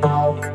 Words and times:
Talk. 0.00 0.46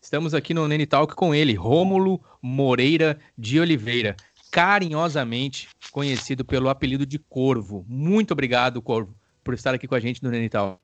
Estamos 0.00 0.32
aqui 0.32 0.54
no 0.54 0.66
Nene 0.66 0.86
Talk 0.86 1.14
com 1.14 1.34
ele, 1.34 1.52
Rômulo 1.52 2.18
Moreira 2.40 3.18
de 3.36 3.60
Oliveira, 3.60 4.16
carinhosamente 4.50 5.68
conhecido 5.92 6.46
pelo 6.46 6.70
apelido 6.70 7.04
de 7.04 7.18
Corvo. 7.18 7.84
Muito 7.86 8.32
obrigado, 8.32 8.80
Corvo, 8.80 9.14
por 9.44 9.52
estar 9.52 9.74
aqui 9.74 9.86
com 9.86 9.94
a 9.94 10.00
gente 10.00 10.22
no 10.22 10.30
Nene 10.30 10.48
Talk. 10.48 10.80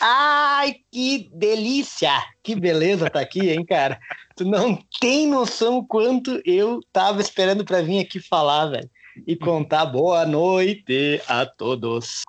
Ai, 0.00 0.76
que 0.90 1.28
delícia! 1.34 2.10
Que 2.42 2.54
beleza 2.54 3.10
tá 3.10 3.20
aqui, 3.20 3.50
hein, 3.50 3.64
cara? 3.64 4.00
Tu 4.34 4.46
não 4.46 4.78
tem 4.98 5.26
noção 5.28 5.84
quanto 5.84 6.40
eu 6.44 6.80
tava 6.90 7.20
esperando 7.20 7.64
para 7.64 7.82
vir 7.82 8.00
aqui 8.00 8.18
falar, 8.18 8.66
velho. 8.66 8.90
E 9.26 9.36
contar 9.36 9.84
boa 9.84 10.24
noite 10.24 11.20
a 11.28 11.44
todos. 11.44 12.22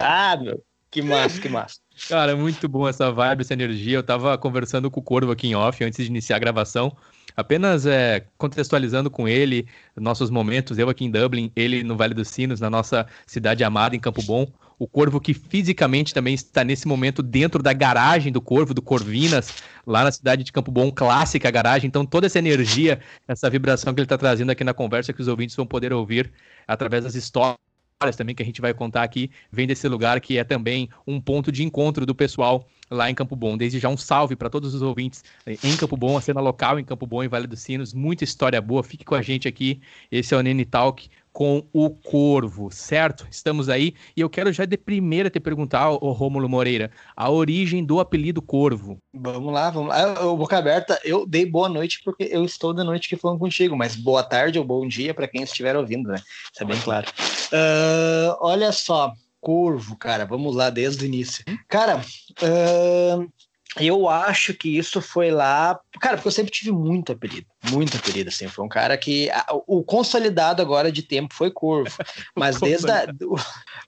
Ah, 0.00 0.36
meu, 0.36 0.64
que 0.90 1.00
massa, 1.00 1.40
que 1.40 1.48
massa. 1.48 1.78
Cara, 2.08 2.34
muito 2.34 2.68
bom 2.68 2.88
essa 2.88 3.12
vibe, 3.12 3.42
essa 3.42 3.52
energia. 3.52 3.98
Eu 3.98 4.02
tava 4.02 4.36
conversando 4.36 4.90
com 4.90 4.98
o 4.98 5.02
Corvo 5.02 5.30
aqui 5.30 5.46
em 5.46 5.54
off 5.54 5.84
antes 5.84 6.04
de 6.04 6.10
iniciar 6.10 6.36
a 6.36 6.40
gravação. 6.40 6.96
Apenas 7.36 7.86
é, 7.86 8.26
contextualizando 8.36 9.10
com 9.10 9.26
ele 9.28 9.66
nossos 9.96 10.28
momentos, 10.28 10.78
eu 10.78 10.88
aqui 10.88 11.04
em 11.04 11.10
Dublin, 11.10 11.50
ele 11.56 11.82
no 11.82 11.96
Vale 11.96 12.14
dos 12.14 12.28
Sinos, 12.28 12.60
na 12.60 12.68
nossa 12.68 13.06
cidade 13.26 13.64
amada, 13.64 13.96
em 13.96 14.00
Campo 14.00 14.22
Bom. 14.22 14.46
O 14.82 14.88
Corvo 14.88 15.20
que 15.20 15.32
fisicamente 15.32 16.12
também 16.12 16.34
está 16.34 16.64
nesse 16.64 16.88
momento 16.88 17.22
dentro 17.22 17.62
da 17.62 17.72
garagem 17.72 18.32
do 18.32 18.40
Corvo, 18.40 18.74
do 18.74 18.82
Corvinas, 18.82 19.62
lá 19.86 20.02
na 20.02 20.10
cidade 20.10 20.42
de 20.42 20.50
Campo 20.50 20.72
Bom, 20.72 20.90
clássica 20.90 21.48
garagem. 21.52 21.86
Então 21.86 22.04
toda 22.04 22.26
essa 22.26 22.40
energia, 22.40 22.98
essa 23.28 23.48
vibração 23.48 23.94
que 23.94 24.00
ele 24.00 24.06
está 24.06 24.18
trazendo 24.18 24.50
aqui 24.50 24.64
na 24.64 24.74
conversa, 24.74 25.12
que 25.12 25.22
os 25.22 25.28
ouvintes 25.28 25.54
vão 25.54 25.64
poder 25.64 25.92
ouvir 25.92 26.32
através 26.66 27.04
das 27.04 27.14
histórias 27.14 27.60
também 28.16 28.34
que 28.34 28.42
a 28.42 28.46
gente 28.46 28.60
vai 28.60 28.74
contar 28.74 29.04
aqui, 29.04 29.30
vem 29.52 29.68
desse 29.68 29.86
lugar 29.86 30.20
que 30.20 30.36
é 30.36 30.42
também 30.42 30.88
um 31.06 31.20
ponto 31.20 31.52
de 31.52 31.62
encontro 31.62 32.04
do 32.04 32.12
pessoal 32.12 32.68
lá 32.90 33.08
em 33.08 33.14
Campo 33.14 33.36
Bom. 33.36 33.56
Desde 33.56 33.78
já 33.78 33.88
um 33.88 33.96
salve 33.96 34.34
para 34.34 34.50
todos 34.50 34.74
os 34.74 34.82
ouvintes 34.82 35.22
em 35.46 35.76
Campo 35.76 35.96
Bom, 35.96 36.16
a 36.16 36.20
cena 36.20 36.40
local 36.40 36.80
em 36.80 36.84
Campo 36.84 37.06
Bom, 37.06 37.22
em 37.22 37.28
Vale 37.28 37.46
dos 37.46 37.60
Sinos. 37.60 37.94
Muita 37.94 38.24
história 38.24 38.60
boa. 38.60 38.82
Fique 38.82 39.04
com 39.04 39.14
a 39.14 39.22
gente 39.22 39.46
aqui. 39.46 39.80
Esse 40.10 40.34
é 40.34 40.36
o 40.36 40.42
Nene 40.42 40.64
Talk 40.64 41.08
com 41.32 41.66
o 41.72 41.88
Corvo, 41.88 42.70
certo? 42.70 43.26
Estamos 43.30 43.68
aí 43.68 43.94
e 44.16 44.20
eu 44.20 44.28
quero 44.28 44.52
já 44.52 44.64
de 44.64 44.76
primeira 44.76 45.30
te 45.30 45.40
perguntar, 45.40 45.90
o 45.90 46.12
Rômulo 46.12 46.48
Moreira, 46.48 46.90
a 47.16 47.30
origem 47.30 47.84
do 47.84 48.00
apelido 48.00 48.42
Corvo. 48.42 48.98
Vamos 49.14 49.52
lá, 49.52 49.70
vamos 49.70 49.88
lá. 49.88 50.00
Eu, 50.00 50.36
boca 50.36 50.58
aberta, 50.58 51.00
eu 51.04 51.26
dei 51.26 51.46
boa 51.46 51.68
noite 51.68 52.00
porque 52.04 52.24
eu 52.24 52.44
estou 52.44 52.74
da 52.74 52.84
noite 52.84 53.08
que 53.08 53.16
falando 53.16 53.38
contigo, 53.38 53.76
mas 53.76 53.96
boa 53.96 54.22
tarde 54.22 54.58
ou 54.58 54.64
bom 54.64 54.86
dia 54.86 55.14
para 55.14 55.26
quem 55.26 55.42
estiver 55.42 55.76
ouvindo, 55.76 56.10
né? 56.10 56.16
Isso 56.52 56.62
é 56.62 56.66
bem 56.66 56.80
claro. 56.80 57.06
Uh, 57.52 58.36
olha 58.40 58.70
só, 58.70 59.12
Corvo, 59.40 59.96
cara, 59.96 60.24
vamos 60.24 60.54
lá 60.54 60.70
desde 60.70 61.04
o 61.04 61.06
início. 61.06 61.44
Cara, 61.66 62.00
uh, 62.42 63.32
eu 63.80 64.08
acho 64.08 64.52
que 64.52 64.76
isso 64.76 65.00
foi 65.00 65.30
lá. 65.30 65.80
Cara, 65.98 66.16
porque 66.16 66.28
eu 66.28 66.32
sempre 66.32 66.52
tive 66.52 66.72
muito 66.72 67.12
apelido, 67.12 67.46
muito 67.70 67.96
apelido, 67.96 68.28
assim. 68.28 68.46
Foi 68.46 68.64
um 68.64 68.68
cara 68.68 68.96
que. 68.98 69.30
O 69.66 69.82
consolidado 69.82 70.60
agora 70.60 70.92
de 70.92 71.02
tempo 71.02 71.32
foi 71.32 71.50
Corvo. 71.50 71.90
Mas 72.36 72.60
desde 72.60 72.90
a. 72.90 73.06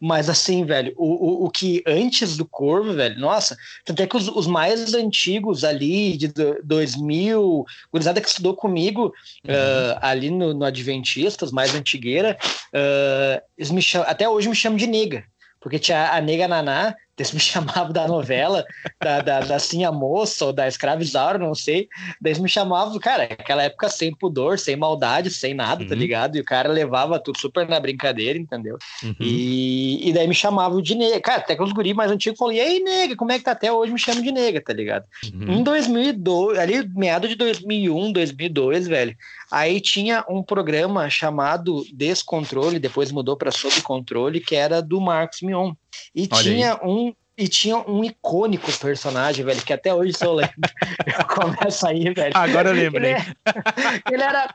Mas 0.00 0.30
assim, 0.30 0.64
velho, 0.64 0.94
o, 0.96 1.06
o, 1.06 1.44
o, 1.44 1.50
que 1.50 1.82
antes 1.86 2.36
do 2.36 2.46
Corvo, 2.46 2.94
velho, 2.94 3.18
nossa, 3.18 3.56
tanto 3.84 4.02
é 4.02 4.06
que 4.06 4.16
os, 4.16 4.28
os 4.28 4.46
mais 4.46 4.94
antigos 4.94 5.64
ali, 5.64 6.16
de 6.16 6.32
2000, 6.62 7.64
gurizada 7.92 8.20
que 8.20 8.28
estudou 8.28 8.54
comigo 8.54 9.12
uhum. 9.46 9.54
uh, 9.54 9.98
ali 10.00 10.30
no, 10.30 10.54
no 10.54 10.64
Adventistas, 10.64 11.52
mais 11.52 11.74
antigueira, 11.74 12.38
uh, 12.42 13.42
eles 13.56 13.70
me 13.70 13.82
chamam, 13.82 14.08
até 14.08 14.28
hoje 14.28 14.48
me 14.48 14.56
chamam 14.56 14.78
de 14.78 14.86
nega. 14.86 15.24
Porque 15.60 15.78
tinha 15.78 16.10
a 16.10 16.20
nega 16.20 16.46
Naná, 16.46 16.94
eles 17.18 17.32
me 17.32 17.40
chamavam 17.40 17.92
da 17.92 18.06
novela, 18.06 18.64
da, 19.00 19.20
da, 19.20 19.40
da 19.40 19.58
Sim 19.58 19.84
a 19.84 19.92
Moça 19.92 20.46
ou 20.46 20.52
da 20.52 20.66
Escrava 20.66 21.02
Isaura, 21.02 21.38
não 21.38 21.54
sei. 21.54 21.88
Daí 22.20 22.32
eles 22.32 22.38
me 22.38 22.48
chamavam, 22.48 22.98
cara, 22.98 23.24
aquela 23.24 23.62
época 23.62 23.88
sem 23.88 24.14
pudor, 24.14 24.58
sem 24.58 24.76
maldade, 24.76 25.30
sem 25.30 25.54
nada, 25.54 25.76
tá 25.76 25.82
uhum. 25.82 25.88
tá 25.88 25.94
ligado? 25.94 26.36
E 26.36 26.40
o 26.40 26.44
cara 26.44 26.68
levava 26.68 27.18
tudo 27.18 27.38
super 27.38 27.68
na 27.68 27.78
brincadeira, 27.78 28.38
entendeu? 28.38 28.76
Uhum. 29.02 29.14
E, 29.20 30.08
e 30.08 30.12
daí 30.12 30.26
me 30.26 30.34
chamavam 30.34 30.82
de 30.82 30.94
nega. 30.94 31.20
Cara, 31.20 31.38
até 31.38 31.54
que 31.54 31.62
os 31.62 31.72
guris 31.72 31.94
mais 31.94 32.10
antigos 32.10 32.38
falaram, 32.38 32.58
e 32.58 32.60
aí, 32.60 32.80
nega, 32.80 33.16
como 33.16 33.32
é 33.32 33.38
que 33.38 33.44
tá 33.44 33.52
até 33.52 33.72
hoje? 33.72 33.92
Me 33.92 33.98
chamam 33.98 34.22
de 34.22 34.32
nega, 34.32 34.60
tá 34.60 34.72
ligado? 34.72 35.04
Uhum. 35.32 35.58
Em 35.58 35.62
2002, 35.62 36.58
ali, 36.58 36.88
meado 36.94 37.28
de 37.28 37.36
2001, 37.36 38.12
2002, 38.12 38.88
velho, 38.88 39.16
aí 39.50 39.80
tinha 39.80 40.24
um 40.28 40.42
programa 40.42 41.08
chamado 41.08 41.84
Descontrole, 41.92 42.78
depois 42.78 43.12
mudou 43.12 43.36
para 43.36 43.50
Sob 43.50 43.80
Controle, 43.82 44.40
que 44.40 44.56
era 44.56 44.82
do 44.82 45.00
Marcos 45.00 45.42
Mion. 45.42 45.72
E 46.14 46.28
Olha 46.30 46.42
tinha 46.42 46.74
aí. 46.74 46.80
um 46.82 47.14
e 47.36 47.48
tinha 47.48 47.76
um 47.76 48.04
icônico 48.04 48.70
personagem, 48.78 49.44
velho, 49.44 49.60
que 49.62 49.72
até 49.72 49.92
hoje 49.92 50.12
se 50.12 50.24
eu 50.24 50.34
lembro. 50.34 50.54
eu 51.18 51.24
começo 51.26 51.86
aí, 51.86 52.12
velho. 52.14 52.32
Agora 52.34 52.70
eu 52.70 52.74
lembrei. 52.74 53.14
Ele, 53.14 53.24
ele 54.12 54.22
era. 54.22 54.54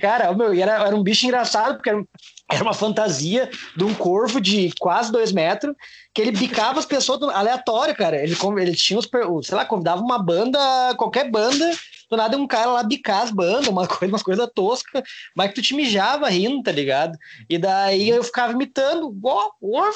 Cara, 0.00 0.32
meu, 0.32 0.52
era, 0.54 0.86
era 0.86 0.96
um 0.96 1.02
bicho 1.02 1.26
engraçado, 1.26 1.74
porque 1.74 1.90
era, 1.90 2.02
era 2.50 2.62
uma 2.62 2.72
fantasia 2.72 3.50
de 3.76 3.84
um 3.84 3.92
corvo 3.92 4.40
de 4.40 4.72
quase 4.78 5.12
dois 5.12 5.32
metros, 5.32 5.74
que 6.14 6.22
ele 6.22 6.30
bicava 6.30 6.78
as 6.78 6.86
pessoas 6.86 7.20
aleatório, 7.22 7.94
cara. 7.94 8.16
Ele, 8.22 8.36
ele 8.58 8.74
tinha 8.74 8.98
os, 8.98 9.08
sei 9.42 9.56
lá, 9.56 9.64
convidava 9.64 10.00
uma 10.00 10.18
banda, 10.18 10.58
qualquer 10.96 11.30
banda, 11.30 11.70
do 12.08 12.16
nada 12.16 12.36
um 12.36 12.46
cara 12.46 12.72
lá 12.72 12.82
bicar 12.82 13.22
as 13.22 13.30
bandas, 13.30 13.66
uma 13.66 13.86
coisa, 13.88 14.12
umas 14.12 14.22
coisas 14.22 14.48
toscas, 14.54 15.02
mas 15.34 15.48
que 15.48 15.56
tu 15.56 15.62
te 15.62 15.74
mijava 15.74 16.28
rindo, 16.28 16.62
tá 16.62 16.72
ligado? 16.72 17.16
E 17.48 17.58
daí 17.58 18.08
eu 18.08 18.22
ficava 18.22 18.52
imitando, 18.52 19.14
ó, 19.22 19.50
oh, 19.60 19.90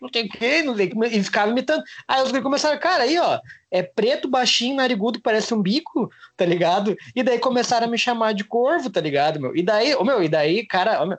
não 0.00 0.08
tem 0.10 0.28
que, 0.28 0.62
não 0.62 0.74
tem 0.74 0.88
que, 0.88 1.06
e 1.06 1.24
ficava 1.24 1.50
imitando. 1.50 1.82
Aí 2.06 2.22
os 2.22 2.32
começaram, 2.40 2.78
cara, 2.78 3.04
aí, 3.04 3.18
ó, 3.18 3.40
é 3.70 3.82
preto, 3.82 4.28
baixinho, 4.28 4.76
narigudo, 4.76 5.20
parece 5.20 5.52
um 5.52 5.62
bico, 5.62 6.10
tá 6.36 6.44
ligado? 6.44 6.96
E 7.14 7.22
daí 7.22 7.38
começaram 7.38 7.86
a 7.86 7.90
me 7.90 7.98
chamar 7.98 8.32
de 8.32 8.44
corvo, 8.44 8.90
tá 8.90 9.00
ligado, 9.00 9.40
meu? 9.40 9.56
E 9.56 9.62
daí, 9.62 9.94
ô, 9.94 10.04
meu, 10.04 10.22
e 10.22 10.28
daí, 10.28 10.66
cara, 10.66 11.02
ô, 11.02 11.06
meu, 11.06 11.18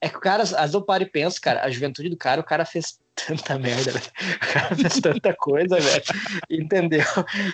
é 0.00 0.08
que 0.08 0.16
o 0.16 0.20
cara, 0.20 0.42
às 0.42 0.50
vezes 0.50 0.74
eu 0.74 0.82
paro 0.82 1.02
e 1.02 1.10
penso, 1.10 1.40
cara, 1.40 1.62
a 1.64 1.70
juventude 1.70 2.08
do 2.08 2.16
cara, 2.16 2.40
o 2.40 2.44
cara 2.44 2.64
fez 2.64 2.98
tanta 3.14 3.58
merda, 3.58 3.92
velho. 3.92 4.04
O 4.34 4.52
cara 4.52 4.76
fez 4.76 5.00
tanta 5.00 5.34
coisa, 5.34 5.78
velho. 5.78 6.04
Entendeu? 6.50 7.04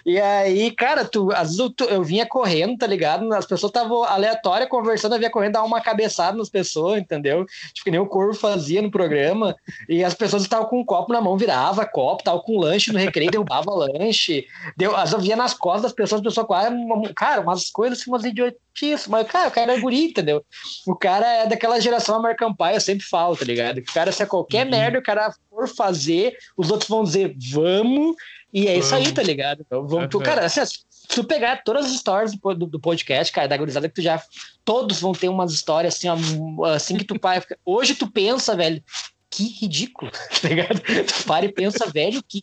E 0.04 0.18
aí, 0.20 0.70
cara, 0.70 1.04
tu, 1.04 1.30
às 1.32 1.56
vezes 1.56 1.74
eu, 1.80 1.86
eu 1.88 2.02
vinha 2.02 2.26
correndo, 2.26 2.78
tá 2.78 2.86
ligado? 2.86 3.32
As 3.32 3.46
pessoas 3.46 3.70
estavam 3.70 4.02
aleatórias 4.04 4.68
conversando, 4.68 5.14
eu 5.14 5.18
vinha 5.18 5.30
correndo, 5.30 5.52
dar 5.52 5.64
uma 5.64 5.80
cabeçada 5.80 6.36
nas 6.36 6.48
pessoas, 6.48 7.00
entendeu? 7.00 7.44
Tipo, 7.72 7.84
que 7.84 7.90
nem 7.90 8.00
o 8.00 8.06
Corvo 8.06 8.34
fazia 8.34 8.82
no 8.82 8.90
programa. 8.90 9.54
E 9.88 10.02
as 10.02 10.14
pessoas 10.14 10.42
estavam 10.42 10.66
com 10.66 10.80
um 10.80 10.84
copo 10.84 11.12
na 11.12 11.20
mão, 11.20 11.36
virava 11.36 11.86
copo, 11.86 12.24
tava 12.24 12.40
com 12.40 12.58
lanche 12.58 12.92
no 12.92 12.98
recreio, 12.98 13.30
derrubava 13.30 13.70
lanche. 13.70 14.46
Deu, 14.76 14.94
às 14.94 15.10
vezes 15.10 15.14
eu 15.14 15.20
via 15.20 15.36
nas 15.36 15.54
costas 15.54 15.82
das 15.82 15.92
pessoas, 15.92 16.20
as 16.20 16.26
pessoas 16.26 16.46
quase, 16.46 16.74
cara, 17.14 17.40
umas 17.40 17.70
coisas 17.70 18.00
assim, 18.00 18.10
umas 18.10 18.24
idiotices. 18.24 19.06
Mas, 19.08 19.26
cara, 19.26 19.48
o 19.48 19.50
cara 19.50 19.74
é 19.74 19.80
guri, 19.80 20.06
entendeu? 20.06 20.44
O 20.86 20.94
cara 20.94 21.26
é 21.26 21.46
daquela 21.46 21.80
geração 21.80 22.16
American 22.16 22.54
Pie, 22.54 22.74
eu 22.74 22.80
sempre 22.80 23.04
falo, 23.04 23.36
tá 23.36 23.44
ligado? 23.44 23.78
O 23.78 23.84
cara, 23.92 24.10
se 24.10 24.22
é 24.22 24.26
qualquer 24.26 24.64
uhum. 24.64 24.70
merda, 24.70 24.98
o 24.98 25.02
cara 25.02 25.32
for 25.50 25.68
fazer, 25.68 26.36
os 26.56 26.70
outros 26.70 26.88
vão 26.88 27.02
dizer 27.02 27.36
vamos, 27.52 28.14
e 28.52 28.66
é 28.66 28.76
isso 28.76 28.94
aí, 28.94 29.12
tá 29.12 29.22
ligado? 29.22 29.62
Então, 29.66 29.86
vamos, 29.86 30.14
uhum. 30.14 30.22
Cara, 30.22 30.46
assim, 30.46 30.64
se 30.64 30.84
tu 31.08 31.24
pegar 31.24 31.62
todas 31.64 31.86
as 31.86 31.92
histórias 31.92 32.32
do, 32.32 32.54
do, 32.54 32.66
do, 32.66 32.80
podcast, 32.80 33.32
cara, 33.32 33.48
da 33.48 33.56
gurizada 33.56 33.88
que 33.88 33.94
tu 33.94 34.02
já. 34.02 34.22
Todos 34.64 35.00
vão 35.00 35.12
ter 35.12 35.28
umas 35.28 35.52
histórias 35.52 35.94
assim, 35.94 36.08
assim 36.66 36.96
que 36.96 37.04
tu 37.04 37.18
pai. 37.18 37.42
Hoje 37.64 37.94
tu 37.94 38.10
pensa, 38.10 38.56
velho, 38.56 38.82
que 39.28 39.44
ridículo, 39.44 40.10
tá 40.42 40.48
ligado? 40.48 40.80
Tu 40.80 41.24
para 41.24 41.46
e 41.46 41.52
pensa, 41.52 41.86
velho, 41.86 42.22
que, 42.26 42.42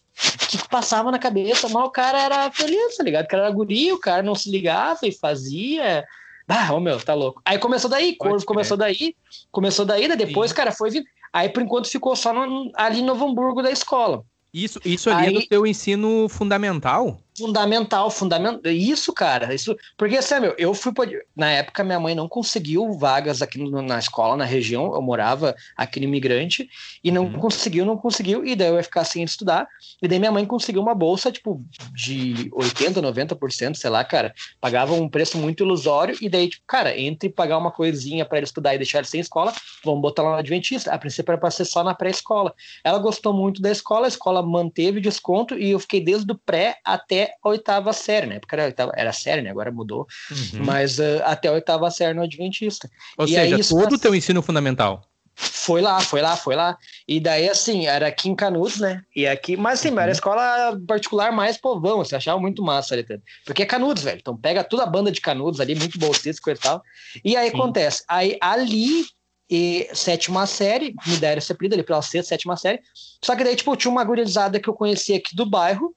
que 0.50 0.70
passava 0.70 1.12
na 1.12 1.20
cabeça, 1.20 1.68
mas 1.68 1.84
o 1.84 1.92
cara 1.92 2.22
era 2.22 2.52
feliz, 2.52 2.96
tá 2.96 3.04
ligado? 3.04 3.26
O 3.26 3.28
cara 3.28 3.44
era 3.44 3.52
guri, 3.52 3.92
o 3.92 4.00
cara 4.00 4.24
não 4.24 4.36
se 4.36 4.50
ligava 4.50 5.00
e 5.04 5.12
fazia. 5.12 6.06
Ah, 6.48 6.74
ô 6.74 6.80
meu, 6.80 6.98
tá 6.98 7.14
louco. 7.14 7.42
Aí 7.44 7.60
começou 7.60 7.90
daí, 7.90 8.16
Corvo 8.16 8.46
começou 8.46 8.78
daí, 8.78 9.14
começou 9.52 9.86
daí, 9.86 10.08
né? 10.08 10.16
Depois, 10.16 10.52
Sim. 10.52 10.56
cara, 10.56 10.72
foi 10.72 10.90
vindo. 10.90 11.06
Aí, 11.32 11.50
por 11.50 11.62
enquanto, 11.62 11.90
ficou 11.90 12.16
só 12.16 12.34
no, 12.34 12.72
ali 12.76 13.00
em 13.00 13.06
Novo 13.06 13.26
Hamburgo 13.26 13.62
da 13.62 13.72
escola. 13.72 14.24
Isso, 14.54 14.80
isso 14.84 15.10
ali 15.10 15.28
Aí, 15.28 15.36
é 15.36 15.40
do 15.40 15.48
teu 15.48 15.68
ensino 15.68 16.28
fundamental? 16.30 17.20
Fundamental, 17.38 18.10
fundamental. 18.10 18.72
Isso, 18.72 19.14
cara. 19.14 19.54
Isso, 19.54 19.76
porque 19.96 20.18
assim, 20.18 20.40
meu, 20.40 20.56
eu 20.58 20.74
fui. 20.74 20.92
Na 21.36 21.52
época, 21.52 21.84
minha 21.84 22.00
mãe 22.00 22.16
não 22.16 22.28
conseguiu 22.28 22.92
vagas 22.94 23.44
aqui 23.44 23.60
no, 23.60 23.82
na 23.82 24.00
escola, 24.00 24.36
na 24.36 24.44
região. 24.44 24.96
Eu 24.96 25.02
morava 25.02 25.56
aqui 25.76 26.00
no 26.00 26.06
Imigrante, 26.06 26.68
e 27.04 27.12
não 27.12 27.26
uhum. 27.26 27.34
conseguiu, 27.34 27.86
não 27.86 27.96
conseguiu. 27.96 28.44
E 28.44 28.56
daí 28.56 28.70
eu 28.70 28.76
ia 28.78 28.84
ficar 28.84 29.04
sem 29.04 29.22
estudar. 29.22 29.68
E 30.02 30.08
daí 30.08 30.18
minha 30.18 30.32
mãe 30.32 30.46
conseguiu 30.46 30.82
uma 30.82 30.96
bolsa, 30.96 31.32
tipo, 31.32 31.64
de 31.94 32.50
80%, 32.52 33.02
90%, 33.02 33.76
sei 33.76 33.90
lá, 33.90 34.04
cara. 34.04 34.34
Pagava 34.60 34.94
um 34.94 35.08
preço 35.08 35.38
muito 35.38 35.64
ilusório. 35.64 36.18
E 36.20 36.28
daí, 36.28 36.50
tipo, 36.50 36.64
cara, 36.66 36.98
entre 36.98 37.30
pagar 37.30 37.60
uma 37.60 37.72
coisinha 37.72 38.26
para 38.26 38.40
ele 38.40 38.46
estudar 38.46 38.74
e 38.74 38.80
deixar 38.80 39.00
ele 39.00 39.08
sem 39.08 39.20
escola, 39.20 39.54
vamos 39.86 40.02
botar 40.02 40.24
lá 40.24 40.32
no 40.32 40.38
Adventista. 40.38 40.92
A 40.92 40.98
princípio 40.98 41.32
era 41.32 41.40
para 41.40 41.52
ser 41.52 41.66
só 41.66 41.84
na 41.84 41.94
pré-escola. 41.94 42.52
Ela 42.84 42.98
gostou 42.98 43.32
muito 43.32 43.62
da 43.62 43.70
escola, 43.70 44.08
a 44.08 44.10
escola 44.10 44.42
manteve 44.42 45.00
desconto 45.00 45.54
e 45.54 45.70
eu 45.70 45.80
fiquei 45.80 46.02
desde 46.02 46.32
o 46.32 46.36
pré 46.36 46.78
até 46.84 47.27
a 47.44 47.50
oitava 47.50 47.94
série, 47.94 48.28
né? 48.28 48.40
Porque 48.40 48.56
era, 48.56 48.66
oitava, 48.66 48.92
era 48.96 49.14
série, 49.14 49.42
né? 49.42 49.50
Agora 49.50 49.72
mudou. 49.72 50.08
Uhum. 50.32 50.66
Mas 50.66 51.00
uh, 51.00 51.22
até 51.24 51.48
a 51.48 51.54
oitava 51.54 51.90
série 51.92 52.14
no 52.14 52.24
Adventista. 52.24 52.90
Ou 53.18 53.26
e 53.26 53.30
seja, 53.30 53.56
aí, 53.56 53.64
todo 53.64 53.94
o 53.94 54.00
teu 54.00 54.16
ensino 54.16 54.42
fundamental. 54.42 55.04
Foi 55.40 55.82
lá, 55.82 56.00
foi 56.02 56.20
lá, 56.20 56.36
foi 56.36 56.56
lá. 56.56 56.76
E 57.08 57.20
daí, 57.20 57.48
assim, 57.48 57.86
era 57.86 58.08
aqui 58.08 58.28
em 58.28 58.36
Canudos, 58.36 58.80
né? 58.80 59.04
E 59.16 59.28
aqui, 59.28 59.56
mas 59.56 59.80
assim, 59.80 59.92
uhum. 59.92 60.00
era 60.00 60.12
escola 60.12 60.80
particular 60.88 61.32
mais 61.32 61.58
povão, 61.58 62.00
você 62.00 62.16
achava 62.16 62.40
muito 62.40 62.64
massa 62.64 62.96
ali, 62.96 63.06
porque 63.46 63.62
é 63.62 63.66
Canudos, 63.66 64.02
velho. 64.02 64.18
Então 64.20 64.36
pega 64.36 64.64
toda 64.64 64.82
a 64.82 64.88
banda 64.88 65.12
de 65.12 65.22
Canudos 65.22 65.60
ali, 65.60 65.76
muito 65.76 66.00
bolsista 66.00 66.52
e 66.52 66.56
tal. 66.56 66.82
E 67.24 67.38
aí 67.38 67.52
Sim. 67.52 67.56
acontece, 67.56 68.04
aí 68.08 68.36
ali 68.42 69.06
e 69.50 69.88
sétima 69.94 70.46
série, 70.46 70.94
me 71.06 71.18
deram 71.18 71.38
esse 71.38 71.52
apelido 71.52 71.76
ali 71.76 71.84
pela 71.84 72.02
sexta, 72.02 72.30
sétima 72.30 72.58
série. 72.58 72.82
Só 73.24 73.36
que 73.36 73.44
daí, 73.44 73.56
tipo, 73.56 73.76
tinha 73.76 73.92
uma 73.92 74.04
gurizada 74.04 74.60
que 74.60 74.68
eu 74.68 74.74
conhecia 74.74 75.18
aqui 75.18 75.36
do 75.36 75.46
bairro 75.46 75.96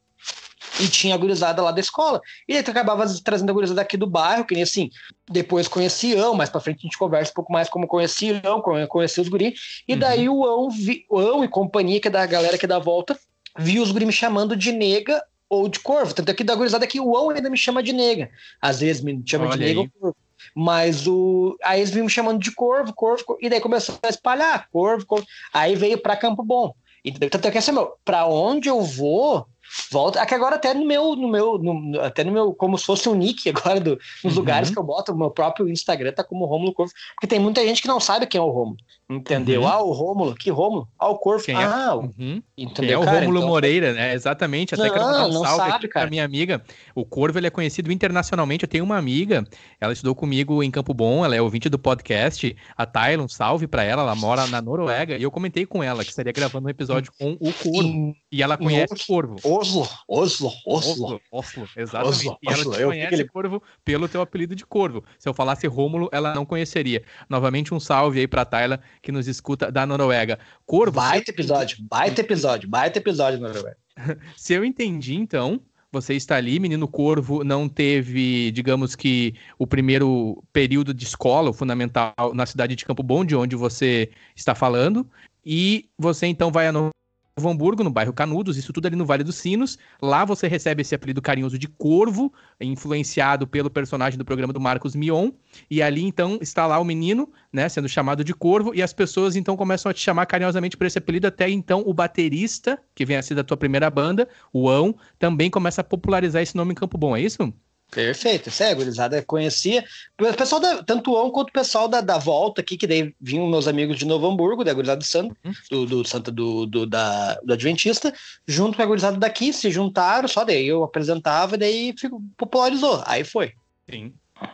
e 0.78 0.88
tinha 0.88 1.14
a 1.14 1.18
gurizada 1.18 1.62
lá 1.62 1.72
da 1.72 1.80
escola. 1.80 2.20
E 2.48 2.56
aí 2.56 2.62
tu 2.62 2.70
acabava 2.70 3.04
trazendo 3.24 3.50
a 3.50 3.52
gurizada 3.52 3.80
aqui 3.80 3.96
do 3.96 4.06
bairro, 4.06 4.44
que 4.44 4.54
nem 4.54 4.62
assim, 4.62 4.90
depois 5.28 5.66
conheci 5.66 6.14
Ão, 6.14 6.34
mais 6.34 6.50
pra 6.50 6.60
frente 6.60 6.80
a 6.80 6.82
gente 6.82 6.98
conversa 6.98 7.30
um 7.32 7.34
pouco 7.34 7.52
mais 7.52 7.68
como 7.68 7.86
conheci 7.86 8.40
Ão, 8.44 8.60
como 8.60 8.86
conheci 8.86 9.20
os 9.20 9.28
guris. 9.28 9.82
E 9.88 9.94
uhum. 9.94 9.98
daí 9.98 10.28
o 10.28 10.44
Ão, 10.44 10.70
vi, 10.70 11.04
o 11.08 11.18
Ão 11.18 11.42
e 11.42 11.48
companhia, 11.48 12.00
que 12.00 12.08
é 12.08 12.10
da 12.10 12.24
galera 12.26 12.58
que 12.58 12.66
dá 12.66 12.78
volta, 12.78 13.18
viu 13.58 13.82
os 13.82 13.90
guris 13.90 14.06
me 14.06 14.12
chamando 14.12 14.56
de 14.56 14.72
nega 14.72 15.22
ou 15.48 15.68
de 15.68 15.80
corvo. 15.80 16.14
Tanto 16.14 16.30
é 16.30 16.34
que 16.34 16.44
da 16.44 16.54
gurizada 16.54 16.86
que 16.86 17.00
o 17.00 17.16
Ão 17.16 17.30
ainda 17.30 17.50
me 17.50 17.56
chama 17.56 17.82
de 17.82 17.92
nega. 17.92 18.30
Às 18.60 18.80
vezes 18.80 19.02
me 19.02 19.22
chama 19.26 19.46
Olha 19.46 19.54
de 19.54 19.58
nega 19.58 19.80
aí. 19.80 19.90
ou 19.94 20.00
corvo. 20.00 20.16
Mas 20.54 21.06
o. 21.06 21.56
Aí 21.62 21.80
eles 21.80 21.90
vinham 21.90 22.06
me 22.06 22.10
chamando 22.10 22.40
de 22.40 22.50
corvo, 22.52 22.92
corvo, 22.94 23.24
corvo, 23.24 23.44
e 23.44 23.48
daí 23.48 23.60
começou 23.60 23.98
a 24.02 24.08
espalhar, 24.08 24.68
corvo, 24.72 25.04
corvo. 25.06 25.26
Aí 25.52 25.76
veio 25.76 25.98
para 25.98 26.16
Campo 26.16 26.42
Bom. 26.42 26.74
Entendeu? 27.04 27.30
Tanto 27.30 27.48
é 27.48 27.50
que 27.50 27.58
assim, 27.58 27.72
meu, 27.72 27.94
pra 28.04 28.26
onde 28.26 28.68
eu 28.68 28.80
vou, 28.82 29.46
volta. 29.90 30.20
Aqui 30.20 30.34
agora 30.34 30.56
até 30.56 30.74
no 30.74 30.84
meu, 30.84 31.16
no 31.16 31.28
meu, 31.28 31.58
no, 31.58 32.00
até 32.00 32.24
no 32.24 32.32
meu, 32.32 32.52
como 32.54 32.78
se 32.78 32.84
fosse 32.84 33.08
um 33.08 33.14
nick 33.14 33.48
agora 33.48 33.80
do, 33.80 33.98
nos 34.24 34.34
uhum. 34.34 34.40
lugares 34.40 34.70
que 34.70 34.78
eu 34.78 34.82
boto, 34.82 35.12
o 35.12 35.18
meu 35.18 35.30
próprio 35.30 35.68
Instagram 35.68 36.12
tá 36.12 36.24
como 36.24 36.44
Rômulo 36.46 36.72
Corvo, 36.72 36.92
porque 37.14 37.26
tem 37.26 37.38
muita 37.38 37.64
gente 37.64 37.82
que 37.82 37.88
não 37.88 38.00
sabe 38.00 38.26
quem 38.26 38.38
é 38.38 38.42
o 38.42 38.50
Rômulo. 38.50 38.76
Entendeu? 39.08 39.62
Uhum. 39.62 39.68
Ah, 39.68 39.82
o 39.82 39.92
Rômulo, 39.92 40.34
que 40.34 40.50
Rômulo? 40.50 40.88
Ah, 40.98 41.08
o 41.08 41.18
Corvo. 41.18 41.44
Quem 41.44 41.56
é? 41.56 41.64
Ah, 41.64 41.96
uhum. 41.96 42.40
entendeu? 42.56 43.00
Quem 43.00 43.08
é 43.08 43.10
o 43.10 43.14
Rômulo 43.14 43.38
então... 43.38 43.48
Moreira, 43.48 43.92
né? 43.92 44.14
Exatamente. 44.14 44.74
Até 44.74 44.84
não, 44.84 44.92
quero 44.92 45.04
mandar 45.04 45.26
um 45.26 45.32
salve 45.32 45.56
sabe, 45.56 45.72
aqui 45.72 45.88
pra 45.88 46.06
minha 46.06 46.24
amiga. 46.24 46.62
O 46.94 47.04
Corvo, 47.04 47.38
ele 47.38 47.48
é 47.48 47.50
conhecido 47.50 47.90
internacionalmente. 47.90 48.62
Eu 48.62 48.68
tenho 48.68 48.84
uma 48.84 48.96
amiga, 48.96 49.44
ela 49.80 49.92
estudou 49.92 50.14
comigo 50.14 50.62
em 50.62 50.70
Campo 50.70 50.94
Bom, 50.94 51.24
ela 51.24 51.34
é 51.34 51.42
ouvinte 51.42 51.68
do 51.68 51.78
podcast, 51.78 52.56
a 52.76 52.86
um 53.18 53.28
salve 53.28 53.66
pra 53.66 53.82
ela, 53.82 54.02
ela 54.02 54.14
mora 54.14 54.46
na 54.46 54.60
Noruega, 54.60 55.16
e 55.16 55.22
eu 55.22 55.30
comentei 55.30 55.66
com 55.66 55.82
ela 55.82 56.04
que 56.04 56.10
estaria 56.10 56.32
gravando 56.32 56.66
um 56.66 56.70
episódio 56.70 57.12
com 57.18 57.32
o 57.40 57.52
Corvo, 57.52 58.14
e 58.30 58.42
ela 58.42 58.56
conhece 58.56 58.94
o 58.94 59.06
Corvo. 59.06 59.36
Oslo, 59.60 59.86
Oslo. 60.08 60.50
Oslo, 60.64 61.20
Oslo 61.30 61.68
exatamente. 61.76 62.28
Oslo, 62.28 62.38
e 62.42 62.48
ela 62.48 62.60
Oslo. 62.60 62.72
te 62.72 62.84
conhece 62.84 63.14
ele... 63.14 63.28
Corvo 63.28 63.62
pelo 63.84 64.08
teu 64.08 64.22
apelido 64.22 64.56
de 64.56 64.64
Corvo. 64.64 65.04
Se 65.18 65.28
eu 65.28 65.34
falasse 65.34 65.66
Rômulo, 65.66 66.08
ela 66.12 66.34
não 66.34 66.46
conheceria. 66.46 67.02
Novamente 67.28 67.74
um 67.74 67.78
salve 67.78 68.20
aí 68.20 68.26
pra 68.26 68.46
Tyler, 68.46 68.80
que 69.02 69.12
nos 69.12 69.28
escuta 69.28 69.70
da 69.70 69.84
Noruega. 69.84 70.38
Corvo. 70.64 70.92
Baita 70.92 71.30
episódio, 71.30 71.76
baita 71.82 72.22
episódio, 72.22 72.68
baita 72.68 72.98
episódio 72.98 73.38
Noruega. 73.38 73.76
Se 74.34 74.54
eu 74.54 74.64
entendi, 74.64 75.14
então, 75.14 75.60
você 75.92 76.14
está 76.14 76.36
ali, 76.36 76.58
menino 76.58 76.88
Corvo 76.88 77.44
não 77.44 77.68
teve, 77.68 78.50
digamos 78.52 78.96
que, 78.96 79.34
o 79.58 79.66
primeiro 79.66 80.42
período 80.54 80.94
de 80.94 81.04
escola, 81.04 81.50
o 81.50 81.54
fundamental, 81.54 82.14
na 82.32 82.46
cidade 82.46 82.74
de 82.74 82.86
Campo 82.86 83.02
Bom, 83.02 83.26
de 83.26 83.36
onde 83.36 83.56
você 83.56 84.10
está 84.34 84.54
falando, 84.54 85.06
e 85.44 85.88
você 85.98 86.26
então 86.26 86.50
vai 86.50 86.66
a 86.66 86.72
Novo 86.72 86.90
Hamburgo, 87.38 87.82
no 87.82 87.90
bairro 87.90 88.12
Canudos, 88.12 88.56
isso 88.56 88.72
tudo 88.72 88.86
ali 88.86 88.96
no 88.96 89.06
Vale 89.06 89.24
dos 89.24 89.36
Sinos. 89.36 89.78
Lá 90.00 90.24
você 90.24 90.48
recebe 90.48 90.82
esse 90.82 90.94
apelido 90.94 91.22
carinhoso 91.22 91.58
de 91.58 91.68
Corvo, 91.68 92.32
influenciado 92.60 93.46
pelo 93.46 93.70
personagem 93.70 94.18
do 94.18 94.24
programa 94.24 94.52
do 94.52 94.60
Marcos 94.60 94.94
Mion. 94.94 95.30
E 95.70 95.82
ali 95.82 96.04
então 96.04 96.38
está 96.40 96.66
lá 96.66 96.78
o 96.78 96.84
menino, 96.84 97.30
né, 97.52 97.68
sendo 97.68 97.88
chamado 97.88 98.24
de 98.24 98.34
Corvo, 98.34 98.74
e 98.74 98.82
as 98.82 98.92
pessoas 98.92 99.36
então 99.36 99.56
começam 99.56 99.90
a 99.90 99.94
te 99.94 100.00
chamar 100.00 100.26
carinhosamente 100.26 100.76
por 100.76 100.86
esse 100.86 100.98
apelido. 100.98 101.26
Até 101.26 101.48
então 101.48 101.82
o 101.86 101.94
baterista, 101.94 102.78
que 102.94 103.04
vem 103.04 103.16
a 103.16 103.22
ser 103.22 103.34
da 103.34 103.44
tua 103.44 103.56
primeira 103.56 103.90
banda, 103.90 104.28
o 104.52 104.68
Ão, 104.68 104.94
também 105.18 105.50
começa 105.50 105.80
a 105.80 105.84
popularizar 105.84 106.42
esse 106.42 106.56
nome 106.56 106.72
em 106.72 106.76
Campo 106.76 106.98
Bom, 106.98 107.16
é 107.16 107.20
isso? 107.20 107.52
Perfeito, 107.90 108.48
isso 108.48 108.62
é, 108.62 108.70
a 108.70 108.74
gurizada 108.74 109.22
conhecia. 109.22 109.84
O 110.20 110.34
pessoal, 110.34 110.60
da, 110.60 110.82
tanto 110.82 111.12
o 111.12 111.30
quanto 111.32 111.48
o 111.48 111.52
pessoal 111.52 111.88
da, 111.88 112.00
da 112.00 112.18
volta 112.18 112.60
aqui, 112.60 112.76
que 112.76 112.86
daí 112.86 113.12
vinham 113.20 113.48
meus 113.48 113.66
amigos 113.66 113.98
de 113.98 114.04
Novo 114.04 114.28
Hamburgo, 114.28 114.62
da 114.62 114.72
gurizada 114.72 114.98
do 114.98 115.04
Santo, 115.04 115.36
uhum. 115.44 115.52
do, 115.70 115.86
do 115.86 116.04
Santa 116.04 116.30
do, 116.30 116.66
do, 116.66 116.86
da, 116.86 117.34
do 117.42 117.52
Adventista, 117.52 118.14
junto 118.46 118.76
com 118.76 118.82
a 118.82 118.86
gurizada 118.86 119.16
daqui, 119.16 119.52
se 119.52 119.70
juntaram, 119.70 120.28
só 120.28 120.44
daí 120.44 120.68
eu 120.68 120.84
apresentava 120.84 121.56
e 121.56 121.58
daí 121.58 121.94
fico, 121.98 122.22
popularizou. 122.36 123.02
Aí 123.06 123.24
foi. 123.24 123.52
Sim, 123.90 124.12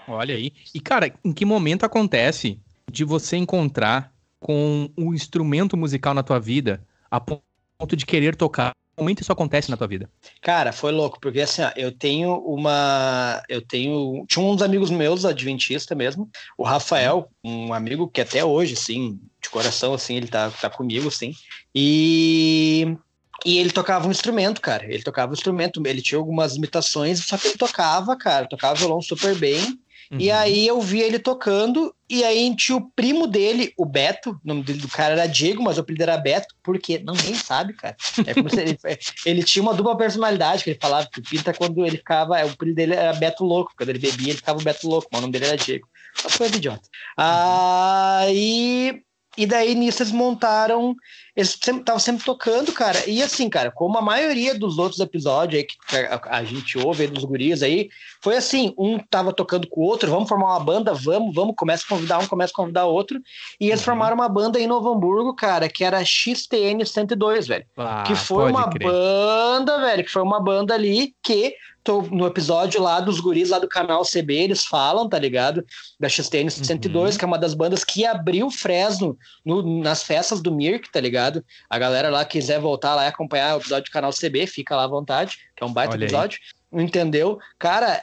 olha 0.08 0.34
aí. 0.34 0.52
E 0.74 0.80
cara, 0.80 1.12
em 1.22 1.32
que 1.32 1.44
momento 1.44 1.84
acontece 1.84 2.58
de 2.90 3.04
você 3.04 3.36
encontrar 3.36 4.12
com 4.40 4.88
um 4.96 5.12
instrumento 5.12 5.76
musical 5.76 6.14
na 6.14 6.22
tua 6.22 6.40
vida 6.40 6.82
a 7.10 7.20
ponto 7.20 7.94
de 7.94 8.06
querer 8.06 8.34
tocar? 8.34 8.74
Momento 8.98 9.20
isso 9.20 9.32
acontece 9.32 9.70
na 9.70 9.76
tua 9.76 9.86
vida? 9.86 10.10
Cara, 10.40 10.72
foi 10.72 10.92
louco, 10.92 11.18
porque 11.20 11.40
assim, 11.40 11.62
ó, 11.62 11.70
eu 11.76 11.92
tenho 11.92 12.34
uma. 12.38 13.42
Eu 13.48 13.60
tenho. 13.60 14.24
Tinha 14.26 14.44
uns 14.44 14.62
amigos 14.62 14.90
meus, 14.90 15.24
adventista 15.24 15.94
mesmo, 15.94 16.28
o 16.56 16.64
Rafael, 16.64 17.28
um 17.44 17.72
amigo 17.72 18.08
que 18.08 18.20
até 18.20 18.44
hoje, 18.44 18.74
assim, 18.74 19.20
de 19.42 19.50
coração, 19.50 19.94
assim, 19.94 20.16
ele 20.16 20.28
tá, 20.28 20.50
tá 20.50 20.70
comigo, 20.70 21.08
assim. 21.08 21.32
E. 21.74 22.96
E 23.44 23.58
ele 23.58 23.70
tocava 23.70 24.08
um 24.08 24.10
instrumento, 24.10 24.60
cara. 24.60 24.84
Ele 24.86 25.02
tocava 25.02 25.30
um 25.30 25.34
instrumento, 25.34 25.80
ele 25.86 26.02
tinha 26.02 26.18
algumas 26.18 26.56
imitações, 26.56 27.24
só 27.24 27.36
que 27.36 27.48
ele 27.48 27.58
tocava, 27.58 28.16
cara, 28.16 28.48
tocava 28.48 28.74
violão 28.74 29.00
super 29.00 29.36
bem. 29.36 29.78
Uhum. 30.10 30.18
E 30.20 30.30
aí 30.30 30.66
eu 30.66 30.80
vi 30.80 31.00
ele 31.00 31.18
tocando, 31.18 31.94
e 32.08 32.22
aí 32.24 32.54
tinha 32.54 32.76
o 32.76 32.90
primo 32.90 33.26
dele, 33.26 33.72
o 33.76 33.84
Beto, 33.84 34.30
o 34.44 34.48
nome 34.48 34.62
dele 34.62 34.78
do 34.78 34.88
cara 34.88 35.14
era 35.14 35.26
Diego, 35.26 35.62
mas 35.62 35.76
o 35.76 35.80
apelido 35.80 36.04
era 36.04 36.16
Beto, 36.16 36.54
porque 36.62 36.98
ninguém 36.98 37.34
sabe, 37.34 37.72
cara. 37.72 37.96
É 38.26 38.34
como 38.34 38.48
se 38.48 38.60
ele, 38.60 38.78
ele 39.26 39.42
tinha 39.42 39.62
uma 39.62 39.74
dupla 39.74 39.96
personalidade, 39.96 40.62
que 40.62 40.70
ele 40.70 40.78
falava 40.80 41.08
que 41.10 41.20
o 41.20 41.22
Pinta, 41.22 41.52
quando 41.52 41.84
ele 41.84 41.96
ficava, 41.96 42.34
o 42.44 42.50
apelido 42.50 42.76
dele 42.76 42.94
era 42.94 43.12
Beto 43.12 43.44
Louco, 43.44 43.72
quando 43.76 43.88
ele 43.90 43.98
bebia, 43.98 44.28
ele 44.28 44.36
ficava 44.36 44.62
Beto 44.62 44.88
Louco, 44.88 45.08
mas 45.10 45.18
o 45.18 45.22
nome 45.22 45.32
dele 45.32 45.46
era 45.46 45.56
Diego. 45.56 45.88
Uma 46.22 46.36
coisa 46.36 46.56
idiota. 46.56 46.88
Aí 47.16 49.02
e 49.36 49.46
daí 49.46 49.74
nisso 49.74 50.02
eles 50.02 50.12
montaram. 50.12 50.96
Eles 51.36 51.50
estavam 51.50 51.98
sempre, 51.98 52.00
sempre 52.00 52.24
tocando, 52.24 52.72
cara. 52.72 52.98
E 53.06 53.22
assim, 53.22 53.50
cara, 53.50 53.70
como 53.70 53.98
a 53.98 54.02
maioria 54.02 54.58
dos 54.58 54.78
outros 54.78 55.00
episódios 55.00 55.58
aí 55.60 55.64
que 55.64 55.76
a, 55.96 56.38
a 56.38 56.44
gente 56.44 56.78
ouve 56.78 57.02
aí 57.02 57.08
dos 57.08 57.24
guris 57.24 57.62
aí, 57.62 57.90
foi 58.22 58.36
assim: 58.36 58.72
um 58.78 58.98
tava 58.98 59.32
tocando 59.34 59.68
com 59.68 59.82
o 59.82 59.84
outro, 59.84 60.10
vamos 60.10 60.28
formar 60.28 60.46
uma 60.46 60.64
banda, 60.64 60.94
vamos, 60.94 61.34
vamos, 61.34 61.54
começa 61.54 61.84
a 61.84 61.88
convidar 61.88 62.18
um, 62.18 62.26
começa 62.26 62.52
a 62.52 62.56
convidar 62.56 62.86
outro. 62.86 63.20
E 63.60 63.66
eles 63.66 63.80
uhum. 63.80 63.84
formaram 63.84 64.14
uma 64.14 64.28
banda 64.28 64.58
em 64.58 64.66
Novo 64.66 64.90
Hamburgo, 64.90 65.34
cara, 65.34 65.68
que 65.68 65.84
era 65.84 66.02
XTN 66.02 66.84
102, 66.84 67.46
velho. 67.46 67.66
Ah, 67.76 68.04
que 68.06 68.14
foi 68.14 68.50
uma 68.50 68.70
crer. 68.70 68.88
banda, 68.88 69.78
velho, 69.80 70.04
que 70.04 70.10
foi 70.10 70.22
uma 70.22 70.40
banda 70.40 70.72
ali 70.72 71.14
que 71.22 71.54
no 72.10 72.26
episódio 72.26 72.82
lá 72.82 73.00
dos 73.00 73.20
guris 73.20 73.50
lá 73.50 73.58
do 73.58 73.68
canal 73.68 74.02
CB, 74.02 74.34
eles 74.34 74.64
falam, 74.64 75.08
tá 75.08 75.18
ligado? 75.18 75.64
Da 76.00 76.08
XTN 76.08 76.50
102, 76.50 77.12
uhum. 77.12 77.18
que 77.18 77.24
é 77.24 77.28
uma 77.28 77.38
das 77.38 77.54
bandas 77.54 77.84
que 77.84 78.04
abriu 78.04 78.50
Fresno 78.50 79.16
no, 79.44 79.80
nas 79.80 80.02
festas 80.02 80.40
do 80.40 80.52
Mirk, 80.52 80.90
tá 80.90 81.00
ligado? 81.00 81.25
A 81.68 81.78
galera 81.78 82.10
lá 82.10 82.24
quiser 82.24 82.60
voltar 82.60 82.94
lá 82.94 83.04
e 83.04 83.08
acompanhar 83.08 83.54
o 83.56 83.60
episódio 83.60 83.90
do 83.90 83.92
canal 83.92 84.10
CB, 84.12 84.46
fica 84.46 84.76
lá 84.76 84.84
à 84.84 84.88
vontade, 84.88 85.38
que 85.56 85.62
é 85.62 85.66
um 85.66 85.72
baita 85.72 85.94
Olha 85.94 86.04
episódio. 86.04 86.38
Aí. 86.42 86.56
Entendeu? 86.82 87.38
Cara, 87.58 88.02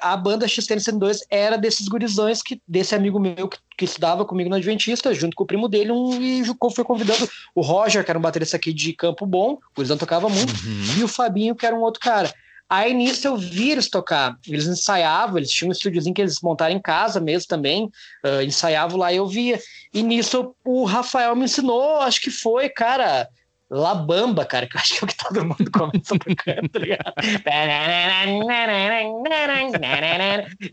a 0.00 0.16
banda 0.16 0.48
XTN 0.48 0.80
102 0.80 1.24
era 1.28 1.58
desses 1.58 1.88
gurizões 1.88 2.42
que, 2.42 2.60
desse 2.66 2.94
amigo 2.94 3.18
meu 3.18 3.48
que, 3.48 3.58
que 3.76 3.84
estudava 3.84 4.24
comigo 4.24 4.48
no 4.48 4.56
Adventista, 4.56 5.12
junto 5.12 5.34
com 5.36 5.42
o 5.42 5.46
primo 5.46 5.68
dele, 5.68 5.90
um, 5.90 6.22
e 6.22 6.42
foi 6.72 6.84
convidando 6.84 7.28
o 7.54 7.60
Roger, 7.60 8.04
que 8.04 8.10
era 8.10 8.18
um 8.18 8.22
baterista 8.22 8.56
aqui 8.56 8.72
de 8.72 8.92
Campo 8.92 9.26
Bom, 9.26 9.54
o 9.54 9.60
gurizão 9.76 9.98
tocava 9.98 10.28
muito, 10.28 10.52
uhum. 10.52 11.00
e 11.00 11.04
o 11.04 11.08
Fabinho, 11.08 11.54
que 11.54 11.66
era 11.66 11.74
um 11.74 11.80
outro 11.80 12.00
cara. 12.00 12.32
Aí 12.68 12.94
nisso 12.94 13.26
eu 13.26 13.36
vi 13.36 13.70
eles 13.70 13.88
tocar. 13.88 14.36
Eles 14.46 14.66
ensaiavam, 14.66 15.36
eles 15.36 15.50
tinham 15.50 15.68
um 15.68 15.72
estúdiozinho 15.72 16.14
que 16.14 16.22
eles 16.22 16.40
montaram 16.40 16.74
em 16.74 16.80
casa 16.80 17.20
mesmo 17.20 17.48
também. 17.48 17.84
Uh, 18.24 18.42
ensaiavam 18.42 18.98
lá 18.98 19.12
e 19.12 19.16
eu 19.16 19.26
via. 19.26 19.60
E 19.92 20.02
nisso 20.02 20.54
o 20.64 20.84
Rafael 20.84 21.36
me 21.36 21.44
ensinou, 21.44 22.00
acho 22.00 22.20
que 22.20 22.30
foi, 22.30 22.68
cara. 22.68 23.28
Labamba, 23.74 24.44
cara, 24.44 24.68
que 24.68 24.76
eu 24.76 24.80
acho 24.80 24.94
que 24.94 25.00
é 25.00 25.04
o 25.04 25.08
que 25.08 25.16
todo 25.16 25.44
mundo 25.44 25.70
começa 25.70 26.16
tocando, 26.16 26.68
tá 26.68 26.78
ligado? 26.78 27.14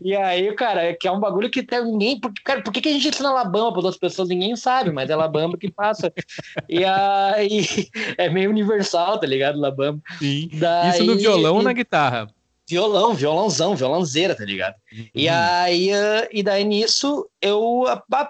e 0.00 0.14
aí, 0.14 0.54
cara, 0.54 0.94
que 0.94 1.08
é 1.08 1.12
um 1.12 1.18
bagulho 1.18 1.50
que 1.50 1.64
tem 1.64 1.84
ninguém. 1.84 2.20
Cara, 2.44 2.62
por 2.62 2.72
que, 2.72 2.80
que 2.80 2.88
a 2.88 2.92
gente 2.92 3.08
ensina 3.08 3.32
Labamba 3.32 3.72
para 3.72 3.78
outras 3.80 3.96
pessoas? 3.96 4.28
Ninguém 4.28 4.54
sabe, 4.54 4.92
mas 4.92 5.10
é 5.10 5.16
Labamba 5.16 5.58
que 5.58 5.68
passa. 5.68 6.12
E 6.68 6.84
aí 6.84 7.66
é 8.16 8.28
meio 8.28 8.50
universal, 8.50 9.18
tá 9.18 9.26
ligado? 9.26 9.58
Labamba. 9.58 10.00
Sim. 10.20 10.48
Daí, 10.52 10.90
Isso 10.90 11.04
no 11.04 11.16
violão 11.16 11.54
e... 11.54 11.58
ou 11.58 11.62
na 11.62 11.72
guitarra? 11.72 12.28
Violão, 12.68 13.14
violãozão, 13.14 13.76
violãozeira, 13.76 14.34
tá 14.34 14.44
ligado? 14.44 14.74
Uhum. 14.92 15.06
E 15.14 15.28
aí, 15.28 15.90
e 16.32 16.42
daí 16.42 16.64
nisso, 16.64 17.28
eu, 17.40 17.84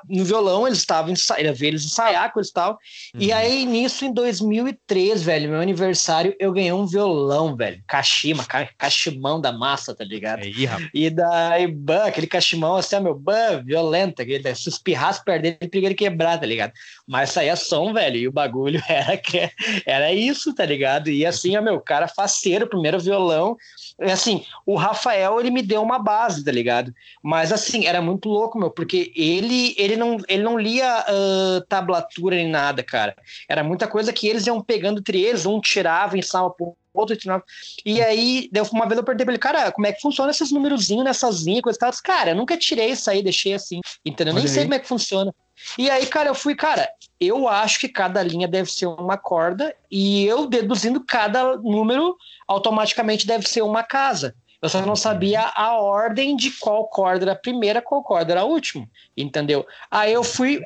no 0.09 0.25
violão, 0.25 0.67
eles 0.67 0.79
estavam, 0.79 1.12
eu 1.39 1.55
vi 1.55 1.67
eles 1.67 1.85
ensaiar 1.85 2.33
com 2.33 2.41
eles 2.41 2.49
e 2.49 2.53
tal. 2.53 2.73
Uhum. 3.15 3.21
E 3.21 3.33
aí, 3.33 3.65
nisso, 3.65 4.05
em 4.05 4.12
2003, 4.12 5.23
velho, 5.23 5.51
meu 5.51 5.61
aniversário, 5.61 6.35
eu 6.39 6.53
ganhei 6.53 6.73
um 6.73 6.87
violão, 6.87 7.55
velho. 7.57 7.83
Cachima, 7.87 8.45
ca, 8.45 8.69
cachimão 8.79 9.41
da 9.41 9.53
massa, 9.53 9.95
tá 9.95 10.05
ligado? 10.05 10.43
Aí, 10.43 10.69
e 10.95 11.11
daí, 11.11 11.67
bah, 11.67 12.07
aquele 12.07 12.27
cachimão, 12.27 12.77
assim, 12.77 12.99
meu, 13.01 13.15
bah, 13.15 13.62
violento, 13.65 14.23
aquele, 14.23 14.55
se 14.55 14.69
espirrasse 14.69 15.25
perto 15.25 15.43
dele, 15.43 15.59
ele 15.61 15.87
ele 15.87 15.95
quebrar, 15.95 16.39
tá 16.39 16.47
ligado? 16.47 16.73
Mas 17.07 17.31
saía 17.31 17.57
som, 17.57 17.93
velho, 17.93 18.17
e 18.17 18.29
o 18.29 18.33
bagulho 18.33 18.83
era, 18.89 19.17
que, 19.17 19.51
era 19.87 20.12
isso, 20.12 20.55
tá 20.55 20.65
ligado? 20.65 21.11
E 21.11 21.25
assim, 21.27 21.57
ó, 21.57 21.62
meu, 21.62 21.81
cara 21.81 22.09
faceiro, 22.09 22.69
primeiro 22.69 22.99
violão. 22.99 23.57
Assim, 24.01 24.22
o 24.67 24.76
Rafael, 24.76 25.41
ele 25.41 25.50
me 25.50 25.62
deu 25.62 25.83
uma 25.83 25.99
base, 25.99 26.45
tá 26.45 26.52
ligado? 26.52 26.95
Mas 27.23 27.52
assim, 27.52 27.87
era 27.87 28.00
muito 28.00 28.29
louco, 28.29 28.59
meu, 28.59 28.71
porque 28.71 29.12
ele 29.14 29.75
ele 29.79 29.97
não, 29.97 30.19
ele 30.29 30.43
não 30.43 30.59
lia 30.59 31.05
uh, 31.09 31.61
tablatura 31.69 32.37
nem 32.37 32.49
nada, 32.49 32.83
cara. 32.83 33.17
Era 33.49 33.62
muita 33.64 33.87
coisa 33.87 34.12
que 34.12 34.26
eles 34.26 34.47
iam 34.47 34.61
pegando 34.61 35.00
entre 35.00 35.21
eles, 35.21 35.47
um 35.47 35.61
tirava, 35.61 36.17
ensaiava 36.17 36.50
pro 36.50 36.76
outro, 36.93 37.17
tirava. 37.17 37.43
E 37.85 38.02
aí, 38.02 38.50
uma 38.73 38.87
vez 38.87 38.99
eu 38.99 39.05
perguntei 39.05 39.25
pra 39.25 39.33
ele, 39.33 39.41
cara, 39.41 39.73
como 39.73 39.87
é 39.87 39.93
que 39.93 40.00
funciona 40.00 40.31
esses 40.31 40.52
númerozinhos 40.52 41.05
nessas 41.05 41.43
linhas, 41.43 41.62
coisa 41.62 41.76
e 41.76 41.81
tal? 41.81 41.93
Cara, 42.02 42.31
eu 42.31 42.37
nunca 42.37 42.57
tirei 42.57 42.91
isso 42.91 43.11
aí, 43.11 43.23
deixei 43.23 43.55
assim, 43.55 43.81
entendeu? 44.05 44.35
Nem 44.35 44.47
sei 44.47 44.64
como 44.64 44.75
é 44.75 44.79
que 44.79 44.88
funciona. 44.88 45.35
E 45.79 45.88
aí, 45.91 46.07
cara, 46.07 46.29
eu 46.29 46.35
fui, 46.35 46.55
cara, 46.55 46.88
eu 47.21 47.49
acho 47.49 47.79
que 47.79 47.88
cada 47.88 48.23
linha 48.23 48.49
deve 48.49 48.71
ser 48.71 48.87
uma 48.87 49.17
corda, 49.17 49.75
e 49.91 50.25
eu 50.25 50.47
deduzindo 50.47 51.05
cada 51.05 51.57
número, 51.57 52.17
automaticamente 52.52 53.26
deve 53.26 53.49
ser 53.49 53.62
uma 53.62 53.82
casa. 53.82 54.35
Eu 54.62 54.68
só 54.68 54.87
não 54.87 54.94
sabia 54.94 55.50
a 55.56 55.76
ordem 55.76 56.37
de 56.37 56.52
qual 56.52 56.87
corda 56.87 57.25
era 57.25 57.32
a 57.32 57.37
primeira, 57.37 57.82
qual 57.82 58.00
corda 58.00 58.32
era 58.32 58.42
a 58.42 58.44
última, 58.44 58.88
entendeu? 59.16 59.66
Aí 59.90 60.12
eu 60.12 60.23
fui, 60.23 60.61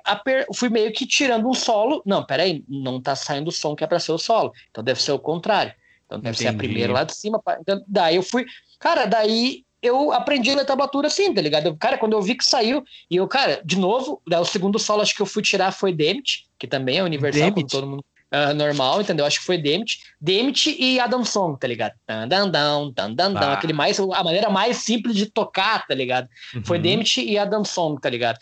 fui 0.55 0.69
meio 0.69 0.93
que 0.93 1.07
tirando 1.07 1.49
um 1.49 1.55
solo. 1.55 2.03
Não, 2.05 2.23
peraí, 2.23 2.63
não 2.69 3.01
tá 3.01 3.17
saindo 3.17 3.49
o 3.49 3.53
som 3.53 3.75
que 3.75 3.83
é 3.83 3.87
para 3.87 3.99
ser 3.99 4.13
o 4.13 4.19
solo. 4.19 4.53
Então 4.71 4.85
deve 4.85 5.03
ser 5.03 5.13
o 5.13 5.19
contrário. 5.19 5.73
Então 6.05 6.21
deve 6.21 6.37
Entendi. 6.37 6.43
ser 6.43 6.55
a 6.55 6.59
primeira 6.59 6.93
lá 6.93 7.05
de 7.05 7.17
cima. 7.17 7.43
Então, 7.59 7.83
daí 7.89 8.17
eu 8.17 8.23
fui. 8.23 8.45
Cara, 8.79 9.07
daí 9.07 9.65
eu 9.81 10.13
aprendi 10.13 10.51
a 10.51 10.65
tablatura 10.65 11.07
assim, 11.07 11.33
tá 11.33 11.41
ligado? 11.41 11.75
Cara, 11.79 11.97
quando 11.97 12.13
eu 12.13 12.21
vi 12.21 12.35
que 12.35 12.45
saiu, 12.45 12.85
e 13.11 13.17
eu, 13.17 13.27
cara, 13.27 13.63
de 13.65 13.79
novo, 13.79 14.21
daí 14.29 14.41
o 14.41 14.45
segundo 14.45 14.79
solo 14.79 15.01
acho 15.01 15.17
que 15.17 15.23
eu 15.23 15.27
fui 15.27 15.43
tirar 15.43 15.73
foi 15.73 15.91
Demit, 15.91 16.47
que 16.59 16.67
também 16.67 16.99
é 16.99 17.03
universal, 17.03 17.51
como 17.51 17.67
todo 17.67 17.87
mundo 17.87 18.05
uh, 18.33 18.55
normal, 18.55 19.01
entendeu? 19.01 19.25
Acho 19.25 19.41
que 19.41 19.47
foi 19.47 19.59
Demit. 19.59 20.01
Demit 20.21 20.77
e 20.79 20.99
Adam 21.01 21.25
Song, 21.25 21.59
tá 21.59 21.67
ligado? 21.67 21.95
Dandandão, 22.07 22.91
dandandão, 22.91 23.51
ah. 23.51 23.55
aquele 23.55 23.73
mais, 23.73 23.99
a 23.99 24.25
maneira 24.25 24.51
mais 24.51 24.79
simples 24.79 25.17
de 25.17 25.27
tocar, 25.27 25.87
tá 25.87 25.95
ligado? 25.95 26.29
Uhum. 26.55 26.65
Foi 26.65 26.79
Demit 26.79 27.21
e 27.21 27.39
Adam 27.39 27.65
Song, 27.65 28.01
tá 28.01 28.09
ligado? 28.09 28.39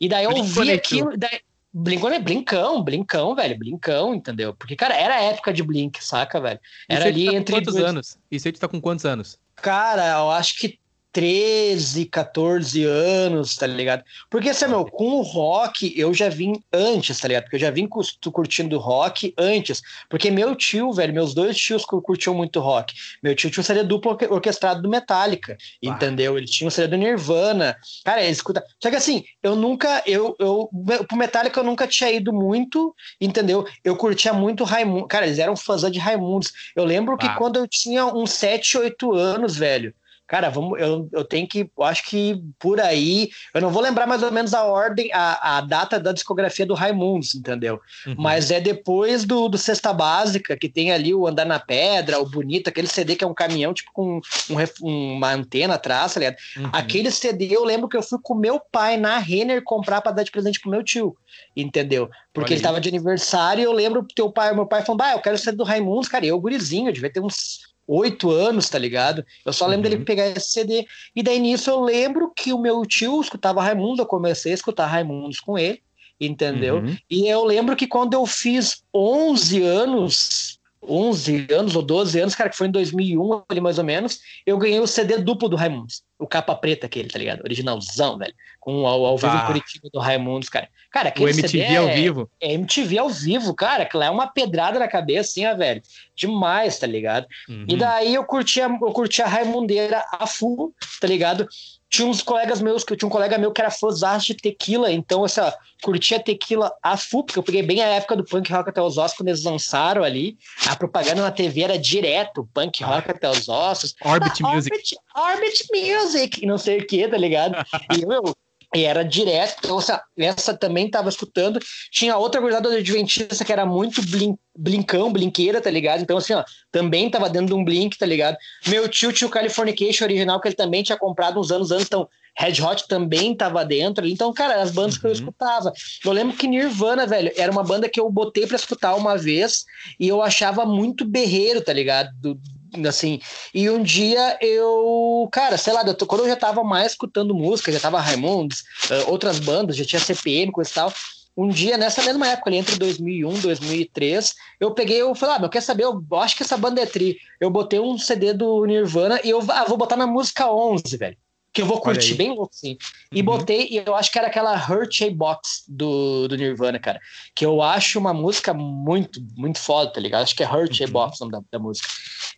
E 0.00 0.08
daí 0.08 0.24
eu 0.24 0.30
ouvi 0.30 0.70
aquilo. 0.70 1.16
Daí, 1.16 1.40
Blinkão 1.76 2.10
é 2.10 2.20
Blinkão, 2.20 2.82
Blinkão, 2.84 3.34
velho, 3.34 3.58
Blinkão, 3.58 4.14
entendeu? 4.14 4.54
Porque, 4.54 4.76
cara, 4.76 4.94
era 4.94 5.16
a 5.16 5.22
época 5.22 5.52
de 5.52 5.60
Blink, 5.60 6.04
saca, 6.04 6.40
velho? 6.40 6.60
Era 6.88 7.06
ali 7.06 7.26
tá 7.26 7.34
entre. 7.34 7.56
Quantos 7.56 7.74
dois... 7.74 7.84
anos? 7.84 8.18
Isso 8.30 8.46
aí 8.46 8.52
tu 8.52 8.60
tá 8.60 8.68
com 8.68 8.80
quantos 8.80 9.04
anos? 9.04 9.36
Cara, 9.56 10.20
eu 10.20 10.30
acho 10.30 10.56
que 10.56 10.78
13, 11.14 12.06
14 12.06 12.82
anos, 12.82 13.56
tá 13.56 13.68
ligado? 13.68 14.02
Porque, 14.28 14.50
assim, 14.50 14.66
meu, 14.66 14.84
com 14.84 15.12
o 15.12 15.22
rock 15.22 15.94
eu 15.96 16.12
já 16.12 16.28
vim 16.28 16.60
antes, 16.72 17.20
tá 17.20 17.28
ligado? 17.28 17.44
Porque 17.44 17.54
eu 17.54 17.60
já 17.60 17.70
vim 17.70 17.88
curtindo 18.32 18.78
rock 18.78 19.32
antes. 19.38 19.80
Porque 20.10 20.28
meu 20.28 20.56
tio, 20.56 20.92
velho, 20.92 21.14
meus 21.14 21.32
dois 21.32 21.56
tios 21.56 21.84
curtiam 21.84 22.34
muito 22.34 22.58
rock. 22.58 22.92
Meu 23.22 23.32
tio 23.36 23.48
tinha 23.48 23.60
um 23.60 23.64
CD 23.64 23.84
duplo 23.84 24.18
orquestrado 24.28 24.82
do 24.82 24.88
Metallica, 24.88 25.56
ah. 25.56 25.76
entendeu? 25.80 26.36
Ele 26.36 26.46
tinha 26.46 26.66
um 26.66 26.70
CD 26.70 26.88
do 26.88 26.96
Nirvana. 26.96 27.76
Cara, 28.04 28.20
ele 28.20 28.32
escuta. 28.32 28.64
Só 28.82 28.90
que 28.90 28.96
assim, 28.96 29.22
eu 29.40 29.54
nunca, 29.54 30.02
eu, 30.04 30.34
eu, 30.40 30.68
pro 31.06 31.16
Metallica 31.16 31.60
eu 31.60 31.64
nunca 31.64 31.86
tinha 31.86 32.10
ido 32.10 32.32
muito, 32.32 32.92
entendeu? 33.20 33.64
Eu 33.84 33.94
curtia 33.94 34.32
muito 34.32 34.64
Raimundo. 34.64 35.06
Cara, 35.06 35.26
eles 35.26 35.38
eram 35.38 35.54
fãs 35.54 35.82
de 35.92 35.98
Raimundos. 36.00 36.52
Eu 36.74 36.84
lembro 36.84 37.16
que 37.16 37.26
ah. 37.26 37.36
quando 37.36 37.56
eu 37.56 37.68
tinha 37.68 38.04
uns 38.04 38.32
7, 38.32 38.78
8 38.78 39.14
anos, 39.14 39.56
velho, 39.56 39.94
Cara, 40.34 40.50
vamos, 40.50 40.80
eu, 40.80 41.08
eu 41.12 41.24
tenho 41.24 41.46
que, 41.46 41.70
eu 41.78 41.84
acho 41.84 42.04
que 42.06 42.42
por 42.58 42.80
aí, 42.80 43.30
eu 43.54 43.60
não 43.60 43.70
vou 43.70 43.80
lembrar 43.80 44.04
mais 44.04 44.20
ou 44.20 44.32
menos 44.32 44.52
a 44.52 44.64
ordem, 44.64 45.08
a, 45.12 45.58
a 45.58 45.60
data 45.60 46.00
da 46.00 46.10
discografia 46.10 46.66
do 46.66 46.74
Raimundos, 46.74 47.36
entendeu? 47.36 47.80
Uhum. 48.04 48.16
Mas 48.18 48.50
é 48.50 48.60
depois 48.60 49.24
do, 49.24 49.48
do 49.48 49.56
Cesta 49.56 49.92
Básica, 49.92 50.56
que 50.56 50.68
tem 50.68 50.90
ali 50.90 51.14
o 51.14 51.28
Andar 51.28 51.46
na 51.46 51.60
Pedra, 51.60 52.18
o 52.18 52.28
Bonito, 52.28 52.66
aquele 52.66 52.88
CD 52.88 53.14
que 53.14 53.22
é 53.22 53.26
um 53.28 53.32
caminhão, 53.32 53.72
tipo 53.72 53.92
com 53.92 54.20
um, 54.50 55.16
uma 55.16 55.32
antena 55.32 55.74
atrás, 55.74 56.14
tá 56.14 56.18
ligado? 56.18 56.36
Uhum. 56.56 56.70
Aquele 56.72 57.12
CD 57.12 57.56
eu 57.56 57.62
lembro 57.62 57.88
que 57.88 57.96
eu 57.96 58.02
fui 58.02 58.18
com 58.20 58.34
meu 58.34 58.58
pai 58.58 58.96
na 58.96 59.18
Renner 59.18 59.62
comprar 59.62 60.00
para 60.00 60.10
dar 60.10 60.24
de 60.24 60.32
presente 60.32 60.58
pro 60.58 60.68
meu 60.68 60.82
tio, 60.82 61.16
entendeu? 61.56 62.10
Porque 62.32 62.54
Olha 62.54 62.56
ele 62.56 62.62
tava 62.64 62.80
de 62.80 62.88
aniversário 62.88 63.62
e 63.62 63.64
eu 63.64 63.72
lembro 63.72 64.04
teu 64.16 64.32
pai, 64.32 64.52
meu 64.52 64.66
pai 64.66 64.82
falou, 64.82 65.00
ah, 65.00 65.12
eu 65.12 65.20
quero 65.20 65.36
o 65.36 65.38
CD 65.38 65.56
do 65.56 65.62
Raimundos, 65.62 66.08
cara, 66.08 66.26
e 66.26 66.28
eu 66.28 66.40
gurizinho, 66.40 66.88
eu 66.88 66.92
devia 66.92 67.12
ter 67.12 67.20
uns 67.20 67.72
oito 67.86 68.30
anos, 68.30 68.68
tá 68.68 68.78
ligado? 68.78 69.24
Eu 69.44 69.52
só 69.52 69.66
lembro 69.66 69.86
uhum. 69.86 69.92
dele 69.92 70.04
pegar 70.04 70.28
esse 70.28 70.48
CD. 70.48 70.86
E 71.14 71.22
daí 71.22 71.38
nisso 71.38 71.70
eu 71.70 71.80
lembro 71.80 72.32
que 72.34 72.52
o 72.52 72.58
meu 72.58 72.84
tio 72.86 73.20
escutava 73.20 73.62
Raimundo, 73.62 74.02
eu 74.02 74.06
comecei 74.06 74.52
a 74.52 74.54
escutar 74.54 74.86
Raimundos 74.86 75.40
com 75.40 75.58
ele, 75.58 75.82
entendeu? 76.20 76.76
Uhum. 76.76 76.96
E 77.10 77.28
eu 77.28 77.44
lembro 77.44 77.76
que 77.76 77.86
quando 77.86 78.14
eu 78.14 78.26
fiz 78.26 78.82
11 78.94 79.62
anos, 79.62 80.53
11 80.88 81.46
anos 81.50 81.76
ou 81.76 81.82
12 81.82 82.20
anos, 82.20 82.34
cara, 82.34 82.50
que 82.50 82.56
foi 82.56 82.68
em 82.68 82.70
2001 82.70 83.42
ali 83.48 83.60
mais 83.60 83.78
ou 83.78 83.84
menos, 83.84 84.20
eu 84.46 84.58
ganhei 84.58 84.80
o 84.80 84.86
CD 84.86 85.18
duplo 85.18 85.48
do 85.48 85.56
Raimundos. 85.56 86.02
O 86.18 86.26
capa 86.26 86.54
preta 86.54 86.86
aquele, 86.86 87.08
tá 87.08 87.18
ligado? 87.18 87.42
Originalzão, 87.42 88.16
velho. 88.18 88.34
Com 88.60 88.86
ao, 88.86 89.04
ao 89.04 89.18
vivo 89.18 89.36
em 89.36 89.46
Curitiba 89.46 89.88
do 89.92 89.98
Raimundos, 89.98 90.48
cara. 90.48 90.68
Cara, 90.90 91.08
aquele 91.08 91.26
o 91.26 91.34
MTV 91.34 91.48
CD 91.48 91.76
ao 91.76 91.88
é, 91.88 91.94
vivo. 91.94 92.30
É 92.40 92.52
MTV 92.52 92.98
ao 92.98 93.08
vivo, 93.08 93.54
cara. 93.54 93.84
Que 93.84 93.96
lá 93.96 94.06
é 94.06 94.10
uma 94.10 94.28
pedrada 94.28 94.78
na 94.78 94.88
cabeça, 94.88 95.30
assim, 95.30 95.46
ó, 95.46 95.54
velho. 95.56 95.82
Demais, 96.14 96.78
tá 96.78 96.86
ligado? 96.86 97.26
Uhum. 97.48 97.66
E 97.68 97.76
daí 97.76 98.14
eu 98.14 98.24
curtia, 98.24 98.64
eu 98.64 98.92
curtia 98.92 99.24
a 99.24 99.28
Raimundeira 99.28 100.04
a 100.12 100.26
full, 100.26 100.72
tá 101.00 101.06
ligado? 101.06 101.46
Tinha 101.94 102.08
uns 102.08 102.20
colegas 102.20 102.60
meus, 102.60 102.82
que 102.82 102.92
eu 102.92 102.96
tinha 102.96 103.06
um 103.06 103.10
colega 103.10 103.38
meu 103.38 103.52
que 103.52 103.60
era 103.60 103.70
fãzão 103.70 104.18
de 104.18 104.34
tequila, 104.34 104.90
então, 104.90 105.22
assim, 105.24 105.40
ó, 105.40 105.52
curtia 105.80 106.18
tequila 106.18 106.72
a 106.82 106.96
full, 106.96 107.22
porque 107.22 107.38
eu 107.38 107.42
peguei 107.42 107.62
bem 107.62 107.80
a 107.82 107.86
época 107.86 108.16
do 108.16 108.24
punk 108.24 108.52
rock 108.52 108.68
até 108.68 108.82
os 108.82 108.98
ossos, 108.98 109.16
quando 109.16 109.28
eles 109.28 109.44
lançaram 109.44 110.02
ali, 110.02 110.36
a 110.66 110.74
propaganda 110.74 111.22
na 111.22 111.30
TV 111.30 111.62
era 111.62 111.78
direto, 111.78 112.48
punk 112.52 112.82
rock 112.82 113.12
até 113.12 113.30
os 113.30 113.48
ossos. 113.48 113.94
Orbit 114.04 114.42
ah, 114.42 114.48
Music. 114.48 114.74
Orbit, 114.74 114.96
Orbit 115.16 115.66
Music, 115.72 116.46
não 116.46 116.58
sei 116.58 116.78
o 116.78 116.86
que, 116.86 117.06
tá 117.06 117.16
ligado? 117.16 117.54
E, 117.96 118.04
meu, 118.04 118.34
e 118.74 118.84
era 118.84 119.04
direto, 119.04 119.56
então 119.58 119.78
essa, 119.78 120.02
essa 120.18 120.52
também 120.52 120.90
tava 120.90 121.08
escutando. 121.08 121.60
Tinha 121.92 122.16
outra 122.16 122.40
gurizada 122.40 122.68
do 122.68 122.76
Adventista 122.76 123.44
que 123.44 123.52
era 123.52 123.64
muito 123.64 124.02
blin, 124.02 124.36
blincão, 124.56 125.12
blinqueira, 125.12 125.60
tá 125.60 125.70
ligado? 125.70 126.02
Então, 126.02 126.16
assim, 126.16 126.34
ó, 126.34 126.44
também 126.72 127.08
tava 127.08 127.30
dentro 127.30 127.48
de 127.48 127.54
um 127.54 127.64
blink, 127.64 127.96
tá 127.96 128.04
ligado? 128.04 128.36
Meu 128.66 128.88
tio 128.88 129.12
tinha 129.12 129.28
o 129.28 129.30
Californication 129.30 130.04
original, 130.04 130.40
que 130.40 130.48
ele 130.48 130.56
também 130.56 130.82
tinha 130.82 130.98
comprado 130.98 131.38
uns 131.38 131.52
anos 131.52 131.70
antes, 131.70 131.86
então 131.86 132.08
Red 132.36 132.60
Hot 132.60 132.88
também 132.88 133.34
tava 133.36 133.64
dentro. 133.64 134.06
Então, 134.06 134.32
cara, 134.32 134.60
as 134.60 134.70
bandas 134.70 134.94
uhum. 134.94 135.00
que 135.00 135.06
eu 135.06 135.10
uhum. 135.10 135.16
escutava. 135.16 135.72
Eu 136.04 136.12
lembro 136.12 136.36
que 136.36 136.48
Nirvana, 136.48 137.06
velho, 137.06 137.32
era 137.36 137.50
uma 137.50 137.62
banda 137.62 137.88
que 137.88 138.00
eu 138.00 138.10
botei 138.10 138.46
para 138.46 138.56
escutar 138.56 138.94
uma 138.96 139.16
vez 139.16 139.64
e 139.98 140.08
eu 140.08 140.20
achava 140.20 140.66
muito 140.66 141.04
berreiro, 141.04 141.60
tá 141.60 141.72
ligado? 141.72 142.10
Do, 142.20 142.40
assim. 142.88 143.20
E 143.52 143.68
um 143.70 143.82
dia 143.82 144.38
eu, 144.40 145.28
cara, 145.32 145.56
sei 145.56 145.72
lá, 145.72 145.82
quando 145.94 146.22
eu 146.22 146.28
já 146.28 146.36
tava 146.36 146.62
mais 146.62 146.92
escutando 146.92 147.34
música, 147.34 147.72
já 147.72 147.80
tava 147.80 148.00
Raimundos, 148.00 148.60
uh, 148.90 149.10
outras 149.10 149.38
bandas, 149.38 149.76
já 149.76 149.84
tinha 149.84 150.00
CPM, 150.00 150.52
coisa 150.52 150.70
e 150.70 150.74
tal. 150.74 150.92
Um 151.36 151.48
dia, 151.48 151.76
nessa 151.76 152.02
mesma 152.02 152.28
época, 152.28 152.48
ali, 152.48 152.58
entre 152.58 152.76
2001 152.76 153.34
e 153.34 153.40
2003, 153.40 154.34
eu 154.60 154.70
peguei, 154.72 155.02
eu 155.02 155.14
falei, 155.16 155.36
ah, 155.36 155.38
meu, 155.40 155.48
quer 155.48 155.62
saber? 155.62 155.84
Eu 155.84 156.00
acho 156.12 156.36
que 156.36 156.44
essa 156.44 156.56
banda 156.56 156.80
é 156.80 156.86
tri. 156.86 157.18
Eu 157.40 157.50
botei 157.50 157.80
um 157.80 157.98
CD 157.98 158.32
do 158.32 158.64
Nirvana 158.64 159.20
e 159.24 159.30
eu 159.30 159.44
ah, 159.50 159.64
vou 159.64 159.76
botar 159.76 159.96
na 159.96 160.06
música 160.06 160.48
11, 160.48 160.96
velho 160.96 161.16
que 161.54 161.62
eu 161.62 161.66
vou 161.66 161.80
curtir 161.80 162.14
bem 162.14 162.30
louco, 162.30 162.52
sim. 162.52 162.76
E 163.12 163.20
uhum. 163.20 163.26
botei, 163.26 163.68
e 163.70 163.76
eu 163.76 163.94
acho 163.94 164.10
que 164.10 164.18
era 164.18 164.26
aquela 164.26 164.56
Hurt 164.56 165.00
A 165.02 165.10
Box 165.10 165.62
do, 165.68 166.26
do 166.26 166.36
Nirvana, 166.36 166.80
cara. 166.80 167.00
Que 167.32 167.46
eu 167.46 167.62
acho 167.62 167.96
uma 167.96 168.12
música 168.12 168.52
muito, 168.52 169.24
muito 169.36 169.60
foda, 169.60 169.92
tá 169.92 170.00
ligado? 170.00 170.24
Acho 170.24 170.34
que 170.34 170.42
é 170.42 170.52
Hurt 170.52 170.80
uhum. 170.80 170.86
A 170.86 170.90
Box 170.90 171.20
o 171.20 171.24
nome 171.26 171.32
da, 171.32 171.58
da, 171.58 171.62
música. 171.62 171.86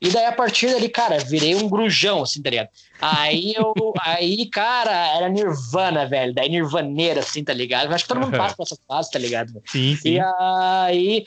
E 0.03 0.11
daí, 0.11 0.27
a 0.27 0.33
partir 0.33 0.71
dali, 0.71 0.91
cara, 0.91 1.17
virei 1.19 1.55
um 1.55 1.67
grujão, 1.67 2.23
assim, 2.23 2.43
tá 2.43 2.51
ligado? 2.51 2.69
Aí 3.01 3.55
eu, 3.57 3.73
aí, 4.05 4.45
cara, 4.51 5.17
era 5.17 5.31
Nirvana, 5.31 6.07
velho. 6.07 6.35
Daí 6.35 6.51
Nirvaneira, 6.51 7.21
assim, 7.21 7.43
tá 7.43 7.55
ligado? 7.55 7.87
Eu 7.87 7.95
acho 7.95 8.05
que 8.05 8.09
todo 8.09 8.21
mundo 8.21 8.37
passa 8.37 8.55
por 8.55 8.65
essa 8.65 8.77
fase, 8.87 9.11
tá 9.11 9.19
ligado? 9.19 9.63
Sim, 9.65 9.97
sim. 9.97 10.11
E 10.11 10.21
aí 10.21 11.25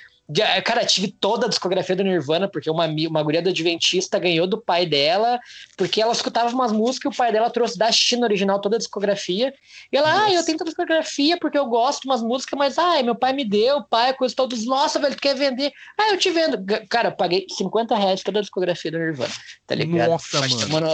Cara, 0.64 0.86
tive 0.86 1.08
toda 1.08 1.48
a 1.48 1.50
discografia 1.50 1.96
do 1.96 2.04
Nirvana, 2.04 2.48
porque 2.48 2.70
uma, 2.70 2.86
uma 2.86 3.24
guria 3.24 3.42
do 3.42 3.50
Adventista 3.50 4.20
ganhou 4.20 4.46
do 4.46 4.62
pai 4.62 4.86
dela, 4.86 5.40
porque 5.76 6.00
ela 6.00 6.14
escutava 6.14 6.54
umas 6.54 6.72
músicas 6.72 7.12
e 7.12 7.16
o 7.16 7.18
pai 7.18 7.32
dela 7.32 7.50
trouxe 7.50 7.78
da 7.78 7.92
China 7.92 8.28
original 8.28 8.62
toda 8.62 8.76
a 8.76 8.80
discografia. 8.80 9.52
E 9.92 9.98
ela, 9.98 10.14
Nossa. 10.14 10.26
ah, 10.26 10.34
eu 10.34 10.46
tenho 10.46 10.58
toda 10.58 10.70
a 10.70 10.72
discografia 10.72 11.38
porque 11.40 11.58
eu 11.58 11.66
gosto 11.66 12.04
de 12.04 12.10
umas 12.10 12.22
músicas, 12.22 12.60
mas, 12.60 12.78
ah, 12.78 13.02
meu 13.02 13.16
pai 13.16 13.34
me 13.34 13.44
deu, 13.44 13.84
pai, 13.84 14.14
coisa 14.14 14.36
todos. 14.36 14.66
Nossa, 14.66 15.00
velho, 15.00 15.16
tu 15.16 15.22
quer 15.22 15.36
vender? 15.36 15.72
Ah, 16.00 16.12
eu 16.12 16.18
te 16.18 16.30
vendo. 16.30 16.64
Cara, 16.88 17.10
eu 17.10 17.14
paguei 17.14 17.48
50 17.50 17.96
reais 17.96 18.22
toda 18.22 18.38
a 18.38 18.42
discografia 18.42 18.92
do 18.92 19.00
Nirvana, 19.00 19.34
tá 19.66 19.74
ligado? 19.74 20.10
Nossa, 20.10 20.42
mano. 20.68 20.88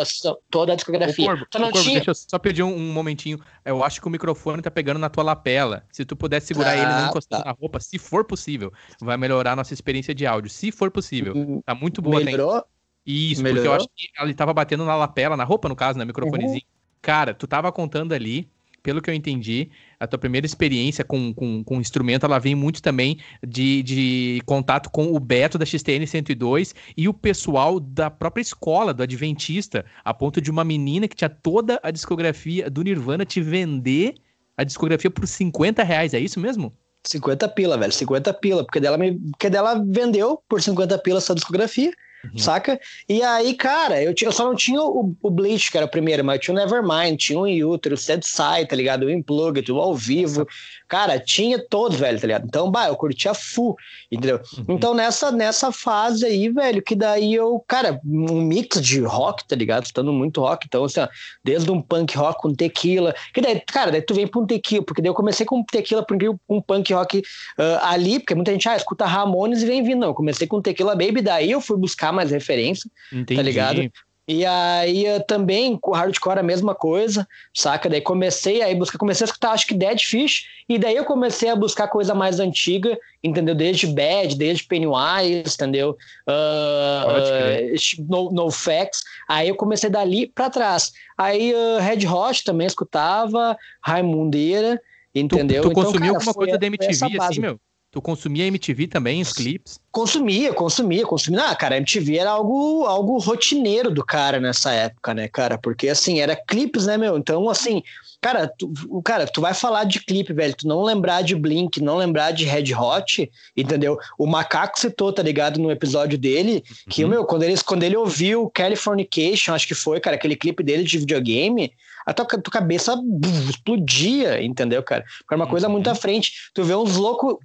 Toda 0.49 0.71
a 0.71 0.75
discografia. 0.75 1.25
Corvo, 1.25 1.45
não 1.55 1.71
Corvo, 1.71 1.83
tinha... 1.83 1.95
Deixa 1.95 2.11
eu 2.11 2.15
só 2.15 2.39
pedir 2.39 2.63
um, 2.63 2.73
um, 2.73 2.93
momentinho. 2.93 3.37
Eu 3.65 3.83
acho 3.83 3.99
que 3.99 4.07
o 4.07 4.09
microfone 4.09 4.61
tá 4.61 4.71
pegando 4.71 4.99
na 4.99 5.09
tua 5.09 5.23
lapela. 5.23 5.83
Se 5.91 6.05
tu 6.05 6.15
puder 6.15 6.39
segurar 6.39 6.71
ah, 6.71 6.77
ele 6.77 6.85
não 6.85 7.09
encostar 7.09 7.39
tá. 7.39 7.45
na 7.45 7.51
roupa, 7.51 7.79
se 7.81 7.97
for 7.97 8.23
possível, 8.23 8.71
vai 9.01 9.17
melhorar 9.25 9.53
a 9.53 9.55
nossa 9.55 9.73
experiência 9.73 10.13
de 10.13 10.25
áudio, 10.25 10.49
se 10.49 10.71
for 10.71 10.91
possível. 10.91 11.33
Hum, 11.35 11.61
tá 11.65 11.73
muito 11.73 12.01
boa. 12.01 12.23
Melhorou? 12.23 12.63
Isso, 13.05 13.43
Melhorou? 13.43 13.63
porque 13.63 13.67
eu 13.67 13.73
acho 13.73 13.87
que 13.95 14.23
ele 14.23 14.33
tava 14.33 14.53
batendo 14.53 14.85
na 14.85 14.95
lapela, 14.95 15.35
na 15.35 15.43
roupa, 15.43 15.67
no 15.67 15.75
caso, 15.75 15.97
né? 15.99 16.05
Microfonezinho. 16.05 16.55
Uhum. 16.55 16.75
Cara, 17.01 17.33
tu 17.33 17.45
tava 17.45 17.71
contando 17.71 18.13
ali, 18.13 18.49
pelo 18.81 19.01
que 19.01 19.09
eu 19.09 19.13
entendi, 19.13 19.69
a 19.99 20.07
tua 20.07 20.17
primeira 20.17 20.45
experiência 20.45 21.03
com, 21.03 21.33
com, 21.33 21.63
com 21.63 21.79
instrumento, 21.79 22.25
ela 22.25 22.39
vem 22.39 22.55
muito 22.55 22.81
também 22.81 23.19
de, 23.45 23.83
de 23.83 24.41
contato 24.45 24.89
com 24.89 25.13
o 25.13 25.19
Beto 25.19 25.57
da 25.57 25.65
XTN 25.65 26.05
102 26.05 26.73
e 26.97 27.07
o 27.07 27.13
pessoal 27.13 27.79
da 27.79 28.09
própria 28.09 28.41
escola, 28.41 28.93
do 28.93 29.03
Adventista, 29.03 29.85
a 30.03 30.13
ponto 30.13 30.41
de 30.41 30.49
uma 30.49 30.63
menina 30.63 31.07
que 31.07 31.15
tinha 31.15 31.29
toda 31.29 31.79
a 31.83 31.91
discografia 31.91 32.69
do 32.69 32.83
Nirvana 32.83 33.25
te 33.25 33.41
vender 33.41 34.15
a 34.57 34.63
discografia 34.63 35.11
por 35.11 35.27
50 35.27 35.83
reais, 35.83 36.13
é 36.13 36.19
isso 36.19 36.39
mesmo? 36.39 36.71
50 37.05 37.47
pila, 37.49 37.77
velho, 37.77 37.91
50 37.91 38.33
pila, 38.35 38.63
porque 38.63 38.79
dela, 38.79 38.97
me, 38.97 39.19
porque 39.31 39.49
dela 39.49 39.81
vendeu 39.85 40.41
por 40.47 40.61
50 40.61 40.97
pila 40.99 41.19
essa 41.19 41.35
discografia 41.35 41.91
uhum. 42.31 42.37
saca? 42.37 42.79
E 43.07 43.21
aí, 43.21 43.53
cara, 43.53 44.01
eu, 44.01 44.13
tinha, 44.13 44.27
eu 44.27 44.33
só 44.33 44.45
não 44.45 44.55
tinha 44.55 44.81
o, 44.81 45.15
o 45.21 45.29
Bleach, 45.29 45.71
que 45.71 45.77
era 45.77 45.85
o 45.85 45.89
primeiro, 45.89 46.23
mas 46.23 46.35
eu 46.35 46.41
tinha 46.41 46.53
o 46.53 46.57
Nevermind, 46.57 47.17
tinha 47.17 47.39
o 47.39 47.73
Utero, 47.73 47.95
o 47.95 47.97
Sad 47.97 48.25
Side, 48.25 48.67
tá 48.67 48.75
ligado? 48.75 49.03
O 49.03 49.09
Unplugged, 49.09 49.71
o 49.71 49.79
Ao 49.79 49.95
Vivo. 49.95 50.47
Cara, 50.87 51.19
tinha 51.19 51.59
todos, 51.59 51.97
velho, 51.97 52.19
tá 52.19 52.27
ligado? 52.27 52.45
Então, 52.45 52.69
bah, 52.69 52.87
eu 52.87 52.95
curtia 52.95 53.33
full, 53.33 53.75
entendeu? 54.11 54.39
Uhum. 54.57 54.65
Então, 54.69 54.93
nessa, 54.93 55.31
nessa 55.31 55.71
fase 55.71 56.25
aí, 56.25 56.49
velho, 56.49 56.81
que 56.81 56.95
daí 56.95 57.33
eu, 57.33 57.63
cara, 57.67 57.99
um 58.05 58.41
mix 58.41 58.81
de 58.81 59.01
rock, 59.01 59.47
tá 59.47 59.55
ligado? 59.55 59.85
Estando 59.85 60.13
muito 60.13 60.41
rock, 60.41 60.65
então, 60.67 60.83
assim, 60.83 60.99
ó, 60.99 61.07
desde 61.43 61.71
um 61.71 61.81
punk 61.81 62.15
rock 62.17 62.41
com 62.41 62.53
tequila, 62.53 63.15
que 63.33 63.41
daí, 63.41 63.59
cara, 63.61 63.91
daí 63.91 64.01
tu 64.01 64.13
vem 64.13 64.27
pra 64.27 64.41
um 64.41 64.45
tequila, 64.45 64.83
porque 64.83 65.01
daí 65.01 65.09
eu 65.09 65.15
comecei 65.15 65.45
com 65.45 65.63
tequila, 65.63 66.05
porque 66.05 66.29
um 66.47 66.61
punk 66.61 66.93
rock 66.93 67.19
uh, 67.19 67.79
ali, 67.81 68.19
porque 68.19 68.35
muita 68.35 68.51
gente, 68.51 68.69
ah, 68.69 68.75
escuta 68.75 69.05
Ramones 69.05 69.63
e 69.63 69.65
vem 69.65 69.83
vindo, 69.83 70.01
não, 70.01 70.09
eu 70.09 70.13
comecei 70.13 70.47
com 70.47 70.61
tequila 70.61 70.95
baby, 70.95 71.21
daí 71.21 71.51
eu 71.51 71.61
fui 71.61 71.77
buscar 71.77 72.11
mais 72.15 72.31
referência, 72.31 72.89
tá 73.11 73.17
Entendi. 73.17 73.35
tá 73.35 73.43
ligado? 73.43 73.91
E 74.27 74.43
aí 74.43 75.05
eu 75.05 75.21
também, 75.21 75.77
com 75.77 75.91
hardcore 75.91 76.39
a 76.39 76.43
mesma 76.43 76.73
coisa, 76.73 77.27
saca? 77.53 77.87
Daí 77.87 78.01
comecei 78.01 78.63
aí 78.63 78.73
buscar, 78.73 78.97
comecei 78.97 79.23
a 79.23 79.27
escutar 79.27 79.51
acho 79.51 79.67
que 79.67 79.75
Dead 79.75 79.99
Fish, 79.99 80.47
e 80.67 80.79
daí 80.79 80.95
eu 80.95 81.05
comecei 81.05 81.47
a 81.47 81.55
buscar 81.55 81.87
coisa 81.87 82.15
mais 82.15 82.39
antiga, 82.39 82.97
entendeu? 83.23 83.53
Desde 83.53 83.85
Bad, 83.85 84.35
desde 84.35 84.63
Pennywise, 84.63 85.53
entendeu? 85.53 85.95
Uh, 86.27 87.05
uh, 87.07 88.05
no, 88.09 88.31
no 88.31 88.51
Facts. 88.51 89.03
Aí 89.29 89.47
eu 89.47 89.55
comecei 89.55 89.91
dali 89.91 90.25
para 90.25 90.49
trás. 90.49 90.91
Aí 91.15 91.53
uh, 91.53 91.79
Red 91.79 92.07
Hot 92.07 92.43
também 92.43 92.65
escutava, 92.65 93.55
Raimundeira, 93.79 94.81
entendeu? 95.13 95.61
Tu, 95.61 95.67
tu 95.67 95.71
então, 95.71 95.83
consumiu 95.83 96.13
cara, 96.13 96.17
alguma 96.17 96.33
coisa 96.33 96.57
da 96.57 96.65
MTV 96.65 97.19
assim, 97.19 97.41
meu? 97.41 97.59
Tu 97.95 98.01
consumia 98.01 98.45
MTV 98.47 98.87
também, 98.87 99.21
os 99.21 99.31
clipes? 99.31 99.79
Consumia, 99.89 100.53
consumia, 100.53 101.05
consumia. 101.05 101.45
Ah, 101.45 101.55
cara, 101.55 101.77
MTV 101.77 102.17
era 102.17 102.29
algo, 102.29 102.83
algo 102.83 103.17
rotineiro 103.19 103.89
do 103.89 104.03
cara 104.03 104.37
nessa 104.37 104.73
época, 104.73 105.13
né, 105.13 105.29
cara? 105.29 105.57
Porque, 105.57 105.87
assim, 105.87 106.19
era 106.19 106.35
clipes, 106.35 106.85
né, 106.87 106.97
meu? 106.97 107.17
Então, 107.17 107.49
assim, 107.49 107.81
cara, 108.19 108.49
tu, 108.49 108.69
cara, 109.01 109.25
tu 109.25 109.39
vai 109.39 109.53
falar 109.53 109.85
de 109.85 110.03
clipe, 110.03 110.33
velho, 110.33 110.53
tu 110.53 110.67
não 110.67 110.83
lembrar 110.83 111.21
de 111.21 111.37
Blink, 111.37 111.79
não 111.79 111.95
lembrar 111.95 112.31
de 112.31 112.43
Red 112.43 112.75
Hot, 112.75 113.31
entendeu? 113.55 113.97
O 114.19 114.27
Macaco 114.27 114.77
citou, 114.77 115.13
tá 115.13 115.23
ligado, 115.23 115.57
no 115.57 115.71
episódio 115.71 116.17
dele, 116.17 116.65
que, 116.89 117.05
uhum. 117.05 117.11
meu, 117.11 117.23
quando 117.23 117.43
ele, 117.43 117.57
quando 117.63 117.83
ele 117.83 117.95
ouviu 117.95 118.51
Californication, 118.53 119.53
acho 119.53 119.69
que 119.69 119.73
foi, 119.73 120.01
cara, 120.01 120.17
aquele 120.17 120.35
clipe 120.35 120.61
dele 120.61 120.83
de 120.83 120.97
videogame, 120.97 121.71
a 122.05 122.13
tua, 122.13 122.25
tua 122.25 122.51
cabeça 122.51 122.93
buf, 122.93 123.49
explodia, 123.49 124.43
entendeu, 124.43 124.83
cara? 124.83 125.05
Porque 125.19 125.33
era 125.33 125.41
uma 125.41 125.49
coisa 125.49 125.69
muito 125.69 125.87
uhum. 125.87 125.93
à 125.93 125.95
frente. 125.95 126.33
Tu 126.53 126.61
vê 126.61 126.75
uns 126.75 126.97
loucos 126.97 127.37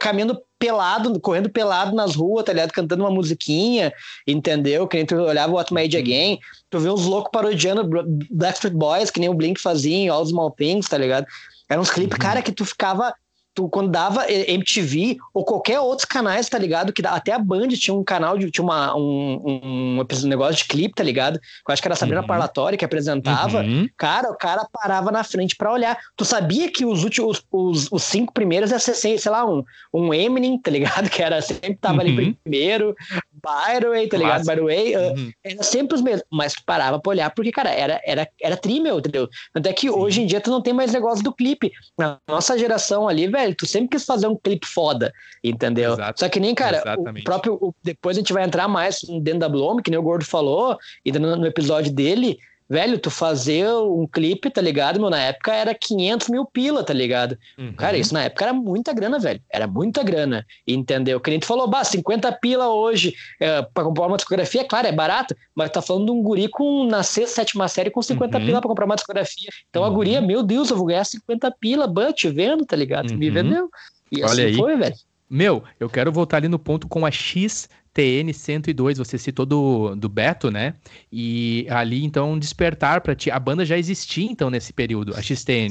caminhando 0.00 0.40
pelado, 0.58 1.18
correndo 1.20 1.50
pelado 1.50 1.94
nas 1.94 2.14
ruas, 2.14 2.44
tá 2.44 2.52
ligado? 2.52 2.72
Cantando 2.72 3.04
uma 3.04 3.10
musiquinha, 3.10 3.92
entendeu? 4.26 4.88
Que 4.88 4.96
nem 4.96 5.06
tu 5.06 5.16
olhava 5.16 5.52
o 5.52 5.56
What 5.56 5.72
Made 5.72 5.96
Again, 5.96 6.38
tu 6.70 6.78
vê 6.78 6.90
uns 6.90 7.04
loucos 7.04 7.30
parodiando 7.30 7.88
Backstreet 8.30 8.74
Boys, 8.74 9.10
que 9.10 9.20
nem 9.20 9.28
o 9.28 9.34
Blink 9.34 9.60
fazia 9.60 9.94
em 9.96 10.08
All 10.08 10.24
Small 10.24 10.50
Things, 10.50 10.88
tá 10.88 10.98
ligado? 10.98 11.26
Eram 11.68 11.82
uns 11.82 11.90
clipes, 11.90 12.16
uhum. 12.16 12.22
cara, 12.22 12.42
que 12.42 12.52
tu 12.52 12.64
ficava 12.64 13.12
tu, 13.56 13.68
quando 13.70 13.90
dava 13.90 14.30
MTV 14.30 15.16
ou 15.32 15.42
qualquer 15.44 15.80
outros 15.80 16.04
canais, 16.04 16.46
tá 16.48 16.58
ligado? 16.58 16.92
Que 16.92 17.04
até 17.06 17.32
a 17.32 17.38
Band 17.38 17.68
tinha 17.68 17.94
um 17.94 18.04
canal, 18.04 18.36
de, 18.36 18.50
tinha 18.50 18.62
uma, 18.62 18.94
um, 18.94 19.40
um, 19.44 20.00
um 20.00 20.28
negócio 20.28 20.56
de 20.56 20.66
clipe, 20.66 20.94
tá 20.94 21.02
ligado? 21.02 21.36
Eu 21.36 21.72
acho 21.72 21.80
que 21.80 21.88
era 21.88 21.94
a 21.94 21.96
Sabrina 21.96 22.20
uhum. 22.20 22.26
Parlatória 22.26 22.76
que 22.76 22.84
apresentava. 22.84 23.62
Uhum. 23.62 23.88
Cara, 23.96 24.30
o 24.30 24.36
cara 24.36 24.68
parava 24.70 25.10
na 25.10 25.24
frente 25.24 25.56
para 25.56 25.72
olhar. 25.72 25.98
Tu 26.14 26.24
sabia 26.24 26.70
que 26.70 26.84
os 26.84 27.02
últimos, 27.02 27.42
os, 27.50 27.88
os 27.90 28.02
cinco 28.02 28.32
primeiros 28.34 28.70
ia 28.70 28.78
ser, 28.78 28.94
sei 28.94 29.32
lá, 29.32 29.46
um, 29.46 29.64
um 29.92 30.12
Eminem, 30.12 30.60
tá 30.60 30.70
ligado? 30.70 31.08
Que 31.16 31.22
era 31.22 31.40
sempre 31.40 31.76
tava 31.76 31.94
uhum. 31.94 32.00
ali 32.00 32.34
primeiro, 32.42 32.94
Byway, 33.32 34.08
tá 34.08 34.18
ligado? 34.18 34.44
Byway, 34.44 34.96
uh, 34.96 35.00
uhum. 35.16 35.32
era 35.42 35.62
sempre 35.62 35.94
os 35.94 36.02
mesmos, 36.02 36.24
mas 36.30 36.52
tu 36.52 36.62
parava 36.66 37.00
pra 37.00 37.10
olhar, 37.10 37.30
porque, 37.30 37.50
cara, 37.50 37.70
era, 37.70 38.00
era, 38.04 38.28
era 38.42 38.56
trímel, 38.56 38.98
entendeu? 38.98 39.28
Até 39.54 39.72
que 39.72 39.88
Sim. 39.88 39.94
hoje 39.94 40.22
em 40.22 40.26
dia 40.26 40.40
tu 40.40 40.50
não 40.50 40.60
tem 40.60 40.74
mais 40.74 40.92
negócio 40.92 41.24
do 41.24 41.32
clipe. 41.32 41.72
Na 41.96 42.18
nossa 42.28 42.58
geração 42.58 43.08
ali, 43.08 43.26
velho, 43.26 43.45
tu 43.54 43.66
sempre 43.66 43.90
quis 43.90 44.04
fazer 44.04 44.26
um 44.26 44.36
clipe 44.36 44.66
foda, 44.66 45.12
entendeu? 45.42 45.92
Exato. 45.92 46.20
Só 46.20 46.28
que 46.28 46.40
nem, 46.40 46.54
cara, 46.54 46.78
Exatamente. 46.78 47.22
o 47.22 47.24
próprio. 47.24 47.54
O, 47.54 47.74
depois 47.82 48.16
a 48.16 48.20
gente 48.20 48.32
vai 48.32 48.44
entrar 48.44 48.68
mais 48.68 49.00
dentro 49.02 49.40
da 49.40 49.48
Bloom, 49.48 49.76
que 49.76 49.90
nem 49.90 49.98
o 49.98 50.02
Gordo 50.02 50.24
falou, 50.24 50.78
e 51.04 51.12
no, 51.12 51.36
no 51.36 51.46
episódio 51.46 51.92
dele 51.92 52.38
Velho, 52.68 52.98
tu 52.98 53.10
fazer 53.10 53.68
um 53.68 54.06
clipe, 54.06 54.50
tá 54.50 54.60
ligado, 54.60 54.98
meu? 54.98 55.08
Na 55.08 55.20
época 55.20 55.54
era 55.54 55.72
500 55.72 56.28
mil 56.28 56.44
pila, 56.44 56.82
tá 56.82 56.92
ligado? 56.92 57.38
Uhum. 57.56 57.72
Cara, 57.74 57.96
isso 57.96 58.12
na 58.12 58.24
época 58.24 58.44
era 58.44 58.52
muita 58.52 58.92
grana, 58.92 59.20
velho. 59.20 59.40
Era 59.48 59.68
muita 59.68 60.02
grana, 60.02 60.44
entendeu? 60.66 61.20
Que 61.20 61.30
nem 61.30 61.38
tu 61.38 61.46
falou, 61.46 61.68
bah, 61.68 61.84
50 61.84 62.32
pila 62.32 62.68
hoje 62.68 63.14
é, 63.40 63.62
pra 63.62 63.84
comprar 63.84 64.06
uma 64.06 64.16
discografia, 64.16 64.64
claro, 64.64 64.88
é 64.88 64.92
barato, 64.92 65.36
mas 65.54 65.70
tá 65.70 65.80
falando 65.80 66.06
de 66.06 66.10
um 66.10 66.22
guri 66.22 66.48
com, 66.48 66.84
na 66.86 67.04
sexta, 67.04 67.36
sétima 67.36 67.68
série 67.68 67.90
com 67.90 68.02
50 68.02 68.36
uhum. 68.36 68.44
pila 68.44 68.60
pra 68.60 68.68
comprar 68.68 68.84
uma 68.84 68.96
discografia. 68.96 69.48
Então 69.70 69.82
uhum. 69.82 69.88
a 69.88 69.90
guria, 69.90 70.20
meu 70.20 70.42
Deus, 70.42 70.68
eu 70.70 70.76
vou 70.76 70.86
ganhar 70.86 71.04
50 71.04 71.48
pila, 71.60 71.86
but, 71.86 72.20
vendo, 72.24 72.66
tá 72.66 72.74
ligado? 72.74 73.14
Me 73.14 73.28
uhum. 73.28 73.34
vendeu. 73.34 73.70
E 74.10 74.22
Olha 74.22 74.32
assim 74.32 74.42
aí. 74.42 74.56
foi, 74.56 74.76
velho. 74.76 74.96
Meu, 75.28 75.62
eu 75.78 75.88
quero 75.88 76.12
voltar 76.12 76.36
ali 76.38 76.48
no 76.48 76.58
ponto 76.58 76.86
com 76.86 77.04
a 77.04 77.10
X 77.10 77.68
TN 77.96 78.30
102, 78.30 78.98
você 78.98 79.16
citou 79.16 79.46
do, 79.46 79.94
do 79.94 80.06
Beto, 80.06 80.50
né? 80.50 80.74
E 81.10 81.66
ali, 81.70 82.04
então, 82.04 82.38
despertar 82.38 83.00
para 83.00 83.14
ti. 83.14 83.30
A 83.30 83.38
banda 83.38 83.64
já 83.64 83.78
existia, 83.78 84.30
então, 84.30 84.50
nesse 84.50 84.70
período, 84.70 85.14
a 85.16 85.22
XTN? 85.22 85.70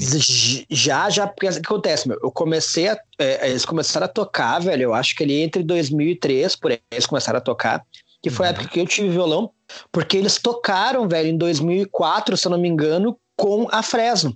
Já, 0.68 1.08
já, 1.08 1.28
porque 1.28 1.48
o 1.48 1.52
que 1.52 1.58
acontece, 1.60 2.08
meu? 2.08 2.18
Eu 2.20 2.32
comecei 2.32 2.88
a. 2.88 2.98
É, 3.16 3.48
eles 3.48 3.64
começaram 3.64 4.06
a 4.06 4.08
tocar, 4.08 4.58
velho, 4.58 4.82
eu 4.82 4.94
acho 4.94 5.14
que 5.14 5.22
ali 5.22 5.40
entre 5.40 5.62
2003, 5.62 6.56
por 6.56 6.72
aí, 6.72 6.80
eles 6.90 7.06
começaram 7.06 7.38
a 7.38 7.40
tocar, 7.40 7.84
que 8.20 8.28
foi 8.28 8.46
uhum. 8.46 8.52
a 8.52 8.54
época 8.56 8.68
que 8.70 8.80
eu 8.80 8.86
tive 8.86 9.08
violão, 9.10 9.52
porque 9.92 10.16
eles 10.16 10.36
tocaram, 10.36 11.08
velho, 11.08 11.28
em 11.28 11.38
2004, 11.38 12.36
se 12.36 12.48
eu 12.48 12.50
não 12.50 12.58
me 12.58 12.68
engano, 12.68 13.16
com 13.36 13.68
a 13.70 13.84
Fresno. 13.84 14.34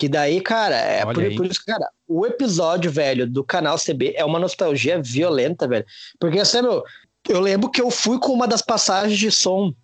Que 0.00 0.08
daí, 0.08 0.40
cara, 0.40 0.76
é 0.76 1.04
por, 1.04 1.14
por, 1.14 1.44
isso 1.44 1.60
que, 1.60 1.70
cara, 1.70 1.86
o 2.08 2.26
episódio, 2.26 2.90
velho, 2.90 3.26
do 3.26 3.44
canal 3.44 3.76
CB 3.76 4.14
é 4.16 4.24
uma 4.24 4.38
nostalgia 4.38 4.98
violenta, 5.00 5.68
velho. 5.68 5.84
Porque, 6.18 6.40
assim, 6.40 6.62
meu, 6.62 6.82
eu 7.28 7.40
lembro 7.40 7.70
que 7.70 7.80
eu 7.80 7.90
fui 7.90 8.18
com 8.18 8.32
uma 8.32 8.46
das 8.46 8.62
passagens 8.62 9.18
de 9.18 9.30
som 9.30 9.74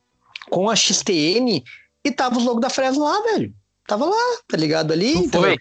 com 0.50 0.70
a 0.70 0.76
XTN 0.76 1.62
e 2.04 2.12
tava 2.12 2.38
os 2.38 2.44
logos 2.44 2.60
da 2.60 2.70
Fresno 2.70 3.04
lá, 3.04 3.20
velho. 3.22 3.54
Tava 3.86 4.04
lá, 4.04 4.38
tá 4.48 4.56
ligado 4.56 4.92
ali? 4.92 5.14
então, 5.16 5.42
foi? 5.42 5.56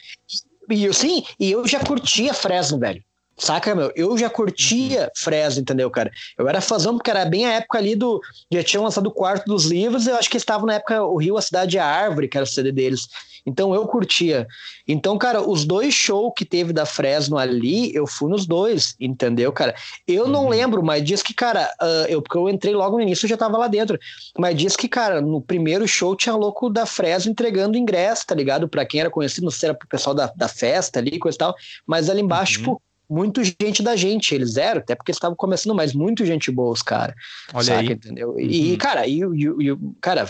E 0.70 0.86
eu, 0.86 0.94
sim, 0.94 1.24
e 1.40 1.52
eu 1.52 1.68
já 1.68 1.80
curtia 1.80 2.34
Fresno, 2.34 2.80
velho. 2.80 3.04
Saca, 3.38 3.76
meu? 3.76 3.92
Eu 3.96 4.18
já 4.18 4.30
curtia 4.30 5.04
uhum. 5.04 5.10
Fresno, 5.16 5.62
entendeu, 5.62 5.90
cara? 5.92 6.10
Eu 6.38 6.48
era 6.48 6.62
fazão 6.62 6.96
porque 6.96 7.10
era 7.10 7.26
bem 7.26 7.46
a 7.46 7.54
época 7.54 7.78
ali 7.78 7.96
do. 7.96 8.22
Já 8.52 8.64
tinham 8.64 8.84
lançado 8.84 9.08
o 9.08 9.12
quarto 9.12 9.46
dos 9.46 9.66
livros, 9.66 10.08
eu 10.08 10.16
acho 10.16 10.30
que 10.30 10.38
estava 10.38 10.66
na 10.66 10.76
época 10.76 11.04
o 11.04 11.18
Rio, 11.18 11.38
a 11.38 11.42
Cidade 11.42 11.76
e 11.76 11.80
a 11.80 11.86
Árvore, 11.86 12.28
que 12.30 12.38
era 12.38 12.46
o 12.46 12.48
CD 12.48 12.72
deles. 12.72 13.08
Então 13.46 13.76
eu 13.76 13.86
curtia. 13.86 14.48
Então, 14.88 15.18
cara, 15.18 15.48
os 15.48 15.66
dois 15.66 15.94
shows 15.94 16.34
que 16.36 16.44
teve 16.44 16.74
da 16.74 16.86
Fresno 16.86 17.38
ali, 17.38 17.94
eu 17.94 18.08
fui 18.08 18.30
nos 18.30 18.48
dois, 18.48 18.96
entendeu, 19.00 19.52
cara? 19.52 19.76
Eu 20.08 20.28
não 20.28 20.46
uhum. 20.46 20.50
lembro, 20.50 20.84
mas 20.84 21.04
diz 21.04 21.22
que, 21.22 21.34
cara, 21.34 21.70
uh, 21.82 22.08
eu, 22.08 22.22
porque 22.22 22.38
eu 22.38 22.50
entrei 22.50 22.74
logo 22.74 22.98
no 22.98 23.04
início, 23.04 23.26
eu 23.26 23.30
já 23.30 23.38
tava 23.38 23.58
lá 23.58 23.68
dentro. 23.68 24.00
Mas 24.38 24.56
diz 24.56 24.76
que, 24.76 24.88
cara, 24.88 25.22
no 25.22 25.42
primeiro 25.42 25.88
show 25.88 26.16
tinha 26.16 26.36
louco 26.36 26.70
da 26.70 26.86
Fresno 26.86 27.32
entregando 27.32 27.78
ingresso, 27.78 28.26
tá 28.26 28.34
ligado? 28.34 28.68
Pra 28.68 28.86
quem 28.86 29.02
era 29.02 29.12
conhecido, 29.12 29.44
não 29.44 29.52
sei 29.52 29.60
se 29.60 29.66
era 29.66 29.76
pro 29.76 29.88
pessoal 29.88 30.16
da, 30.16 30.32
da 30.36 30.48
festa 30.48 31.00
ali, 31.00 31.20
coisa 31.20 31.36
e 31.36 31.40
tal. 31.40 31.56
Mas 31.86 32.10
ali 32.10 32.22
embaixo, 32.22 32.60
uhum. 32.60 32.64
tipo, 32.64 32.82
muito 33.10 33.42
gente 33.44 33.84
da 33.84 33.96
gente, 33.96 34.34
eles 34.34 34.58
eram, 34.58 34.80
até 34.80 34.96
porque 34.96 35.12
eles 35.12 35.18
estavam 35.18 35.36
começando, 35.36 35.76
mas 35.76 35.94
muito 35.94 36.26
gente 36.26 36.52
boa 36.52 36.72
os 36.72 36.82
caras. 36.82 37.16
Olha 37.54 37.66
saca, 37.66 37.80
aí. 37.80 37.92
entendeu? 37.92 38.40
E, 38.40 38.72
uhum. 38.72 38.78
cara, 38.78 39.08
e, 39.08 39.20
e, 39.20 39.72
e, 39.72 39.78
cara, 40.02 40.28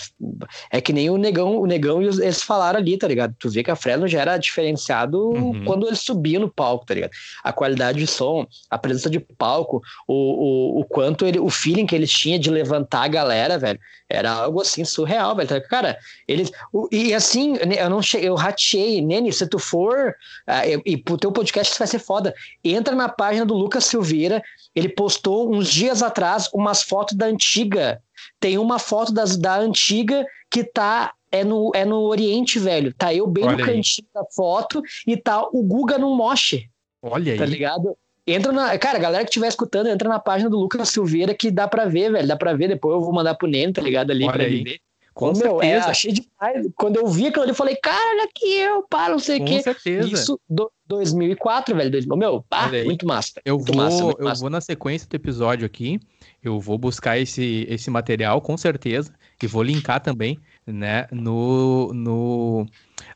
é 0.72 0.82
que 0.82 0.94
nem 0.94 1.10
o 1.10 1.18
Negão, 1.18 1.58
o 1.58 1.66
Negão 1.66 2.02
e 2.02 2.06
eles 2.06 2.42
falaram 2.42 2.80
ali, 2.80 2.98
tá 2.98 3.08
ligado? 3.08 3.36
Tu 3.40 3.50
vê 3.50 3.64
que 3.64 3.72
a 3.72 3.76
Fresno 3.76 4.08
já 4.08 4.22
era 4.22 4.38
diferenciado 4.38 5.20
uhum. 5.30 5.64
quando 5.66 5.88
eles 5.88 6.00
subiam 6.00 6.42
no 6.42 6.50
palco, 6.50 6.86
tá 6.86 6.94
ligado? 6.94 7.12
A 7.44 7.52
qualidade 7.52 8.00
de 8.00 8.08
som, 8.08 8.48
a 8.70 8.78
presença 8.78 9.10
de 9.10 9.20
palco, 9.20 9.82
o, 10.08 10.14
o, 10.14 10.80
o 10.82 10.86
quanto 10.86 11.26
ele, 11.26 11.40
o 11.40 11.50
feeling 11.50 11.86
que 11.86 11.96
eles 11.96 12.12
tinham 12.12 12.40
de 12.40 12.50
levantar 12.50 13.04
a 13.04 13.08
galera, 13.08 13.58
velho, 13.58 13.80
era 14.10 14.32
algo 14.32 14.62
assim 14.62 14.86
surreal, 14.86 15.36
velho. 15.36 15.48
Tá 15.48 15.60
cara, 15.62 15.98
eles. 16.28 16.52
O, 16.72 16.88
e 16.92 17.14
assim, 17.14 17.56
eu 17.78 17.90
não 17.90 18.02
cheguei, 18.02 18.30
eu 18.30 18.36
ratei, 18.36 19.02
Nene, 19.02 19.32
se 19.34 19.48
tu 19.48 19.58
for. 19.58 20.16
Uh, 20.48 20.82
e, 20.86 20.94
e 20.94 20.98
pro 20.98 21.18
teu 21.18 21.32
podcast 21.32 21.78
vai 21.78 21.88
ser 21.88 22.00
foda 22.00 22.34
entra 22.74 22.96
na 22.96 23.10
página 23.10 23.46
do 23.46 23.54
Lucas 23.54 23.86
Silveira, 23.86 24.42
ele 24.74 24.90
postou 24.90 25.54
uns 25.54 25.70
dias 25.70 26.02
atrás 26.02 26.50
umas 26.54 26.84
fotos 26.84 27.16
da 27.16 27.26
antiga. 27.26 28.02
Tem 28.40 28.58
uma 28.58 28.80
foto 28.80 29.14
das, 29.14 29.38
da 29.38 29.58
antiga 29.58 30.26
que 30.50 30.64
tá 30.64 31.14
é 31.32 31.44
no, 31.44 31.72
é 31.76 31.84
no 31.84 32.02
Oriente, 32.04 32.60
velho. 32.60 32.94
Tá 32.94 33.14
eu 33.14 33.28
bem 33.28 33.46
Olha 33.46 33.58
no 33.58 33.66
cantinho 33.66 34.08
aí. 34.16 34.22
da 34.22 34.30
foto 34.32 34.82
e 35.06 35.18
tá 35.18 35.44
o 35.52 35.62
Guga 35.64 35.98
no 35.98 36.16
moche. 36.16 36.70
Olha 37.02 37.26
tá 37.26 37.32
aí. 37.32 37.38
Tá 37.38 37.46
ligado? 37.46 37.98
Entra 38.28 38.52
na. 38.52 38.78
Cara, 38.78 38.98
a 38.98 39.02
galera 39.02 39.24
que 39.24 39.30
estiver 39.30 39.48
escutando, 39.48 39.88
entra 39.88 40.10
na 40.10 40.20
página 40.20 40.50
do 40.50 40.58
Lucas 40.58 40.90
Silveira 40.90 41.34
que 41.34 41.52
dá 41.52 41.68
pra 41.68 41.86
ver, 41.86 42.12
velho. 42.12 42.28
Dá 42.28 42.36
pra 42.36 42.54
ver. 42.54 42.70
Depois 42.70 42.96
eu 42.96 43.02
vou 43.02 43.14
mandar 43.14 43.36
pro 43.36 43.48
Neno, 43.48 43.74
tá 43.74 43.82
ligado? 43.82 44.12
Ali 44.12 44.24
Olha 44.24 44.34
pra 44.34 44.44
aí. 44.44 44.64
ver. 44.64 44.80
Com 45.14 45.32
meu, 45.32 45.62
é, 45.62 45.68
certeza. 45.68 45.88
É, 45.88 45.92
achei 45.92 46.12
demais. 46.12 46.68
Quando 46.76 46.98
eu 46.98 47.08
vi 47.08 47.28
aquilo 47.28 47.44
ali, 47.44 47.52
eu 47.52 47.56
falei, 47.56 47.76
cara, 47.78 48.12
olha 48.12 48.24
aqui 48.26 48.54
eu, 48.60 48.84
pá, 48.90 49.08
não 49.08 49.20
sei 49.20 49.40
o 49.40 49.46
quê. 49.46 49.58
Com 49.58 49.64
certeza. 49.64 50.10
Isso, 50.10 50.40
do, 50.50 50.70
2004, 50.88 51.76
velho. 51.76 52.18
Meu, 52.18 52.44
pá, 52.48 52.70
muito 52.84 53.06
massa. 53.06 53.42
Eu, 53.44 53.56
muito 53.56 53.74
vou, 53.74 53.84
massa, 53.84 54.04
eu 54.04 54.24
massa. 54.24 54.42
vou 54.42 54.50
na 54.50 54.62
sequência 54.62 55.08
do 55.08 55.16
episódio 55.16 55.66
aqui, 55.66 56.00
eu 56.44 56.60
vou 56.60 56.78
buscar 56.78 57.18
esse, 57.18 57.66
esse 57.70 57.90
material, 57.90 58.42
com 58.42 58.56
certeza, 58.56 59.14
e 59.42 59.48
vou 59.48 59.64
linkar 59.64 60.00
também, 60.00 60.40
né, 60.66 61.08
no, 61.12 61.94
no, 61.94 62.66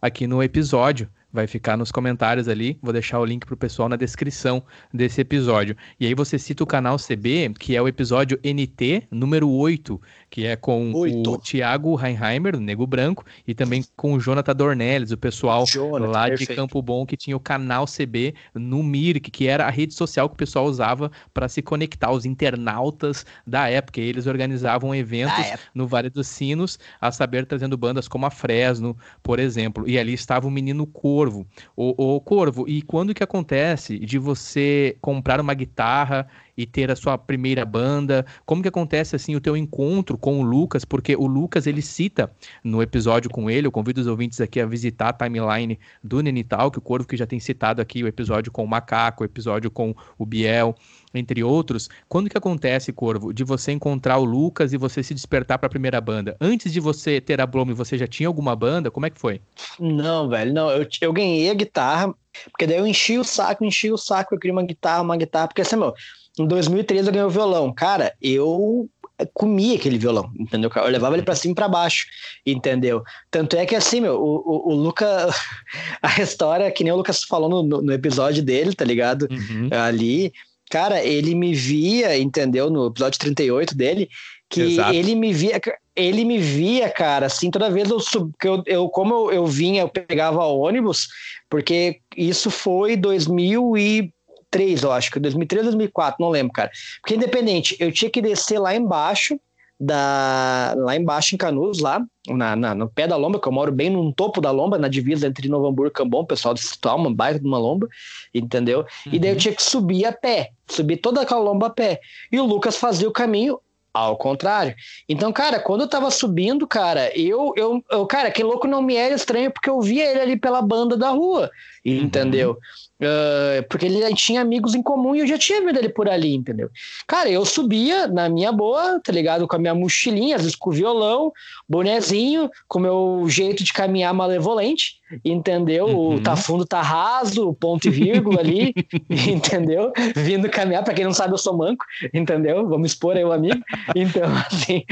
aqui 0.02 0.28
no 0.28 0.42
episódio 0.44 1.10
vai 1.32 1.48
ficar 1.48 1.78
nos 1.78 1.92
comentários 1.92 2.48
ali. 2.48 2.78
Vou 2.82 2.92
deixar 2.92 3.20
o 3.20 3.26
link 3.26 3.46
pro 3.46 3.56
pessoal 3.56 3.88
na 3.88 3.96
descrição 3.96 4.64
desse 4.94 5.22
episódio. 5.22 5.76
E 6.00 6.06
aí 6.06 6.14
você 6.14 6.38
cita 6.38 6.64
o 6.64 6.68
canal 6.68 6.98
CB, 6.98 7.54
que 7.60 7.76
é 7.76 7.82
o 7.82 7.88
episódio 7.88 8.40
NT 8.44 9.08
número 9.12 9.50
8, 9.50 10.02
que 10.30 10.46
é 10.46 10.56
com 10.56 10.92
8. 10.94 11.32
o 11.32 11.38
Thiago 11.38 11.96
Reinheimer, 11.96 12.56
o 12.56 12.60
Nego 12.60 12.86
Branco, 12.86 13.26
e 13.48 13.54
também 13.54 13.84
com 13.96 14.14
o 14.14 14.20
Jonathan 14.20 14.56
Dornelles, 14.56 15.12
o 15.12 15.18
pessoal 15.18 15.66
Jonathan, 15.66 16.12
lá 16.12 16.28
perfeito. 16.28 16.50
de 16.50 16.56
Campo 16.56 16.82
Bom, 16.82 17.06
que 17.06 17.18
tinha 17.18 17.36
o 17.36 17.40
canal 17.40 17.86
CB 17.86 18.36
no 18.54 18.84
Mirk, 18.84 19.32
que 19.32 19.48
era 19.48 19.66
a 19.66 19.70
rede 19.70 19.94
social 19.94 20.30
que 20.30 20.36
o 20.36 20.38
pessoal 20.38 20.66
usava 20.66 21.12
para 21.34 21.48
se 21.48 21.62
conectar, 21.62 22.12
os 22.12 22.26
internautas 22.26 23.26
da 23.46 23.70
época. 23.70 24.00
E 24.00 24.04
eles 24.04 24.28
organizavam 24.28 24.94
eventos 24.94 25.46
no 25.74 25.88
Vale 25.88 26.10
dos 26.10 26.28
Sinos, 26.28 26.78
a 27.02 27.12
saber, 27.12 27.46
trazendo 27.46 27.78
bandas 27.78 28.08
como 28.08 28.26
a 28.26 28.30
Fresno, 28.30 28.98
por 29.24 29.40
exemplo. 29.40 29.88
E 29.88 29.98
ali 29.98 30.14
estava 30.14 30.48
o 30.48 30.52
menino 30.52 30.86
Corvo. 30.86 31.48
O, 31.76 32.16
o 32.16 32.22
Corvo, 32.22 32.68
e 32.68 32.82
quando 32.82 33.14
que 33.14 33.24
acontece 33.24 33.98
de 33.98 34.18
você 34.18 34.98
comprar 35.02 35.40
uma 35.40 35.54
guitarra 35.54 36.28
e 36.60 36.66
ter 36.66 36.92
a 36.92 36.96
sua 36.96 37.18
primeira 37.18 37.64
banda? 37.64 38.26
Como 38.46 38.62
que 38.62 38.68
acontece 38.68 39.16
assim 39.16 39.34
o 39.34 39.40
teu 39.40 39.56
encontro 39.56 40.18
com 40.18 40.42
o 40.42 40.44
Lucas? 40.44 40.84
Porque 40.84 41.16
o 41.16 41.26
Lucas 41.26 41.66
ele 41.66 41.82
cita 41.82 42.30
no 42.62 42.84
episódio 42.84 43.30
com 43.30 43.50
ele, 43.50 43.66
eu 43.66 43.72
convido 43.72 44.02
os 44.02 44.08
ouvintes 44.08 44.42
aqui 44.42 44.60
a 44.60 44.66
visitar 44.66 45.08
a 45.08 45.14
timeline 45.14 45.80
do 46.04 46.22
Nenital, 46.22 46.70
que 46.70 46.78
o 46.78 46.82
Corvo 46.82 47.08
que 47.08 47.16
já 47.16 47.26
tem 47.26 47.40
citado 47.40 47.82
aqui 47.82 48.04
o 48.04 48.08
episódio 48.08 48.52
com 48.52 48.66
o 48.66 48.68
Macaco, 48.68 49.24
o 49.24 49.26
episódio 49.26 49.72
com 49.72 49.96
o 50.18 50.26
Biel, 50.26 50.76
entre 51.14 51.42
outros. 51.42 51.90
Quando 52.10 52.30
que 52.30 52.38
acontece, 52.38 52.92
Corvo, 52.92 53.34
de 53.34 53.46
você 53.46 53.72
encontrar 53.72 54.18
o 54.18 54.26
Lucas 54.26 54.74
e 54.74 54.78
você 54.78 55.02
se 55.02 55.14
despertar 55.14 55.58
para 55.60 55.68
a 55.68 55.70
primeira 55.70 56.02
banda? 56.02 56.36
Antes 56.42 56.74
de 56.74 56.82
você 56.82 57.22
ter 57.22 57.40
a 57.40 57.46
Blome, 57.46 57.74
você 57.74 57.98
já 57.98 58.06
tinha 58.06 58.28
alguma 58.28 58.54
banda? 58.54 58.92
Como 58.92 59.06
é 59.06 59.10
que 59.10 59.20
foi? 59.20 59.40
Não, 59.80 60.28
velho, 60.28 60.54
não. 60.54 60.70
Eu, 60.70 60.86
eu 61.00 61.14
ganhei 61.14 61.50
a 61.50 61.54
guitarra, 61.54 62.14
porque 62.52 62.68
daí 62.68 62.78
eu 62.78 62.88
enchi 62.88 63.18
o 63.18 63.24
saco, 63.24 63.64
enchi 63.64 63.92
o 63.92 63.98
saco, 63.98 64.36
eu 64.36 64.40
queria 64.40 64.54
uma 64.54 64.64
guitarra, 64.64 65.02
uma 65.02 65.18
guitarra, 65.18 65.48
porque 65.48 65.62
assim, 65.62 65.76
meu, 65.76 65.94
em 66.40 66.48
2013 66.48 67.08
eu 67.08 67.14
ganhei 67.14 67.28
o 67.28 67.30
violão. 67.30 67.74
Cara, 67.74 68.14
eu 68.22 68.90
comia 69.34 69.76
aquele 69.76 69.98
violão, 69.98 70.32
entendeu? 70.40 70.72
Eu 70.76 70.88
levava 70.88 71.16
ele 71.16 71.24
para 71.24 71.36
cima 71.36 71.52
e 71.52 71.56
para 71.56 71.68
baixo, 71.68 72.06
entendeu? 72.46 73.04
Tanto 73.30 73.58
é 73.58 73.66
que 73.66 73.76
assim, 73.76 74.00
meu, 74.02 74.16
o, 74.16 74.38
o, 74.38 74.72
o 74.72 74.76
Luca, 74.76 75.30
a 76.02 76.22
história, 76.22 76.72
que 76.72 76.84
nem 76.84 76.94
o 76.94 76.98
Lucas 76.98 77.24
falou 77.24 77.64
no, 77.64 77.82
no 77.82 77.94
episódio 77.94 78.44
dele, 78.44 78.74
tá 78.74 78.86
ligado? 78.86 79.28
Uhum. 79.30 79.70
Ali, 79.72 80.32
cara, 80.70 81.04
ele 81.04 81.36
me 81.36 81.54
via, 81.54 82.18
entendeu? 82.18 82.70
No 82.70 82.88
episódio 82.88 83.20
38 83.20 83.76
dele, 83.76 84.10
que 84.50 84.62
Exato. 84.62 84.94
ele 84.94 85.16
me 85.16 85.34
via, 85.34 85.62
ele 85.96 86.24
me 86.24 86.40
via, 86.40 86.90
cara, 86.90 87.26
assim, 87.26 87.52
toda 87.52 87.70
vez 87.70 87.90
eu, 87.90 88.00
que 88.40 88.48
eu, 88.48 88.64
eu 88.66 88.90
como 88.90 89.14
eu, 89.14 89.32
eu 89.32 89.46
vinha, 89.46 89.82
eu 89.82 89.90
pegava 89.90 90.44
ônibus, 90.46 91.08
porque 91.50 92.00
isso 92.16 92.50
foi 92.50 92.96
2000 92.96 93.78
e 93.78 94.14
2003, 94.52 94.84
eu 94.84 94.92
acho 94.92 95.12
que 95.12 95.20
2003 95.20 95.64
2004, 95.66 96.24
não 96.24 96.30
lembro, 96.30 96.54
cara. 96.54 96.72
Porque 97.02 97.16
independente, 97.16 97.76
eu 97.80 97.92
tinha 97.92 98.10
que 98.10 98.22
descer 98.22 98.60
lá 98.60 98.76
embaixo 98.76 99.40
da 99.82 100.74
lá 100.76 100.94
embaixo 100.94 101.34
em 101.34 101.38
Canudos, 101.38 101.80
lá 101.80 102.06
na, 102.28 102.54
na, 102.54 102.76
no 102.76 102.90
pé 102.90 103.08
da 103.08 103.16
lomba, 103.16 103.40
que 103.40 103.48
eu 103.48 103.52
moro 103.52 103.72
bem 103.72 103.90
no 103.90 104.12
topo 104.14 104.42
da 104.42 104.52
lomba, 104.52 104.78
na 104.78 104.90
divisa 104.90 105.26
entre 105.26 105.48
Novo 105.48 105.68
Hamburgo 105.68 105.92
e 105.92 105.94
Cambon, 105.94 106.26
pessoal 106.26 106.54
do 106.54 106.60
Cital, 106.60 106.98
uma 106.98 107.14
bairro 107.14 107.40
de 107.40 107.48
uma 107.48 107.58
lomba, 107.58 107.88
entendeu? 108.34 108.80
Uhum. 109.06 109.14
E 109.14 109.20
daí 109.20 109.30
eu 109.30 109.34
uhum. 109.36 109.40
tinha 109.40 109.56
que 109.56 109.64
subir 109.64 110.06
a 110.06 110.12
pé, 110.12 110.50
subir 110.68 110.98
toda 110.98 111.22
aquela 111.22 111.40
lomba 111.40 111.68
a 111.68 111.70
pé. 111.70 112.02
E 112.30 112.38
o 112.40 112.46
Lucas 112.46 112.76
fazia 112.76 113.08
o 113.08 113.14
caminho 113.14 113.58
ao 113.94 114.18
contrário. 114.18 114.76
Então, 115.08 115.32
cara, 115.32 115.60
quando 115.60 115.82
eu 115.82 115.88
tava 115.88 116.12
subindo, 116.12 116.68
cara, 116.68 117.12
eu, 117.18 117.54
eu, 117.56 117.84
eu 117.90 118.06
cara, 118.06 118.28
aquele 118.28 118.48
louco 118.48 118.68
não 118.68 118.82
me 118.82 118.96
era 118.96 119.16
estranho 119.16 119.52
porque 119.52 119.70
eu 119.70 119.82
via 119.82 120.12
ele 120.12 120.20
ali 120.20 120.38
pela 120.38 120.62
banda 120.62 120.96
da 120.96 121.10
rua, 121.10 121.50
uhum. 121.86 121.94
entendeu? 121.94 122.58
Uh, 123.02 123.64
porque 123.70 123.86
ele 123.86 124.14
tinha 124.14 124.42
amigos 124.42 124.76
em 124.76 124.84
comum 124.84 125.16
e 125.16 125.20
eu 125.20 125.28
já 125.28 125.38
tinha 125.38 125.62
visto 125.62 125.78
ele 125.78 125.88
por 125.88 126.10
ali, 126.10 126.36
entendeu? 126.36 126.70
Cara, 127.08 127.30
eu 127.30 127.46
subia 127.46 128.08
na 128.08 128.28
minha 128.28 128.52
boa, 128.52 129.00
tá 129.00 129.14
ligado? 129.14 129.48
Com 129.48 129.56
a 129.56 129.60
minha 129.60 129.74
mochilinha, 129.74 130.36
às 130.36 130.42
vezes 130.42 130.56
com 130.56 130.70
o 130.70 130.74
violão, 130.74 131.32
bonezinho, 131.68 132.52
com 132.68 132.78
o 132.78 132.82
meu 132.82 133.26
jeito 133.30 133.64
de 133.64 133.72
caminhar 133.72 134.14
malevolente, 134.14 135.00
entendeu? 135.24 135.86
Uhum. 135.86 136.16
O 136.16 136.22
tá 136.22 136.36
fundo, 136.36 136.66
tá 136.66 136.82
raso, 136.82 137.54
ponto 137.54 137.88
e 137.88 137.90
vírgula 137.90 138.42
ali, 138.42 138.74
entendeu? 139.10 139.94
Vindo 140.14 140.50
caminhar, 140.50 140.84
para 140.84 140.94
quem 140.94 141.06
não 141.06 141.14
sabe, 141.14 141.34
eu 141.34 141.38
sou 141.38 141.56
manco, 141.56 141.86
entendeu? 142.14 142.68
Vamos 142.68 142.92
expor 142.92 143.16
aí 143.16 143.24
o 143.24 143.32
amigo. 143.32 143.62
Então, 143.96 144.24
assim, 144.52 144.84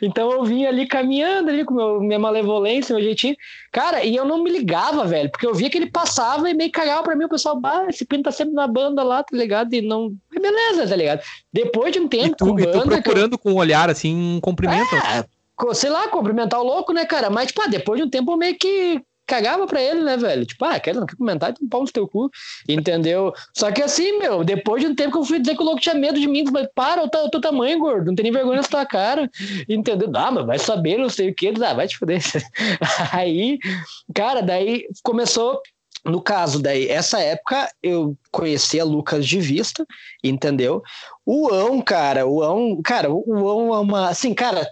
então 0.00 0.30
eu 0.30 0.44
vinha 0.44 0.68
ali 0.68 0.86
caminhando 0.86 1.50
ali 1.50 1.64
com 1.64 1.74
meu, 1.74 2.00
minha 2.00 2.20
malevolência, 2.20 2.94
meu 2.94 3.04
jeitinho. 3.04 3.36
Cara, 3.72 4.04
e 4.04 4.14
eu 4.14 4.24
não 4.24 4.44
me 4.44 4.50
ligava, 4.50 5.04
velho, 5.04 5.28
porque 5.28 5.46
eu 5.46 5.54
via 5.54 5.68
que 5.68 5.76
ele 5.76 5.90
passava 5.90 6.11
e 6.48 6.54
meio 6.54 6.70
cagava 6.70 7.02
pra 7.02 7.16
mim, 7.16 7.24
o 7.24 7.28
pessoal, 7.28 7.58
bah, 7.58 7.86
esse 7.88 8.04
Pino 8.04 8.22
tá 8.22 8.30
sempre 8.30 8.54
na 8.54 8.66
banda 8.66 9.02
lá, 9.02 9.22
tá 9.22 9.36
ligado? 9.36 9.72
E 9.74 9.82
não. 9.82 10.14
Beleza, 10.32 10.88
tá 10.88 10.96
ligado? 10.96 11.22
Depois 11.52 11.92
de 11.92 12.00
um 12.00 12.08
tempo. 12.08 12.34
E 12.34 12.36
tu, 12.36 12.46
com 12.46 12.60
e 12.60 12.66
tu 12.66 12.82
procurando 12.82 13.32
eu... 13.34 13.38
com 13.38 13.52
um 13.52 13.56
olhar 13.56 13.90
assim, 13.90 14.14
um 14.14 14.40
cumprimento. 14.40 14.94
É, 14.94 15.24
sei 15.74 15.90
lá, 15.90 16.08
cumprimentar 16.08 16.60
o 16.60 16.64
louco, 16.64 16.92
né, 16.92 17.04
cara? 17.04 17.30
Mas, 17.30 17.48
tipo, 17.48 17.62
ah, 17.62 17.66
depois 17.66 18.00
de 18.00 18.06
um 18.06 18.10
tempo 18.10 18.32
eu 18.32 18.36
meio 18.36 18.56
que 18.58 19.02
cagava 19.26 19.66
pra 19.66 19.80
ele, 19.80 20.02
né, 20.02 20.16
velho? 20.16 20.44
Tipo, 20.44 20.64
ah, 20.64 20.78
quer, 20.78 20.94
não 20.94 21.06
quer 21.06 21.16
comentar, 21.16 21.50
então 21.50 21.68
pau 21.68 21.82
no 21.82 21.90
teu 21.90 22.06
cu, 22.06 22.30
entendeu? 22.68 23.32
Só 23.54 23.70
que 23.70 23.82
assim, 23.82 24.18
meu, 24.18 24.44
depois 24.44 24.82
de 24.82 24.88
um 24.88 24.94
tempo 24.94 25.12
que 25.12 25.18
eu 25.18 25.24
fui 25.24 25.38
dizer 25.38 25.56
que 25.56 25.62
o 25.62 25.64
louco 25.64 25.80
tinha 25.80 25.94
medo 25.94 26.20
de 26.20 26.26
mim, 26.26 26.44
mas 26.52 26.68
para, 26.74 27.02
o 27.02 27.08
teu, 27.08 27.30
teu 27.30 27.40
tamanho, 27.40 27.78
gordo, 27.78 28.06
não 28.06 28.14
tem 28.14 28.24
nem 28.24 28.32
vergonha 28.32 28.60
na 28.60 28.68
tua 28.68 28.84
cara, 28.84 29.30
entendeu? 29.68 30.10
Ah, 30.14 30.30
mas 30.30 30.46
vai 30.46 30.58
saber, 30.58 30.98
não 30.98 31.08
sei 31.08 31.30
o 31.30 31.34
que, 31.34 31.52
ah, 31.64 31.74
vai 31.74 31.88
te 31.88 31.96
fuder. 31.96 32.20
Aí, 33.12 33.58
cara, 34.14 34.42
daí 34.42 34.86
começou 35.02 35.60
no 36.04 36.20
caso, 36.20 36.60
daí, 36.60 36.88
essa 36.88 37.20
época 37.20 37.70
eu 37.82 38.16
conhecia 38.30 38.84
Lucas 38.84 39.26
de 39.26 39.38
vista, 39.38 39.86
entendeu? 40.22 40.82
O 41.24 41.48
Ão, 41.48 41.80
cara, 41.80 42.26
o 42.26 42.42
Ão, 42.42 42.80
cara, 42.82 43.08
o 43.10 43.48
Ão 43.48 43.74
é 43.74 43.78
uma. 43.78 44.08
Assim, 44.08 44.34
cara, 44.34 44.68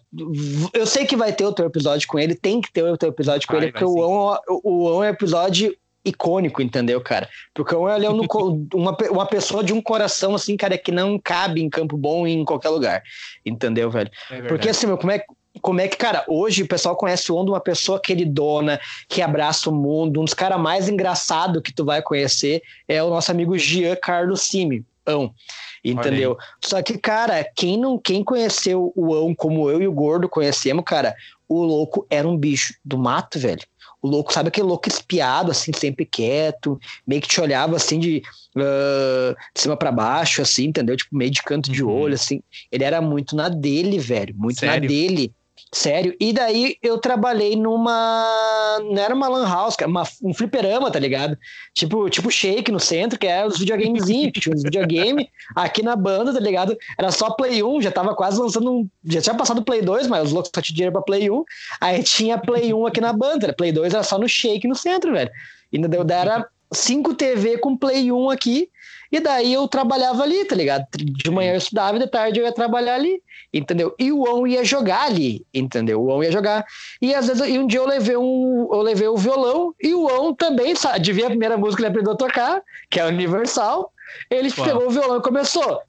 eu 0.72 0.86
sei 0.86 1.06
que 1.06 1.14
vai 1.14 1.32
ter 1.32 1.44
outro 1.44 1.64
episódio 1.64 2.08
com 2.08 2.18
ele, 2.18 2.34
tem 2.34 2.60
que 2.60 2.72
ter 2.72 2.82
outro 2.82 3.08
episódio 3.08 3.46
com 3.46 3.54
Ai, 3.54 3.64
ele, 3.64 3.72
porque 3.72 3.84
o 3.84 4.02
Ão, 4.02 4.38
o 4.64 4.88
Ão 4.88 5.04
é 5.04 5.08
um 5.08 5.12
episódio 5.12 5.76
icônico, 6.04 6.62
entendeu, 6.62 7.00
cara? 7.00 7.28
Porque 7.54 7.74
o 7.74 7.86
Ão 7.86 8.02
é 8.02 8.08
uma, 8.74 8.96
uma 9.10 9.26
pessoa 9.26 9.62
de 9.62 9.72
um 9.72 9.80
coração, 9.80 10.34
assim, 10.34 10.56
cara, 10.56 10.76
que 10.76 10.90
não 10.90 11.16
cabe 11.16 11.62
em 11.62 11.70
Campo 11.70 11.96
Bom 11.96 12.26
em 12.26 12.44
qualquer 12.44 12.70
lugar, 12.70 13.02
entendeu, 13.46 13.88
velho? 13.88 14.10
É 14.30 14.42
porque 14.42 14.68
assim, 14.68 14.86
meu, 14.86 14.98
como 14.98 15.12
é, 15.12 15.22
como 15.60 15.80
é 15.80 15.88
que, 15.88 15.96
cara, 15.96 16.24
hoje 16.28 16.62
o 16.62 16.68
pessoal 16.68 16.96
conhece 16.96 17.30
o 17.32 17.36
Ondo, 17.36 17.52
uma 17.52 17.60
pessoa 17.60 18.00
queridona, 18.00 18.80
que 19.08 19.20
abraça 19.20 19.68
o 19.68 19.74
mundo, 19.74 20.20
um 20.20 20.24
dos 20.24 20.34
caras 20.34 20.60
mais 20.60 20.88
engraçados 20.88 21.62
que 21.62 21.72
tu 21.72 21.84
vai 21.84 22.00
conhecer 22.00 22.62
é 22.86 23.02
o 23.02 23.10
nosso 23.10 23.30
amigo 23.30 23.58
Jean 23.58 23.96
Carlos 23.96 24.42
Simi, 24.42 24.84
Ão. 25.04 25.34
Entendeu? 25.82 26.36
Só 26.62 26.82
que, 26.82 26.98
cara, 26.98 27.42
quem 27.56 27.78
não 27.78 27.98
quem 27.98 28.22
conheceu 28.22 28.92
o 28.94 29.14
Ão 29.14 29.34
como 29.34 29.68
eu 29.70 29.80
e 29.80 29.88
o 29.88 29.92
Gordo 29.92 30.28
conhecemos, 30.28 30.84
cara, 30.84 31.14
o 31.48 31.62
louco 31.62 32.06
era 32.08 32.28
um 32.28 32.36
bicho 32.36 32.74
do 32.84 32.96
mato, 32.96 33.38
velho. 33.38 33.62
o 34.00 34.08
louco, 34.08 34.32
sabe 34.32 34.48
aquele 34.48 34.66
louco 34.66 34.88
espiado, 34.88 35.50
assim, 35.50 35.72
sempre 35.74 36.06
quieto, 36.06 36.78
meio 37.06 37.20
que 37.20 37.28
te 37.28 37.40
olhava 37.40 37.76
assim 37.76 37.98
de, 37.98 38.22
uh, 38.56 39.34
de 39.54 39.60
cima 39.60 39.76
para 39.76 39.90
baixo, 39.90 40.40
assim, 40.40 40.66
entendeu? 40.66 40.96
Tipo, 40.96 41.16
meio 41.16 41.30
de 41.30 41.42
canto 41.42 41.70
de 41.70 41.82
uhum. 41.82 41.90
olho, 41.90 42.14
assim. 42.14 42.40
Ele 42.70 42.84
era 42.84 43.00
muito 43.00 43.34
na 43.34 43.48
dele, 43.48 43.98
velho, 43.98 44.34
muito 44.36 44.60
Sério? 44.60 44.82
na 44.82 44.86
dele. 44.86 45.34
Sério. 45.72 46.16
E 46.18 46.32
daí 46.32 46.76
eu 46.82 46.98
trabalhei 46.98 47.54
numa. 47.54 48.78
Não 48.82 49.00
era 49.00 49.14
uma 49.14 49.28
lan 49.28 49.48
house, 49.48 49.76
era 49.78 49.88
uma, 49.88 50.02
um 50.20 50.34
fliperama, 50.34 50.90
tá 50.90 50.98
ligado? 50.98 51.38
Tipo, 51.72 52.10
tipo 52.10 52.28
shake 52.28 52.72
no 52.72 52.80
centro, 52.80 53.16
que 53.16 53.26
era 53.26 53.46
os 53.46 53.56
videogamezinhos. 53.56 54.32
tinha 54.40 54.52
uns 54.52 54.64
videogames 54.64 55.28
aqui 55.54 55.80
na 55.82 55.94
banda, 55.94 56.34
tá 56.34 56.40
ligado? 56.40 56.76
Era 56.98 57.12
só 57.12 57.30
Play 57.30 57.62
1, 57.62 57.82
já 57.82 57.92
tava 57.92 58.16
quase 58.16 58.40
lançando 58.40 58.72
um. 58.72 58.88
Já 59.04 59.22
tinha 59.22 59.36
passado 59.36 59.62
Play 59.62 59.80
2, 59.80 60.08
mas 60.08 60.24
os 60.24 60.32
loucos 60.32 60.50
só 60.52 60.60
tinham 60.60 60.74
dinheiro 60.74 60.92
pra 60.92 61.02
Play 61.02 61.30
1. 61.30 61.44
Aí 61.80 62.02
tinha 62.02 62.36
Play 62.36 62.74
1 62.74 62.86
aqui 62.86 63.00
na 63.00 63.12
banda. 63.12 63.52
Play 63.52 63.70
2 63.70 63.94
era 63.94 64.02
só 64.02 64.18
no 64.18 64.28
shake 64.28 64.66
no 64.66 64.74
centro, 64.74 65.12
velho. 65.12 65.30
E 65.72 65.78
deu, 65.78 66.04
era 66.10 66.48
5 66.72 67.14
TV 67.14 67.58
com 67.58 67.76
Play 67.76 68.10
1 68.10 68.30
aqui. 68.30 68.68
E 69.10 69.18
daí 69.18 69.52
eu 69.52 69.66
trabalhava 69.66 70.22
ali, 70.22 70.44
tá 70.44 70.54
ligado? 70.54 70.86
De 70.92 71.30
manhã 71.30 71.52
eu 71.52 71.58
estudava 71.58 71.96
e 71.96 72.00
de 72.00 72.06
tarde 72.06 72.38
eu 72.38 72.44
ia 72.44 72.52
trabalhar 72.52 72.94
ali, 72.94 73.20
entendeu? 73.52 73.94
E 73.98 74.12
o 74.12 74.22
On 74.22 74.46
ia 74.46 74.64
jogar 74.64 75.06
ali, 75.06 75.44
entendeu? 75.52 76.00
O 76.00 76.10
On 76.10 76.22
ia 76.22 76.30
jogar. 76.30 76.64
E 77.02 77.14
às 77.14 77.26
vezes, 77.26 77.46
e 77.48 77.58
um 77.58 77.66
dia 77.66 77.80
eu 77.80 77.86
levei 77.86 78.16
um, 78.16 78.68
eu 78.70 78.80
levei 78.82 79.08
o 79.08 79.16
violão 79.16 79.74
e 79.82 79.92
o 79.94 80.06
On 80.06 80.32
também, 80.32 80.74
sabe? 80.74 80.96
Adivinha 80.96 81.26
a 81.26 81.30
primeira 81.30 81.58
música 81.58 81.82
que 81.82 81.82
ele 81.82 81.90
aprendeu 81.90 82.12
a 82.12 82.16
tocar, 82.16 82.62
que 82.88 83.00
é 83.00 83.04
Universal. 83.04 83.92
Ele 84.30 84.50
Uau. 84.56 84.66
pegou 84.66 84.86
o 84.86 84.90
violão 84.90 85.18
e 85.18 85.22
começou. 85.22 85.82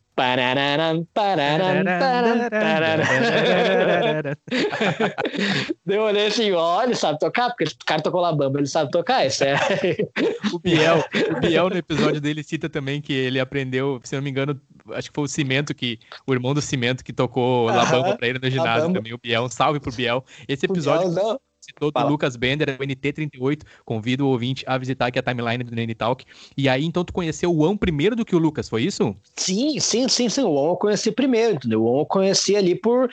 Deu 5.85 6.03
olhei 6.03 6.27
assim, 6.27 6.51
olha, 6.51 6.95
sabe 6.95 7.19
tocar? 7.19 7.49
Porque 7.49 7.63
o 7.65 7.85
cara 7.85 8.01
tocou 8.01 8.21
lá 8.21 8.33
bamba, 8.33 8.59
ele 8.59 8.67
sabe 8.67 8.91
tocar, 8.91 9.25
isso 9.25 9.43
é. 9.43 9.55
o 10.53 10.59
Biel, 10.59 11.03
o 11.35 11.39
Biel 11.39 11.69
no 11.69 11.77
episódio 11.77 12.21
dele 12.21 12.43
cita 12.43 12.69
também 12.69 13.01
que 13.01 13.13
ele 13.13 13.39
aprendeu, 13.39 13.99
se 14.03 14.15
não 14.15 14.21
me 14.21 14.29
engano, 14.29 14.59
acho 14.91 15.09
que 15.09 15.15
foi 15.15 15.23
o 15.23 15.27
Cimento 15.27 15.73
que, 15.73 15.99
o 16.27 16.33
irmão 16.33 16.53
do 16.53 16.61
Cimento 16.61 17.03
que 17.03 17.13
tocou 17.13 17.67
Labamba 17.67 18.15
pra 18.17 18.27
ele 18.27 18.39
no 18.39 18.49
ginásio 18.49 18.91
também, 18.93 19.13
o 19.13 19.17
Biel, 19.17 19.43
um 19.43 19.49
salve 19.49 19.79
pro 19.79 19.91
Biel. 19.91 20.23
Esse 20.47 20.65
episódio 20.65 21.09
Biel, 21.09 21.39
citou 21.61 21.91
do 21.91 22.07
Lucas 22.07 22.35
Bender, 22.35 22.77
o 22.79 22.83
NT38. 22.83 23.61
Convido 23.85 24.25
o 24.25 24.29
ouvinte 24.29 24.63
a 24.67 24.77
visitar 24.77 25.07
aqui 25.07 25.19
a 25.19 25.23
timeline 25.23 25.63
do 25.63 25.73
Nene 25.73 25.93
Talk. 25.93 26.25
E 26.57 26.67
aí, 26.67 26.83
então, 26.85 27.03
tu 27.03 27.13
conheceu 27.13 27.51
o 27.51 27.63
On 27.63 27.77
primeiro 27.77 28.15
do 28.15 28.25
que 28.25 28.35
o 28.35 28.39
Lucas, 28.39 28.67
foi 28.67 28.83
isso? 28.83 29.15
Sim, 29.35 29.79
sim, 29.79 30.07
sim, 30.07 30.27
sim. 30.27 30.43
O 30.43 30.55
On 30.55 30.69
eu 30.71 30.75
conheci 30.75 31.11
primeiro, 31.11 31.55
entendeu? 31.55 31.83
O 31.83 31.95
On 31.95 31.99
eu 31.99 32.05
conheci 32.05 32.55
ali 32.55 32.75
por 32.75 33.09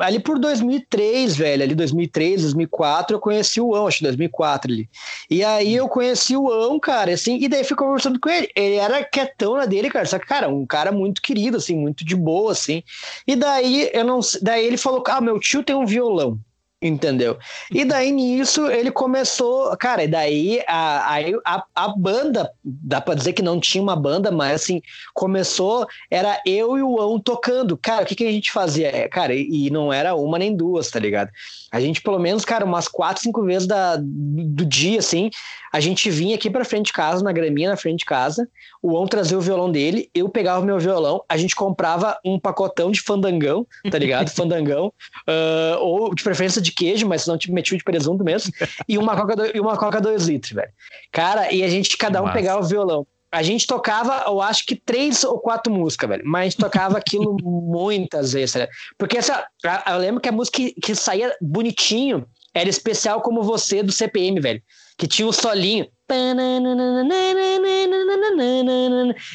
ali 0.00 0.18
por 0.18 0.38
2003, 0.38 1.36
velho, 1.36 1.62
ali 1.62 1.74
2003, 1.74 2.40
2004, 2.42 3.16
eu 3.16 3.20
conheci 3.20 3.60
o 3.60 3.74
Ão, 3.74 3.86
acho 3.86 3.98
que 3.98 4.04
2004 4.04 4.72
ali. 4.72 4.88
E 5.28 5.44
aí 5.44 5.74
eu 5.74 5.86
conheci 5.86 6.34
o 6.34 6.50
Ão, 6.50 6.80
cara, 6.80 7.12
assim, 7.12 7.36
e 7.38 7.46
daí 7.46 7.62
fui 7.62 7.76
conversando 7.76 8.18
com 8.18 8.30
ele. 8.30 8.48
Ele 8.56 8.76
era 8.76 9.04
quietão 9.04 9.56
na 9.56 9.66
dele, 9.66 9.90
cara, 9.90 10.06
só 10.06 10.18
que, 10.18 10.26
cara, 10.26 10.48
um 10.48 10.64
cara 10.64 10.90
muito 10.90 11.20
querido, 11.20 11.58
assim, 11.58 11.76
muito 11.76 12.04
de 12.04 12.16
boa, 12.16 12.52
assim. 12.52 12.82
E 13.26 13.36
daí 13.36 13.90
eu 13.92 14.04
não 14.04 14.20
daí 14.40 14.64
ele 14.66 14.78
falou: 14.78 15.02
"Ah, 15.08 15.20
meu 15.20 15.38
tio 15.38 15.62
tem 15.62 15.76
um 15.76 15.86
violão". 15.86 16.40
Entendeu? 16.80 17.38
E 17.72 17.86
daí 17.86 18.12
nisso 18.12 18.66
ele 18.66 18.90
começou, 18.90 19.74
cara, 19.78 20.04
e 20.04 20.08
daí 20.08 20.62
a, 20.68 21.18
a, 21.42 21.64
a 21.74 21.88
banda, 21.88 22.52
dá 22.62 23.00
pra 23.00 23.14
dizer 23.14 23.32
que 23.32 23.40
não 23.40 23.58
tinha 23.58 23.82
uma 23.82 23.96
banda, 23.96 24.30
mas 24.30 24.60
assim, 24.60 24.82
começou, 25.14 25.86
era 26.10 26.38
eu 26.44 26.76
e 26.76 26.82
o 26.82 27.00
Ão 27.00 27.18
tocando. 27.18 27.78
Cara, 27.78 28.02
o 28.02 28.06
que, 28.06 28.14
que 28.14 28.26
a 28.26 28.30
gente 28.30 28.52
fazia? 28.52 28.94
É, 28.94 29.08
cara, 29.08 29.34
e, 29.34 29.68
e, 29.68 29.70
não 29.70 29.90
era 29.90 30.14
uma 30.14 30.38
nem 30.38 30.54
duas, 30.54 30.90
tá 30.90 30.98
ligado? 30.98 31.30
A 31.72 31.80
gente, 31.80 32.02
pelo 32.02 32.18
menos, 32.18 32.44
cara, 32.44 32.64
umas 32.64 32.88
quatro, 32.88 33.22
cinco 33.22 33.42
vezes 33.42 33.66
da, 33.66 33.96
do 33.96 34.64
dia, 34.66 34.98
assim, 34.98 35.30
a 35.72 35.80
gente 35.80 36.10
vinha 36.10 36.34
aqui 36.34 36.50
pra 36.50 36.64
frente 36.64 36.86
de 36.86 36.92
casa, 36.92 37.24
na 37.24 37.32
graminha 37.32 37.70
na 37.70 37.76
frente 37.76 38.00
de 38.00 38.04
casa, 38.04 38.48
o 38.82 38.94
On 38.94 39.06
trazia 39.06 39.36
o 39.36 39.40
violão 39.40 39.70
dele, 39.70 40.10
eu 40.14 40.28
pegava 40.28 40.60
o 40.60 40.64
meu 40.64 40.78
violão, 40.78 41.22
a 41.28 41.36
gente 41.36 41.54
comprava 41.54 42.18
um 42.24 42.38
pacotão 42.38 42.90
de 42.90 43.00
fandangão, 43.00 43.66
tá 43.90 43.98
ligado? 43.98 44.28
fandangão, 44.34 44.92
uh, 45.28 45.78
ou 45.80 46.14
de 46.14 46.22
preferência 46.22 46.62
de 46.66 46.72
queijo, 46.72 47.06
mas 47.06 47.26
não 47.26 47.38
te 47.38 47.50
metia 47.50 47.78
de 47.78 47.84
presunto 47.84 48.22
mesmo, 48.22 48.52
e 48.88 48.98
uma 48.98 49.16
coca, 49.16 49.36
do, 49.36 49.56
e 49.56 49.60
uma 49.60 49.76
coca 49.76 50.00
2 50.00 50.28
litros, 50.28 50.52
velho. 50.52 50.70
Cara, 51.10 51.52
e 51.52 51.62
a 51.62 51.68
gente, 51.68 51.96
cada 51.96 52.20
um 52.20 52.24
Massa. 52.24 52.36
pegava 52.36 52.60
o 52.60 52.68
violão. 52.68 53.06
A 53.32 53.42
gente 53.42 53.66
tocava, 53.66 54.24
eu 54.26 54.40
acho 54.40 54.64
que 54.64 54.76
três 54.76 55.24
ou 55.24 55.38
quatro 55.38 55.72
músicas, 55.72 56.08
velho. 56.08 56.22
Mas 56.24 56.40
a 56.40 56.44
gente 56.44 56.56
tocava 56.58 56.96
aquilo 56.96 57.36
muitas 57.42 58.32
vezes, 58.32 58.54
velho. 58.54 58.68
Porque 58.96 59.18
essa, 59.18 59.46
eu 59.88 59.98
lembro 59.98 60.20
que 60.20 60.28
a 60.28 60.32
música 60.32 60.56
que, 60.58 60.72
que 60.72 60.94
saía 60.94 61.34
bonitinho 61.40 62.26
era 62.54 62.68
especial 62.68 63.20
como 63.20 63.42
você 63.42 63.82
do 63.82 63.92
CPM, 63.92 64.40
velho 64.40 64.62
que 64.96 65.06
tinha 65.06 65.28
um 65.28 65.32
solinho. 65.32 65.86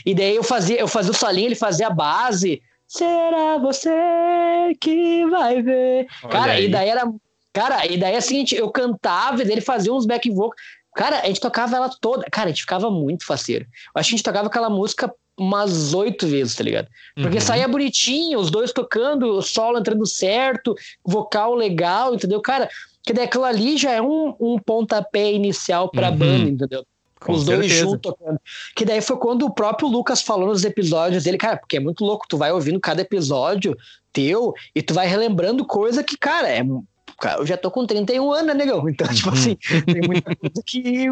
E 0.06 0.14
daí 0.14 0.36
eu 0.36 0.44
fazia, 0.44 0.80
eu 0.80 0.88
fazia 0.88 1.12
o 1.12 1.16
solinho, 1.16 1.48
ele 1.48 1.56
fazia 1.56 1.88
a 1.88 1.92
base. 1.92 2.62
Será 2.92 3.58
você 3.58 3.90
que 4.82 5.26
vai 5.28 5.62
ver? 5.62 6.08
Olha 6.24 6.32
cara, 6.32 6.52
aí. 6.52 6.66
e 6.66 6.70
daí 6.70 6.90
era. 6.90 7.10
Cara, 7.54 7.86
e 7.86 7.98
daí 7.98 8.16
é 8.16 8.18
o 8.18 8.22
seguinte, 8.22 8.54
eu 8.54 8.70
cantava 8.70 9.42
e 9.42 9.50
ele 9.50 9.62
fazia 9.62 9.94
uns 9.94 10.06
back 10.06 10.30
vocals. 10.30 10.62
Cara, 10.94 11.22
a 11.22 11.26
gente 11.28 11.40
tocava 11.40 11.78
ela 11.78 11.90
toda. 12.02 12.26
Cara, 12.30 12.48
a 12.48 12.52
gente 12.52 12.64
ficava 12.64 12.92
muito 12.92 13.26
faceiro. 13.26 13.64
Eu 13.64 14.00
acho 14.00 14.10
que 14.10 14.16
a 14.16 14.18
gente 14.18 14.26
tocava 14.26 14.48
aquela 14.48 14.70
música 14.70 15.10
umas 15.38 15.94
oito 15.94 16.28
vezes, 16.28 16.54
tá 16.54 16.66
ligado? 16.66 16.90
Porque 17.16 17.38
uhum. 17.38 17.42
saía 17.42 17.66
bonitinho, 17.66 18.38
os 18.38 18.52
dois 18.52 18.74
tocando, 18.74 19.38
o 19.38 19.42
solo 19.42 19.80
entrando 19.80 20.06
certo, 20.06 20.76
vocal 21.06 21.56
legal, 21.56 22.14
entendeu? 22.14 22.42
Cara, 22.42 22.70
que 23.04 23.14
daí 23.14 23.24
aquilo 23.24 23.46
ali 23.46 23.78
já 23.78 23.92
é 23.92 24.02
um, 24.02 24.36
um 24.38 24.60
pontapé 24.60 25.32
inicial 25.32 25.90
pra 25.90 26.10
uhum. 26.10 26.18
banda, 26.18 26.50
entendeu? 26.50 26.86
Com 27.22 27.34
os 27.34 27.46
certeza. 27.46 27.58
dois 27.58 27.72
juntos 27.72 28.00
tocando. 28.02 28.40
Que 28.76 28.84
daí 28.84 29.00
foi 29.02 29.18
quando 29.18 29.46
o 29.46 29.54
próprio 29.54 29.88
Lucas 29.88 30.22
falou 30.22 30.48
nos 30.48 30.66
episódios 30.66 31.24
dele, 31.24 31.38
cara, 31.38 31.58
porque 31.58 31.78
é 31.78 31.80
muito 31.80 32.04
louco, 32.04 32.26
tu 32.28 32.38
vai 32.38 32.52
ouvindo 32.52 32.80
cada 32.80 33.02
episódio 33.02 33.78
teu 34.12 34.54
e 34.76 34.82
tu 34.82 34.94
vai 34.94 35.08
relembrando 35.08 35.66
coisa 35.66 36.04
que, 36.04 36.18
cara, 36.18 36.50
é 36.50 36.64
eu 37.38 37.46
já 37.46 37.56
tô 37.56 37.70
com 37.70 37.86
31 37.86 38.32
anos, 38.32 38.48
né, 38.48 38.54
negão? 38.56 38.90
Então, 38.90 39.08
tipo 39.14 39.30
uhum. 39.30 39.36
assim, 39.36 39.56
tem 39.86 40.02
muita 40.08 40.36
coisa 40.36 40.64
que 40.66 41.08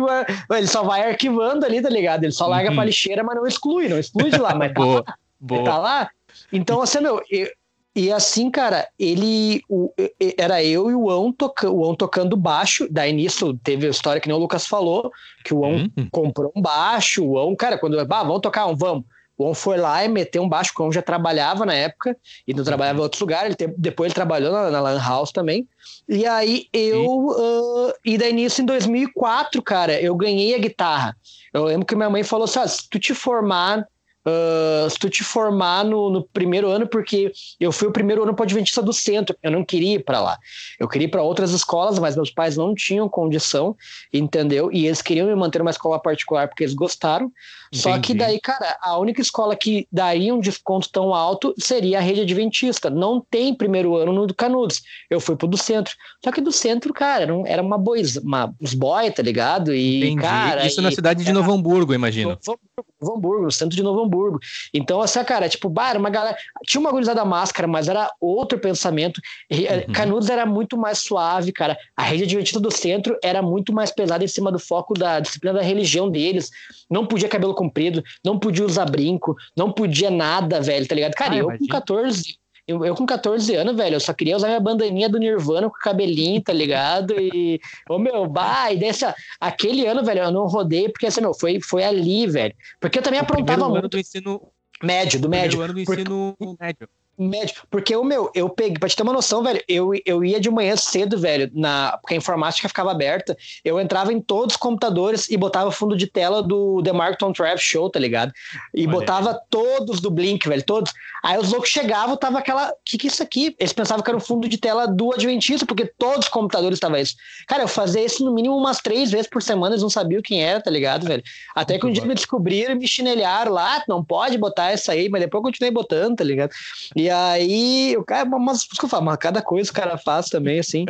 ele 0.52 0.68
só 0.68 0.84
vai 0.84 1.08
arquivando 1.08 1.66
ali, 1.66 1.82
tá 1.82 1.90
ligado? 1.90 2.24
Ele 2.24 2.32
só 2.32 2.48
larga 2.48 2.70
uhum. 2.70 2.76
pra 2.76 2.86
lixeira, 2.86 3.24
mas 3.24 3.36
não 3.36 3.46
exclui, 3.46 3.88
não 3.88 4.00
exclui 4.00 4.32
de 4.32 4.40
lá, 4.40 4.56
mas 4.56 4.74
tá 4.74 4.82
boa, 4.82 5.04
lá. 5.06 5.16
Boa. 5.40 5.64
Tá 5.64 5.78
lá. 5.78 6.10
Então, 6.52 6.82
assim, 6.82 7.00
meu, 7.00 7.22
eu, 7.30 7.48
e 7.96 8.12
assim, 8.12 8.52
cara, 8.52 8.88
ele 8.98 9.62
o, 9.68 9.92
era 10.38 10.64
eu 10.64 10.90
e 10.90 10.96
o 10.96 11.10
Ão, 11.10 11.32
toca, 11.32 11.70
o 11.70 11.84
Ão 11.84 11.96
tocando 11.96 12.38
baixo. 12.38 12.88
Daí 12.90 13.12
nisso 13.12 13.58
teve 13.64 13.88
a 13.88 13.90
história 13.90 14.22
que 14.22 14.28
nem 14.28 14.38
o 14.38 14.40
Lucas 14.40 14.68
falou, 14.68 15.12
que 15.44 15.54
o 15.54 15.66
Ão 15.66 15.72
uhum. 15.72 16.10
comprou 16.12 16.52
um 16.56 16.62
baixo, 16.62 17.26
o 17.26 17.38
Ão, 17.38 17.56
cara, 17.56 17.78
quando, 17.78 18.04
bah, 18.06 18.24
vamos 18.24 18.42
tocar 18.42 18.68
um, 18.68 18.76
vamos. 18.76 19.04
O 19.40 19.46
On 19.46 19.54
foi 19.54 19.78
lá 19.78 20.04
e 20.04 20.10
meteu 20.10 20.44
um 20.44 20.50
baixo, 20.50 20.74
o 20.78 20.84
On 20.84 20.92
já 20.92 21.02
trabalhava 21.02 21.66
na 21.66 21.74
época, 21.74 22.16
e 22.46 22.54
não 22.54 22.62
trabalhava 22.62 23.00
em 23.00 23.02
outros 23.02 23.22
lugares, 23.22 23.56
ele 23.58 23.74
depois 23.78 24.10
ele 24.10 24.16
trabalhou 24.16 24.52
na, 24.52 24.70
na 24.70 24.82
Lan 24.82 25.00
House 25.00 25.32
também. 25.32 25.66
E 26.10 26.26
aí 26.26 26.68
eu. 26.74 27.06
Uh, 27.06 27.94
e 28.04 28.18
daí 28.18 28.34
nisso, 28.34 28.62
em 28.62 28.66
2004, 28.66 29.62
cara, 29.62 30.00
eu 30.02 30.14
ganhei 30.14 30.54
a 30.54 30.58
guitarra. 30.58 31.16
Eu 31.54 31.64
lembro 31.64 31.86
que 31.86 31.96
minha 31.96 32.10
mãe 32.10 32.22
falou 32.22 32.44
assim: 32.44 32.60
ah, 32.60 32.68
se 32.68 32.90
tu 32.90 33.00
te 33.00 33.14
formar 33.14 33.88
Uh, 34.26 34.90
se 34.90 35.00
tu 35.00 35.10
te 35.10 35.24
formar 35.24 35.86
no, 35.86 36.10
no, 36.10 36.24
primeiro 36.24 36.70
ano, 36.70 36.86
porque 36.86 37.32
eu 37.60 37.72
fui 37.72 37.88
o 37.88 37.92
primeiro 37.92 38.24
ano 38.24 38.34
para 38.34 38.44
Adventista 38.44 38.82
do 38.82 38.92
Centro, 38.92 39.36
eu 39.42 39.50
não 39.50 39.64
queria 39.64 39.96
ir 39.96 40.04
para 40.04 40.20
lá. 40.20 40.38
Eu 40.78 40.90
queria 40.90 41.06
ir 41.06 41.10
para 41.10 41.24
outras 41.24 41.52
escolas, 41.52 41.98
mas 41.98 42.16
meus 42.16 42.30
pais 42.30 42.58
não 42.58 42.76
tinham 42.76 43.08
condição, 43.08 43.76
entendeu? 44.14 44.70
E 44.74 44.86
eles 44.86 45.02
queriam 45.02 45.28
me 45.28 45.36
manter 45.36 45.60
numa 45.60 45.72
escola 45.72 45.98
particular 46.00 46.50
porque 46.50 46.64
eles 46.64 46.74
gostaram. 46.74 47.32
Entendi. 47.72 47.84
Só 47.84 48.00
que 48.00 48.14
daí, 48.14 48.40
cara, 48.40 48.78
a 48.82 48.98
única 48.98 49.22
escola 49.22 49.56
que 49.56 49.88
daria 49.92 50.34
um 50.34 50.40
desconto 50.40 50.90
tão 50.92 51.14
alto 51.14 51.54
seria 51.58 52.00
a 52.00 52.02
rede 52.02 52.22
adventista. 52.22 52.90
Não 52.90 53.22
tem 53.22 53.54
primeiro 53.54 53.96
ano 53.96 54.12
no 54.12 54.34
Canudos. 54.34 54.82
Eu 55.10 55.20
fui 55.20 55.36
pro 55.36 55.48
do 55.48 55.58
centro. 55.58 55.94
Só 56.24 56.32
que 56.32 56.42
do 56.42 56.52
centro, 56.52 56.94
cara, 56.94 57.24
era, 57.24 57.34
era 57.46 57.62
uma 57.62 57.78
bois, 57.78 58.18
uma, 58.18 58.54
uns 58.60 58.74
boy, 58.74 59.12
tá 59.12 59.22
ligado? 59.22 59.74
E, 59.74 60.00
Entendi. 60.00 60.22
cara. 60.22 60.66
Isso 60.66 60.80
e, 60.80 60.84
na 60.84 60.92
cidade 60.92 61.24
de 61.24 61.32
Novo 61.32 61.52
Hamburgo, 61.52 61.94
imagino. 61.94 62.38
Novo, 62.46 62.60
Novo 63.02 63.18
Hamburgo, 63.18 63.44
no 63.46 63.52
centro 63.52 63.76
de 63.76 63.84
Novo 63.84 64.04
Hamburgo. 64.04 64.40
Então, 64.74 65.04
essa, 65.04 65.24
cara, 65.24 65.48
tipo, 65.48 65.70
bah, 65.70 65.92
era 65.92 66.00
uma 66.00 66.10
galera. 66.10 66.38
Tinha 66.66 66.82
uma 66.82 66.92
gurizada 66.92 67.24
máscara, 67.24 67.68
mas 67.68 67.88
era 67.88 68.12
outro 68.20 68.60
pensamento. 68.60 69.22
Eh, 69.50 69.86
uhum. 69.88 69.94
Canudos 69.94 70.30
era 70.30 70.46
muito 70.46 70.78
mais 70.78 71.00
suave, 71.00 71.52
cara. 71.52 71.78
A 71.96 72.04
rede 72.04 72.24
adventista 72.24 72.60
do 72.60 72.72
centro 72.72 73.18
era 73.24 73.42
muito 73.42 73.72
mais 73.72 73.92
pesada 73.92 74.24
em 74.24 74.28
cima 74.28 74.52
do 74.52 74.60
foco 74.60 74.94
da 74.94 75.20
disciplina 75.20 75.60
da 75.60 75.64
religião 75.64 76.10
deles. 76.10 76.50
Não 76.90 77.06
podia 77.06 77.30
cabelo 77.30 77.54
comprido, 77.60 78.02
não 78.24 78.40
podia 78.40 78.66
usar 78.66 78.86
brinco, 78.86 79.36
não 79.56 79.72
podia 79.72 80.10
nada, 80.10 80.62
velho, 80.62 80.88
tá 80.88 80.96
ligado? 80.96 81.14
Cara, 81.14 81.34
ah, 81.34 81.38
eu 81.38 81.44
imagina. 81.46 81.68
com 81.68 81.74
14, 81.74 82.40
eu, 82.66 82.86
eu, 82.86 82.96
com 82.96 83.06
14 83.06 83.56
anos, 83.56 83.76
velho, 83.76 83.96
eu 83.96 84.00
só 84.00 84.14
queria 84.14 84.38
usar 84.38 84.48
minha 84.48 84.60
bandaninha 84.60 85.10
do 85.10 85.18
Nirvana 85.18 85.70
com 85.70 85.76
cabelinho, 85.76 86.42
tá 86.42 86.54
ligado? 86.54 87.20
E, 87.20 87.60
ô 87.90 88.00
meu, 88.00 88.28
bah, 88.28 88.72
e 88.72 88.78
dessa, 88.78 89.14
aquele 89.40 89.86
ano, 89.86 90.06
velho, 90.06 90.22
eu 90.22 90.32
não 90.32 90.46
rodei, 90.46 90.88
porque 90.88 91.08
assim, 91.08 91.20
meu, 91.20 91.34
foi, 91.34 91.60
foi 91.60 91.84
ali, 91.84 92.28
velho. 92.28 92.56
Porque 92.80 93.00
eu 93.00 93.04
também 93.04 93.20
o 93.20 93.24
aprontava 93.24 93.68
muito. 93.68 93.90
do 93.90 94.00
ensino 94.00 94.42
médio, 94.82 95.20
do 95.20 95.28
médio. 95.28 95.62
ano 95.62 95.74
do 95.74 95.82
ensino 95.82 96.36
porque... 96.38 96.64
médio. 96.64 96.88
Médio. 97.20 97.56
Porque 97.70 97.96
o 97.96 98.04
meu, 98.04 98.32
eu 98.34 98.50
peguei, 98.50 98.78
pra 98.78 98.88
te 98.88 98.96
ter 98.96 99.04
uma 99.04 99.14
noção, 99.14 99.44
velho, 99.44 99.62
eu, 99.68 99.92
eu 100.06 100.24
ia 100.24 100.40
de 100.40 100.50
manhã 100.50 100.76
cedo, 100.76 101.18
velho, 101.18 101.52
na, 101.54 101.98
porque 102.02 102.14
a 102.14 102.18
informática 102.18 102.68
ficava 102.68 102.92
aberta. 102.92 103.38
Eu 103.64 103.80
entrava 103.80 104.14
em 104.14 104.22
todos 104.22 104.56
os 104.56 104.58
computadores 104.58 105.30
e 105.30 105.38
botava 105.38 105.72
fundo 105.72 105.98
de 105.98 106.08
tela 106.08 106.42
do 106.42 106.82
The 106.84 106.94
Markton 106.94 107.34
Travis 107.34 107.62
Show, 107.62 107.90
tá 107.90 108.00
ligado? 108.00 108.32
E 108.74 108.88
Olha 108.88 108.92
botava 108.92 109.42
todos 109.50 110.00
do 110.00 110.10
Blink, 110.10 110.48
velho, 110.48 110.64
todos. 110.64 110.94
Aí 111.24 111.38
os 111.38 111.52
loucos 111.52 111.70
chegavam, 111.70 112.16
tava 112.16 112.40
aquela. 112.40 112.74
que 112.86 112.98
que 112.98 113.08
é 113.08 113.10
isso 113.10 113.22
aqui? 113.22 113.56
Eles 113.60 113.74
pensavam 113.74 114.04
que 114.04 114.10
era 114.10 114.18
um 114.18 114.22
fundo 114.22 114.48
de 114.48 114.58
tela 114.58 114.88
do 114.88 115.14
Adventista, 115.14 115.66
porque 115.66 115.86
todos 115.98 116.26
os 116.26 116.32
computadores 116.32 116.78
estavam 116.78 116.98
isso. 116.98 117.16
Cara, 117.48 117.64
eu 117.64 117.68
fazia 117.68 118.04
isso 118.04 118.24
no 118.24 118.34
mínimo 118.34 118.56
umas 118.56 118.80
três 118.80 119.12
vezes 119.12 119.28
por 119.28 119.42
semana, 119.42 119.76
eles 119.76 119.84
não 119.84 119.90
sabiam 119.90 120.22
quem 120.22 120.44
era, 120.44 120.62
tá 120.62 120.72
ligado, 120.72 121.06
velho? 121.06 121.24
Até 121.56 121.78
que 121.78 121.86
um 121.86 121.92
dia 121.92 122.06
me 122.06 122.16
descobriram 122.16 122.74
e 122.74 122.78
me 122.78 122.88
chinelharam 122.88 123.52
lá, 123.52 123.84
não 123.88 124.04
pode 124.04 124.38
botar 124.38 124.72
essa 124.72 124.94
aí, 124.94 125.10
mas 125.10 125.22
depois 125.22 125.40
eu 125.40 125.44
continuei 125.44 125.72
botando, 125.72 126.18
tá 126.18 126.24
ligado? 126.24 126.52
E 126.96 127.09
aí, 127.10 127.96
o 127.98 128.04
cara, 128.04 128.26
mas, 128.26 128.64
que 128.64 128.86
eu 128.86 128.90
falo, 128.90 129.06
mas 129.06 129.18
cada 129.18 129.42
coisa 129.42 129.72
o 129.72 129.74
cara 129.74 129.98
faz 129.98 130.28
também, 130.28 130.60
assim. 130.60 130.86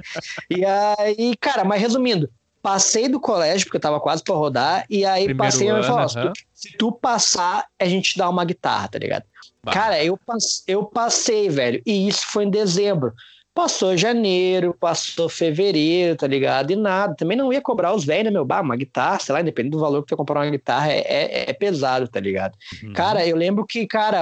E 0.49 0.63
aí, 0.65 1.35
cara, 1.39 1.63
mas 1.63 1.81
resumindo, 1.81 2.29
passei 2.61 3.07
do 3.07 3.19
colégio, 3.19 3.65
porque 3.65 3.77
eu 3.77 3.81
tava 3.81 3.99
quase 3.99 4.23
pra 4.23 4.35
rodar, 4.35 4.85
e 4.89 5.05
aí 5.05 5.25
Primeiro 5.25 5.37
passei 5.37 5.67
ano, 5.69 5.79
e 5.79 5.83
falou, 5.83 6.09
se, 6.09 6.21
tu, 6.21 6.33
se 6.53 6.77
tu 6.77 6.91
passar, 6.91 7.65
a 7.79 7.85
gente 7.85 8.17
dá 8.17 8.29
uma 8.29 8.45
guitarra, 8.45 8.87
tá 8.87 8.99
ligado? 8.99 9.23
Bah. 9.63 9.71
Cara, 9.71 10.03
eu, 10.03 10.17
eu 10.67 10.85
passei, 10.85 11.49
velho, 11.49 11.81
e 11.85 12.07
isso 12.07 12.27
foi 12.27 12.45
em 12.45 12.49
dezembro. 12.49 13.13
Passou 13.53 13.97
janeiro, 13.97 14.75
passou 14.79 15.27
fevereiro, 15.27 16.15
tá 16.15 16.27
ligado? 16.27 16.71
E 16.71 16.75
nada. 16.77 17.13
Também 17.15 17.35
não 17.35 17.51
ia 17.51 17.59
cobrar 17.59 17.93
os 17.93 18.05
velhos, 18.05 18.25
né, 18.25 18.31
meu? 18.31 18.45
Bah, 18.45 18.61
uma 18.61 18.75
guitarra, 18.75 19.19
sei 19.19 19.33
lá, 19.33 19.41
independente 19.41 19.73
do 19.73 19.79
valor 19.79 20.01
que 20.01 20.07
tu 20.07 20.15
comprar 20.15 20.41
uma 20.41 20.51
guitarra, 20.51 20.91
é, 20.91 20.99
é, 20.99 21.49
é 21.49 21.53
pesado, 21.53 22.07
tá 22.07 22.21
ligado? 22.21 22.53
Uhum. 22.81 22.93
Cara, 22.93 23.25
eu 23.25 23.35
lembro 23.35 23.65
que, 23.65 23.85
cara, 23.85 24.21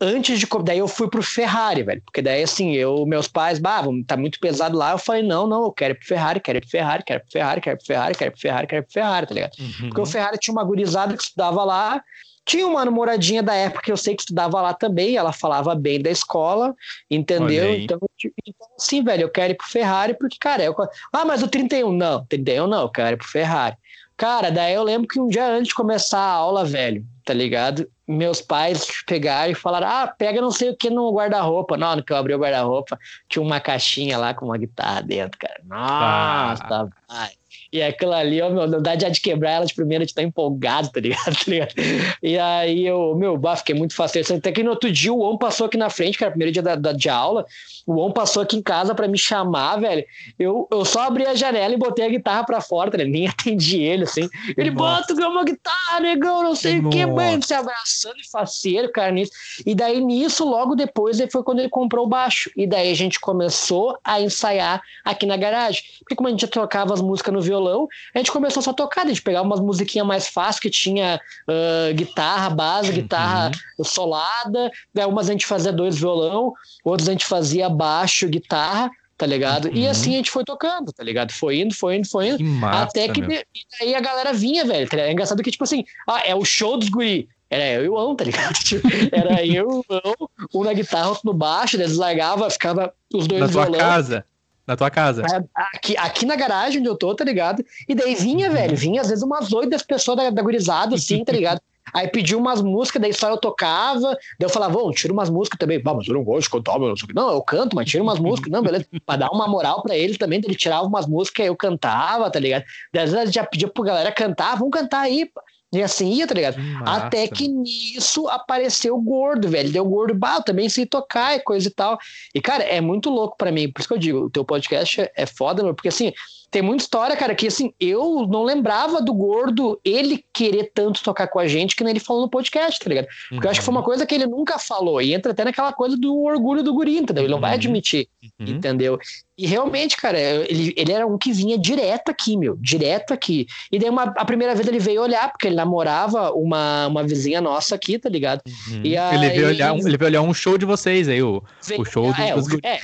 antes 0.00 0.38
de. 0.38 0.46
Daí 0.62 0.78
eu 0.78 0.88
fui 0.88 1.08
pro 1.08 1.22
Ferrari, 1.22 1.82
velho. 1.82 2.02
Porque 2.04 2.22
daí, 2.22 2.42
assim, 2.42 2.72
eu, 2.74 3.04
meus 3.06 3.28
pais, 3.28 3.58
bah, 3.58 3.82
tá 4.06 4.16
muito 4.16 4.38
pesado 4.38 4.76
lá. 4.76 4.92
Eu 4.92 4.98
falei, 4.98 5.22
não, 5.22 5.46
não, 5.46 5.64
eu 5.64 5.72
quero 5.72 5.94
ir 5.94 5.98
pro 5.98 6.06
Ferrari, 6.06 6.40
quero 6.40 6.58
ir 6.58 6.60
pro 6.60 6.70
Ferrari, 6.70 7.02
quero 7.04 7.20
ir 7.20 7.22
pro 7.22 7.32
Ferrari, 7.32 7.60
quero 7.60 7.76
ir 7.76 7.78
pro 7.78 7.86
Ferrari, 7.86 8.14
quero 8.14 8.28
ir 8.28 8.32
pro 8.32 8.40
Ferrari, 8.40 8.66
quero 8.66 8.82
ir 8.82 8.84
pro 8.84 8.92
Ferrari, 8.92 9.26
tá 9.26 9.34
ligado? 9.34 9.52
Uhum. 9.58 9.88
Porque 9.88 10.00
o 10.00 10.06
Ferrari 10.06 10.38
tinha 10.38 10.52
uma 10.52 10.64
gurizada 10.64 11.16
que 11.16 11.22
estudava 11.22 11.64
lá. 11.64 12.02
Tinha 12.44 12.64
uma 12.64 12.84
namoradinha 12.84 13.42
da 13.42 13.54
época 13.54 13.82
que 13.82 13.90
eu 13.90 13.96
sei 13.96 14.14
que 14.14 14.22
estudava 14.22 14.62
lá 14.62 14.72
também, 14.72 15.16
ela 15.16 15.32
falava 15.32 15.74
bem 15.74 16.00
da 16.00 16.10
escola, 16.10 16.76
entendeu? 17.10 17.74
Então, 17.74 17.98
então, 18.16 18.68
sim, 18.78 19.02
velho, 19.02 19.22
eu 19.22 19.28
quero 19.28 19.52
ir 19.52 19.56
pro 19.56 19.66
Ferrari, 19.66 20.14
porque, 20.14 20.36
cara, 20.38 20.62
eu... 20.62 20.72
ah, 21.12 21.24
mas 21.24 21.42
o 21.42 21.48
31, 21.48 21.90
não, 21.90 22.24
31 22.26 22.68
não, 22.68 22.82
eu 22.82 22.88
quero 22.88 23.16
ir 23.16 23.18
pro 23.18 23.26
Ferrari. 23.26 23.76
Cara, 24.16 24.50
daí 24.50 24.74
eu 24.74 24.84
lembro 24.84 25.08
que 25.08 25.18
um 25.18 25.26
dia 25.26 25.44
antes 25.44 25.68
de 25.68 25.74
começar 25.74 26.20
a 26.20 26.30
aula, 26.30 26.64
velho, 26.64 27.04
tá 27.24 27.34
ligado? 27.34 27.90
Meus 28.08 28.40
pais 28.40 28.86
pegaram 29.06 29.50
e 29.50 29.54
falaram: 29.54 29.88
ah, 29.88 30.06
pega 30.06 30.40
não 30.40 30.50
sei 30.50 30.70
o 30.70 30.76
que 30.76 30.90
no 30.90 31.12
guarda-roupa. 31.12 31.76
Não, 31.76 31.96
no 31.96 32.04
que 32.04 32.12
eu 32.12 32.16
abri 32.16 32.34
o 32.34 32.38
guarda-roupa, 32.38 32.98
tinha 33.28 33.42
uma 33.42 33.60
caixinha 33.60 34.16
lá 34.16 34.32
com 34.32 34.46
uma 34.46 34.56
guitarra 34.56 35.02
dentro, 35.02 35.38
cara. 35.38 35.60
Nossa, 35.64 36.64
ah. 36.64 36.88
pai. 37.06 37.35
E 37.72 37.82
aquilo 37.82 38.12
ali, 38.12 38.40
ó, 38.40 38.50
meu, 38.50 38.80
dá 38.80 38.94
de 38.94 39.20
quebrar 39.20 39.50
ela 39.52 39.66
de 39.66 39.74
primeira, 39.74 40.04
de 40.04 40.12
estar 40.12 40.22
tá 40.22 40.26
empolgado, 40.26 40.88
tá 40.90 41.00
ligado? 41.00 41.34
tá 41.44 41.44
ligado? 41.50 41.74
E 42.22 42.38
aí 42.38 42.86
eu, 42.86 43.14
meu, 43.16 43.36
bah, 43.36 43.56
fiquei 43.56 43.74
muito 43.74 43.94
fácil. 43.94 44.22
Até 44.36 44.52
que 44.52 44.62
no 44.62 44.70
outro 44.70 44.90
dia 44.90 45.12
o 45.12 45.22
On 45.22 45.36
passou 45.36 45.66
aqui 45.66 45.76
na 45.76 45.90
frente, 45.90 46.16
que 46.16 46.24
era 46.24 46.30
o 46.30 46.32
primeiro 46.32 46.52
dia 46.52 46.62
da, 46.62 46.74
da 46.74 46.92
de 46.92 47.08
aula. 47.08 47.44
O 47.86 48.00
On 48.00 48.10
passou 48.10 48.42
aqui 48.42 48.56
em 48.56 48.62
casa 48.62 48.94
para 48.94 49.06
me 49.06 49.18
chamar, 49.18 49.76
velho. 49.76 50.04
Eu, 50.38 50.66
eu 50.70 50.84
só 50.84 51.02
abri 51.02 51.26
a 51.26 51.34
janela 51.34 51.74
e 51.74 51.76
botei 51.76 52.04
a 52.04 52.08
guitarra 52.08 52.44
pra 52.44 52.60
fora, 52.60 52.90
tá 52.90 52.96
ligado? 52.96 53.12
Nem 53.12 53.28
atendi 53.28 53.80
ele, 53.80 54.04
assim. 54.04 54.28
Ele, 54.56 54.70
bota 54.70 55.14
uma 55.14 55.44
guitarra, 55.44 56.00
negão, 56.00 56.42
não 56.42 56.54
sei 56.54 56.80
o 56.80 56.88
que, 56.88 57.04
mano. 57.06 57.42
Se 57.42 57.54
abraçando 57.54 58.18
e 58.18 58.30
faceiro, 58.30 58.90
cara, 58.90 59.12
nisso. 59.12 59.32
E 59.64 59.74
daí 59.74 60.00
nisso, 60.00 60.44
logo 60.44 60.74
depois, 60.74 61.18
foi 61.30 61.42
quando 61.42 61.60
ele 61.60 61.68
comprou 61.68 62.06
o 62.06 62.08
baixo. 62.08 62.50
E 62.56 62.66
daí 62.66 62.90
a 62.90 62.94
gente 62.94 63.20
começou 63.20 63.98
a 64.02 64.20
ensaiar 64.20 64.82
aqui 65.04 65.26
na 65.26 65.36
garagem. 65.36 65.82
Porque 66.00 66.14
como 66.14 66.28
a 66.28 66.30
gente 66.30 66.46
trocava 66.46 66.92
as 66.94 67.00
músicas 67.00 67.32
no 67.32 67.40
violão, 67.40 67.55
violão, 67.56 67.88
a 68.14 68.18
gente 68.18 68.30
começou 68.30 68.62
só 68.62 68.70
a 68.70 68.74
tocar, 68.74 69.04
a 69.04 69.08
gente 69.08 69.22
pegava 69.22 69.46
umas 69.46 69.60
musiquinhas 69.60 70.06
mais 70.06 70.28
fáceis 70.28 70.60
que 70.60 70.70
tinha 70.70 71.20
uh, 71.48 71.94
guitarra, 71.94 72.50
base, 72.50 72.92
guitarra 72.92 73.50
uhum. 73.78 73.84
solada, 73.84 74.70
umas 75.08 75.28
a 75.28 75.32
gente 75.32 75.46
fazia 75.46 75.72
dois 75.72 75.98
violão, 75.98 76.52
outros 76.84 77.08
a 77.08 77.12
gente 77.12 77.26
fazia 77.26 77.68
baixo, 77.68 78.28
guitarra, 78.28 78.90
tá 79.16 79.26
ligado? 79.26 79.66
Uhum. 79.66 79.74
E 79.74 79.88
assim 79.88 80.14
a 80.14 80.16
gente 80.18 80.30
foi 80.30 80.44
tocando, 80.44 80.92
tá 80.92 81.02
ligado? 81.02 81.32
Foi 81.32 81.60
indo, 81.60 81.74
foi 81.74 81.96
indo, 81.96 82.08
foi 82.08 82.28
indo. 82.28 82.38
Que 82.38 82.44
massa, 82.44 82.82
até 82.82 83.08
que 83.08 83.20
e 83.20 83.44
aí 83.82 83.94
a 83.94 84.00
galera 84.00 84.32
vinha, 84.32 84.64
velho. 84.64 84.88
Tá 84.88 84.98
é 84.98 85.12
engraçado 85.12 85.42
que, 85.42 85.50
tipo 85.50 85.64
assim, 85.64 85.84
ah, 86.06 86.22
é 86.24 86.34
o 86.34 86.44
show 86.44 86.76
dos 86.76 86.88
guri. 86.88 87.28
Era 87.48 87.64
eu 87.74 87.84
e 87.84 87.88
o 87.88 87.96
Ão, 87.96 88.16
tá 88.16 88.24
ligado? 88.24 88.54
Tipo, 88.58 88.88
era 89.12 89.46
eu, 89.46 89.68
o 89.68 89.84
Ão, 89.88 90.28
um 90.52 90.64
na 90.64 90.72
guitarra, 90.72 91.10
outro 91.10 91.22
no 91.26 91.32
baixo, 91.32 91.76
eles 91.76 91.96
largavam, 91.96 92.50
ficava 92.50 92.92
os 93.14 93.26
dois 93.28 93.40
Na 93.40 93.46
violão. 93.46 93.78
casa? 93.78 94.24
Na 94.66 94.76
tua 94.76 94.90
casa. 94.90 95.22
É, 95.22 95.44
aqui, 95.54 95.96
aqui 95.96 96.26
na 96.26 96.34
garagem 96.34 96.80
onde 96.80 96.88
eu 96.88 96.96
tô, 96.96 97.14
tá 97.14 97.24
ligado? 97.24 97.64
E 97.88 97.94
daí 97.94 98.14
vinha, 98.14 98.48
uhum. 98.48 98.54
velho, 98.54 98.76
vinha 98.76 99.00
às 99.00 99.08
vezes 99.08 99.22
umas 99.22 99.52
oito 99.52 99.70
das 99.70 99.82
pessoas 99.82 100.16
da, 100.16 100.30
da 100.30 100.42
gurizada, 100.42 100.96
assim, 100.96 101.24
tá 101.24 101.32
ligado? 101.32 101.60
Aí 101.94 102.08
pediu 102.08 102.38
umas 102.38 102.60
músicas, 102.60 103.00
daí 103.00 103.12
só 103.12 103.30
eu 103.30 103.38
tocava, 103.38 104.08
daí 104.08 104.18
eu 104.40 104.48
falava, 104.48 104.74
vamos, 104.74 104.96
tira 105.00 105.12
umas 105.12 105.30
músicas 105.30 105.58
também. 105.58 105.80
Ah, 105.84 105.94
mas 105.94 106.08
eu 106.08 106.14
não 106.14 106.24
gosto 106.24 106.42
de 106.42 106.50
cantar, 106.50 106.78
meu, 106.78 106.94
não, 107.14 107.30
eu 107.30 107.42
canto, 107.42 107.76
mas 107.76 107.88
tira 107.88 108.02
umas 108.02 108.18
músicas. 108.18 108.50
Não, 108.50 108.60
beleza. 108.60 108.86
pra 109.06 109.16
dar 109.16 109.30
uma 109.30 109.46
moral 109.46 109.82
pra 109.82 109.96
ele 109.96 110.18
também, 110.18 110.40
ele 110.44 110.56
tirava 110.56 110.84
umas 110.86 111.06
músicas, 111.06 111.46
eu 111.46 111.56
cantava, 111.56 112.30
tá 112.30 112.40
ligado? 112.40 112.64
Daí, 112.92 113.04
às 113.04 113.12
vezes 113.12 113.34
já 113.34 113.44
pedia 113.44 113.68
pra 113.68 113.84
galera 113.84 114.12
cantar, 114.12 114.56
vamos 114.56 114.72
cantar 114.72 115.02
aí. 115.02 115.30
E 115.76 115.82
assim 115.82 116.12
ia, 116.14 116.26
tá 116.26 116.34
ligado? 116.34 116.58
Massa. 116.58 117.06
Até 117.06 117.28
que 117.28 117.48
nisso 117.48 118.28
apareceu 118.28 118.96
o 118.96 119.02
gordo, 119.02 119.48
velho. 119.48 119.70
Deu 119.70 119.84
gordo, 119.84 120.14
bah, 120.14 120.40
também 120.40 120.68
sei 120.68 120.86
tocar 120.86 121.36
e 121.36 121.40
coisa 121.40 121.68
e 121.68 121.70
tal. 121.70 121.98
E, 122.34 122.40
cara, 122.40 122.64
é 122.64 122.80
muito 122.80 123.10
louco 123.10 123.36
para 123.36 123.52
mim. 123.52 123.70
Por 123.70 123.80
isso 123.80 123.88
que 123.88 123.94
eu 123.94 123.98
digo, 123.98 124.18
o 124.20 124.30
teu 124.30 124.44
podcast 124.44 125.10
é 125.14 125.26
foda, 125.26 125.62
meu, 125.62 125.74
porque 125.74 125.88
assim, 125.88 126.12
tem 126.50 126.62
muita 126.62 126.84
história, 126.84 127.16
cara, 127.16 127.34
que 127.34 127.46
assim, 127.46 127.72
eu 127.78 128.26
não 128.28 128.44
lembrava 128.44 129.02
do 129.02 129.12
gordo 129.12 129.80
ele 129.84 130.24
querer 130.32 130.70
tanto 130.74 131.02
tocar 131.02 131.26
com 131.28 131.38
a 131.38 131.46
gente 131.46 131.74
que 131.74 131.82
nem 131.82 131.90
ele 131.90 132.00
falou 132.00 132.22
no 132.22 132.30
podcast, 132.30 132.80
tá 132.80 132.88
ligado? 132.88 133.06
Porque 133.06 133.34
uhum. 133.34 133.44
eu 133.44 133.50
acho 133.50 133.60
que 133.60 133.64
foi 133.64 133.72
uma 133.72 133.80
uhum. 133.80 133.86
coisa 133.86 134.06
que 134.06 134.14
ele 134.14 134.26
nunca 134.26 134.58
falou. 134.58 135.02
E 135.02 135.12
entra 135.12 135.32
até 135.32 135.44
naquela 135.44 135.72
coisa 135.72 135.96
do 135.96 136.16
orgulho 136.22 136.62
do 136.62 136.72
guri, 136.72 136.98
entendeu? 136.98 137.24
Ele 137.24 137.32
não 137.32 137.40
vai 137.40 137.50
uhum. 137.50 137.56
admitir, 137.56 138.08
uhum. 138.22 138.46
entendeu? 138.46 138.98
E 139.36 139.46
realmente, 139.46 139.96
cara, 139.98 140.18
ele, 140.18 140.72
ele 140.76 140.92
era 140.92 141.06
um 141.06 141.18
que 141.18 141.30
vinha 141.30 141.58
direto 141.58 142.08
aqui, 142.08 142.36
meu, 142.38 142.56
direto 142.56 143.12
aqui. 143.12 143.46
E 143.70 143.78
daí, 143.78 143.90
uma, 143.90 144.04
a 144.04 144.24
primeira 144.24 144.54
vez 144.54 144.66
ele 144.66 144.78
veio 144.78 145.02
olhar, 145.02 145.30
porque 145.30 145.46
ele 145.46 145.56
namorava 145.56 146.32
uma, 146.32 146.86
uma 146.86 147.04
vizinha 147.04 147.40
nossa 147.40 147.74
aqui, 147.74 147.98
tá 147.98 148.08
ligado? 148.08 148.40
Uhum. 148.46 148.80
E 148.82 148.96
ele, 148.96 149.28
veio 149.28 149.48
olhar, 149.48 149.76
ele 149.76 149.96
veio 149.96 150.08
olhar 150.08 150.22
um 150.22 150.32
show 150.32 150.56
de 150.56 150.64
vocês 150.64 151.06
aí, 151.06 151.22
o, 151.22 151.42
veio, 151.62 151.82
o 151.82 151.84
show 151.84 152.14
é, 152.18 152.34
dos, 152.34 152.46
é, 152.62 152.76
é, 152.76 152.80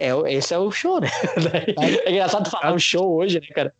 é, 0.00 0.32
esse 0.32 0.54
é 0.54 0.58
o 0.58 0.70
show, 0.70 1.00
né? 1.00 1.08
É 2.04 2.10
engraçado 2.10 2.50
falar 2.50 2.72
um 2.72 2.78
show 2.78 3.16
hoje, 3.16 3.40
né, 3.40 3.46
cara? 3.54 3.74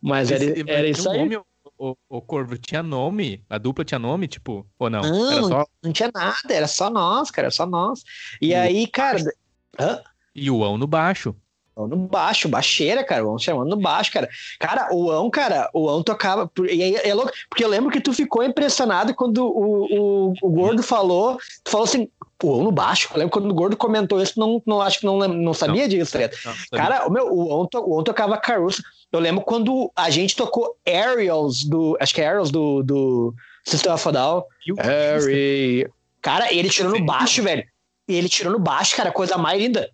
Mas 0.00 0.30
era, 0.30 0.44
era 0.70 0.88
isso 0.88 1.08
aí. 1.10 1.18
Nome, 1.18 1.38
o, 1.78 1.96
o 2.08 2.20
Corvo 2.20 2.56
tinha 2.58 2.82
nome? 2.82 3.42
A 3.48 3.58
dupla 3.58 3.84
tinha 3.84 3.98
nome, 3.98 4.28
tipo, 4.28 4.66
ou 4.78 4.90
não? 4.90 5.00
Não, 5.00 5.48
só... 5.48 5.66
não 5.82 5.92
tinha 5.92 6.10
nada, 6.14 6.52
era 6.52 6.68
só 6.68 6.90
nós, 6.90 7.30
cara, 7.30 7.50
só 7.50 7.66
nós. 7.66 8.04
E, 8.40 8.48
e 8.48 8.54
aí, 8.54 8.86
cara. 8.86 9.18
Hã? 9.78 10.02
E 10.34 10.50
o 10.50 10.62
Ão 10.62 10.76
no 10.76 10.86
baixo 10.86 11.34
no 11.76 11.96
baixo, 11.96 12.48
baixeira, 12.48 13.02
cara. 13.02 13.26
O 13.26 13.30
Ão 13.30 13.38
chamando 13.38 13.70
no 13.70 13.76
baixo, 13.76 14.12
cara. 14.12 14.28
Cara, 14.60 14.88
o 14.92 15.10
Ão, 15.10 15.28
cara, 15.28 15.68
o 15.74 15.88
Ão 15.88 16.02
tocava. 16.02 16.50
E 16.70 16.82
aí 16.82 16.94
é 16.96 17.14
louco, 17.14 17.32
porque 17.48 17.64
eu 17.64 17.68
lembro 17.68 17.90
que 17.90 18.00
tu 18.00 18.12
ficou 18.12 18.44
impressionado 18.44 19.14
quando 19.14 19.44
o, 19.44 19.86
o, 20.30 20.34
o 20.40 20.50
Gordo 20.50 20.82
falou. 20.82 21.36
Tu 21.64 21.70
falou 21.70 21.84
assim, 21.84 22.08
o 22.42 22.54
Ão 22.54 22.64
no 22.64 22.72
baixo. 22.72 23.08
Eu 23.12 23.18
lembro 23.18 23.32
quando 23.32 23.50
o 23.50 23.54
Gordo 23.54 23.76
comentou 23.76 24.20
isso, 24.20 24.38
não, 24.38 24.62
não 24.66 24.80
acho 24.80 25.00
que 25.00 25.06
não, 25.06 25.18
não 25.28 25.54
sabia 25.54 25.82
não. 25.82 25.88
disso, 25.88 26.12
tá 26.12 26.18
Cara, 26.72 27.06
o 27.06 27.10
meu, 27.10 27.32
o 27.32 27.52
Ão, 27.52 27.68
o 27.72 27.98
Ão 27.98 28.04
tocava 28.04 28.36
Caruso. 28.36 28.82
Eu 29.12 29.20
lembro 29.20 29.42
quando 29.42 29.90
a 29.94 30.10
gente 30.10 30.34
tocou 30.34 30.76
Aerials 30.86 31.64
do. 31.64 31.96
Acho 32.00 32.14
que 32.14 32.20
é 32.20 32.26
Aerials 32.26 32.50
do, 32.50 32.82
do 32.82 33.34
System 33.64 33.92
of 33.92 34.08
a 34.08 34.10
Down. 34.10 34.44
Cara, 36.20 36.52
ele 36.52 36.68
tirou 36.68 36.92
no 36.92 37.04
baixo, 37.04 37.42
velho. 37.42 37.64
E 38.08 38.14
ele 38.14 38.28
tirou 38.28 38.52
no 38.52 38.58
baixo, 38.58 38.96
cara, 38.96 39.10
coisa 39.10 39.38
mais 39.38 39.60
linda. 39.60 39.90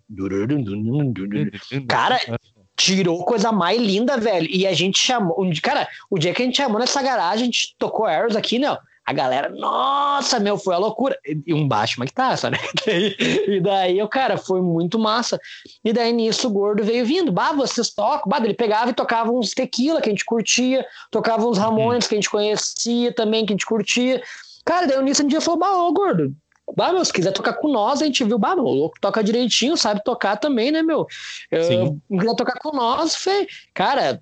Cara, 1.87 2.19
tirou 2.75 3.23
coisa 3.23 3.51
mais 3.51 3.79
linda, 3.79 4.17
velho. 4.17 4.47
E 4.49 4.65
a 4.65 4.73
gente 4.73 4.99
chamou. 4.99 5.37
Cara, 5.61 5.87
o 6.09 6.17
dia 6.17 6.33
que 6.33 6.41
a 6.41 6.45
gente 6.45 6.57
chamou 6.57 6.79
nessa 6.79 7.01
garagem, 7.01 7.43
a 7.43 7.45
gente 7.45 7.75
tocou 7.77 8.05
Arrows 8.05 8.35
aqui, 8.35 8.59
né? 8.59 8.75
A 9.05 9.13
galera, 9.13 9.49
nossa, 9.49 10.39
meu, 10.39 10.57
foi 10.57 10.75
a 10.75 10.77
loucura. 10.77 11.17
E 11.25 11.53
um 11.53 11.67
baixo, 11.67 11.95
mas 11.97 12.09
que 12.09 12.15
tá, 12.15 12.37
sabe? 12.37 12.57
E 13.47 13.59
daí, 13.59 14.01
o 14.01 14.07
cara, 14.07 14.37
foi 14.37 14.61
muito 14.61 14.99
massa. 14.99 15.39
E 15.83 15.91
daí 15.91 16.13
nisso 16.13 16.47
o 16.47 16.51
gordo 16.51 16.83
veio 16.83 17.05
vindo. 17.05 17.31
Bah, 17.31 17.51
vocês 17.51 17.89
tocam. 17.89 18.29
Bah, 18.29 18.39
ele 18.43 18.53
pegava 18.53 18.91
e 18.91 18.93
tocava 18.93 19.31
uns 19.31 19.51
tequila 19.51 20.01
que 20.01 20.09
a 20.09 20.11
gente 20.11 20.25
curtia, 20.25 20.85
tocava 21.09 21.47
uns 21.47 21.57
Ramones 21.57 22.07
que 22.07 22.15
a 22.15 22.17
gente 22.17 22.29
conhecia 22.29 23.13
também, 23.13 23.45
que 23.45 23.53
a 23.53 23.55
gente 23.55 23.65
curtia. 23.65 24.21
Cara, 24.63 24.85
daí 24.85 25.01
nisso 25.03 25.23
um 25.23 25.27
dia 25.27 25.41
falou: 25.41 25.59
Bah, 25.59 25.73
ô 25.73 25.91
gordo, 25.91 26.35
Bah, 26.75 26.93
meu, 26.93 27.03
se 27.03 27.11
quiser 27.11 27.31
tocar 27.31 27.53
com 27.53 27.69
nós, 27.69 28.01
a 28.01 28.05
gente 28.05 28.23
viu, 28.23 28.37
bah, 28.37 28.55
meu, 28.55 28.65
o 28.65 28.73
louco 28.73 28.97
toca 29.01 29.23
direitinho, 29.23 29.75
sabe 29.75 30.03
tocar 30.03 30.37
também, 30.37 30.71
né, 30.71 30.81
meu? 30.81 31.05
Eu, 31.49 31.99
quiser 32.09 32.35
tocar 32.35 32.57
com 32.59 32.75
nós, 32.75 33.15
foi, 33.15 33.47
cara, 33.73 34.21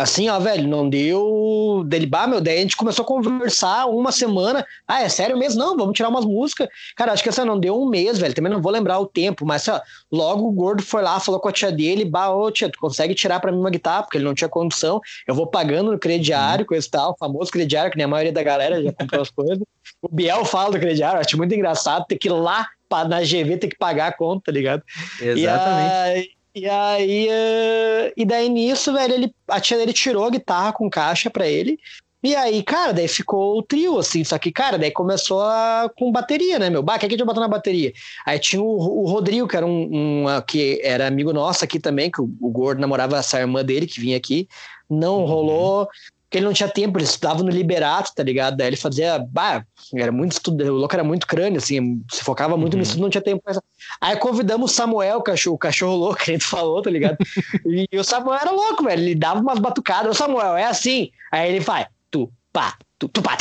Assim, 0.00 0.28
ó, 0.28 0.38
velho, 0.40 0.66
não 0.66 0.88
deu. 0.88 1.84
Dele, 1.86 2.06
bah, 2.06 2.26
meu, 2.26 2.40
daí 2.40 2.58
a 2.58 2.60
gente 2.62 2.76
começou 2.76 3.04
a 3.04 3.06
conversar 3.06 3.86
uma 3.86 4.10
semana. 4.10 4.66
Ah, 4.88 5.02
é 5.02 5.08
sério 5.08 5.36
mesmo? 5.36 5.60
Não, 5.60 5.76
vamos 5.76 5.94
tirar 5.94 6.08
umas 6.08 6.24
músicas. 6.24 6.68
Cara, 6.96 7.12
acho 7.12 7.22
que 7.22 7.28
essa 7.28 7.44
não 7.44 7.60
deu 7.60 7.80
um 7.80 7.88
mês, 7.88 8.18
velho. 8.18 8.34
Também 8.34 8.50
não 8.50 8.62
vou 8.62 8.72
lembrar 8.72 8.98
o 8.98 9.06
tempo, 9.06 9.44
mas 9.44 9.68
ó, 9.68 9.80
logo 10.10 10.48
o 10.48 10.52
gordo 10.52 10.82
foi 10.82 11.02
lá, 11.02 11.20
falou 11.20 11.40
com 11.40 11.48
a 11.48 11.52
tia 11.52 11.70
dele: 11.70 12.04
bah, 12.04 12.30
ô 12.30 12.50
tia, 12.50 12.70
tu 12.70 12.78
consegue 12.78 13.14
tirar 13.14 13.38
pra 13.38 13.52
mim 13.52 13.58
uma 13.58 13.70
guitarra? 13.70 14.02
Porque 14.02 14.16
ele 14.16 14.24
não 14.24 14.34
tinha 14.34 14.48
condição. 14.48 15.00
Eu 15.26 15.34
vou 15.34 15.46
pagando 15.46 15.92
no 15.92 15.98
crediário, 15.98 16.64
coisa 16.64 16.86
e 16.86 16.90
tal, 16.90 17.16
famoso 17.18 17.50
crediário, 17.50 17.90
que 17.90 17.96
nem 17.96 18.04
a 18.04 18.08
maioria 18.08 18.32
da 18.32 18.42
galera 18.42 18.82
já 18.82 18.92
comprou 18.92 19.22
as 19.22 19.30
coisas. 19.30 19.62
O 20.00 20.08
Biel 20.08 20.44
fala 20.44 20.72
do 20.72 20.80
crediário, 20.80 21.20
acho 21.20 21.36
muito 21.36 21.54
engraçado 21.54 22.06
ter 22.06 22.16
que 22.16 22.28
ir 22.28 22.32
lá 22.32 22.66
na 23.08 23.20
GV 23.20 23.56
ter 23.58 23.68
que 23.68 23.76
pagar 23.76 24.06
a 24.06 24.12
conta, 24.12 24.44
tá 24.46 24.52
ligado? 24.52 24.82
Exatamente. 25.20 26.28
E, 26.30 26.43
e 26.54 26.68
aí, 26.68 27.28
uh, 27.28 28.12
e 28.16 28.24
daí 28.24 28.48
nisso, 28.48 28.92
velho, 28.92 29.14
ele, 29.14 29.34
a 29.48 29.60
tia 29.60 29.76
dele 29.76 29.92
tirou 29.92 30.24
a 30.24 30.30
guitarra 30.30 30.72
com 30.72 30.88
caixa 30.88 31.28
pra 31.28 31.48
ele. 31.48 31.78
E 32.22 32.34
aí, 32.34 32.62
cara, 32.62 32.94
daí 32.94 33.06
ficou 33.06 33.58
o 33.58 33.62
trio, 33.62 33.98
assim, 33.98 34.24
só 34.24 34.38
que, 34.38 34.50
cara, 34.50 34.78
daí 34.78 34.90
começou 34.90 35.42
a, 35.42 35.90
com 35.94 36.10
bateria, 36.10 36.58
né, 36.58 36.70
meu? 36.70 36.82
Bah, 36.82 36.98
quem 36.98 37.06
que 37.06 37.14
a 37.14 37.18
gente 37.18 37.26
botou 37.26 37.42
na 37.42 37.48
bateria? 37.48 37.92
Aí 38.24 38.38
tinha 38.38 38.62
o, 38.62 39.02
o 39.02 39.06
Rodrigo, 39.06 39.46
que 39.46 39.54
era 39.54 39.66
um, 39.66 40.24
um, 40.26 40.40
que 40.40 40.80
era 40.82 41.06
amigo 41.06 41.34
nosso 41.34 41.62
aqui 41.62 41.78
também, 41.78 42.10
que 42.10 42.22
o, 42.22 42.30
o 42.40 42.50
Gordo 42.50 42.80
namorava 42.80 43.18
essa 43.18 43.38
irmã 43.38 43.62
dele, 43.62 43.86
que 43.86 44.00
vinha 44.00 44.16
aqui. 44.16 44.48
Não 44.88 45.18
uhum. 45.18 45.26
rolou 45.26 45.88
porque 46.34 46.38
ele 46.38 46.46
não 46.46 46.52
tinha 46.52 46.68
tempo, 46.68 46.98
ele 46.98 47.04
estudava 47.04 47.44
no 47.44 47.50
Liberato, 47.50 48.12
tá 48.12 48.22
ligado? 48.24 48.56
Daí 48.56 48.66
ele 48.66 48.76
fazia, 48.76 49.20
bah, 49.30 49.64
era 49.94 50.10
muito 50.10 50.32
estudo, 50.32 50.64
o 50.64 50.74
louco 50.78 50.94
era 50.94 51.04
muito 51.04 51.28
crânio, 51.28 51.58
assim, 51.58 52.02
se 52.10 52.24
focava 52.24 52.56
muito 52.56 52.72
uhum. 52.72 52.78
no 52.78 52.82
estudo, 52.82 53.02
não 53.02 53.10
tinha 53.10 53.22
tempo. 53.22 53.40
Aí 54.00 54.16
convidamos 54.16 54.72
o 54.72 54.74
Samuel, 54.74 55.18
o 55.18 55.22
cachorro, 55.22 55.54
o 55.54 55.58
cachorro 55.58 55.94
louco, 55.94 56.16
que 56.16 56.32
a 56.32 56.34
gente 56.34 56.44
falou, 56.44 56.82
tá 56.82 56.90
ligado? 56.90 57.16
e, 57.64 57.86
e 57.90 57.98
o 57.98 58.02
Samuel 58.02 58.40
era 58.40 58.50
louco, 58.50 58.82
velho, 58.82 59.00
ele 59.00 59.14
dava 59.14 59.38
umas 59.38 59.60
batucadas, 59.60 60.10
o 60.10 60.18
Samuel, 60.18 60.56
é 60.56 60.64
assim, 60.64 61.12
aí 61.30 61.50
ele 61.50 61.60
faz, 61.60 61.86
tu, 62.10 62.28
pá, 62.52 62.76
tu, 62.98 63.08
tu, 63.08 63.22
pá, 63.22 63.36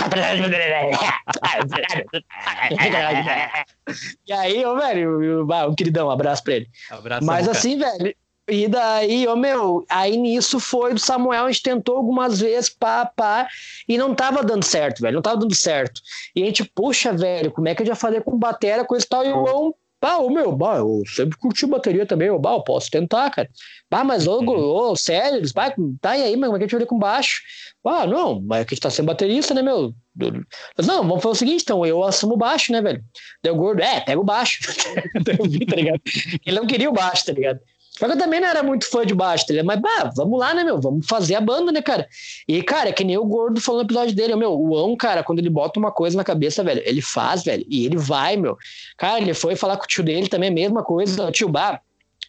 e 4.28 4.34
aí, 4.34 4.64
ô, 4.64 4.78
velho, 4.78 5.48
um 5.68 5.74
queridão, 5.74 6.10
um 6.10 6.12
abraço 6.12 6.44
pra 6.44 6.54
ele. 6.54 6.70
Abraço, 6.92 7.26
Mas 7.26 7.48
assim, 7.48 7.80
velho, 7.80 8.16
e 8.50 8.68
daí, 8.68 9.26
ô 9.28 9.36
meu, 9.36 9.86
aí 9.90 10.18
nisso 10.18 10.60
foi 10.60 10.94
do 10.94 11.00
Samuel, 11.00 11.46
a 11.46 11.52
gente 11.52 11.64
tentou 11.64 11.96
algumas 11.96 12.42
vezes, 12.42 12.70
pá, 12.70 13.06
pá, 13.06 13.48
e 13.88 13.98
não 13.98 14.14
tava 14.14 14.44
dando 14.44 14.64
certo, 14.64 15.02
velho, 15.02 15.16
não 15.16 15.22
tava 15.22 15.38
dando 15.38 15.56
certo. 15.56 16.02
E 16.36 16.44
a 16.44 16.46
gente, 16.46 16.66
puxa, 16.66 17.14
velho, 17.14 17.52
como 17.52 17.70
é 17.70 17.76
que 17.76 17.84
gente 17.84 17.92
ia 17.92 17.96
fazer 17.96 18.22
com 18.24 18.38
bateria, 18.38 18.84
coisa 18.84 19.06
e 19.06 19.08
tal, 19.08 19.26
e 19.26 19.30
o 19.30 19.48
João, 19.48 19.76
pá, 19.98 20.18
ô 20.18 20.30
meu, 20.30 20.52
bah, 20.52 20.76
eu 20.80 21.02
sempre 21.08 21.38
curti 21.38 21.66
bateria 21.66 22.06
também, 22.06 22.30
ô, 22.30 22.38
bah, 22.38 22.52
eu 22.52 22.64
posso 22.64 22.92
tentar, 22.92 23.30
cara. 23.30 23.50
Bah, 23.90 24.04
mas, 24.04 24.28
ô, 24.28 24.40
uhum. 24.40 24.92
ô 24.92 24.96
sério, 24.98 25.38
eles, 25.38 25.54
bah, 25.54 25.74
tá, 26.02 26.18
e 26.18 26.24
aí, 26.24 26.36
mas 26.36 26.50
como 26.50 26.58
é 26.58 26.60
que 26.60 26.66
a 26.66 26.68
gente 26.68 26.78
vai 26.78 26.86
com 26.86 27.00
baixo? 27.00 27.42
Ah, 27.86 28.06
não, 28.06 28.42
mas 28.42 28.62
é 28.62 28.66
que 28.66 28.74
a 28.74 28.76
gente 28.76 28.84
tá 28.84 28.90
sem 28.90 29.06
baterista, 29.06 29.54
né, 29.54 29.62
meu? 29.62 29.94
Mas, 30.78 30.86
não, 30.86 31.08
vamos 31.08 31.24
fazer 31.24 31.32
o 31.32 31.36
seguinte, 31.36 31.62
então, 31.64 31.86
eu 31.86 32.04
assumo 32.04 32.36
baixo, 32.36 32.74
né, 32.74 32.82
velho? 32.82 33.02
Deu 33.42 33.56
gordo, 33.56 33.82
é, 33.82 34.02
pega 34.02 34.20
o 34.20 34.24
baixo. 34.26 34.60
tá 35.24 35.76
ligado? 35.76 36.02
Ele 36.46 36.60
não 36.60 36.68
queria 36.68 36.90
o 36.90 36.94
baixo, 36.94 37.26
tá 37.26 37.32
ligado? 37.32 37.60
Só 37.98 38.08
que 38.08 38.14
eu 38.14 38.18
também 38.18 38.40
não 38.40 38.48
era 38.48 38.64
muito 38.64 38.90
fã 38.90 39.06
de 39.06 39.14
baixo, 39.14 39.46
tá 39.46 39.54
Mas, 39.64 39.80
bah, 39.80 40.12
vamos 40.16 40.40
lá, 40.40 40.54
né, 40.54 40.64
meu? 40.64 40.82
Vamos 40.82 41.06
fazer 41.06 41.36
a 41.36 41.42
banda, 41.42 41.72
né, 41.72 41.82
cara? 41.82 42.08
E, 42.48 42.64
cara, 42.64 42.90
é 42.90 42.92
que 42.92 43.04
nem 43.04 43.18
o 43.18 43.26
Gordo 43.26 43.62
falou 43.62 43.82
no 43.82 43.88
episódio 43.88 44.16
dele, 44.16 44.36
meu, 44.36 44.52
o 44.52 44.76
Ão, 44.76 44.96
cara, 44.96 45.24
quando 45.24 45.40
ele 45.40 45.50
bota 45.50 45.80
uma 45.80 45.92
coisa 45.92 46.18
na 46.18 46.24
cabeça, 46.24 46.64
velho, 46.64 46.82
ele 46.86 47.02
faz, 47.02 47.44
velho, 47.44 47.64
e 47.70 47.86
ele 47.86 47.98
vai, 47.98 48.36
meu. 48.36 48.58
Cara, 48.98 49.22
ele 49.22 49.34
foi 49.34 49.56
falar 49.56 49.78
com 49.78 49.84
o 49.84 49.88
tio 49.88 50.04
dele 50.04 50.28
também, 50.28 50.50
mesma 50.50 50.84
coisa, 50.84 51.28
o 51.28 51.32
tio 51.32 51.48
Bah, 51.50 51.80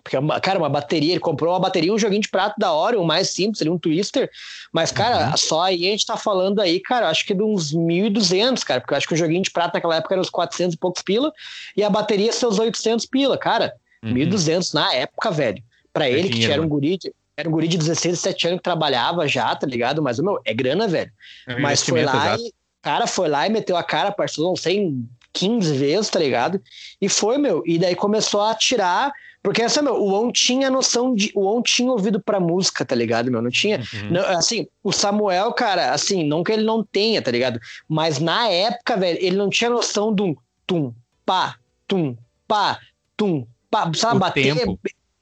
porque, 0.04 0.18
cara, 0.42 0.58
uma 0.58 0.68
bateria, 0.68 1.12
ele 1.12 1.20
comprou 1.20 1.54
uma 1.54 1.58
bateria, 1.60 1.92
um 1.92 1.98
joguinho 1.98 2.20
de 2.20 2.28
prato 2.28 2.56
da 2.58 2.70
hora, 2.70 3.00
o 3.00 3.06
mais 3.06 3.30
simples, 3.30 3.62
ali, 3.62 3.70
um 3.70 3.78
twister. 3.78 4.30
Mas, 4.70 4.92
cara, 4.92 5.30
uhum. 5.30 5.36
só 5.38 5.62
aí 5.62 5.88
a 5.88 5.90
gente 5.92 6.04
tá 6.04 6.18
falando 6.18 6.60
aí, 6.60 6.78
cara, 6.78 7.08
acho 7.08 7.24
que 7.24 7.32
de 7.32 7.42
uns 7.42 7.74
1.200, 7.74 8.62
cara, 8.62 8.80
porque 8.80 8.92
eu 8.92 8.98
acho 8.98 9.08
que 9.08 9.14
o 9.14 9.16
joguinho 9.16 9.42
de 9.42 9.50
prato 9.50 9.72
naquela 9.72 9.96
época 9.96 10.14
era 10.14 10.20
uns 10.20 10.28
400 10.28 10.74
e 10.74 10.78
poucos 10.78 11.02
pila, 11.02 11.32
e 11.74 11.82
a 11.82 11.88
bateria 11.88 12.30
seus 12.34 12.58
800 12.58 13.06
pila, 13.06 13.38
cara. 13.38 13.72
Uhum. 14.04 14.14
1.200 14.14 14.74
na 14.74 14.92
época, 14.94 15.30
velho. 15.30 15.62
Para 15.92 16.08
ele, 16.08 16.28
dinheiro, 16.28 16.46
que 16.46 16.52
era 16.52 16.62
um 16.62 16.68
guri 16.68 16.98
de, 16.98 17.12
era 17.36 17.48
um 17.48 17.52
guri 17.52 17.68
de 17.68 17.78
16, 17.78 18.16
17 18.16 18.46
anos 18.48 18.58
que 18.58 18.64
trabalhava 18.64 19.26
já, 19.26 19.54
tá 19.54 19.66
ligado? 19.66 20.02
Mas, 20.02 20.18
meu, 20.18 20.40
é 20.44 20.52
grana, 20.54 20.86
velho. 20.86 21.10
É 21.46 21.58
Mas 21.58 21.82
foi 21.82 22.04
lá 22.04 22.34
exato. 22.34 22.42
e, 22.42 22.54
cara, 22.82 23.06
foi 23.06 23.28
lá 23.28 23.46
e 23.46 23.50
meteu 23.50 23.76
a 23.76 23.82
cara, 23.82 24.12
parcelou, 24.12 24.50
não 24.50 24.56
sei, 24.56 24.94
15 25.32 25.76
vezes, 25.76 26.10
tá 26.10 26.18
ligado? 26.18 26.62
E 27.00 27.08
foi, 27.08 27.38
meu. 27.38 27.62
E 27.66 27.78
daí 27.78 27.94
começou 27.94 28.40
a 28.40 28.54
tirar. 28.54 29.12
Porque 29.42 29.60
essa, 29.60 29.82
meu, 29.82 29.96
o 29.96 30.14
On 30.14 30.32
tinha 30.32 30.70
noção 30.70 31.14
de. 31.14 31.30
O 31.34 31.46
On 31.46 31.60
tinha 31.60 31.90
ouvido 31.90 32.18
pra 32.20 32.40
música, 32.40 32.84
tá 32.84 32.94
ligado, 32.94 33.30
meu? 33.30 33.42
Não 33.42 33.50
tinha. 33.50 33.78
Uhum. 33.78 34.10
Não, 34.10 34.22
assim, 34.38 34.66
o 34.82 34.90
Samuel, 34.90 35.52
cara, 35.52 35.92
assim, 35.92 36.24
não 36.24 36.42
que 36.42 36.52
ele 36.52 36.62
não 36.62 36.82
tenha, 36.82 37.20
tá 37.20 37.30
ligado? 37.30 37.60
Mas 37.88 38.18
na 38.18 38.48
época, 38.48 38.96
velho, 38.96 39.18
ele 39.20 39.36
não 39.36 39.50
tinha 39.50 39.68
noção 39.68 40.14
do 40.14 40.36
tum, 40.66 40.94
pá, 41.26 41.56
tum, 41.86 42.16
pá, 42.48 42.78
tum, 43.16 43.46
sabe, 43.94 44.16
o 44.16 44.18
bater. 44.18 44.54
Tempo 44.56 44.78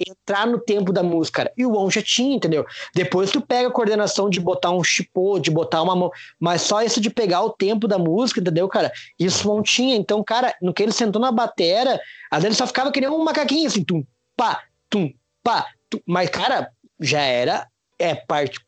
entrar 0.09 0.47
no 0.47 0.59
tempo 0.59 0.93
da 0.93 1.03
música, 1.03 1.43
cara. 1.43 1.53
E 1.57 1.65
o 1.65 1.77
On 1.77 1.91
já 1.91 2.03
tinha, 2.03 2.37
entendeu? 2.37 2.67
Depois 2.95 3.31
tu 3.31 3.41
pega 3.41 3.69
a 3.69 3.71
coordenação 3.71 4.29
de 4.29 4.41
botar 4.41 4.71
um 4.71 4.83
chipô, 4.83 5.39
de 5.39 5.51
botar 5.51 5.83
uma 5.83 5.95
mão, 5.95 6.11
mas 6.39 6.63
só 6.63 6.83
isso 6.83 7.01
de 7.01 7.11
pegar 7.11 7.43
o 7.43 7.51
tempo 7.51 7.87
da 7.87 7.99
música, 7.99 8.41
entendeu, 8.41 8.69
cara? 8.69 8.93
Isso 9.19 9.49
o 9.49 9.57
On 9.57 9.63
tinha. 9.63 9.97
Então, 9.97 10.23
cara, 10.23 10.55
no 10.61 10.73
que 10.73 10.83
ele 10.83 10.93
sentou 10.93 11.21
na 11.21 11.31
batera, 11.31 12.01
às 12.31 12.43
vezes 12.43 12.47
ele 12.47 12.55
só 12.55 12.67
ficava 12.67 12.91
que 12.91 13.01
nem 13.01 13.11
um 13.11 13.25
macaquinho, 13.25 13.67
assim, 13.67 13.85
tum, 13.85 14.05
pá, 14.37 14.63
tum, 14.91 15.13
pá. 15.43 15.67
Tum. 15.89 16.01
Mas, 16.07 16.29
cara, 16.31 16.71
já 17.01 17.21
era, 17.21 17.67
é 17.99 18.15
parte, 18.15 18.59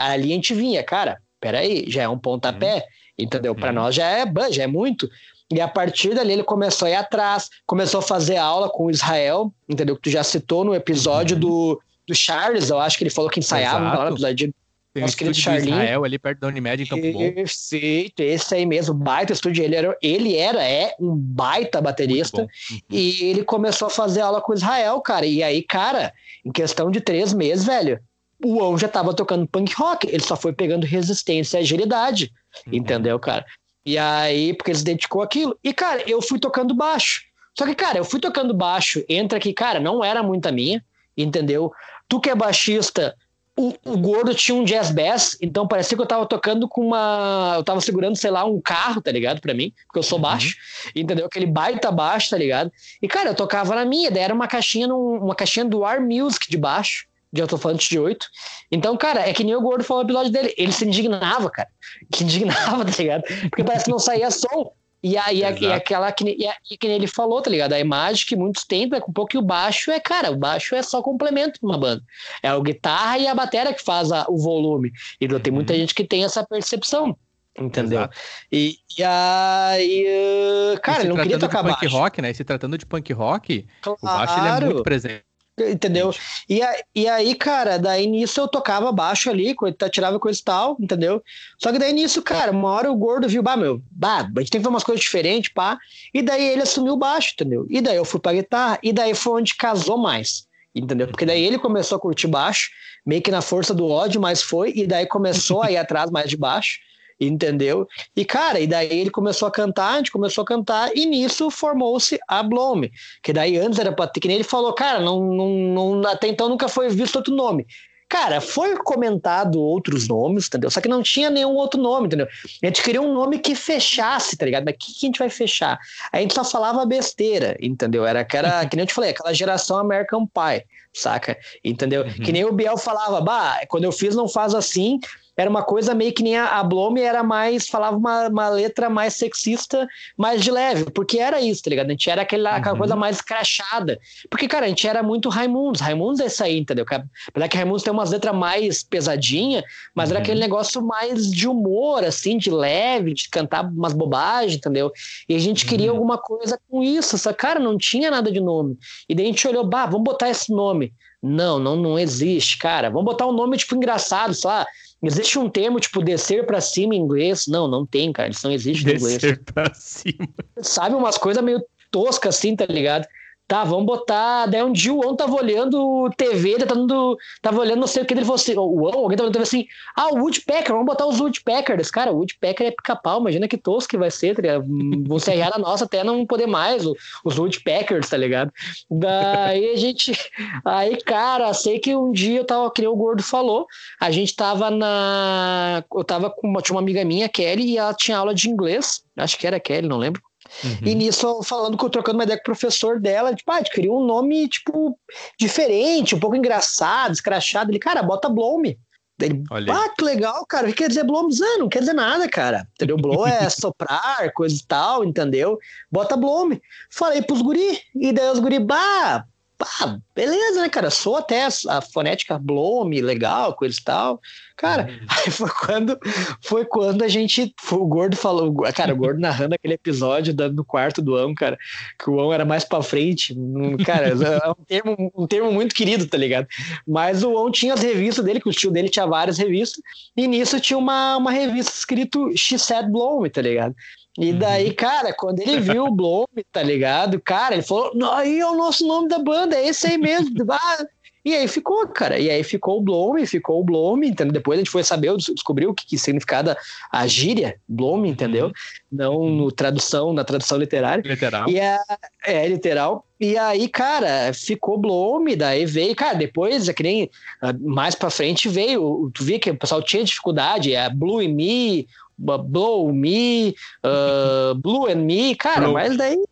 ali 0.00 0.32
a 0.32 0.34
gente 0.34 0.54
vinha, 0.54 0.82
cara, 0.82 1.20
peraí, 1.40 1.84
já 1.88 2.02
é 2.02 2.08
um 2.08 2.18
pontapé, 2.18 2.76
uhum. 2.76 2.82
entendeu? 3.18 3.54
Para 3.54 3.68
uhum. 3.68 3.74
nós 3.74 3.94
já 3.94 4.06
é, 4.06 4.24
já 4.50 4.62
é 4.64 4.66
muito. 4.66 5.08
E 5.52 5.60
a 5.60 5.68
partir 5.68 6.14
dali 6.14 6.32
ele 6.32 6.42
começou 6.42 6.86
a 6.86 6.90
ir 6.90 6.94
atrás, 6.94 7.50
começou 7.66 8.00
a 8.00 8.02
fazer 8.02 8.36
aula 8.36 8.68
com 8.68 8.86
o 8.86 8.90
Israel, 8.90 9.52
entendeu? 9.68 9.94
Que 9.96 10.02
tu 10.02 10.10
já 10.10 10.24
citou 10.24 10.64
no 10.64 10.74
episódio 10.74 11.36
uhum. 11.36 11.40
do, 11.40 11.82
do 12.08 12.14
Charles, 12.14 12.70
eu 12.70 12.78
acho 12.78 12.96
que 12.96 13.04
ele 13.04 13.10
falou 13.10 13.30
que 13.30 13.40
ensaiava 13.40 13.84
lá 13.84 14.04
no 14.04 14.12
episódio 14.12 14.52
tem 14.94 15.02
nosso 15.02 15.16
querido 15.16 15.36
Charlinho. 15.36 15.74
Israel 15.74 16.04
ali 16.04 16.18
perto 16.20 16.38
da 16.38 16.46
Unimed 16.46 16.84
em 16.84 16.86
Campo 16.86 17.12
Bom. 17.12 17.32
Perfeito, 17.32 18.20
esse 18.20 18.54
aí 18.54 18.64
mesmo, 18.64 18.94
baita 18.94 19.32
estúdio. 19.32 19.64
Ele 19.64 19.74
era, 19.74 19.98
ele 20.00 20.36
era, 20.36 20.62
é 20.62 20.94
um 21.00 21.16
baita 21.16 21.80
baterista. 21.80 22.42
Uhum. 22.42 22.78
E 22.88 23.24
ele 23.24 23.42
começou 23.42 23.86
a 23.86 23.90
fazer 23.90 24.20
aula 24.20 24.40
com 24.40 24.54
Israel, 24.54 25.00
cara. 25.00 25.26
E 25.26 25.42
aí, 25.42 25.64
cara, 25.64 26.12
em 26.44 26.52
questão 26.52 26.92
de 26.92 27.00
três 27.00 27.32
meses, 27.34 27.66
velho, 27.66 27.98
o 28.44 28.62
On 28.62 28.78
já 28.78 28.86
tava 28.86 29.12
tocando 29.12 29.48
punk 29.48 29.74
rock. 29.74 30.06
Ele 30.06 30.22
só 30.22 30.36
foi 30.36 30.52
pegando 30.52 30.86
resistência 30.86 31.58
e 31.58 31.62
agilidade. 31.62 32.30
Uhum. 32.64 32.74
Entendeu, 32.74 33.18
cara? 33.18 33.44
E 33.84 33.98
aí, 33.98 34.54
porque 34.54 34.70
ele 34.70 34.78
se 34.78 34.84
dedicou 34.84 35.22
aquilo. 35.22 35.58
E, 35.62 35.72
cara, 35.72 36.02
eu 36.06 36.22
fui 36.22 36.38
tocando 36.38 36.74
baixo. 36.74 37.22
Só 37.56 37.64
que, 37.64 37.74
cara, 37.74 37.98
eu 37.98 38.04
fui 38.04 38.18
tocando 38.18 38.52
baixo, 38.52 39.04
entra 39.08 39.38
aqui, 39.38 39.52
cara, 39.52 39.78
não 39.78 40.02
era 40.02 40.22
muita 40.22 40.50
minha, 40.50 40.84
entendeu? 41.16 41.72
Tu 42.08 42.18
que 42.18 42.28
é 42.28 42.34
baixista, 42.34 43.14
o, 43.56 43.72
o 43.84 43.96
gordo 43.96 44.34
tinha 44.34 44.56
um 44.56 44.64
jazz 44.64 44.90
bass, 44.90 45.38
então 45.40 45.68
parecia 45.68 45.96
que 45.96 46.02
eu 46.02 46.06
tava 46.06 46.26
tocando 46.26 46.68
com 46.68 46.84
uma. 46.84 47.54
Eu 47.56 47.62
tava 47.62 47.80
segurando, 47.80 48.16
sei 48.16 48.30
lá, 48.30 48.44
um 48.44 48.60
carro, 48.60 49.00
tá 49.00 49.12
ligado? 49.12 49.40
Pra 49.40 49.54
mim, 49.54 49.72
porque 49.86 50.00
eu 50.00 50.02
sou 50.02 50.18
uhum. 50.18 50.22
baixo, 50.22 50.56
entendeu? 50.96 51.26
Aquele 51.26 51.46
baita 51.46 51.92
baixo, 51.92 52.30
tá 52.30 52.36
ligado? 52.36 52.72
E, 53.00 53.06
cara, 53.06 53.30
eu 53.30 53.34
tocava 53.34 53.74
na 53.76 53.84
minha, 53.84 54.10
daí 54.10 54.24
era 54.24 54.34
uma 54.34 54.48
caixinha, 54.48 54.88
num, 54.88 55.18
uma 55.18 55.34
caixinha 55.34 55.64
do 55.64 55.84
Ar 55.84 56.00
Music 56.00 56.50
de 56.50 56.58
baixo 56.58 57.06
de 57.34 57.42
alto-falante 57.42 57.90
de 57.90 57.98
8. 57.98 58.26
Então, 58.70 58.96
cara, 58.96 59.28
é 59.28 59.34
que 59.34 59.42
nem 59.42 59.56
o 59.56 59.60
Gordo 59.60 59.82
falou 59.82 60.04
no 60.04 60.08
episódio 60.08 60.32
dele. 60.32 60.54
Ele 60.56 60.72
se 60.72 60.86
indignava, 60.86 61.50
cara. 61.50 61.68
Se 62.14 62.22
indignava, 62.22 62.84
tá 62.86 62.92
ligado? 62.96 63.24
Porque 63.50 63.64
parece 63.64 63.86
que 63.86 63.90
não 63.90 63.98
saía 63.98 64.30
som. 64.30 64.72
E 65.02 65.18
aí, 65.18 65.40
e 65.40 65.66
aquela 65.70 66.10
que, 66.12 66.24
e, 66.24 66.48
e 66.70 66.78
que 66.78 66.86
nem 66.86 66.96
ele 66.96 67.06
falou, 67.06 67.42
tá 67.42 67.50
ligado? 67.50 67.74
A 67.74 67.78
imagem 67.78 68.24
que 68.24 68.34
muitos 68.34 68.64
têm 68.64 68.88
é 68.90 69.00
com 69.00 69.10
um 69.10 69.12
pouco 69.12 69.36
e 69.36 69.38
o 69.38 69.42
baixo 69.42 69.90
é, 69.90 70.00
cara, 70.00 70.30
o 70.30 70.36
baixo 70.36 70.74
é 70.74 70.82
só 70.82 71.02
complemento 71.02 71.60
de 71.60 71.66
uma 71.66 71.76
banda. 71.76 72.02
É 72.42 72.48
a 72.48 72.58
guitarra 72.58 73.18
e 73.18 73.26
a 73.26 73.34
bateria 73.34 73.74
que 73.74 73.82
faz 73.82 74.10
a, 74.10 74.24
o 74.28 74.38
volume. 74.38 74.90
E 75.20 75.28
tem 75.40 75.52
muita 75.52 75.74
uhum. 75.74 75.80
gente 75.80 75.94
que 75.94 76.04
tem 76.04 76.24
essa 76.24 76.42
percepção. 76.42 77.14
Entendeu? 77.56 78.08
E, 78.50 78.78
e 78.98 79.04
aí, 79.04 80.78
cara, 80.82 81.04
não 81.04 81.16
queria 81.16 81.38
tocar 81.38 81.62
punk 81.62 81.82
baixo. 81.82 81.96
rock, 81.96 82.22
né? 82.22 82.30
E 82.30 82.34
se 82.34 82.42
tratando 82.42 82.78
de 82.78 82.86
punk 82.86 83.12
rock, 83.12 83.66
claro. 83.82 83.98
o 84.00 84.06
baixo 84.06 84.38
ele 84.38 84.48
é 84.48 84.60
muito 84.66 84.82
presente 84.82 85.24
Entendeu? 85.56 86.12
E, 86.48 86.60
e 86.94 87.08
aí, 87.08 87.32
cara, 87.36 87.78
daí 87.78 88.08
nisso 88.08 88.40
eu 88.40 88.48
tocava 88.48 88.90
baixo 88.90 89.30
ali, 89.30 89.54
tirava 89.90 90.18
coisa 90.18 90.40
e 90.40 90.42
tal, 90.42 90.76
entendeu? 90.80 91.22
Só 91.58 91.70
que 91.70 91.78
daí 91.78 91.92
nisso, 91.92 92.22
cara, 92.22 92.50
uma 92.50 92.68
hora 92.70 92.90
o 92.90 92.96
gordo 92.96 93.28
viu, 93.28 93.40
bah, 93.40 93.56
meu, 93.56 93.80
bah, 93.92 94.28
a 94.36 94.40
gente 94.40 94.50
tem 94.50 94.60
que 94.60 94.64
fazer 94.64 94.68
umas 94.68 94.82
coisas 94.82 95.04
diferentes, 95.04 95.52
pá. 95.52 95.78
E 96.12 96.22
daí 96.22 96.44
ele 96.44 96.62
assumiu 96.62 96.96
baixo, 96.96 97.34
entendeu? 97.34 97.66
E 97.70 97.80
daí 97.80 97.96
eu 97.96 98.04
fui 98.04 98.18
pra 98.18 98.32
guitarra, 98.32 98.80
e 98.82 98.92
daí 98.92 99.14
foi 99.14 99.40
onde 99.40 99.54
casou 99.54 99.96
mais, 99.96 100.48
entendeu? 100.74 101.06
Porque 101.06 101.24
daí 101.24 101.44
ele 101.44 101.58
começou 101.58 101.96
a 101.96 102.00
curtir 102.00 102.26
baixo, 102.26 102.70
meio 103.06 103.22
que 103.22 103.30
na 103.30 103.40
força 103.40 103.72
do 103.72 103.86
ódio, 103.86 104.20
mas 104.20 104.42
foi, 104.42 104.72
e 104.74 104.88
daí 104.88 105.06
começou 105.06 105.62
a 105.62 105.70
ir 105.70 105.76
atrás 105.76 106.10
mais 106.10 106.28
de 106.28 106.36
baixo 106.36 106.80
entendeu? 107.20 107.86
E, 108.16 108.24
cara, 108.24 108.60
e 108.60 108.66
daí 108.66 109.00
ele 109.00 109.10
começou 109.10 109.48
a 109.48 109.50
cantar, 109.50 109.94
a 109.94 109.96
gente 109.98 110.12
começou 110.12 110.42
a 110.42 110.46
cantar, 110.46 110.90
e 110.96 111.06
nisso 111.06 111.50
formou-se 111.50 112.18
a 112.28 112.42
Blome, 112.42 112.92
que 113.22 113.32
daí 113.32 113.56
antes 113.56 113.78
era 113.78 113.92
pra 113.92 114.06
ter, 114.06 114.20
que 114.20 114.28
nem 114.28 114.36
ele 114.36 114.44
falou, 114.44 114.72
cara, 114.72 115.00
não, 115.00 115.20
não, 115.20 115.96
não, 115.96 116.10
até 116.10 116.28
então 116.28 116.48
nunca 116.48 116.68
foi 116.68 116.88
visto 116.88 117.16
outro 117.16 117.34
nome. 117.34 117.66
Cara, 118.08 118.40
foi 118.40 118.76
comentado 118.76 119.60
outros 119.60 120.06
nomes, 120.06 120.46
entendeu? 120.46 120.70
Só 120.70 120.80
que 120.80 120.88
não 120.88 121.02
tinha 121.02 121.30
nenhum 121.30 121.54
outro 121.54 121.80
nome, 121.80 122.06
entendeu? 122.06 122.28
A 122.62 122.66
gente 122.66 122.82
queria 122.82 123.02
um 123.02 123.12
nome 123.12 123.38
que 123.38 123.54
fechasse, 123.54 124.36
tá 124.36 124.44
ligado? 124.44 124.64
Mas 124.64 124.74
o 124.74 124.78
que, 124.78 124.92
que 124.92 125.06
a 125.06 125.08
gente 125.08 125.18
vai 125.18 125.30
fechar? 125.30 125.78
A 126.12 126.20
gente 126.20 126.34
só 126.34 126.44
falava 126.44 126.84
besteira, 126.86 127.56
entendeu? 127.60 128.06
Era, 128.06 128.26
era 128.32 128.66
que 128.68 128.76
nem 128.76 128.84
eu 128.84 128.86
te 128.86 128.94
falei, 128.94 129.10
aquela 129.10 129.32
geração 129.32 129.78
American 129.78 130.26
Pie, 130.26 130.64
saca? 130.92 131.36
Entendeu? 131.64 132.04
Uhum. 132.04 132.12
Que 132.24 132.30
nem 132.30 132.44
o 132.44 132.52
Biel 132.52 132.76
falava, 132.76 133.20
bah, 133.20 133.60
quando 133.68 133.84
eu 133.84 133.92
fiz 133.92 134.14
não 134.14 134.28
faz 134.28 134.54
assim, 134.54 135.00
era 135.36 135.50
uma 135.50 135.62
coisa 135.62 135.94
meio 135.94 136.12
que 136.12 136.22
nem 136.22 136.36
a, 136.36 136.60
a 136.60 136.64
Blome 136.64 137.00
era 137.00 137.22
mais, 137.22 137.68
falava 137.68 137.96
uma, 137.96 138.28
uma 138.28 138.48
letra 138.48 138.88
mais 138.88 139.14
sexista, 139.14 139.88
mais 140.16 140.42
de 140.42 140.50
leve, 140.50 140.90
porque 140.90 141.18
era 141.18 141.40
isso, 141.40 141.62
tá 141.62 141.70
ligado? 141.70 141.88
A 141.88 141.90
gente 141.90 142.08
era 142.08 142.22
aquela, 142.22 142.50
uhum. 142.50 142.56
aquela 142.56 142.78
coisa 142.78 142.96
mais 142.96 143.20
crachada. 143.20 143.98
Porque, 144.30 144.46
cara, 144.46 144.66
a 144.66 144.68
gente 144.68 144.86
era 144.86 145.02
muito 145.02 145.28
Raimundos. 145.28 145.80
Raimundos 145.80 146.20
é 146.20 146.26
isso 146.26 146.44
aí, 146.44 146.58
entendeu? 146.58 146.84
Apesar 147.28 147.48
que 147.48 147.56
Raimundos 147.56 147.82
tem 147.82 147.92
umas 147.92 148.10
letras 148.10 148.34
mais 148.34 148.82
pesadinha, 148.82 149.64
mas 149.94 150.08
uhum. 150.08 150.16
era 150.16 150.22
aquele 150.22 150.40
negócio 150.40 150.80
mais 150.82 151.30
de 151.30 151.48
humor, 151.48 152.04
assim, 152.04 152.38
de 152.38 152.50
leve, 152.50 153.14
de 153.14 153.28
cantar 153.28 153.64
umas 153.64 153.92
bobagens, 153.92 154.56
entendeu? 154.56 154.92
E 155.28 155.34
a 155.34 155.38
gente 155.38 155.66
queria 155.66 155.90
uhum. 155.90 155.96
alguma 155.96 156.18
coisa 156.18 156.58
com 156.70 156.82
isso, 156.82 157.18
só 157.18 157.32
cara, 157.32 157.58
não 157.58 157.76
tinha 157.76 158.10
nada 158.10 158.30
de 158.30 158.40
nome. 158.40 158.78
E 159.08 159.14
daí 159.14 159.26
a 159.26 159.28
gente 159.28 159.46
olhou, 159.48 159.64
bah, 159.64 159.86
vamos 159.86 160.04
botar 160.04 160.30
esse 160.30 160.52
nome. 160.52 160.92
Não, 161.22 161.58
não, 161.58 161.74
não 161.74 161.98
existe, 161.98 162.58
cara. 162.58 162.90
Vamos 162.90 163.06
botar 163.06 163.26
um 163.26 163.32
nome, 163.32 163.56
tipo, 163.56 163.74
engraçado, 163.74 164.34
sei 164.34 164.50
lá, 164.50 164.66
Existe 165.06 165.38
um 165.38 165.48
termo 165.48 165.78
tipo 165.80 166.02
descer 166.02 166.46
para 166.46 166.60
cima 166.60 166.94
em 166.94 166.98
inglês? 166.98 167.46
Não, 167.46 167.68
não 167.68 167.84
tem, 167.84 168.12
cara. 168.12 168.30
Isso 168.30 168.46
não 168.46 168.54
existe 168.54 168.88
em 168.88 168.94
inglês. 168.94 169.18
Descer 169.18 169.42
pra 169.44 169.72
cima. 169.74 170.28
Sabe 170.60 170.94
umas 170.94 171.18
coisas 171.18 171.42
meio 171.42 171.62
toscas 171.90 172.36
assim, 172.36 172.56
tá 172.56 172.66
ligado? 172.66 173.06
Tá, 173.46 173.62
vamos 173.62 173.84
botar. 173.84 174.46
Daí 174.46 174.62
um 174.62 174.72
dia 174.72 174.92
o 174.92 175.06
On 175.06 175.14
tava 175.14 175.34
olhando 175.34 176.08
TV, 176.16 176.52
ele 176.52 176.64
tá 176.64 176.74
dando, 176.74 177.16
tava 177.42 177.60
olhando 177.60 177.80
não 177.80 177.86
sei 177.86 178.02
o 178.02 178.06
que, 178.06 178.14
ele 178.14 178.22
falou 178.22 178.36
assim: 178.36 178.54
o 178.56 178.84
On, 178.84 179.02
alguém 179.02 179.18
tava 179.18 179.28
olhando 179.28 179.42
assim: 179.42 179.66
ah, 179.94 180.08
o 180.08 180.18
Woodpecker, 180.18 180.72
vamos 180.72 180.86
botar 180.86 181.06
os 181.06 181.20
Woodpeckers. 181.20 181.90
Cara, 181.90 182.10
o 182.10 182.16
Woodpecker 182.16 182.68
é 182.68 182.70
pica-pau, 182.70 183.20
imagina 183.20 183.46
que 183.46 183.58
tosco 183.58 183.90
que 183.90 183.98
vai 183.98 184.10
ser, 184.10 184.34
tá? 184.36 184.42
Vão 185.06 185.18
se 185.18 185.30
errar 185.30 185.50
na 185.50 185.58
nossa 185.58 185.84
até 185.84 186.02
não 186.02 186.24
poder 186.24 186.46
mais, 186.46 186.86
os 186.86 187.38
Woodpeckers, 187.38 188.08
tá 188.08 188.16
ligado? 188.16 188.50
Daí 188.90 189.72
a 189.72 189.76
gente. 189.76 190.12
Aí, 190.64 190.96
cara, 191.02 191.52
sei 191.52 191.78
que 191.78 191.94
um 191.94 192.12
dia 192.12 192.38
eu 192.38 192.46
tava, 192.46 192.70
que 192.72 192.80
nem 192.80 192.90
o 192.90 192.96
Gordo 192.96 193.22
falou, 193.22 193.66
a 194.00 194.10
gente 194.10 194.34
tava 194.34 194.70
na. 194.70 195.84
Eu 195.94 196.04
tava 196.04 196.30
com 196.30 196.48
uma, 196.48 196.62
tinha 196.62 196.74
uma 196.74 196.80
amiga 196.80 197.04
minha, 197.04 197.28
Kelly, 197.28 197.72
e 197.72 197.78
ela 197.78 197.92
tinha 197.92 198.16
aula 198.16 198.34
de 198.34 198.48
inglês, 198.48 199.02
acho 199.18 199.38
que 199.38 199.46
era 199.46 199.60
Kelly, 199.60 199.86
não 199.86 199.98
lembro. 199.98 200.22
Uhum. 200.62 200.78
E 200.84 200.94
nisso, 200.94 201.42
falando 201.42 201.76
com, 201.76 201.88
trocando 201.88 202.18
uma 202.18 202.24
ideia 202.24 202.38
com 202.38 202.42
o 202.42 202.44
professor 202.44 203.00
dela, 203.00 203.34
tipo, 203.34 203.50
ah, 203.50 203.62
queria 203.62 203.92
um 203.92 204.04
nome, 204.04 204.48
tipo, 204.48 204.98
diferente, 205.38 206.14
um 206.14 206.20
pouco 206.20 206.36
engraçado, 206.36 207.12
escrachado. 207.12 207.70
Ele, 207.70 207.78
cara, 207.78 208.02
bota 208.02 208.28
Blome. 208.28 208.78
Ele, 209.20 209.44
ah, 209.70 209.88
que 209.96 210.04
legal, 210.04 210.44
cara. 210.46 210.66
O 210.66 210.70
que 210.70 210.78
quer 210.78 210.88
dizer 210.88 211.04
blow? 211.04 211.28
Ah, 211.28 211.58
não 211.58 211.68
quer 211.68 211.78
dizer 211.80 211.92
nada, 211.92 212.28
cara. 212.28 212.66
Entendeu? 212.74 212.96
Blow 212.96 213.26
é 213.26 213.48
soprar, 213.50 214.32
coisa 214.32 214.56
e 214.56 214.66
tal, 214.66 215.04
entendeu? 215.04 215.58
Bota 215.90 216.16
blow. 216.16 216.50
Falei 216.90 217.22
pros 217.22 217.40
guri. 217.40 217.78
E 217.94 218.12
daí 218.12 218.28
os 218.30 218.40
guri, 218.40 218.58
bah, 218.58 219.24
pá, 219.58 219.98
beleza, 220.14 220.60
né, 220.60 220.68
cara? 220.68 220.90
Sou 220.90 221.16
até 221.16 221.46
a 221.68 221.80
fonética 221.80 222.38
blow 222.38 222.84
legal, 222.88 223.54
coisa 223.54 223.78
e 223.78 223.82
tal. 223.82 224.20
Cara, 224.56 224.84
uhum. 224.84 225.06
aí 225.10 225.30
foi 225.30 225.50
quando, 225.50 225.98
foi 226.42 226.64
quando 226.64 227.02
a 227.02 227.08
gente. 227.08 227.54
O 227.70 227.86
Gordo 227.86 228.16
falou, 228.16 228.54
cara, 228.74 228.92
o 228.92 228.96
Gordo 228.96 229.20
narrando 229.20 229.54
aquele 229.54 229.74
episódio 229.74 230.34
no 230.52 230.64
quarto 230.64 231.02
do 231.02 231.16
Ão, 231.16 231.34
cara, 231.34 231.58
que 231.98 232.08
o 232.08 232.20
Ão 232.20 232.32
era 232.32 232.44
mais 232.44 232.64
pra 232.64 232.82
frente. 232.82 233.36
Cara, 233.84 234.08
é 234.08 234.50
um 234.50 234.64
termo, 234.64 235.12
um 235.16 235.26
termo 235.26 235.52
muito 235.52 235.74
querido, 235.74 236.06
tá 236.06 236.16
ligado? 236.16 236.46
Mas 236.86 237.22
o 237.22 237.36
Ão 237.36 237.50
tinha 237.50 237.74
as 237.74 237.82
revistas 237.82 238.24
dele, 238.24 238.40
que 238.40 238.48
o 238.48 238.52
tio 238.52 238.70
dele 238.70 238.88
tinha 238.88 239.06
várias 239.06 239.38
revistas, 239.38 239.82
e 240.16 240.26
nisso 240.26 240.60
tinha 240.60 240.78
uma, 240.78 241.16
uma 241.16 241.30
revista 241.30 241.72
escrito 241.72 242.36
She 242.36 242.58
Said 242.58 242.90
Blow 242.90 243.20
Me, 243.20 243.30
tá 243.30 243.42
ligado? 243.42 243.74
E 244.18 244.32
daí, 244.32 244.68
uhum. 244.68 244.74
cara, 244.74 245.12
quando 245.12 245.40
ele 245.40 245.58
viu 245.58 245.86
o 245.86 245.90
Bloom, 245.90 246.24
tá 246.52 246.62
ligado? 246.62 247.20
Cara, 247.20 247.54
ele 247.54 247.62
falou: 247.62 247.92
aí 248.12 248.38
é 248.38 248.46
o 248.46 248.54
nosso 248.54 248.86
nome 248.86 249.08
da 249.08 249.18
banda, 249.18 249.56
é 249.56 249.66
esse 249.66 249.86
aí 249.88 249.98
mesmo. 249.98 250.30
ah, 250.52 250.86
e 251.24 251.34
aí 251.34 251.48
ficou, 251.48 251.88
cara. 251.88 252.18
E 252.18 252.28
aí 252.28 252.44
ficou 252.44 252.78
o 252.78 252.82
Bloom, 252.82 253.24
ficou 253.26 253.60
o 253.60 253.64
Bloom, 253.64 254.04
entendeu? 254.04 254.34
Depois 254.34 254.58
a 254.58 254.60
gente 254.60 254.70
foi 254.70 254.84
saber, 254.84 255.16
descobriu 255.16 255.70
o 255.70 255.74
que, 255.74 255.86
que 255.86 255.96
significava 255.96 256.54
a 256.92 257.06
gíria, 257.06 257.58
Bloom, 257.66 258.04
entendeu? 258.04 258.46
Uhum. 258.46 258.52
Não 258.92 259.30
no 259.30 259.50
tradução, 259.50 260.12
na 260.12 260.22
tradução 260.22 260.58
literária. 260.58 261.02
Literal. 261.02 261.48
E 261.48 261.58
a, 261.58 261.80
é, 262.26 262.46
literal. 262.46 263.06
E 263.18 263.38
aí, 263.38 263.68
cara, 263.68 264.34
ficou 264.34 264.76
Bloom, 264.76 265.34
daí 265.34 265.64
veio, 265.64 265.96
cara, 265.96 266.14
depois, 266.14 266.68
é 266.68 266.74
que 266.74 266.82
nem 266.82 267.10
ah, 267.40 267.54
mais 267.58 267.94
pra 267.94 268.10
frente 268.10 268.46
veio, 268.46 269.10
tu 269.14 269.24
via 269.24 269.38
que 269.38 269.50
o 269.50 269.58
pessoal 269.58 269.82
tinha 269.82 270.04
dificuldade, 270.04 270.74
é 270.74 270.90
Blue 270.90 271.22
e 271.22 271.28
Me, 271.28 271.88
Blow 272.18 272.92
Me, 272.92 273.54
uh, 273.84 274.54
Blue 274.60 274.90
and 274.90 275.04
Me, 275.04 275.34
cara, 275.34 275.62
Blow. 275.62 275.74
mas 275.74 275.96
daí. 275.96 276.22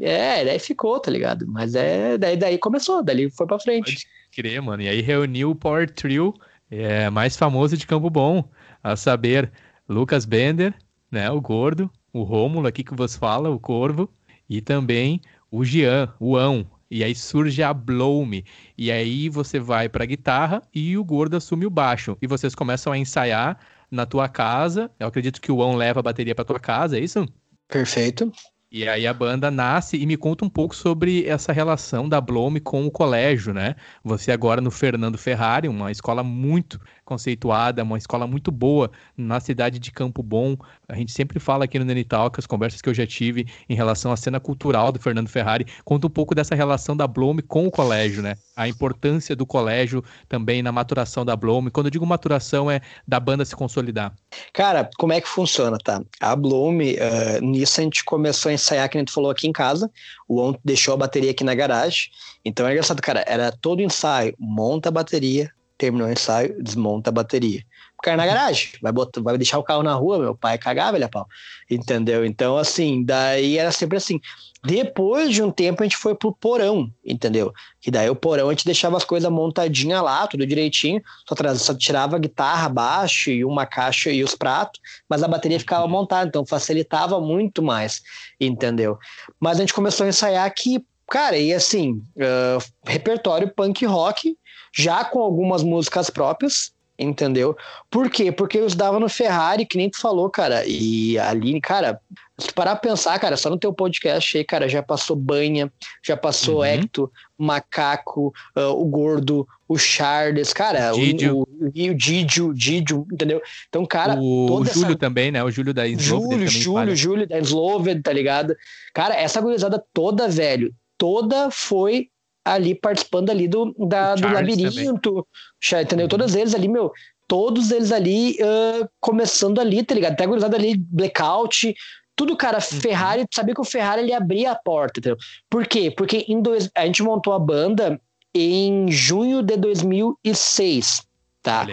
É, 0.00 0.44
daí 0.44 0.58
ficou, 0.58 0.98
tá 0.98 1.10
ligado? 1.10 1.46
Mas 1.46 1.74
é, 1.74 2.18
daí, 2.18 2.36
daí 2.36 2.58
começou, 2.58 3.04
daí 3.04 3.30
foi 3.30 3.46
pra 3.46 3.58
frente. 3.58 3.92
Pode 3.92 4.08
crer, 4.32 4.60
mano. 4.60 4.82
E 4.82 4.88
aí 4.88 5.00
reuniu 5.00 5.50
o 5.50 5.54
Power 5.54 5.88
Trio 5.88 6.34
é, 6.72 7.10
mais 7.10 7.36
famoso 7.36 7.76
de 7.76 7.86
Campo 7.86 8.08
Bom, 8.08 8.48
a 8.82 8.96
saber, 8.96 9.52
Lucas 9.86 10.24
Bender, 10.24 10.74
né, 11.10 11.30
o 11.30 11.38
Gordo, 11.38 11.90
o 12.12 12.22
Rômulo 12.22 12.66
aqui 12.66 12.82
que 12.82 12.94
vos 12.94 13.14
fala, 13.14 13.50
o 13.50 13.60
Corvo, 13.60 14.10
e 14.48 14.62
também 14.62 15.20
o 15.50 15.64
Jean, 15.64 16.12
o 16.18 16.34
Ão. 16.34 16.66
E 16.90 17.04
aí 17.04 17.14
surge 17.14 17.62
a 17.62 17.72
Blow 17.72 18.24
Me. 18.24 18.44
E 18.76 18.90
aí 18.90 19.28
você 19.28 19.58
vai 19.60 19.88
pra 19.88 20.06
guitarra 20.06 20.62
e 20.74 20.96
o 20.96 21.04
Gordo 21.04 21.36
assume 21.36 21.66
o 21.66 21.70
baixo. 21.70 22.16
E 22.20 22.26
vocês 22.26 22.54
começam 22.54 22.92
a 22.92 22.98
ensaiar 22.98 23.58
na 23.92 24.06
tua 24.06 24.28
casa. 24.28 24.90
Eu 24.98 25.06
acredito 25.06 25.40
que 25.40 25.52
o 25.52 25.58
On 25.58 25.76
leva 25.76 26.00
a 26.00 26.02
bateria 26.02 26.34
para 26.34 26.44
tua 26.44 26.58
casa, 26.58 26.96
é 26.96 27.00
isso? 27.00 27.28
Perfeito. 27.68 28.32
E 28.74 28.88
aí 28.88 29.06
a 29.06 29.12
banda 29.12 29.50
nasce 29.50 29.98
e 29.98 30.06
me 30.06 30.16
conta 30.16 30.46
um 30.46 30.48
pouco 30.48 30.74
sobre 30.74 31.28
essa 31.28 31.52
relação 31.52 32.08
da 32.08 32.18
Blome 32.22 32.58
com 32.58 32.86
o 32.86 32.90
colégio, 32.90 33.52
né? 33.52 33.76
Você 34.02 34.32
agora 34.32 34.62
no 34.62 34.70
Fernando 34.70 35.18
Ferrari, 35.18 35.68
uma 35.68 35.90
escola 35.90 36.22
muito 36.22 36.80
conceituada, 37.04 37.82
uma 37.82 37.98
escola 37.98 38.26
muito 38.26 38.50
boa 38.50 38.90
na 39.14 39.40
cidade 39.40 39.78
de 39.78 39.92
Campo 39.92 40.22
Bom. 40.22 40.56
A 40.88 40.96
gente 40.96 41.12
sempre 41.12 41.38
fala 41.38 41.66
aqui 41.66 41.78
no 41.78 41.84
Nenital 41.84 42.30
que 42.30 42.40
as 42.40 42.46
conversas 42.46 42.80
que 42.80 42.88
eu 42.88 42.94
já 42.94 43.06
tive 43.06 43.46
em 43.68 43.74
relação 43.74 44.10
à 44.10 44.16
cena 44.16 44.40
cultural 44.40 44.90
do 44.90 44.98
Fernando 44.98 45.28
Ferrari 45.28 45.66
conta 45.84 46.06
um 46.06 46.10
pouco 46.10 46.34
dessa 46.34 46.54
relação 46.54 46.96
da 46.96 47.06
Blome 47.06 47.42
com 47.42 47.66
o 47.66 47.70
colégio, 47.70 48.22
né? 48.22 48.36
A 48.56 48.66
importância 48.68 49.36
do 49.36 49.44
colégio 49.44 50.02
também 50.30 50.62
na 50.62 50.72
maturação 50.72 51.26
da 51.26 51.36
Blome. 51.36 51.70
Quando 51.70 51.88
eu 51.88 51.90
digo 51.90 52.06
maturação 52.06 52.70
é 52.70 52.80
da 53.06 53.20
banda 53.20 53.44
se 53.44 53.54
consolidar. 53.54 54.14
Cara, 54.54 54.88
como 54.96 55.12
é 55.12 55.20
que 55.20 55.28
funciona, 55.28 55.76
tá? 55.76 56.00
A 56.18 56.34
Blome, 56.34 56.94
uh, 56.94 57.44
nisso 57.44 57.78
a 57.78 57.84
gente 57.84 58.02
começou 58.02 58.48
a 58.48 58.54
ensaiar, 58.62 58.88
que 58.88 58.96
a 58.96 59.00
gente 59.00 59.12
falou 59.12 59.30
aqui 59.30 59.46
em 59.46 59.52
casa. 59.52 59.90
O 60.28 60.40
On 60.40 60.54
deixou 60.64 60.94
a 60.94 60.96
bateria 60.96 61.30
aqui 61.30 61.44
na 61.44 61.54
garagem. 61.54 62.10
Então 62.44 62.66
é 62.66 62.72
engraçado, 62.72 63.02
cara, 63.02 63.24
era 63.26 63.52
todo 63.52 63.82
ensaio, 63.82 64.34
monta 64.38 64.88
a 64.88 64.92
bateria, 64.92 65.50
terminou 65.76 66.08
o 66.08 66.12
ensaio, 66.12 66.62
desmonta 66.62 67.10
a 67.10 67.12
bateria. 67.12 67.62
O 67.98 68.02
cara 68.02 68.16
na 68.16 68.26
garagem, 68.26 68.70
vai, 68.80 68.90
botar, 68.90 69.20
vai 69.20 69.36
deixar 69.36 69.58
o 69.58 69.62
carro 69.62 69.82
na 69.82 69.94
rua, 69.94 70.18
meu 70.18 70.34
pai 70.34 70.58
cagava, 70.58 70.98
velho, 70.98 71.08
pau. 71.08 71.26
Entendeu? 71.70 72.24
Então, 72.24 72.56
assim, 72.56 73.04
daí 73.04 73.58
era 73.58 73.70
sempre 73.70 73.96
assim. 73.96 74.20
Depois 74.64 75.34
de 75.34 75.42
um 75.42 75.50
tempo, 75.50 75.82
a 75.82 75.84
gente 75.84 75.96
foi 75.96 76.14
pro 76.14 76.32
porão, 76.32 76.88
entendeu? 77.04 77.52
E 77.84 77.90
daí 77.90 78.08
o 78.08 78.14
porão 78.14 78.48
a 78.48 78.52
gente 78.52 78.64
deixava 78.64 78.96
as 78.96 79.04
coisas 79.04 79.28
montadinhas 79.30 80.00
lá, 80.00 80.24
tudo 80.28 80.46
direitinho, 80.46 81.02
só, 81.28 81.54
só 81.56 81.74
tirava 81.74 82.16
guitarra, 82.16 82.68
baixo 82.68 83.30
e 83.30 83.44
uma 83.44 83.66
caixa 83.66 84.10
e 84.10 84.22
os 84.22 84.36
pratos, 84.36 84.80
mas 85.08 85.22
a 85.22 85.28
bateria 85.28 85.58
ficava 85.58 85.88
montada, 85.88 86.28
então 86.28 86.46
facilitava 86.46 87.20
muito 87.20 87.60
mais, 87.60 88.02
entendeu? 88.40 88.98
Mas 89.40 89.56
a 89.56 89.60
gente 89.62 89.74
começou 89.74 90.06
a 90.06 90.08
ensaiar 90.08 90.46
aqui, 90.46 90.84
cara, 91.10 91.36
e 91.36 91.52
assim, 91.52 92.00
uh, 92.16 92.64
repertório 92.86 93.52
punk 93.52 93.84
rock, 93.84 94.38
já 94.72 95.04
com 95.04 95.18
algumas 95.18 95.64
músicas 95.64 96.08
próprias, 96.08 96.72
entendeu? 96.96 97.56
Por 97.90 98.08
quê? 98.08 98.30
Porque 98.30 98.58
eu 98.58 98.66
estudava 98.66 99.00
no 99.00 99.08
Ferrari, 99.08 99.66
que 99.66 99.76
nem 99.76 99.90
tu 99.90 100.00
falou, 100.00 100.30
cara, 100.30 100.64
e 100.66 101.18
ali, 101.18 101.60
cara, 101.60 102.00
se 102.38 102.48
tu 102.48 102.54
parar 102.54 102.76
pra 102.76 102.90
pensar, 102.90 103.18
cara, 103.18 103.36
só 103.36 103.50
no 103.50 103.58
teu 103.58 103.72
podcast 103.72 104.38
aí, 104.38 104.44
cara, 104.44 104.68
já 104.68 104.82
passou 104.82 105.14
Banha, 105.14 105.70
já 106.02 106.16
passou 106.16 106.62
uhum. 106.62 107.08
Macaco, 107.36 108.32
uh, 108.56 108.70
o 108.70 108.84
Gordo, 108.86 109.46
o 109.68 109.76
Charles, 109.76 110.52
cara, 110.52 110.94
o 110.94 110.96
Didio, 110.96 111.38
o, 111.38 111.42
o, 111.42 111.94
Didio, 111.94 112.54
Didio, 112.54 113.06
entendeu? 113.12 113.42
Então, 113.68 113.84
cara, 113.84 114.18
o 114.18 114.64
Júlio 114.64 114.90
essa... 114.90 114.98
também, 114.98 115.30
né? 115.30 115.42
O 115.44 115.50
Júlio 115.50 115.74
da 115.74 115.86
Sloved 115.86 116.48
Júlio, 116.48 116.48
Júlio, 116.48 116.96
Júlio 116.96 117.28
da 117.28 117.38
Sloved, 117.38 118.00
tá 118.02 118.12
ligado? 118.12 118.56
Cara, 118.94 119.14
essa 119.14 119.40
gurizada 119.40 119.82
toda, 119.92 120.28
velho, 120.28 120.74
toda 120.96 121.50
foi 121.50 122.08
ali 122.44 122.74
participando 122.74 123.30
ali 123.30 123.46
do, 123.46 123.74
da, 123.86 124.14
do 124.14 124.26
labirinto, 124.28 125.24
também. 125.60 125.82
entendeu? 125.82 126.04
Uhum. 126.04 126.08
Todos 126.08 126.34
eles 126.34 126.54
ali, 126.54 126.68
meu, 126.68 126.92
todos 127.28 127.70
eles 127.70 127.92
ali 127.92 128.36
uh, 128.40 128.88
começando 129.00 129.60
ali, 129.60 129.82
tá 129.84 129.94
ligado? 129.94 130.12
Até 130.12 130.26
gurizada 130.26 130.56
ali, 130.56 130.76
blackout, 130.76 131.74
tudo, 132.14 132.36
cara, 132.36 132.58
uhum. 132.58 132.80
Ferrari, 132.80 133.26
tu 133.26 133.34
sabia 133.34 133.54
que 133.54 133.60
o 133.60 133.64
Ferrari 133.64 134.02
ele 134.02 134.12
abria 134.12 134.52
a 134.52 134.56
porta, 134.56 135.00
entendeu? 135.00 135.16
Por 135.48 135.66
quê? 135.66 135.90
Porque 135.90 136.24
em 136.28 136.40
dois, 136.40 136.70
a 136.74 136.84
gente 136.86 137.02
montou 137.02 137.32
a 137.32 137.38
banda 137.38 138.00
em 138.34 138.90
junho 138.90 139.42
de 139.42 139.56
2006, 139.56 141.02
Tá. 141.42 141.66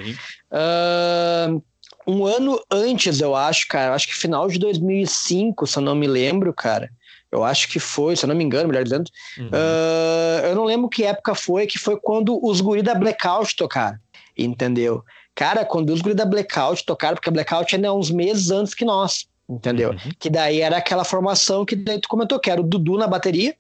Uh, 0.51 1.63
um 2.07 2.25
ano 2.25 2.59
antes, 2.71 3.21
eu 3.21 3.35
acho, 3.35 3.67
cara, 3.67 3.91
eu 3.91 3.93
acho 3.93 4.07
que 4.07 4.15
final 4.15 4.47
de 4.47 4.57
2005, 4.57 5.67
se 5.67 5.77
eu 5.77 5.83
não 5.83 5.95
me 5.95 6.07
lembro, 6.07 6.51
cara. 6.53 6.89
Eu 7.31 7.43
acho 7.43 7.69
que 7.69 7.79
foi, 7.79 8.15
se 8.15 8.25
eu 8.25 8.27
não 8.27 8.35
me 8.35 8.43
engano, 8.43 8.67
melhor 8.67 8.83
dizendo. 8.83 9.07
Uhum. 9.37 9.49
Uh, 9.49 10.45
eu 10.47 10.55
não 10.55 10.65
lembro 10.65 10.89
que 10.89 11.03
época 11.03 11.35
foi, 11.35 11.67
que 11.67 11.77
foi 11.77 11.99
quando 12.01 12.43
os 12.43 12.59
guri 12.59 12.81
da 12.81 12.95
Blackout 12.95 13.55
tocaram. 13.55 13.99
Entendeu? 14.35 15.03
Cara, 15.35 15.63
quando 15.63 15.91
os 15.91 16.01
guri 16.01 16.15
da 16.15 16.25
Blackout 16.25 16.83
tocaram, 16.83 17.15
porque 17.15 17.29
a 17.29 17.31
Blackout 17.31 17.75
ainda 17.75 17.87
é 17.87 17.91
uns 17.91 18.09
meses 18.09 18.49
antes 18.49 18.73
que 18.73 18.83
nós, 18.83 19.27
entendeu? 19.49 19.91
Uhum. 19.91 20.11
Que 20.19 20.29
daí 20.29 20.61
era 20.61 20.77
aquela 20.77 21.03
formação 21.03 21.65
que 21.65 21.75
daí 21.75 21.99
tu 21.99 22.07
comentou, 22.07 22.39
que 22.39 22.51
era 22.51 22.61
o 22.61 22.63
Dudu 22.63 22.97
na 22.97 23.07
bateria, 23.07 23.55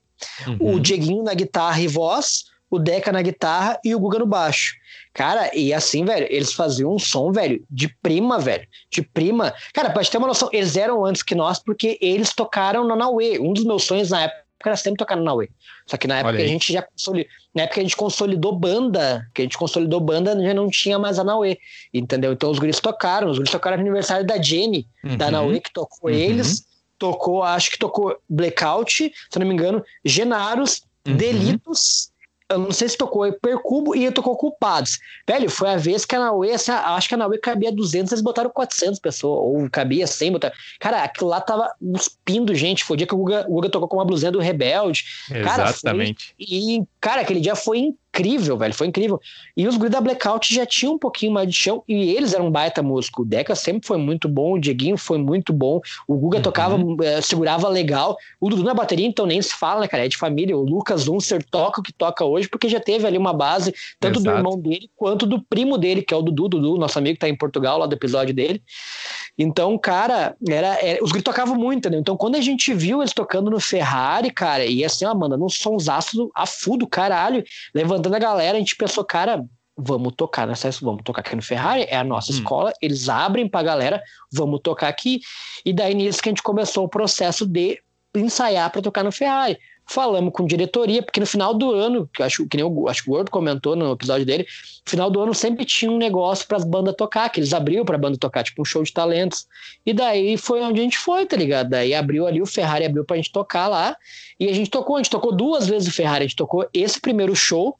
uhum. 0.47 0.75
o 0.75 0.79
Dieguinho 0.79 1.23
na 1.23 1.33
guitarra 1.33 1.81
e 1.81 1.87
voz, 1.87 2.45
o 2.69 2.77
Deca 2.77 3.11
na 3.11 3.21
guitarra 3.21 3.79
e 3.83 3.95
o 3.95 3.99
Guga 3.99 4.19
no 4.19 4.25
baixo. 4.25 4.75
Cara, 5.13 5.49
e 5.55 5.73
assim, 5.73 6.05
velho, 6.05 6.27
eles 6.29 6.53
faziam 6.53 6.93
um 6.93 6.99
som, 6.99 7.31
velho, 7.31 7.65
de 7.69 7.89
prima, 8.01 8.37
velho. 8.37 8.67
De 8.91 9.01
prima. 9.01 9.53
Cara, 9.73 9.89
pra 9.89 10.03
gente 10.03 10.11
ter 10.11 10.19
uma 10.19 10.27
noção, 10.27 10.49
eles 10.53 10.77
eram 10.77 11.03
antes 11.03 11.23
que 11.23 11.33
nós 11.33 11.59
porque 11.59 11.97
eles 11.99 12.33
tocaram 12.33 12.87
na 12.87 12.95
Naue. 12.95 13.39
Um 13.39 13.51
dos 13.51 13.65
meus 13.65 13.83
sonhos 13.83 14.11
na 14.11 14.23
época 14.23 14.48
era 14.67 14.75
sempre 14.75 14.97
tocar 14.97 15.15
na 15.15 15.23
Naue. 15.23 15.49
Só 15.87 15.95
que 15.95 16.07
na 16.07 16.19
época 16.19 16.37
a 16.37 16.47
gente 16.47 16.73
já 16.73 16.81
consolidou, 16.81 17.31
na 17.55 17.63
época 17.63 17.79
a 17.79 17.83
gente 17.83 17.95
consolidou 17.95 18.55
banda, 18.55 19.27
que 19.33 19.41
a 19.41 19.45
gente 19.45 19.57
consolidou 19.57 19.99
banda, 19.99 20.41
já 20.41 20.53
não 20.53 20.69
tinha 20.69 20.99
mais 20.99 21.17
a 21.17 21.23
Naue, 21.23 21.57
entendeu? 21.93 22.33
Então 22.33 22.51
os 22.51 22.59
guris 22.59 22.79
tocaram, 22.79 23.29
os 23.29 23.37
guris 23.37 23.51
tocaram 23.51 23.77
no 23.77 23.83
aniversário 23.83 24.25
da 24.25 24.41
Jenny, 24.41 24.87
uhum. 25.03 25.17
da 25.17 25.31
Naue, 25.31 25.61
que 25.61 25.71
tocou 25.71 26.09
uhum. 26.09 26.15
eles, 26.15 26.65
tocou, 26.97 27.43
acho 27.43 27.71
que 27.71 27.79
tocou 27.79 28.17
Blackout, 28.29 29.11
se 29.29 29.39
não 29.39 29.47
me 29.47 29.53
engano, 29.53 29.83
Genaros, 30.03 30.81
uhum. 31.07 31.15
Delitos 31.15 32.11
eu 32.49 32.57
não 32.57 32.71
sei 32.71 32.89
se 32.89 32.97
tocou 32.97 33.31
Percubo 33.33 33.95
e 33.95 34.11
tocou 34.11 34.35
Culpados. 34.35 34.99
Velho, 35.27 35.49
foi 35.49 35.69
a 35.69 35.77
vez 35.77 36.03
que 36.03 36.15
a 36.15 36.19
Naue, 36.19 36.51
acho 36.51 37.07
que 37.07 37.13
a 37.13 37.17
Naue 37.17 37.37
cabia 37.37 37.71
200, 37.71 38.11
eles 38.11 38.23
botaram 38.23 38.49
400 38.49 38.99
pessoas, 38.99 39.39
ou 39.39 39.69
cabia 39.69 40.07
100, 40.07 40.31
botaram. 40.31 40.55
Cara, 40.79 41.03
aquilo 41.03 41.29
lá 41.29 41.39
tava 41.39 41.71
cuspindo 41.79 42.55
gente. 42.55 42.83
Foi 42.83 42.95
o 42.95 42.97
dia 42.97 43.05
que 43.05 43.13
o 43.13 43.17
Guga, 43.17 43.45
o 43.47 43.53
Guga 43.53 43.69
tocou 43.69 43.87
com 43.87 43.97
uma 43.97 44.05
blusinha 44.05 44.31
do 44.31 44.39
Rebelde. 44.39 45.05
Exatamente. 45.29 46.33
Cara, 46.33 46.37
foi, 46.37 46.57
e, 46.57 46.83
cara, 46.99 47.21
aquele 47.21 47.39
dia 47.39 47.55
foi 47.55 47.77
incrível, 47.77 47.99
velho, 48.57 48.73
foi 48.73 48.87
incrível. 48.87 49.19
E 49.55 49.67
os 49.67 49.77
guris 49.77 49.91
da 49.91 50.01
Blackout 50.01 50.53
já 50.53 50.65
tinham 50.65 50.93
um 50.93 50.97
pouquinho 50.97 51.31
mais 51.31 51.47
de 51.47 51.53
chão 51.53 51.83
e 51.87 52.11
eles 52.11 52.33
eram 52.33 52.47
um 52.47 52.51
baita 52.51 52.81
músico. 52.81 53.21
O 53.21 53.25
Deca 53.25 53.55
sempre 53.55 53.87
foi 53.87 53.97
muito 53.97 54.27
bom, 54.27 54.53
o 54.53 54.59
Dieguinho 54.59 54.97
foi 54.97 55.17
muito 55.17 55.53
bom, 55.53 55.81
o 56.07 56.15
Guga 56.15 56.37
uhum. 56.37 56.43
tocava, 56.43 56.77
eh, 57.03 57.21
segurava 57.21 57.67
legal. 57.67 58.17
O 58.39 58.49
Dudu 58.49 58.63
na 58.63 58.73
bateria, 58.73 59.07
então 59.07 59.25
nem 59.25 59.41
se 59.41 59.53
fala, 59.53 59.81
né, 59.81 59.87
cara? 59.87 60.05
É 60.05 60.07
de 60.07 60.17
família. 60.17 60.57
O 60.57 60.63
Lucas 60.63 61.07
Unser 61.07 61.43
toca 61.43 61.81
o 61.81 61.83
que 61.83 61.93
toca 61.93 62.25
hoje, 62.25 62.47
porque 62.47 62.67
já 62.69 62.79
teve 62.79 63.05
ali 63.05 63.17
uma 63.17 63.33
base, 63.33 63.73
tanto 63.99 64.19
Exato. 64.19 64.35
do 64.35 64.39
irmão 64.39 64.59
dele 64.59 64.89
quanto 64.95 65.25
do 65.25 65.41
primo 65.41 65.77
dele, 65.77 66.01
que 66.01 66.13
é 66.13 66.17
o 66.17 66.21
Dudu, 66.21 66.49
Dudu, 66.49 66.77
nosso 66.77 66.97
amigo 66.97 67.15
que 67.15 67.21
tá 67.21 67.29
em 67.29 67.35
Portugal, 67.35 67.77
lá 67.77 67.85
do 67.85 67.93
episódio 67.93 68.33
dele. 68.33 68.61
Então, 69.37 69.77
cara, 69.77 70.35
era, 70.47 70.85
era 70.85 71.03
os 71.03 71.11
gritos 71.11 71.33
tocavam 71.33 71.55
muito, 71.55 71.89
né? 71.89 71.97
Então, 71.97 72.17
quando 72.17 72.35
a 72.35 72.41
gente 72.41 72.73
viu 72.73 73.01
eles 73.01 73.13
tocando 73.13 73.49
no 73.49 73.59
Ferrari, 73.59 74.31
cara, 74.31 74.65
e 74.65 74.83
assim, 74.83 75.05
ó, 75.05 75.15
manda, 75.15 75.37
num 75.37 75.47
sonsaço 75.47 76.29
a 76.35 76.45
full 76.45 76.77
do 76.77 76.87
caralho, 76.87 77.43
levantando 77.73 78.08
a 78.13 78.19
galera, 78.19 78.57
a 78.57 78.59
gente 78.59 78.75
pensou, 78.75 79.03
cara, 79.03 79.43
vamos 79.77 80.13
tocar 80.15 80.47
nessa, 80.47 80.69
vamos 80.81 81.01
tocar 81.03 81.21
aqui 81.21 81.35
no 81.35 81.41
Ferrari, 81.41 81.85
é 81.87 81.97
a 81.97 82.03
nossa 82.03 82.31
hum. 82.31 82.35
escola, 82.35 82.73
eles 82.81 83.09
abrem 83.09 83.47
pra 83.47 83.63
galera, 83.63 84.01
vamos 84.31 84.59
tocar 84.61 84.87
aqui. 84.87 85.21
E 85.65 85.73
daí 85.73 85.93
nisso 85.93 86.21
que 86.21 86.29
a 86.29 86.31
gente 86.31 86.43
começou 86.43 86.85
o 86.85 86.89
processo 86.89 87.45
de 87.45 87.81
ensaiar 88.15 88.71
para 88.71 88.81
tocar 88.81 89.03
no 89.03 89.11
Ferrari 89.11 89.57
falamos 89.89 90.31
com 90.31 90.45
diretoria, 90.45 91.01
porque 91.01 91.19
no 91.19 91.25
final 91.25 91.53
do 91.53 91.73
ano, 91.73 92.07
que 92.13 92.21
acho 92.21 92.47
que 92.47 92.55
nem 92.55 92.65
o, 92.65 92.87
acho 92.87 93.03
que 93.03 93.09
o 93.09 93.13
Gordo 93.13 93.31
comentou 93.31 93.75
no 93.75 93.91
episódio 93.91 94.25
dele, 94.25 94.43
no 94.85 94.89
final 94.89 95.09
do 95.09 95.19
ano 95.19 95.33
sempre 95.33 95.65
tinha 95.65 95.91
um 95.91 95.97
negócio 95.97 96.47
para 96.47 96.57
as 96.57 96.63
bandas 96.63 96.95
tocar, 96.95 97.27
que 97.29 97.39
eles 97.39 97.53
abriam 97.53 97.83
para 97.83 97.95
a 97.95 97.99
banda 97.99 98.15
tocar, 98.17 98.43
tipo 98.43 98.61
um 98.61 98.65
show 98.65 98.83
de 98.83 98.93
talentos. 98.93 99.47
E 99.83 99.91
daí 99.91 100.37
foi 100.37 100.61
onde 100.61 100.79
a 100.79 100.83
gente 100.83 100.97
foi, 100.97 101.25
tá 101.25 101.35
ligado? 101.35 101.71
Daí 101.71 101.95
abriu 101.95 102.27
ali, 102.27 102.39
o 102.39 102.45
Ferrari 102.45 102.85
abriu 102.85 103.03
para 103.03 103.15
a 103.15 103.17
gente 103.17 103.31
tocar 103.31 103.67
lá, 103.67 103.97
e 104.39 104.47
a 104.47 104.53
gente 104.53 104.69
tocou, 104.69 104.95
a 104.95 104.99
gente 104.99 105.09
tocou 105.09 105.35
duas 105.35 105.67
vezes 105.67 105.87
o 105.87 105.91
Ferrari, 105.91 106.25
a 106.25 106.27
gente 106.27 106.37
tocou 106.37 106.69
esse 106.71 107.01
primeiro 107.01 107.35
show, 107.35 107.75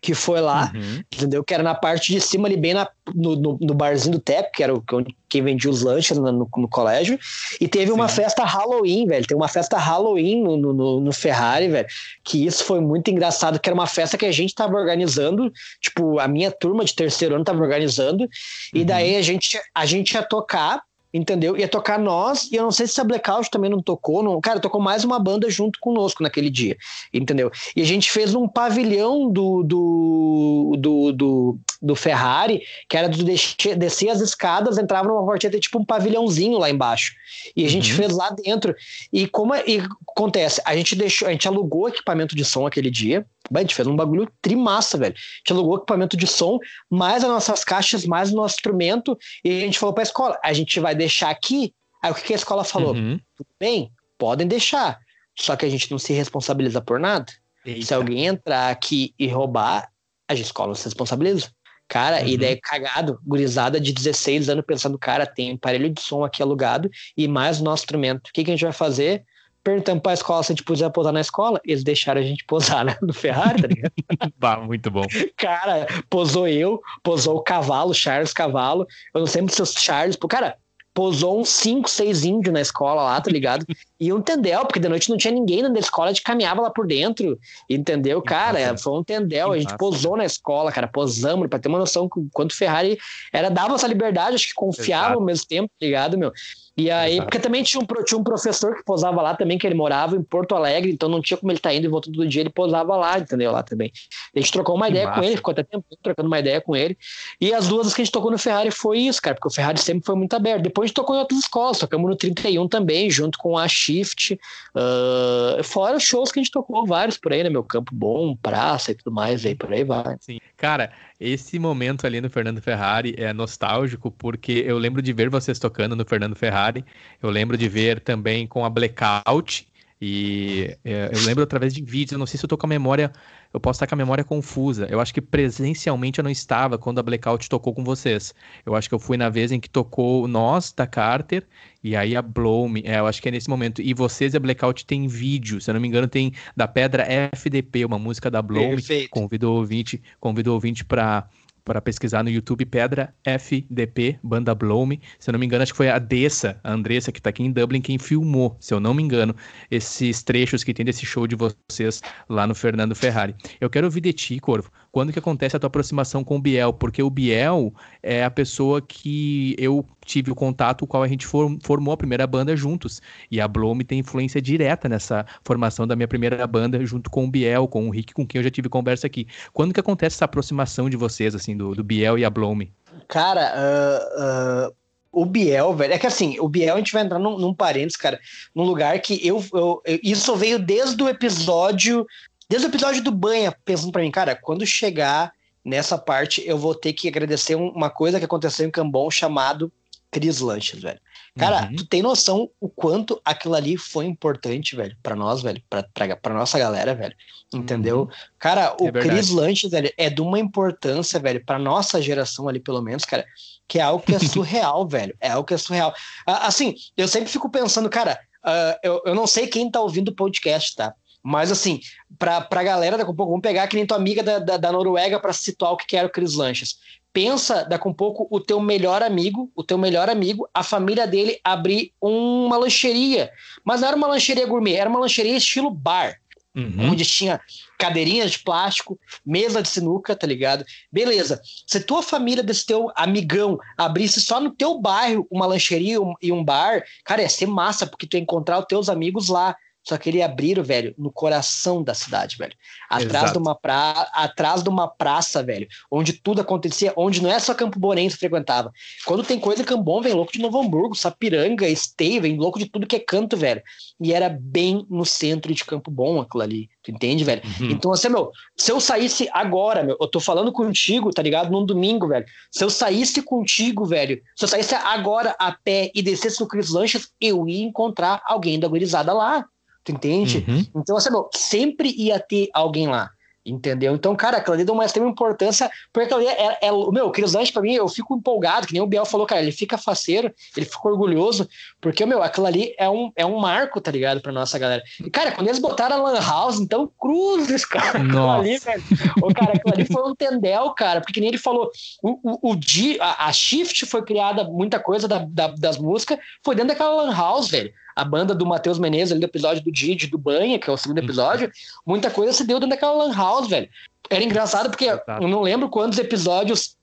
que 0.00 0.14
foi 0.14 0.40
lá, 0.40 0.72
uhum. 0.74 1.02
entendeu? 1.12 1.42
Que 1.42 1.54
era 1.54 1.62
na 1.62 1.74
parte 1.74 2.12
de 2.12 2.20
cima 2.20 2.46
ali, 2.46 2.56
bem 2.56 2.74
na, 2.74 2.88
no, 3.14 3.36
no, 3.36 3.58
no 3.60 3.74
barzinho 3.74 4.12
do 4.12 4.20
Tep, 4.20 4.52
que 4.52 4.62
era 4.62 4.74
o, 4.74 4.82
quem 5.28 5.42
vendia 5.42 5.70
os 5.70 5.82
lanches 5.82 6.16
no, 6.16 6.30
no, 6.30 6.48
no 6.56 6.68
colégio. 6.68 7.18
E 7.60 7.66
teve 7.66 7.86
Sim. 7.86 7.92
uma 7.92 8.08
festa 8.08 8.44
Halloween, 8.44 9.06
velho. 9.06 9.26
Tem 9.26 9.36
uma 9.36 9.48
festa 9.48 9.76
Halloween 9.76 10.42
no, 10.42 10.56
no, 10.56 11.00
no, 11.00 11.12
Ferrari, 11.12 11.68
velho. 11.68 11.86
Que 12.24 12.46
isso 12.46 12.64
foi 12.64 12.80
muito 12.80 13.10
engraçado, 13.10 13.58
que 13.58 13.68
era 13.68 13.74
uma 13.74 13.86
festa 13.86 14.16
que 14.16 14.26
a 14.26 14.32
gente 14.32 14.54
tava 14.54 14.76
organizando, 14.76 15.52
tipo, 15.80 16.18
a 16.18 16.28
minha 16.28 16.50
turma 16.50 16.84
de 16.84 16.94
terceiro 16.94 17.34
ano 17.34 17.44
tava 17.44 17.60
organizando. 17.60 18.28
E 18.72 18.80
uhum. 18.80 18.86
daí 18.86 19.16
a 19.16 19.22
gente, 19.22 19.60
a 19.74 19.84
gente 19.84 20.12
ia 20.12 20.22
tocar 20.22 20.82
entendeu? 21.12 21.56
Ia 21.56 21.68
tocar 21.68 21.98
nós, 21.98 22.50
e 22.50 22.56
eu 22.56 22.62
não 22.62 22.70
sei 22.70 22.86
se 22.86 23.00
a 23.00 23.04
Blackout 23.04 23.50
também 23.50 23.70
não 23.70 23.80
tocou, 23.80 24.22
não, 24.22 24.40
cara, 24.40 24.60
tocou 24.60 24.80
mais 24.80 25.04
uma 25.04 25.18
banda 25.18 25.48
junto 25.50 25.78
conosco 25.80 26.22
naquele 26.22 26.50
dia, 26.50 26.76
entendeu? 27.12 27.50
E 27.74 27.82
a 27.82 27.84
gente 27.84 28.10
fez 28.10 28.34
um 28.34 28.46
pavilhão 28.46 29.30
do, 29.30 29.62
do, 29.62 30.76
do, 30.78 31.12
do, 31.12 31.58
do 31.80 31.94
Ferrari, 31.94 32.62
que 32.88 32.96
era 32.96 33.08
do 33.08 33.24
descer, 33.24 33.76
descer 33.76 34.10
as 34.10 34.20
escadas, 34.20 34.78
entrava 34.78 35.08
numa 35.08 35.24
portinha, 35.24 35.50
tipo 35.58 35.78
um 35.78 35.84
pavilhãozinho 35.84 36.58
lá 36.58 36.68
embaixo, 36.70 37.14
e 37.56 37.64
a 37.64 37.68
gente 37.68 37.90
uhum. 37.90 37.96
fez 37.96 38.12
lá 38.12 38.30
dentro, 38.30 38.74
e 39.12 39.26
como 39.26 39.54
é, 39.54 39.64
e 39.66 39.82
acontece, 40.10 40.60
a 40.64 40.76
gente 40.76 40.94
deixou, 40.94 41.28
a 41.28 41.32
gente 41.32 41.48
alugou 41.48 41.88
equipamento 41.88 42.36
de 42.36 42.44
som 42.44 42.66
aquele 42.66 42.90
dia, 42.90 43.26
a 43.52 43.60
gente 43.60 43.74
fez 43.74 43.86
um 43.88 43.96
bagulho 43.96 44.30
trimassa, 44.42 44.98
velho. 44.98 45.14
A 45.14 45.38
gente 45.38 45.52
alugou 45.52 45.76
equipamento 45.76 46.16
de 46.16 46.26
som, 46.26 46.58
mais 46.90 47.24
as 47.24 47.30
nossas 47.30 47.64
caixas, 47.64 48.04
mais 48.04 48.32
o 48.32 48.36
nosso 48.36 48.56
instrumento, 48.56 49.16
e 49.44 49.58
a 49.58 49.60
gente 49.60 49.78
falou 49.78 49.94
pra 49.94 50.02
escola: 50.02 50.38
a 50.42 50.52
gente 50.52 50.78
vai 50.80 50.94
deixar 50.94 51.30
aqui. 51.30 51.72
Aí 52.02 52.10
o 52.12 52.14
que, 52.14 52.32
a 52.32 52.36
escola 52.36 52.62
falou? 52.62 52.94
Uhum. 52.94 53.18
Tudo 53.36 53.48
bem, 53.58 53.90
podem 54.16 54.46
deixar. 54.46 54.98
Só 55.36 55.56
que 55.56 55.66
a 55.66 55.68
gente 55.68 55.90
não 55.90 55.98
se 55.98 56.12
responsabiliza 56.12 56.80
por 56.80 57.00
nada. 57.00 57.32
Eita. 57.64 57.86
Se 57.86 57.94
alguém 57.94 58.26
entrar 58.26 58.70
aqui 58.70 59.14
e 59.18 59.26
roubar, 59.26 59.90
a 60.28 60.34
escola 60.34 60.74
se 60.74 60.84
responsabiliza. 60.84 61.50
Cara, 61.88 62.20
uhum. 62.20 62.28
ideia 62.28 62.58
cagado, 62.62 63.18
gurizada 63.26 63.80
de 63.80 63.92
16 63.92 64.50
anos 64.50 64.64
pensando, 64.66 64.98
cara, 64.98 65.26
tem 65.26 65.52
um 65.52 65.54
aparelho 65.54 65.88
de 65.88 66.00
som 66.02 66.22
aqui 66.22 66.42
alugado 66.42 66.90
e 67.16 67.26
mais 67.26 67.60
o 67.60 67.64
nosso 67.64 67.84
instrumento. 67.84 68.28
O 68.28 68.32
que, 68.32 68.44
que 68.44 68.50
a 68.50 68.54
gente 68.54 68.64
vai 68.64 68.72
fazer? 68.72 69.24
Perguntando 69.62 70.00
pra 70.00 70.14
escola 70.14 70.42
se 70.42 70.52
a 70.52 70.54
gente 70.54 70.64
podia 70.64 70.90
posar 70.90 71.12
na 71.12 71.20
escola. 71.20 71.60
Eles 71.64 71.84
deixaram 71.84 72.20
a 72.20 72.24
gente 72.24 72.44
posar, 72.44 72.84
né? 72.84 72.96
No 73.02 73.12
Ferrari, 73.12 73.62
tá 73.62 73.68
ligado? 73.68 73.92
bah, 74.38 74.56
muito 74.58 74.90
bom. 74.90 75.04
Cara, 75.36 75.86
posou 76.08 76.48
eu, 76.48 76.80
posou 77.02 77.36
o 77.36 77.42
cavalo, 77.42 77.94
Charles 77.94 78.32
Cavalo. 78.32 78.86
Eu 79.14 79.20
não 79.20 79.26
sei 79.26 79.46
se 79.48 79.62
os 79.62 79.72
Charles. 79.72 80.16
Cara, 80.28 80.56
posou 80.94 81.40
uns 81.40 81.48
5, 81.50 81.88
6 81.88 82.24
índios 82.24 82.52
na 82.52 82.60
escola 82.60 83.02
lá, 83.02 83.20
tá 83.20 83.30
ligado? 83.30 83.64
E 84.00 84.12
um 84.12 84.20
tendel, 84.22 84.60
porque 84.64 84.78
de 84.78 84.88
noite 84.88 85.10
não 85.10 85.16
tinha 85.16 85.32
ninguém 85.32 85.62
na 85.62 85.78
escola, 85.78 86.10
a 86.10 86.12
gente 86.12 86.22
caminhava 86.22 86.62
lá 86.62 86.70
por 86.70 86.86
dentro, 86.86 87.38
entendeu? 87.68 88.22
Cara, 88.22 88.76
foi 88.78 88.92
um 88.92 89.02
tendel, 89.02 89.52
a 89.52 89.58
gente 89.58 89.76
posou 89.76 90.16
na 90.16 90.24
escola, 90.24 90.70
cara, 90.70 90.86
posamos, 90.86 91.48
pra 91.48 91.58
ter 91.58 91.68
uma 91.68 91.78
noção 91.78 92.08
quanto 92.32 92.56
Ferrari 92.56 92.98
era, 93.32 93.48
dava 93.48 93.74
essa 93.74 93.88
liberdade, 93.88 94.36
acho 94.36 94.48
que 94.48 94.54
confiava 94.54 95.06
Exato. 95.06 95.18
ao 95.18 95.24
mesmo 95.24 95.46
tempo, 95.46 95.68
tá 95.68 95.86
ligado, 95.86 96.16
meu? 96.16 96.32
E 96.78 96.92
aí, 96.92 97.14
Exato. 97.14 97.26
porque 97.26 97.40
também 97.40 97.64
tinha 97.64 97.82
um, 97.82 98.04
tinha 98.04 98.16
um 98.16 98.22
professor 98.22 98.76
que 98.76 98.84
posava 98.84 99.20
lá 99.20 99.34
também, 99.34 99.58
que 99.58 99.66
ele 99.66 99.74
morava 99.74 100.14
em 100.14 100.22
Porto 100.22 100.54
Alegre, 100.54 100.92
então 100.92 101.08
não 101.08 101.20
tinha 101.20 101.36
como 101.36 101.50
ele 101.50 101.58
estar 101.58 101.70
tá 101.70 101.74
indo 101.74 101.86
e 101.86 101.88
voltando 101.88 102.14
todo 102.14 102.28
dia, 102.28 102.42
ele 102.42 102.50
posava 102.50 102.94
lá, 102.94 103.18
entendeu? 103.18 103.50
Lá 103.50 103.64
também. 103.64 103.90
A 104.32 104.38
gente 104.38 104.52
trocou 104.52 104.76
uma 104.76 104.86
que 104.86 104.92
ideia 104.92 105.06
massa. 105.06 105.18
com 105.18 105.26
ele, 105.26 105.36
ficou 105.36 105.50
até 105.50 105.64
tempo 105.64 105.84
trocando 106.00 106.28
uma 106.28 106.38
ideia 106.38 106.60
com 106.60 106.76
ele. 106.76 106.96
E 107.40 107.52
as 107.52 107.66
duas 107.66 107.92
que 107.92 108.00
a 108.00 108.04
gente 108.04 108.12
tocou 108.12 108.30
no 108.30 108.38
Ferrari 108.38 108.70
foi 108.70 108.98
isso, 109.00 109.20
cara, 109.20 109.34
porque 109.34 109.48
o 109.48 109.50
Ferrari 109.50 109.80
sempre 109.80 110.06
foi 110.06 110.14
muito 110.14 110.36
aberto. 110.36 110.62
Depois 110.62 110.84
a 110.84 110.86
gente 110.86 110.94
tocou 110.94 111.16
em 111.16 111.18
outras 111.18 111.40
escolas, 111.40 111.78
tocamos 111.78 112.08
no 112.08 112.14
31 112.14 112.68
também, 112.68 113.10
junto 113.10 113.38
com 113.38 113.58
a 113.58 113.66
Shift. 113.88 114.38
Uh, 114.74 115.62
fora 115.64 115.98
shows 115.98 116.30
que 116.30 116.38
a 116.38 116.42
gente 116.42 116.52
tocou, 116.52 116.86
vários 116.86 117.16
por 117.16 117.32
aí, 117.32 117.42
né? 117.42 117.48
Meu 117.48 117.64
Campo 117.64 117.94
Bom, 117.94 118.36
Praça 118.36 118.92
e 118.92 118.94
tudo 118.94 119.12
mais, 119.12 119.44
aí 119.46 119.54
por 119.54 119.72
aí 119.72 119.84
vai. 119.84 120.16
Sim. 120.20 120.38
Cara, 120.56 120.92
esse 121.18 121.58
momento 121.58 122.06
ali 122.06 122.20
no 122.20 122.28
Fernando 122.28 122.60
Ferrari 122.60 123.14
é 123.16 123.32
nostálgico, 123.32 124.10
porque 124.10 124.64
eu 124.66 124.78
lembro 124.78 125.00
de 125.00 125.12
ver 125.12 125.30
vocês 125.30 125.58
tocando 125.58 125.96
no 125.96 126.04
Fernando 126.04 126.36
Ferrari, 126.36 126.84
eu 127.22 127.30
lembro 127.30 127.56
de 127.56 127.68
ver 127.68 128.00
também 128.00 128.46
com 128.46 128.64
a 128.64 128.70
Blackout, 128.70 129.66
e 130.00 130.76
é, 130.84 131.10
eu 131.12 131.24
lembro 131.24 131.42
através 131.42 131.74
de 131.74 131.82
vídeos, 131.82 132.12
eu 132.12 132.18
não 132.18 132.26
sei 132.26 132.38
se 132.38 132.44
eu 132.44 132.48
tô 132.48 132.56
com 132.56 132.66
a 132.66 132.68
memória, 132.68 133.12
eu 133.52 133.58
posso 133.58 133.76
estar 133.78 133.86
com 133.86 133.94
a 133.94 133.98
memória 133.98 134.22
confusa. 134.22 134.86
Eu 134.88 135.00
acho 135.00 135.12
que 135.12 135.20
presencialmente 135.20 136.20
eu 136.20 136.22
não 136.22 136.30
estava 136.30 136.78
quando 136.78 137.00
a 137.00 137.02
Blackout 137.02 137.48
tocou 137.48 137.74
com 137.74 137.82
vocês. 137.82 138.32
Eu 138.64 138.76
acho 138.76 138.88
que 138.88 138.94
eu 138.94 138.98
fui 138.98 139.16
na 139.16 139.28
vez 139.28 139.50
em 139.50 139.58
que 139.58 139.68
tocou 139.68 140.28
nós, 140.28 140.72
da 140.72 140.86
Carter, 140.86 141.44
e 141.82 141.96
aí 141.96 142.14
a 142.14 142.22
Blow 142.22 142.68
Me. 142.68 142.82
É, 142.84 143.00
eu 143.00 143.06
acho 143.06 143.20
que 143.20 143.28
é 143.28 143.32
nesse 143.32 143.50
momento. 143.50 143.82
E 143.82 143.92
vocês 143.92 144.34
e 144.34 144.36
a 144.36 144.40
Blackout 144.40 144.86
tem 144.86 145.08
vídeo, 145.08 145.60
se 145.60 145.68
eu 145.68 145.74
não 145.74 145.80
me 145.80 145.88
engano, 145.88 146.06
tem 146.06 146.32
da 146.56 146.68
Pedra 146.68 147.04
FDP, 147.04 147.84
uma 147.84 147.98
música 147.98 148.30
da 148.30 148.40
Blow 148.40 148.76
Me. 148.76 149.08
Convido 149.08 149.50
o 149.50 149.54
ouvinte, 149.56 150.00
convido 150.20 150.50
o 150.50 150.54
ouvinte 150.54 150.84
para 150.84 151.28
para 151.68 151.82
pesquisar 151.82 152.24
no 152.24 152.30
YouTube 152.30 152.64
Pedra 152.64 153.14
FDP, 153.22 154.18
banda 154.22 154.54
Blome. 154.54 155.02
Se 155.18 155.28
eu 155.28 155.32
não 155.32 155.38
me 155.38 155.44
engano, 155.44 155.62
acho 155.62 155.72
que 155.72 155.76
foi 155.76 155.90
a 155.90 155.98
Dessa, 155.98 156.58
a 156.64 156.72
Andressa, 156.72 157.12
que 157.12 157.20
está 157.20 157.28
aqui 157.28 157.42
em 157.42 157.52
Dublin, 157.52 157.82
quem 157.82 157.98
filmou, 157.98 158.56
se 158.58 158.72
eu 158.72 158.80
não 158.80 158.94
me 158.94 159.02
engano, 159.02 159.36
esses 159.70 160.22
trechos 160.22 160.64
que 160.64 160.72
tem 160.72 160.82
desse 160.82 161.04
show 161.04 161.26
de 161.26 161.36
vocês 161.36 162.00
lá 162.26 162.46
no 162.46 162.54
Fernando 162.54 162.94
Ferrari. 162.94 163.34
Eu 163.60 163.68
quero 163.68 163.86
ouvir 163.86 164.00
de 164.00 164.14
ti, 164.14 164.40
Corvo, 164.40 164.70
quando 164.90 165.12
que 165.12 165.18
acontece 165.18 165.54
a 165.56 165.58
tua 165.58 165.66
aproximação 165.66 166.24
com 166.24 166.36
o 166.36 166.40
Biel? 166.40 166.72
Porque 166.72 167.02
o 167.02 167.10
Biel 167.10 167.74
é 168.02 168.24
a 168.24 168.30
pessoa 168.30 168.80
que 168.80 169.54
eu 169.58 169.84
tive 170.08 170.32
o 170.32 170.34
contato, 170.34 170.82
o 170.82 170.86
qual 170.86 171.02
a 171.02 171.08
gente 171.08 171.26
formou 171.26 171.92
a 171.92 171.96
primeira 171.96 172.26
banda 172.26 172.56
juntos. 172.56 173.02
E 173.30 173.40
a 173.40 173.46
Blome 173.46 173.84
tem 173.84 173.98
influência 173.98 174.40
direta 174.40 174.88
nessa 174.88 175.26
formação 175.44 175.86
da 175.86 175.94
minha 175.94 176.08
primeira 176.08 176.46
banda, 176.46 176.84
junto 176.84 177.10
com 177.10 177.26
o 177.26 177.30
Biel, 177.30 177.68
com 177.68 177.86
o 177.86 177.90
Rick, 177.90 178.14
com 178.14 178.26
quem 178.26 178.38
eu 178.38 178.42
já 178.42 178.50
tive 178.50 178.70
conversa 178.70 179.06
aqui. 179.06 179.26
Quando 179.52 179.74
que 179.74 179.80
acontece 179.80 180.16
essa 180.16 180.24
aproximação 180.24 180.88
de 180.88 180.96
vocês, 180.96 181.34
assim, 181.34 181.54
do, 181.54 181.74
do 181.74 181.84
Biel 181.84 182.18
e 182.18 182.24
a 182.24 182.30
Blome? 182.30 182.72
Cara, 183.06 183.52
uh, 183.54 184.68
uh, 184.70 184.74
o 185.12 185.26
Biel, 185.26 185.74
velho, 185.74 185.92
é 185.92 185.98
que 185.98 186.06
assim, 186.06 186.38
o 186.40 186.48
Biel 186.48 186.74
a 186.74 186.78
gente 186.78 186.92
vai 186.92 187.02
entrar 187.02 187.18
num, 187.18 187.38
num 187.38 187.54
parênteses, 187.54 187.96
cara, 187.96 188.18
num 188.54 188.64
lugar 188.64 188.98
que 189.00 189.26
eu, 189.26 189.44
eu, 189.52 189.82
eu, 189.84 190.00
Isso 190.02 190.34
veio 190.36 190.58
desde 190.58 191.02
o 191.02 191.08
episódio. 191.08 192.06
Desde 192.48 192.66
o 192.66 192.70
episódio 192.70 193.02
do 193.02 193.12
Banha, 193.12 193.54
pensando 193.62 193.92
pra 193.92 194.00
mim, 194.00 194.10
cara, 194.10 194.34
quando 194.34 194.64
chegar 194.64 195.32
nessa 195.62 195.98
parte, 195.98 196.42
eu 196.46 196.56
vou 196.56 196.74
ter 196.74 196.94
que 196.94 197.06
agradecer 197.06 197.54
uma 197.54 197.90
coisa 197.90 198.18
que 198.18 198.24
aconteceu 198.24 198.66
em 198.66 198.70
Cambon 198.70 199.10
chamado 199.10 199.70
Cris 200.10 200.40
Lanches, 200.40 200.80
velho. 200.80 201.00
Cara, 201.38 201.68
uhum. 201.68 201.76
tu 201.76 201.86
tem 201.86 202.02
noção 202.02 202.50
o 202.60 202.68
quanto 202.68 203.20
aquilo 203.24 203.54
ali 203.54 203.76
foi 203.76 204.06
importante, 204.06 204.74
velho, 204.74 204.96
para 205.02 205.14
nós, 205.14 205.42
velho, 205.42 205.62
pra, 205.68 205.82
pra, 205.82 206.16
pra, 206.16 206.34
nossa 206.34 206.58
galera, 206.58 206.94
velho. 206.94 207.14
Entendeu? 207.54 208.00
Uhum. 208.00 208.08
Cara, 208.38 208.74
o 208.80 208.88
é 208.88 208.92
Cris 208.92 209.30
Lanches, 209.30 209.70
velho, 209.70 209.92
é 209.96 210.10
de 210.10 210.20
uma 210.20 210.38
importância, 210.38 211.20
velho, 211.20 211.44
pra 211.44 211.58
nossa 211.58 212.02
geração 212.02 212.48
ali, 212.48 212.58
pelo 212.58 212.82
menos, 212.82 213.04
cara, 213.04 213.24
que 213.68 213.78
é 213.78 213.82
algo 213.82 214.04
que 214.04 214.14
é 214.14 214.18
surreal, 214.18 214.86
velho. 214.88 215.14
É 215.20 215.30
algo 215.30 215.46
que 215.46 215.54
é 215.54 215.58
surreal. 215.58 215.94
Assim, 216.26 216.74
eu 216.96 217.06
sempre 217.06 217.30
fico 217.30 217.48
pensando, 217.50 217.88
cara, 217.88 218.18
uh, 218.44 218.78
eu, 218.82 219.02
eu 219.06 219.14
não 219.14 219.26
sei 219.26 219.46
quem 219.46 219.70
tá 219.70 219.80
ouvindo 219.80 220.08
o 220.08 220.14
podcast, 220.14 220.74
tá? 220.74 220.92
Mas 221.22 221.50
assim, 221.52 221.80
pra, 222.18 222.40
pra 222.40 222.62
galera, 222.62 222.96
daqui 222.96 223.10
a 223.10 223.14
pouco, 223.14 223.32
vamos 223.32 223.42
pegar 223.42 223.66
que 223.66 223.76
nem 223.76 223.86
tua 223.86 223.96
amiga 223.96 224.22
da, 224.22 224.38
da, 224.38 224.56
da 224.56 224.72
Noruega 224.72 225.20
para 225.20 225.32
situar 225.32 225.72
o 225.72 225.76
que 225.76 225.96
era 225.96 226.06
o 226.06 226.10
Cris 226.10 226.34
Lanches 226.34 226.78
pensa 227.12 227.64
daqui 227.64 227.88
um 227.88 227.94
pouco 227.94 228.26
o 228.30 228.40
teu 228.40 228.60
melhor 228.60 229.02
amigo, 229.02 229.50
o 229.54 229.64
teu 229.64 229.78
melhor 229.78 230.08
amigo, 230.08 230.48
a 230.52 230.62
família 230.62 231.06
dele 231.06 231.40
abrir 231.42 231.92
uma 232.00 232.56
lancheria. 232.56 233.30
Mas 233.64 233.80
não 233.80 233.88
era 233.88 233.96
uma 233.96 234.06
lancheria 234.06 234.46
gourmet, 234.46 234.74
era 234.74 234.90
uma 234.90 235.00
lancheria 235.00 235.36
estilo 235.36 235.70
bar. 235.70 236.18
Uhum. 236.56 236.90
Onde 236.90 237.04
tinha 237.04 237.40
cadeirinhas 237.78 238.32
de 238.32 238.40
plástico, 238.40 238.98
mesa 239.24 239.62
de 239.62 239.68
sinuca, 239.68 240.16
tá 240.16 240.26
ligado? 240.26 240.64
Beleza. 240.90 241.40
Se 241.66 241.80
tua 241.80 242.02
família 242.02 242.42
desse 242.42 242.66
teu 242.66 242.90
amigão 242.96 243.58
abrisse 243.76 244.20
só 244.20 244.40
no 244.40 244.50
teu 244.50 244.80
bairro 244.80 245.26
uma 245.30 245.46
lancheria 245.46 245.98
e 246.20 246.32
um 246.32 246.44
bar, 246.44 246.82
cara, 247.04 247.22
ia 247.22 247.28
ser 247.28 247.46
massa, 247.46 247.86
porque 247.86 248.06
tu 248.06 248.16
ia 248.16 248.22
encontrar 248.22 248.58
os 248.58 248.66
teus 248.66 248.88
amigos 248.88 249.28
lá. 249.28 249.54
Só 249.88 249.96
que 249.96 250.10
ele 250.10 250.20
abriram, 250.20 250.62
velho, 250.62 250.94
no 250.98 251.10
coração 251.10 251.82
da 251.82 251.94
cidade, 251.94 252.36
velho. 252.36 252.52
Atrás 252.90 253.32
de, 253.32 253.38
uma 253.38 253.54
pra... 253.54 254.06
atrás 254.12 254.62
de 254.62 254.68
uma 254.68 254.86
praça, 254.86 255.42
velho, 255.42 255.66
onde 255.90 256.12
tudo 256.12 256.42
acontecia, 256.42 256.92
onde 256.94 257.22
não 257.22 257.30
é 257.30 257.38
só 257.38 257.54
Campo 257.54 257.78
Borense 257.78 258.18
frequentava. 258.18 258.70
Quando 259.06 259.24
tem 259.24 259.40
coisa 259.40 259.62
em 259.62 259.64
Cambon, 259.64 260.02
vem 260.02 260.12
louco 260.12 260.30
de 260.30 260.40
Novo 260.40 260.60
Hamburgo, 260.60 260.94
Sapiranga, 260.94 261.66
Esteio, 261.66 262.20
vem 262.20 262.36
louco 262.36 262.58
de 262.58 262.66
tudo 262.66 262.86
que 262.86 262.96
é 262.96 263.00
canto, 263.00 263.34
velho. 263.34 263.62
E 263.98 264.12
era 264.12 264.28
bem 264.28 264.86
no 264.90 265.06
centro 265.06 265.54
de 265.54 265.64
Campo 265.64 265.90
Bom 265.90 266.20
aquilo 266.20 266.42
ali. 266.42 266.68
Tu 266.82 266.90
entende, 266.90 267.24
velho? 267.24 267.40
Uhum. 267.58 267.70
Então, 267.70 267.90
assim, 267.90 268.10
meu, 268.10 268.30
se 268.58 268.70
eu 268.70 268.80
saísse 268.80 269.26
agora, 269.32 269.82
meu, 269.82 269.96
eu 269.98 270.06
tô 270.06 270.20
falando 270.20 270.52
contigo, 270.52 271.10
tá 271.10 271.22
ligado? 271.22 271.50
Num 271.50 271.64
domingo, 271.64 272.08
velho. 272.08 272.26
Se 272.50 272.62
eu 272.62 272.68
saísse 272.68 273.22
contigo, 273.22 273.86
velho, 273.86 274.20
se 274.36 274.44
eu 274.44 274.48
saísse 274.48 274.74
agora 274.74 275.34
a 275.38 275.50
pé 275.50 275.90
e 275.94 276.02
descesse 276.02 276.40
no 276.40 276.46
Cris 276.46 276.68
Lanches, 276.68 277.10
eu 277.18 277.48
ia 277.48 277.64
encontrar 277.64 278.20
alguém 278.26 278.60
da 278.60 278.68
gurizada 278.68 279.14
lá. 279.14 279.46
Tu 279.88 279.92
entende? 279.92 280.44
Uhum. 280.46 280.66
Então, 280.76 280.98
assim, 280.98 281.10
meu, 281.10 281.30
sempre 281.34 281.94
ia 281.96 282.20
ter 282.20 282.50
alguém 282.52 282.88
lá. 282.88 283.10
Entendeu? 283.46 283.94
Então, 283.94 284.14
cara, 284.14 284.36
aquilo 284.36 284.52
ali 284.52 284.64
deu 284.64 284.74
uma 284.74 284.84
extrema 284.84 285.08
importância, 285.08 285.70
porque 285.90 286.04
aquilo 286.04 286.20
ali 286.20 286.28
é, 286.28 286.58
é, 286.66 286.70
meu, 286.70 287.06
o 287.06 287.10
Cris 287.10 287.32
pra 287.50 287.62
mim, 287.62 287.72
eu 287.72 287.88
fico 287.88 288.14
empolgado, 288.14 288.66
que 288.66 288.74
nem 288.74 288.82
o 288.82 288.86
Biel 288.86 289.06
falou, 289.06 289.26
cara, 289.26 289.40
ele 289.40 289.50
fica 289.50 289.78
faceiro, 289.78 290.30
ele 290.54 290.66
fica 290.66 290.86
orgulhoso, 290.86 291.48
porque, 291.80 292.04
meu, 292.04 292.22
aquilo 292.22 292.46
ali 292.46 292.74
é 292.78 292.90
um, 292.90 293.10
é 293.16 293.24
um 293.24 293.38
marco, 293.38 293.80
tá 293.80 293.90
ligado, 293.90 294.20
pra 294.20 294.30
nossa 294.30 294.58
galera. 294.58 294.82
E, 295.00 295.08
cara, 295.08 295.32
quando 295.32 295.46
eles 295.46 295.58
botaram 295.58 295.96
a 295.96 296.10
Lan 296.10 296.20
House, 296.20 296.60
então, 296.60 296.92
cruzes, 297.00 297.64
cara, 297.64 297.96
aquilo 298.04 298.30
ali, 298.30 298.58
velho. 298.58 298.82
O 299.22 299.32
cara, 299.32 299.52
aquilo 299.54 299.72
ali 299.72 299.86
foi 299.86 300.02
um 300.02 300.14
tendel, 300.14 300.74
cara, 300.74 301.00
porque 301.00 301.18
nem 301.18 301.30
ele 301.30 301.38
falou, 301.38 301.70
o, 302.02 302.50
o, 302.50 302.52
o 302.52 302.58
a, 303.00 303.28
a 303.28 303.32
Shift 303.32 303.86
foi 303.86 304.04
criada, 304.04 304.44
muita 304.44 304.78
coisa 304.78 305.08
da, 305.08 305.24
da, 305.26 305.46
das 305.48 305.78
músicas, 305.78 306.18
foi 306.44 306.54
dentro 306.54 306.68
daquela 306.68 307.02
Lan 307.02 307.16
House, 307.16 307.48
velho 307.48 307.72
a 307.98 308.04
banda 308.04 308.32
do 308.32 308.46
Matheus 308.46 308.78
Menezes 308.78 309.10
ali 309.10 309.20
do 309.20 309.26
episódio 309.26 309.60
do 309.60 309.72
Didi, 309.72 310.06
do 310.06 310.16
Banha, 310.16 310.56
que 310.56 310.70
é 310.70 310.72
o 310.72 310.76
segundo 310.76 310.98
episódio, 310.98 311.50
muita 311.84 312.08
coisa 312.08 312.32
se 312.32 312.46
deu 312.46 312.60
dentro 312.60 312.70
daquela 312.70 312.92
Lan 312.92 313.12
House, 313.12 313.48
velho. 313.48 313.68
Era 314.08 314.22
engraçado 314.22 314.70
porque 314.70 314.84
eu 314.84 315.26
não 315.26 315.42
lembro 315.42 315.68
quantos 315.68 315.98
episódios 315.98 316.76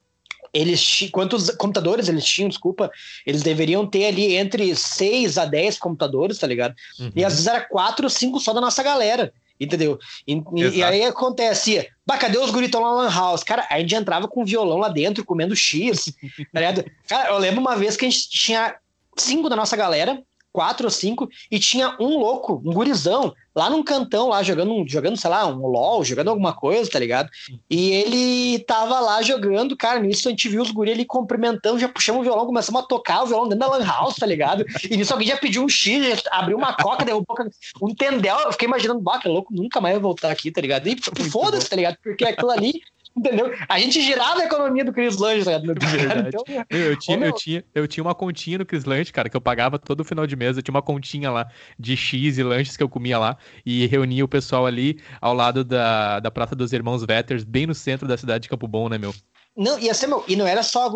eles 0.53 1.09
quantos 1.13 1.49
computadores 1.51 2.09
eles 2.09 2.26
tinham, 2.26 2.49
desculpa, 2.49 2.91
eles 3.26 3.43
deveriam 3.43 3.88
ter 3.88 4.07
ali 4.07 4.36
entre 4.36 4.76
6 4.76 5.38
a 5.38 5.45
10 5.45 5.80
computadores, 5.80 6.38
tá 6.38 6.47
ligado? 6.47 6.76
Uhum. 6.99 7.11
E 7.16 7.24
às 7.24 7.34
vezes 7.34 7.47
era 7.47 7.61
4 7.61 8.05
ou 8.05 8.09
5 8.09 8.39
só 8.41 8.51
da 8.51 8.59
nossa 8.59 8.84
galera, 8.84 9.34
entendeu? 9.57 9.97
E, 10.28 10.41
e 10.74 10.84
aí 10.84 11.03
acontecia, 11.03 11.88
bah, 12.05 12.18
cadê 12.18 12.38
os 12.38 12.51
guritão 12.51 12.82
lá 12.82 12.89
na 12.89 13.03
Lan 13.03 13.09
House? 13.09 13.43
Cara, 13.43 13.66
a 13.70 13.80
gente 13.80 13.95
entrava 13.95 14.28
com 14.28 14.43
violão 14.43 14.80
lá 14.80 14.89
dentro, 14.89 15.24
comendo 15.24 15.55
X, 15.55 16.13
tá 16.51 16.59
ligado? 16.59 16.86
Cara, 17.07 17.30
eu 17.30 17.38
lembro 17.38 17.61
uma 17.61 17.78
vez 17.78 17.95
que 17.95 18.05
a 18.05 18.09
gente 18.09 18.30
tinha 18.30 18.76
cinco 19.18 19.47
da 19.47 19.55
nossa 19.55 19.78
galera, 19.78 20.22
quatro 20.55 20.87
ou 20.87 20.89
cinco, 20.89 21.27
e 21.51 21.59
tinha 21.59 21.97
um 21.99 22.17
louco, 22.17 22.61
um 22.65 22.71
gurizão, 22.71 23.33
lá 23.53 23.69
num 23.69 23.83
cantão, 23.83 24.29
lá 24.29 24.41
jogando, 24.41 24.85
jogando, 24.87 25.17
sei 25.17 25.29
lá, 25.29 25.45
um 25.45 25.67
LOL, 25.67 26.01
jogando 26.01 26.29
alguma 26.29 26.53
coisa, 26.53 26.89
tá 26.89 26.97
ligado? 26.97 27.29
E 27.69 27.91
ele 27.91 28.59
tava 28.59 29.01
lá 29.01 29.21
jogando, 29.21 29.75
cara, 29.75 29.99
nisso 29.99 30.29
a 30.29 30.31
gente 30.31 30.47
viu 30.47 30.61
os 30.61 30.71
guri 30.71 30.91
ali 30.91 31.03
cumprimentando, 31.03 31.77
já 31.77 31.89
puxamos 31.89 32.21
o 32.21 32.23
violão, 32.23 32.45
começamos 32.45 32.81
a 32.81 32.85
tocar 32.85 33.23
o 33.23 33.27
violão 33.27 33.49
dentro 33.49 33.67
da 33.67 33.77
Lan 33.77 33.85
House, 33.85 34.15
tá 34.15 34.25
ligado? 34.25 34.65
E 34.89 34.95
nisso 34.95 35.11
alguém 35.11 35.27
já 35.27 35.37
pediu 35.37 35.61
um 35.61 35.69
X, 35.69 36.23
abriu 36.31 36.57
uma 36.57 36.73
coca, 36.73 37.03
derrubou 37.03 37.35
um 37.81 37.93
tendel, 37.93 38.39
eu 38.39 38.51
fiquei 38.53 38.67
imaginando, 38.67 39.01
bah, 39.01 39.19
que 39.19 39.27
louco, 39.27 39.53
nunca 39.53 39.81
mais 39.81 39.95
vai 39.95 40.01
voltar 40.01 40.31
aqui, 40.31 40.51
tá 40.51 40.61
ligado? 40.61 40.87
E 40.87 40.97
foda-se, 41.29 41.69
tá 41.69 41.75
ligado? 41.75 41.97
Porque 42.01 42.23
aquilo 42.23 42.51
ali 42.51 42.81
Entendeu? 43.18 43.53
A 43.70 43.80
gente 43.80 44.01
girava 44.01 44.41
a 44.41 44.45
economia 44.45 44.84
do 44.84 44.91
Chris 44.91 45.18
Lange, 45.18 45.45
tá 45.45 45.51
Então, 46.28 46.43
eu, 46.70 46.97
tinha, 46.97 47.18
eu, 47.18 47.32
tinha, 47.32 47.63
eu 47.74 47.88
tinha 47.88 48.03
uma 48.03 48.13
continha 48.13 48.57
no 48.57 48.66
Chris 48.66 48.84
Lange, 48.84 49.13
cara, 49.13 49.30
que 49.30 49.38
eu 49.38 49.41
pagava 49.41 49.80
todo 49.80 50.03
final 50.03 50.28
de 50.28 50.36
mês. 50.36 50.57
Eu 50.57 50.63
tinha 50.63 50.74
uma 50.74 50.82
continha 50.82 51.32
lá 51.32 51.47
de 51.80 51.95
X 51.95 52.38
e 52.38 52.43
lanches 52.43 52.76
que 52.76 52.84
eu 52.84 52.89
comia 52.89 53.18
lá 53.18 53.38
e 53.66 53.88
reunia 53.88 54.26
o 54.26 54.28
pessoal 54.28 54.66
ali 54.66 54.99
ao 55.22 55.34
lado 55.34 55.63
da, 55.63 56.20
da 56.20 56.30
Praça 56.30 56.55
dos 56.55 56.74
Irmãos 56.74 57.05
Vetters, 57.05 57.45
bem 57.45 57.66
no 57.66 57.74
centro 57.74 58.05
da 58.07 58.18
cidade 58.18 58.43
de 58.43 58.49
Campo 58.49 58.68
Bom, 58.68 58.89
né, 58.89 58.97
meu? 58.97 59.13
Não, 59.55 59.79
ia 59.79 59.93
ser, 59.93 60.07
meu, 60.07 60.23
e 60.27 60.35
não 60.35 60.45
era 60.45 60.61
só 60.61 60.85
a 60.85 60.89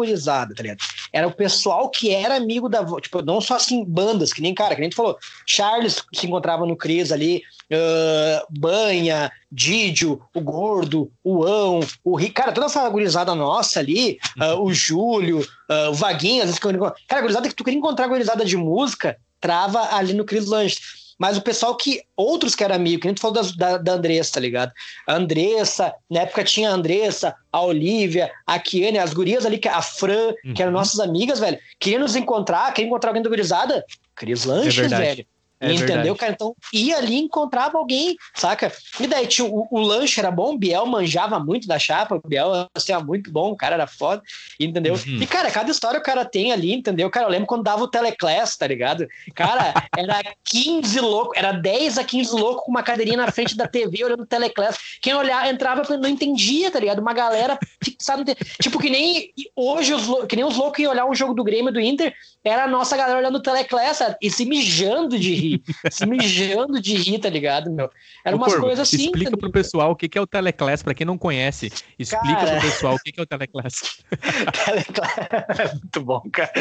tá 0.53 0.61
ligado? 0.61 0.79
Era 1.13 1.27
o 1.27 1.33
pessoal 1.33 1.89
que 1.89 2.13
era 2.13 2.35
amigo 2.35 2.67
da. 2.67 2.83
Tipo, 2.99 3.21
não 3.21 3.39
só 3.39 3.55
assim, 3.55 3.85
bandas, 3.85 4.33
que 4.33 4.41
nem, 4.41 4.53
cara, 4.53 4.75
que 4.75 4.81
nem 4.81 4.89
tu 4.89 4.97
falou. 4.97 5.17
Charles 5.45 6.03
se 6.13 6.27
encontrava 6.27 6.65
no 6.65 6.75
Cris 6.75 7.11
ali, 7.11 7.41
uh, 7.71 8.45
Banha, 8.59 9.31
Didio, 9.49 10.21
o 10.33 10.41
Gordo, 10.41 11.09
o 11.23 11.45
Ão, 11.45 11.79
o 12.03 12.17
Rick. 12.17 12.33
Cara, 12.33 12.51
toda 12.51 12.67
essa 12.67 12.87
gurizada 12.89 13.33
nossa 13.33 13.79
ali, 13.79 14.19
uh, 14.37 14.61
o 14.61 14.73
Júlio, 14.73 15.39
uh, 15.39 15.89
o 15.91 15.93
Vaguinho, 15.93 16.41
às 16.41 16.49
vezes 16.49 16.59
que 16.59 16.67
eu... 16.67 16.93
Cara, 17.07 17.21
a 17.25 17.41
que 17.41 17.55
tu 17.55 17.63
queria 17.63 17.77
encontrar 17.77 18.05
a 18.05 18.09
de 18.43 18.57
música, 18.57 19.17
trava 19.39 19.95
ali 19.95 20.13
no 20.13 20.25
Cris 20.25 20.47
Lanches 20.47 21.08
mas 21.19 21.37
o 21.37 21.41
pessoal 21.41 21.75
que. 21.75 22.01
Outros 22.15 22.55
que 22.55 22.63
eram 22.63 22.75
amigos, 22.75 23.01
que 23.01 23.07
a 23.07 23.11
gente 23.11 23.21
falou 23.21 23.35
das, 23.35 23.55
da, 23.55 23.77
da 23.77 23.93
Andressa, 23.93 24.33
tá 24.33 24.39
ligado? 24.39 24.71
A 25.05 25.15
Andressa, 25.15 25.93
na 26.09 26.21
época 26.21 26.43
tinha 26.43 26.69
a 26.69 26.73
Andressa, 26.73 27.35
a 27.51 27.61
Olivia, 27.61 28.31
a 28.47 28.57
Kiane, 28.57 28.97
as 28.97 29.13
gurias 29.13 29.45
ali, 29.45 29.59
a 29.69 29.81
Fran, 29.81 30.33
uhum. 30.45 30.53
que 30.53 30.61
eram 30.61 30.71
uhum. 30.71 30.79
nossas 30.79 30.99
amigas, 30.99 31.39
velho. 31.39 31.59
Queriam 31.77 32.01
nos 32.01 32.15
encontrar, 32.15 32.73
queriam 32.73 32.89
encontrar 32.89 33.09
alguém 33.09 33.23
da 33.23 33.29
gurizada. 33.29 33.85
Cris 34.15 34.45
Lanches, 34.45 34.91
é 34.91 34.97
velho. 34.97 35.25
É 35.59 35.73
entendeu, 35.73 35.87
verdade. 35.95 36.17
cara? 36.17 36.31
Então 36.31 36.55
ia 36.73 36.97
ali 36.97 37.17
encontrava 37.17 37.77
alguém, 37.77 38.15
saca? 38.33 38.71
E 38.99 39.07
daí 39.07 39.27
tinha, 39.27 39.45
o, 39.45 39.67
o 39.69 39.79
lanche 39.79 40.19
era 40.19 40.31
bom, 40.31 40.53
o 40.53 40.57
Biel 40.57 40.85
manjava 40.85 41.37
muito 41.37 41.67
da 41.67 41.77
chapa, 41.77 42.15
o 42.15 42.27
Biel 42.27 42.67
assim, 42.73 42.93
era 42.93 43.03
muito 43.03 43.29
bom, 43.29 43.51
o 43.51 43.57
cara 43.57 43.75
era 43.75 43.85
foda, 43.85 44.21
entendeu? 44.57 44.93
Uhum. 44.93 45.21
E, 45.21 45.27
cara, 45.27 45.51
cada 45.51 45.69
história 45.69 45.99
o 45.99 46.03
cara 46.03 46.23
tem 46.23 46.53
ali, 46.53 46.73
entendeu? 46.73 47.09
Cara, 47.09 47.25
eu 47.25 47.29
lembro 47.29 47.47
quando 47.47 47.63
dava 47.63 47.83
o 47.83 47.87
teleclass, 47.87 48.55
tá 48.55 48.67
ligado? 48.67 49.05
Cara, 49.35 49.73
era 49.97 50.21
15 50.45 50.99
louco, 51.01 51.33
era 51.35 51.51
10 51.51 51.97
a 51.97 52.03
15 52.05 52.31
louco 52.35 52.63
com 52.63 52.71
uma 52.71 52.83
cadeirinha 52.83 53.17
na 53.17 53.31
frente 53.31 53.57
da 53.57 53.67
TV 53.67 54.05
olhando 54.05 54.23
o 54.23 54.27
teleclass. 54.27 54.77
Quem 55.01 55.13
olhar, 55.13 55.51
entrava 55.51 55.83
não 55.97 56.09
entendia, 56.09 56.71
tá 56.71 56.79
ligado? 56.79 56.99
Uma 56.99 57.13
galera 57.13 57.59
fixada. 57.83 58.35
Tipo, 58.61 58.79
que 58.79 58.89
nem 58.89 59.33
hoje, 59.55 59.93
os, 59.93 60.25
que 60.27 60.35
nem 60.35 60.45
os 60.45 60.55
loucos 60.55 60.79
iam 60.79 60.91
olhar 60.91 61.05
um 61.05 61.15
jogo 61.15 61.33
do 61.33 61.43
Grêmio 61.43 61.71
do 61.71 61.79
Inter, 61.79 62.13
era 62.43 62.63
a 62.63 62.67
nossa 62.67 62.95
galera 62.95 63.19
olhando 63.19 63.37
o 63.37 63.41
teleclass 63.41 63.99
e 64.21 64.29
se 64.29 64.45
mijando 64.45 65.17
de 65.19 65.33
rir 65.33 65.48
se 65.89 66.05
mijando 66.05 66.81
de 66.81 66.95
rir, 66.95 67.19
tá 67.19 67.29
ligado, 67.29 67.71
meu? 67.71 67.89
Era 68.25 68.35
umas 68.35 68.55
coisas 68.55 68.79
assim. 68.79 69.05
Explica 69.05 69.37
pro 69.37 69.51
pessoal 69.51 69.91
o 69.91 69.95
que 69.95 70.17
é 70.17 70.21
o 70.21 70.27
Teleclass, 70.27 70.83
pra 70.83 70.93
quem 70.93 71.05
não 71.05 71.17
conhece. 71.17 71.71
Explica 71.97 72.35
cara... 72.35 72.59
pro 72.59 72.69
pessoal 72.69 72.95
o 72.95 72.99
que 72.99 73.13
é 73.17 73.21
o 73.21 73.25
Teleclass. 73.25 74.03
Teleclass 74.65 75.17
é 75.59 75.73
muito 75.73 76.01
bom, 76.01 76.21
cara. 76.31 76.51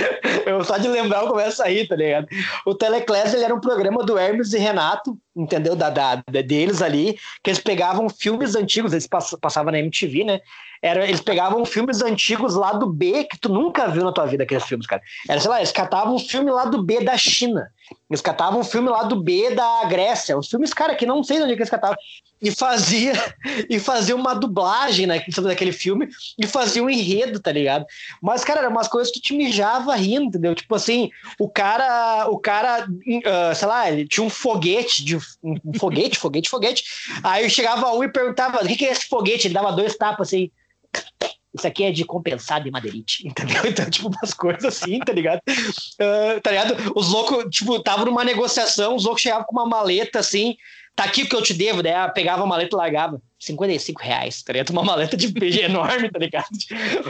Eu 0.47 0.63
só 0.65 0.79
de 0.79 0.89
lembrar 0.89 1.23
eu 1.23 1.29
começo 1.29 1.63
a 1.63 1.67
rir, 1.67 1.87
tá 1.89 1.97
ligado? 1.97 2.27
O 2.65 2.75
Teleclass 2.75 3.35
ele 3.35 3.45
era 3.45 3.55
um 3.55 3.61
programa 3.61 4.05
do 4.05 4.19
Hermes 4.19 4.53
e 4.53 4.59
Renato, 4.59 5.19
entendeu? 5.37 5.77
Da, 5.77 5.91
da, 5.91 6.17
da, 6.17 6.43
deles 6.43 6.83
ali, 6.83 7.19
que 7.43 7.51
eles 7.51 7.61
pegavam 7.61 8.09
filmes 8.09 8.55
antigos, 8.55 8.93
eles 8.93 9.09
passavam 9.41 9.73
na 9.73 9.79
MTV, 9.79 10.25
né? 10.25 10.41
Era, 10.83 11.05
eles 11.05 11.21
pegavam 11.21 11.65
filmes 11.65 12.03
antigos 12.03 12.55
lá 12.55 12.73
do 12.73 12.87
B, 12.87 13.25
que 13.25 13.39
tu 13.39 13.49
nunca 13.49 13.89
viu 13.89 14.05
na 14.05 14.13
tua 14.13 14.27
vida 14.27 14.45
aqueles 14.45 14.65
filmes, 14.65 14.87
cara. 14.87 15.03
Era, 15.29 15.41
sei 15.41 15.51
lá, 15.51 15.59
eles 15.59 15.73
catavam 15.73 16.15
um 16.15 16.19
filme 16.19 16.51
lá 16.51 16.67
do 16.67 16.83
B 16.83 17.03
da 17.03 17.17
China. 17.17 17.69
Eles 18.11 18.21
catavam 18.21 18.61
um 18.61 18.65
filme 18.65 18.89
lá 18.89 19.03
do 19.03 19.23
B 19.23 19.55
da 19.55 19.85
Grécia. 19.85 20.37
Os 20.37 20.49
filmes, 20.49 20.73
cara, 20.73 20.95
que 20.95 21.05
não 21.05 21.23
sei 21.23 21.43
onde 21.43 21.53
é 21.53 21.55
que 21.55 21.63
eles 21.63 21.71
catavam. 21.71 21.97
E 22.41 22.51
fazia, 22.51 23.13
e 23.69 23.79
fazia 23.79 24.17
uma 24.17 24.35
dublagem 24.35 25.07
né, 25.07 25.23
sobre 25.31 25.53
aquele 25.53 25.73
filme 25.73 26.09
e 26.39 26.47
fazia 26.47 26.83
um 26.83 26.89
enredo, 26.89 27.41
tá 27.41 27.53
ligado? 27.53 27.85
Mas, 28.23 28.45
cara, 28.45 28.61
eram 28.61 28.71
umas 28.71 28.89
coisas 28.89 29.13
que 29.13 29.21
te 29.21 29.35
mijava 29.35 29.95
rindo, 29.95 30.27
entendeu? 30.27 30.55
Tipo 30.55 30.75
assim, 30.75 31.11
o 31.39 31.49
cara, 31.49 32.29
o 32.29 32.39
cara, 32.39 32.87
uh, 32.87 33.55
sei 33.55 33.69
lá, 33.69 33.91
ele 33.91 34.07
tinha 34.07 34.25
um 34.25 34.31
foguete, 34.31 35.05
de, 35.05 35.17
um 35.17 35.79
foguete, 35.79 36.17
foguete, 36.19 36.49
foguete. 36.49 36.85
Aí 37.23 37.49
chegava 37.51 37.93
um 37.93 38.03
e 38.03 38.09
perguntava: 38.09 38.65
o 38.65 38.67
que, 38.67 38.77
que 38.77 38.87
é 38.87 38.93
esse 38.93 39.07
foguete? 39.07 39.47
Ele 39.47 39.55
dava 39.55 39.73
dois 39.73 39.97
tapas 39.97 40.29
assim. 40.29 40.51
Isso 41.55 41.67
aqui 41.67 41.85
é 41.85 41.93
de 41.93 42.05
compensado 42.05 42.65
de 42.65 42.71
madeirite, 42.71 43.27
entendeu? 43.29 43.65
Então, 43.67 43.89
tipo, 43.89 44.09
umas 44.09 44.35
coisas 44.35 44.65
assim, 44.65 44.99
tá 45.01 45.13
ligado? 45.13 45.41
Uh, 45.49 46.41
tá 46.43 46.51
ligado? 46.51 46.93
Os 46.95 47.09
loucos, 47.09 47.45
tipo, 47.51 47.81
tava 47.81 48.05
numa 48.05 48.25
negociação, 48.25 48.95
os 48.95 49.05
loucos 49.05 49.23
chegavam 49.23 49.45
com 49.45 49.53
uma 49.53 49.67
maleta 49.67 50.19
assim, 50.19 50.57
tá 50.95 51.05
aqui 51.05 51.23
o 51.23 51.29
que 51.29 51.35
eu 51.35 51.43
te 51.43 51.55
devo, 51.55 51.83
daí 51.83 51.95
pegava 52.13 52.43
a 52.43 52.47
maleta 52.47 52.77
e 52.77 52.79
largava. 52.79 53.23
55 53.39 54.03
reais, 54.03 54.43
tá 54.43 54.53
ligado? 54.53 54.71
Uma 54.71 54.83
maleta 54.83 55.17
de 55.17 55.33
PG 55.33 55.63
enorme, 55.63 56.11
tá 56.11 56.19
ligado? 56.19 56.49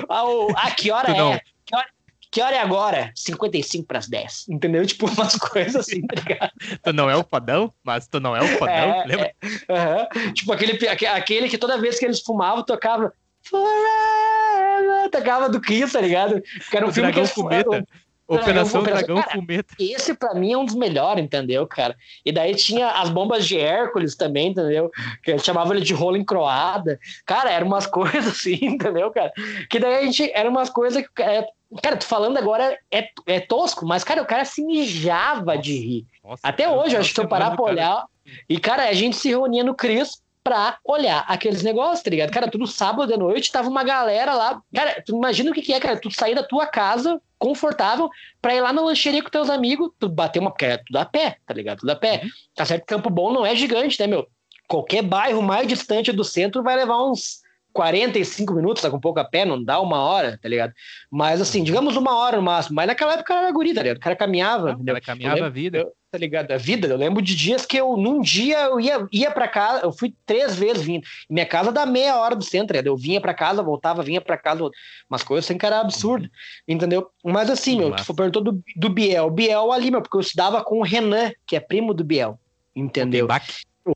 Ah, 0.08 0.24
o, 0.24 0.52
ah 0.54 0.70
que 0.70 0.90
hora 0.90 1.10
é? 1.10 1.40
Que 1.64 1.74
hora, 1.74 1.86
que 2.30 2.42
hora 2.42 2.56
é 2.56 2.60
agora? 2.60 3.10
55 3.14 3.86
para 3.86 3.98
as 3.98 4.08
10. 4.08 4.48
Entendeu? 4.50 4.84
Tipo, 4.86 5.06
umas 5.10 5.36
coisas 5.36 5.76
assim, 5.76 6.06
tá 6.06 6.20
ligado? 6.20 6.52
tu 6.82 6.92
não 6.92 7.08
é 7.08 7.16
o 7.16 7.24
fodão, 7.24 7.72
mas 7.82 8.06
tu 8.06 8.20
não 8.20 8.36
é 8.36 8.42
o 8.42 8.58
fodão, 8.58 8.74
é, 8.74 9.04
lembra? 9.06 9.32
É, 9.42 9.46
uh 9.46 10.06
-huh. 10.06 10.32
Tipo, 10.34 10.52
aquele, 10.52 10.88
aquele 10.88 11.48
que 11.48 11.56
toda 11.56 11.78
vez 11.78 11.98
que 11.98 12.04
eles 12.04 12.20
fumavam, 12.20 12.62
tocava 12.62 13.12
Forever! 13.48 15.10
Tocava 15.10 15.48
do 15.48 15.60
Kiss, 15.60 15.92
tá 15.92 16.00
ligado? 16.00 16.40
Que 16.70 16.76
era 16.76 16.86
um 16.86 16.90
o 16.90 16.92
filme 16.92 17.12
Dragão 17.12 17.28
que 17.28 17.34
Fumeta. 17.34 17.86
Operação 18.28 18.82
Dragão 18.82 19.22
Fumeta. 19.22 19.74
Esse 19.78 20.12
pra 20.12 20.34
mim 20.34 20.52
é 20.52 20.58
um 20.58 20.64
dos 20.64 20.74
melhores, 20.74 21.24
entendeu, 21.24 21.66
cara? 21.66 21.96
E 22.24 22.30
daí 22.30 22.54
tinha 22.54 22.90
as 22.90 23.08
bombas 23.08 23.46
de 23.46 23.58
Hércules 23.58 24.14
também, 24.14 24.48
entendeu? 24.48 24.90
Que 25.22 25.38
chamava 25.38 25.74
ele 25.74 25.82
de 25.82 25.94
rolo 25.94 26.16
encroada. 26.18 27.00
Cara, 27.24 27.50
eram 27.50 27.66
umas 27.66 27.86
coisas 27.88 28.26
assim, 28.26 28.58
entendeu, 28.60 29.10
cara? 29.10 29.32
Que 29.70 29.78
daí 29.78 29.94
a 29.94 30.02
gente. 30.02 30.30
Eram 30.34 30.50
umas 30.50 30.68
coisas 30.68 31.02
que. 31.02 31.22
É, 31.22 31.46
cara, 31.82 31.96
tu 31.96 32.04
falando 32.04 32.36
agora 32.36 32.78
é, 32.90 33.08
é 33.26 33.40
tosco, 33.40 33.86
mas, 33.86 34.04
cara, 34.04 34.20
o 34.20 34.26
cara 34.26 34.44
se 34.44 34.62
mijava 34.62 35.56
de 35.56 35.78
rir. 35.78 36.06
Nossa, 36.22 36.46
Até 36.46 36.64
cara, 36.64 36.76
hoje, 36.76 36.96
eu 36.96 37.00
acho 37.00 37.08
que 37.08 37.14
se 37.14 37.20
eu 37.22 37.28
parar 37.28 37.56
pra 37.56 37.64
olhar. 37.64 38.04
E, 38.46 38.60
cara, 38.60 38.90
a 38.90 38.92
gente 38.92 39.16
se 39.16 39.30
reunia 39.30 39.64
no 39.64 39.74
Cris 39.74 40.22
pra 40.42 40.78
olhar 40.84 41.24
aqueles 41.28 41.62
negócios, 41.62 42.02
tá 42.02 42.10
ligado? 42.10 42.30
Cara, 42.30 42.50
tudo 42.50 42.66
sábado 42.66 43.10
de 43.10 43.18
noite, 43.18 43.52
tava 43.52 43.68
uma 43.68 43.84
galera 43.84 44.34
lá. 44.34 44.62
Cara, 44.74 45.02
tu 45.04 45.16
imagina 45.16 45.50
o 45.50 45.54
que, 45.54 45.62
que 45.62 45.72
é, 45.72 45.80
cara? 45.80 46.00
Tu 46.00 46.10
sair 46.10 46.34
da 46.34 46.42
tua 46.42 46.66
casa 46.66 47.20
confortável 47.38 48.08
pra 48.42 48.54
ir 48.54 48.60
lá 48.60 48.72
na 48.72 48.82
lancheria 48.82 49.22
com 49.22 49.30
teus 49.30 49.48
amigos, 49.48 49.90
tu 49.98 50.08
bater 50.08 50.40
uma. 50.40 50.50
Porque 50.50 50.64
é 50.64 50.78
tudo 50.78 50.96
a 50.96 51.04
pé, 51.04 51.36
tá 51.46 51.54
ligado? 51.54 51.78
Tudo 51.80 51.90
a 51.90 51.96
pé. 51.96 52.22
Uhum. 52.22 52.30
Tá 52.54 52.64
certo 52.64 52.80
que 52.82 52.94
Campo 52.94 53.10
Bom 53.10 53.32
não 53.32 53.46
é 53.46 53.54
gigante, 53.54 53.98
né, 54.00 54.06
meu? 54.06 54.26
Qualquer 54.66 55.02
bairro 55.02 55.42
mais 55.42 55.66
distante 55.66 56.12
do 56.12 56.24
centro 56.24 56.62
vai 56.62 56.76
levar 56.76 57.02
uns 57.02 57.40
45 57.72 58.54
minutos, 58.54 58.82
tá 58.82 58.90
com 58.90 58.98
pouco 58.98 59.20
a 59.20 59.24
pé, 59.24 59.44
não 59.44 59.62
dá 59.62 59.80
uma 59.80 59.98
hora, 59.98 60.38
tá 60.42 60.48
ligado? 60.48 60.72
Mas 61.10 61.40
assim, 61.40 61.62
digamos 61.62 61.96
uma 61.96 62.16
hora 62.16 62.36
no 62.36 62.42
máximo. 62.42 62.74
Mas 62.76 62.86
naquela 62.86 63.14
época 63.14 63.34
era 63.34 63.52
guri, 63.52 63.72
tá 63.72 63.82
ligado? 63.82 63.98
O 63.98 64.00
cara 64.00 64.16
caminhava. 64.16 64.72
Não, 64.72 64.80
o 64.80 64.84
cara 64.84 65.00
caminhava 65.00 65.46
a 65.46 65.48
vida. 65.48 65.78
Eu, 65.78 65.92
tá 66.10 66.18
ligado? 66.18 66.50
A 66.52 66.56
vida. 66.56 66.88
Eu 66.88 66.96
lembro 66.96 67.22
de 67.22 67.34
dias 67.34 67.66
que 67.66 67.76
eu, 67.76 67.96
num 67.96 68.20
dia, 68.20 68.58
eu 68.64 68.80
ia, 68.80 69.06
ia 69.12 69.30
pra 69.30 69.46
casa, 69.46 69.84
eu 69.84 69.92
fui 69.92 70.14
três 70.24 70.56
vezes 70.56 70.82
vindo. 70.82 71.06
Minha 71.28 71.46
casa 71.46 71.70
dá 71.70 71.84
meia 71.84 72.16
hora 72.16 72.34
do 72.34 72.44
centro, 72.44 72.76
Eu 72.76 72.96
vinha 72.96 73.20
pra 73.20 73.34
casa, 73.34 73.62
voltava, 73.62 74.02
vinha 74.02 74.20
pra 74.20 74.36
casa, 74.36 74.68
umas 75.08 75.22
coisas 75.22 75.44
assim 75.44 75.58
que 75.58 75.66
era 75.66 75.80
absurdo, 75.80 76.24
uhum. 76.24 76.74
entendeu? 76.74 77.10
Mas 77.24 77.50
assim, 77.50 77.72
Sim, 77.72 77.78
meu, 77.78 77.96
tu 77.96 78.14
perguntou 78.14 78.42
do, 78.42 78.62
do 78.76 78.88
Biel. 78.88 79.30
Biel 79.30 79.72
ali, 79.72 79.90
meu, 79.90 80.00
porque 80.00 80.16
eu 80.16 80.20
estudava 80.20 80.62
com 80.64 80.78
o 80.78 80.84
Renan, 80.84 81.30
que 81.46 81.56
é 81.56 81.60
primo 81.60 81.92
do 81.92 82.04
Biel, 82.04 82.38
entendeu? 82.74 83.26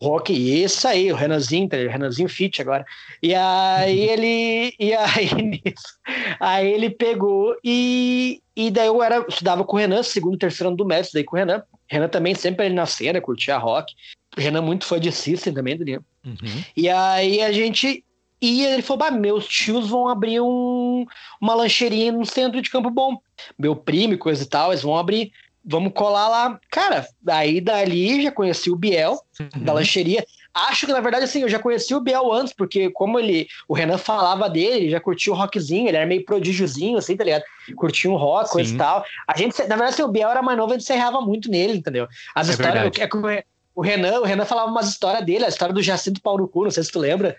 O 0.01 0.07
Rock, 0.07 0.33
isso 0.33 0.89
aí, 0.89 1.13
o 1.13 1.15
Renanzinho, 1.15 1.69
tá, 1.69 1.77
o 1.77 1.89
Renanzinho 1.89 2.29
Fit 2.29 2.63
agora. 2.63 2.85
E 3.23 3.35
aí 3.35 4.01
ele. 4.01 4.75
E 4.79 4.95
aí 4.95 5.35
nisso. 5.43 5.99
Aí 6.41 6.73
ele 6.73 6.91
pegou 6.91 7.55
e. 7.63 8.41
E 8.55 8.71
daí 8.71 8.87
eu 8.87 9.03
era, 9.03 9.25
estudava 9.29 9.65
com 9.65 9.77
o 9.77 9.79
Renan, 9.79 10.03
segundo, 10.03 10.37
terceiro 10.37 10.69
ano 10.69 10.77
do 10.77 10.85
mestre, 10.85 11.15
daí 11.15 11.25
com 11.25 11.37
o 11.37 11.39
Renan. 11.39 11.63
Renan 11.87 12.09
também 12.09 12.35
sempre 12.35 12.67
ele 12.67 12.75
na 12.75 12.87
cena, 12.87 13.21
curtia 13.21 13.57
rock. 13.57 13.95
O 14.37 14.41
Renan 14.41 14.63
muito 14.63 14.85
fã 14.85 14.99
de 14.99 15.13
System 15.13 15.53
também, 15.53 15.77
Daniel. 15.77 16.03
Uhum. 16.25 16.65
E 16.77 16.89
aí 16.89 17.43
a 17.43 17.53
gente 17.53 18.05
e 18.43 18.65
ele 18.65 18.83
falou: 18.83 18.99
bah, 18.99 19.11
meus 19.13 19.47
tios 19.47 19.89
vão 19.89 20.09
abrir 20.09 20.41
um, 20.41 21.07
uma 21.41 21.55
lancheirinha 21.55 22.11
no 22.11 22.27
centro 22.27 22.61
de 22.61 22.71
Campo 22.71 22.91
Bom. 22.91 23.17
Meu 23.57 23.77
primo 23.77 24.15
e 24.15 24.19
coisa 24.19 24.43
e 24.43 24.47
tal, 24.47 24.73
eles 24.73 24.83
vão 24.83 24.97
abrir 24.97 25.33
vamos 25.65 25.93
colar 25.95 26.29
lá. 26.29 26.61
Cara, 26.71 27.07
aí 27.29 27.61
dali 27.61 28.23
já 28.23 28.33
conheci 28.33 28.71
o 28.71 28.77
Biel, 28.77 29.21
uhum. 29.39 29.65
da 29.65 29.73
lancheria. 29.73 30.25
Acho 30.55 30.85
que, 30.87 30.93
na 30.93 31.01
verdade, 31.01 31.25
assim, 31.25 31.41
eu 31.41 31.49
já 31.49 31.59
conheci 31.59 31.95
o 31.95 32.01
Biel 32.01 32.31
antes, 32.31 32.53
porque 32.53 32.91
como 32.91 33.19
ele, 33.19 33.49
o 33.67 33.73
Renan 33.73 33.97
falava 33.97 34.51
dele, 34.51 34.85
ele 34.85 34.91
já 34.91 35.01
curtia 35.01 35.33
o 35.33 35.37
rockzinho, 35.37 35.89
ele 35.89 35.97
era 35.97 36.05
meio 36.05 36.25
prodígiozinho, 36.27 36.99
assim, 36.99 37.17
tá 37.17 37.25
ligado? 37.25 37.43
Curtia 37.75 38.11
um 38.11 38.17
rock, 38.17 38.49
Sim. 38.49 38.53
coisa 38.53 38.75
e 38.75 38.77
tal. 38.77 39.05
A 39.27 39.37
gente, 39.39 39.57
na 39.63 39.77
verdade, 39.77 39.95
assim, 39.95 40.03
o 40.03 40.09
Biel 40.09 40.29
era 40.29 40.43
mais 40.43 40.59
novo, 40.59 40.73
a 40.73 40.77
gente 40.77 40.87
se 40.87 40.93
errava 40.93 41.23
muito 41.23 41.51
nele, 41.51 41.79
entendeu? 41.79 42.07
As 42.35 42.49
é 42.49 42.53
histórias, 42.53 42.85
é, 42.99 43.45
o 43.75 43.81
Renan, 43.81 44.21
o 44.21 44.25
Renan 44.25 44.45
falava 44.45 44.71
umas 44.71 44.89
histórias 44.89 45.25
dele, 45.25 45.45
a 45.45 45.49
história 45.49 45.75
do 45.75 45.83
Jacinto 45.83 46.21
Paulo 46.21 46.47
Cu, 46.49 46.65
não 46.65 46.71
sei 46.71 46.83
se 46.83 46.93
tu 46.93 46.99
lembra, 46.99 47.37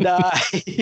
da... 0.00 0.32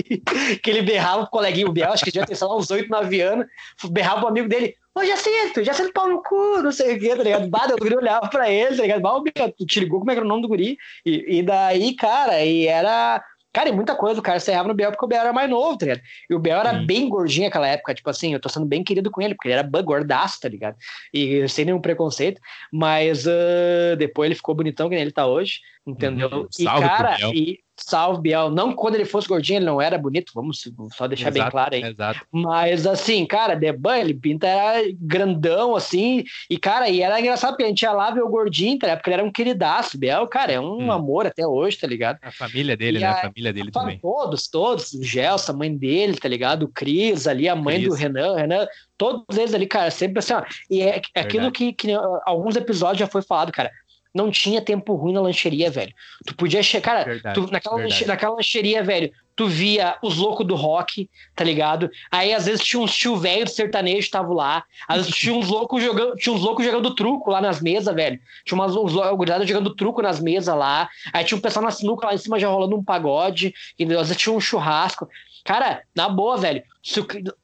que 0.63 0.71
ele 0.71 0.83
berrava 0.83 1.23
pro 1.23 1.31
coleguinho, 1.31 1.69
o 1.69 1.73
Biel, 1.73 1.93
acho 1.93 2.05
que 2.05 2.11
já 2.11 2.25
tem, 2.25 2.37
sei 2.37 2.47
lá, 2.47 2.57
uns 2.57 2.71
8, 2.71 2.89
9 2.89 3.21
anos, 3.21 3.47
berrava 3.91 4.21
pro 4.21 4.29
amigo 4.29 4.49
dele, 4.49 4.77
Ô, 4.97 5.05
Jacinto, 5.05 5.65
Jacinto 5.65 5.93
pau 5.93 6.09
no 6.09 6.23
cu, 6.23 6.63
não 6.63 6.71
sei 6.71 6.95
o 6.95 7.01
quê, 7.01 7.17
tá 7.17 7.25
ligado? 7.25 7.49
Bada, 7.49 7.75
o 7.75 7.79
guri 7.79 7.97
olhava 7.97 8.29
pra 8.29 8.49
ele, 8.49 8.77
tá 8.77 8.83
ligado? 8.83 9.01
Bah, 9.01 9.21
tu 9.59 9.67
te 9.67 9.81
ligou 9.81 9.99
como 9.99 10.13
é 10.13 10.15
que 10.15 10.21
era 10.21 10.25
o 10.25 10.29
nome 10.29 10.43
do 10.43 10.49
guri? 10.49 10.79
E, 11.05 11.39
e 11.39 11.43
daí, 11.43 11.97
cara, 11.97 12.45
e 12.45 12.69
era. 12.69 13.21
Cara, 13.55 13.69
e 13.69 13.73
muita 13.73 13.95
coisa, 13.95 14.19
o 14.19 14.23
cara 14.23 14.41
se 14.41 14.51
errava 14.51 14.67
no 14.67 14.75
Biel 14.75 14.91
porque 14.91 15.05
o 15.05 15.09
Biel 15.09 15.21
era 15.21 15.33
mais 15.33 15.49
novo, 15.49 15.79
tá 15.79 15.87
ligado? 15.87 16.03
E 16.29 16.35
o 16.35 16.41
Biel 16.41 16.59
era 16.59 16.73
bem 16.73 17.09
gordinho 17.09 17.47
naquela 17.47 17.69
época, 17.69 17.95
tipo 17.95 18.11
assim, 18.11 18.33
eu 18.33 18.41
tô 18.41 18.49
sendo 18.49 18.67
bem 18.67 18.83
querido 18.83 19.13
com 19.13 19.23
ele, 19.23 19.37
porque 19.37 19.47
ele 19.47 19.55
era 19.55 19.83
gordaço, 19.83 20.41
tá 20.41 20.49
ligado? 20.49 20.77
E 21.13 21.49
sem 21.49 21.65
nenhum 21.65 21.81
preconceito, 21.81 22.41
mas 22.73 23.27
uh, 23.27 23.97
depois 23.97 24.27
ele 24.27 24.35
ficou 24.35 24.57
bonitão 24.57 24.89
que 24.89 24.97
nem 24.97 25.03
ele 25.03 25.13
tá 25.13 25.25
hoje, 25.25 25.61
entendeu? 25.87 26.29
Uhum. 26.29 26.49
E, 26.59 26.65
cara, 26.65 27.17
e, 27.33 27.61
Salve 27.77 28.23
Biel. 28.23 28.51
Não 28.51 28.73
quando 28.73 28.95
ele 28.95 29.05
fosse 29.05 29.29
gordinho, 29.29 29.59
ele 29.59 29.67
não 29.67 29.81
era 29.81 29.99
bonito, 29.99 30.33
vamos 30.35 30.69
só 30.97 31.09
deixar 31.09 31.29
exato, 31.29 31.43
bem 31.43 31.51
claro 31.51 31.75
aí. 31.75 31.83
Exato. 31.83 32.21
Mas 32.31 32.87
assim, 32.87 33.27
cara, 33.27 33.55
Deban, 33.55 33.99
ele 33.99 34.15
pinta 34.15 34.47
era 34.47 34.89
grandão, 34.99 35.75
assim, 35.75 36.25
e 36.49 36.57
cara, 36.57 36.89
e 36.89 37.03
era 37.03 37.19
engraçado 37.21 37.51
porque 37.51 37.65
a 37.65 37.69
gente 37.69 37.83
ia 37.83 37.93
lá 37.93 38.11
ver 38.11 38.23
o 38.23 38.29
gordinho, 38.29 38.79
tá 38.79 38.97
porque 38.97 39.11
ele 39.11 39.15
era 39.15 39.25
um 39.25 39.33
queridaço. 39.33 39.99
Biel, 39.99 40.27
cara, 40.29 40.53
é 40.53 40.61
um 40.61 40.85
hum. 40.85 40.93
amor 40.93 41.27
até 41.27 41.47
hoje, 41.47 41.79
tá 41.79 41.87
ligado? 41.87 42.19
A 42.23 42.31
família 42.31 42.77
dele, 42.77 42.99
e 42.99 43.01
né? 43.01 43.07
A, 43.07 43.13
a 43.13 43.23
família 43.23 43.53
dele 43.53 43.71
a, 43.71 43.81
também. 43.81 43.99
Todos, 43.99 44.47
todos. 44.49 44.93
O 44.93 45.03
Gelson, 45.03 45.53
a 45.53 45.57
mãe 45.57 45.77
dele, 45.77 46.17
tá 46.17 46.29
ligado? 46.29 46.65
O 46.65 46.69
Cris 46.69 47.27
ali, 47.27 47.49
a 47.49 47.57
mãe 47.57 47.77
Cris. 47.77 47.89
do 47.89 47.95
Renan, 47.95 48.37
Renan, 48.37 48.67
todos 48.97 49.37
eles 49.37 49.55
ali, 49.55 49.67
cara, 49.67 49.91
sempre 49.91 50.21
assim, 50.21 50.35
ó. 50.35 50.45
E 50.71 50.83
é, 50.83 51.01
é 51.15 51.21
aquilo 51.21 51.51
que, 51.51 51.73
que 51.73 51.89
alguns 52.25 52.57
episódios 52.57 52.99
já 53.01 53.07
foi 53.07 53.23
falado, 53.23 53.53
cara 53.53 53.71
não 54.15 54.31
tinha 54.31 54.63
tempo 54.63 54.95
ruim 54.95 55.13
na 55.13 55.21
lancheria, 55.21 55.71
velho. 55.71 55.93
Tu 56.25 56.35
podia 56.37 56.63
chegar, 56.63 57.05
cara, 57.05 57.35
tu, 57.35 57.51
naquela, 57.51 57.77
lanche, 57.77 58.07
naquela 58.07 58.37
lancheria, 58.37 58.83
velho, 58.83 59.13
tu 59.35 59.49
via 59.49 59.97
os 60.03 60.17
loucos 60.17 60.47
do 60.47 60.55
rock, 60.55 61.11
tá 61.35 61.43
ligado? 61.43 61.91
Aí 62.11 62.33
às 62.33 62.47
vezes 62.47 62.65
tinha 62.65 62.81
uns 62.81 62.95
tio 62.95 63.17
velho 63.17 63.49
sertanejo 63.49 64.09
tava 64.11 64.33
lá, 64.33 64.65
às 64.87 64.99
vezes 64.99 65.15
tinha 65.17 65.35
uns 65.35 65.49
loucos 65.49 65.83
jogando, 65.83 66.15
tinha 66.15 66.33
uns 66.33 66.43
loucos 66.43 66.65
jogando 66.65 66.95
truco 66.95 67.31
lá 67.31 67.41
nas 67.41 67.61
mesas, 67.61 67.93
velho. 67.93 68.21
Tinha 68.45 68.57
umas 68.57 68.77
uns 68.77 68.93
gurizada 69.17 69.45
jogando 69.47 69.75
truco 69.75 70.01
nas 70.01 70.21
mesas 70.21 70.55
lá. 70.55 70.89
Aí 71.13 71.25
tinha 71.25 71.37
um 71.37 71.41
pessoal 71.41 71.65
na 71.65 71.73
sinuca 71.73 72.07
lá 72.07 72.15
em 72.15 72.19
cima 72.19 72.39
já 72.39 72.49
rolando 72.49 72.77
um 72.77 72.85
pagode, 72.85 73.53
entendeu? 73.75 73.99
Às 73.99 74.09
vezes 74.09 74.23
tinha 74.23 74.33
um 74.33 74.41
churrasco. 74.41 75.09
Cara, 75.45 75.83
na 75.95 76.09
boa, 76.09 76.39
velho. 76.39 76.63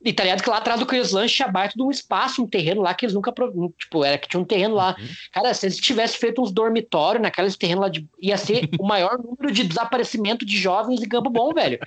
e 0.02 0.12
tá 0.12 0.24
ligado 0.24 0.42
que 0.42 0.48
lá 0.48 0.56
atrás 0.56 0.80
do 0.80 0.86
Chris 0.86 1.12
Lunch 1.12 1.34
tinha 1.34 1.46
aberto 1.46 1.74
de 1.76 1.82
um 1.82 1.90
espaço, 1.90 2.42
um 2.42 2.46
terreno 2.46 2.80
lá 2.80 2.94
que 2.94 3.04
eles 3.04 3.14
nunca. 3.14 3.30
Tipo, 3.78 4.02
era 4.02 4.16
que 4.16 4.26
tinha 4.26 4.40
um 4.40 4.44
terreno 4.44 4.74
lá. 4.74 4.96
Uhum. 4.98 5.06
Cara, 5.30 5.52
se 5.52 5.66
eles 5.66 5.76
tivessem 5.76 6.18
feito 6.18 6.40
uns 6.40 6.50
dormitórios 6.50 7.22
naqueles 7.22 7.56
terrenos 7.58 7.82
lá, 7.82 7.88
de, 7.90 8.08
ia 8.18 8.38
ser 8.38 8.70
o 8.78 8.86
maior 8.86 9.18
número 9.22 9.52
de 9.52 9.64
desaparecimento 9.64 10.46
de 10.46 10.56
jovens 10.56 11.02
em 11.02 11.08
Campo 11.08 11.28
Bom, 11.28 11.52
velho. 11.52 11.78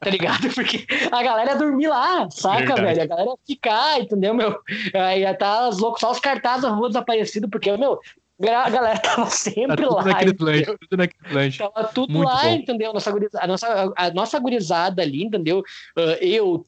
Tá 0.00 0.08
ligado? 0.08 0.48
Porque 0.54 0.86
a 1.10 1.22
galera 1.22 1.50
ia 1.50 1.58
dormir 1.58 1.88
lá, 1.88 2.30
saca, 2.30 2.58
Verdade. 2.74 2.82
velho? 2.82 3.02
A 3.02 3.06
galera 3.06 3.30
ia 3.30 3.36
ficar, 3.44 4.00
entendeu, 4.00 4.32
meu? 4.32 4.60
Aí 4.94 5.22
ia 5.22 5.34
tá 5.34 5.68
os 5.68 5.78
loucos, 5.78 6.00
só 6.00 6.12
os 6.12 6.20
cartazes 6.20 6.62
na 6.62 6.70
rua 6.70 6.88
desaparecidos, 6.88 7.50
porque, 7.50 7.76
meu, 7.76 7.98
A 8.38 8.68
galera 8.68 8.98
tava 8.98 9.26
sempre 9.30 9.76
tá 9.76 9.88
lá. 9.88 10.04
Naquele 10.04 10.34
planche, 10.34 10.64
tudo 10.64 10.96
naquele 10.98 11.28
planche. 11.30 11.58
Tava 11.58 11.84
tudo 11.88 12.12
Muito 12.12 12.28
lá, 12.28 12.42
bom. 12.42 12.50
entendeu? 12.50 12.92
Nossa 12.92 13.10
gurizada, 13.10 13.44
a, 13.44 13.46
nossa, 13.46 13.92
a 13.96 14.10
nossa 14.10 14.38
gurizada 14.38 15.02
ali, 15.02 15.24
entendeu? 15.24 15.60
Uh, 15.96 16.16
eu, 16.20 16.66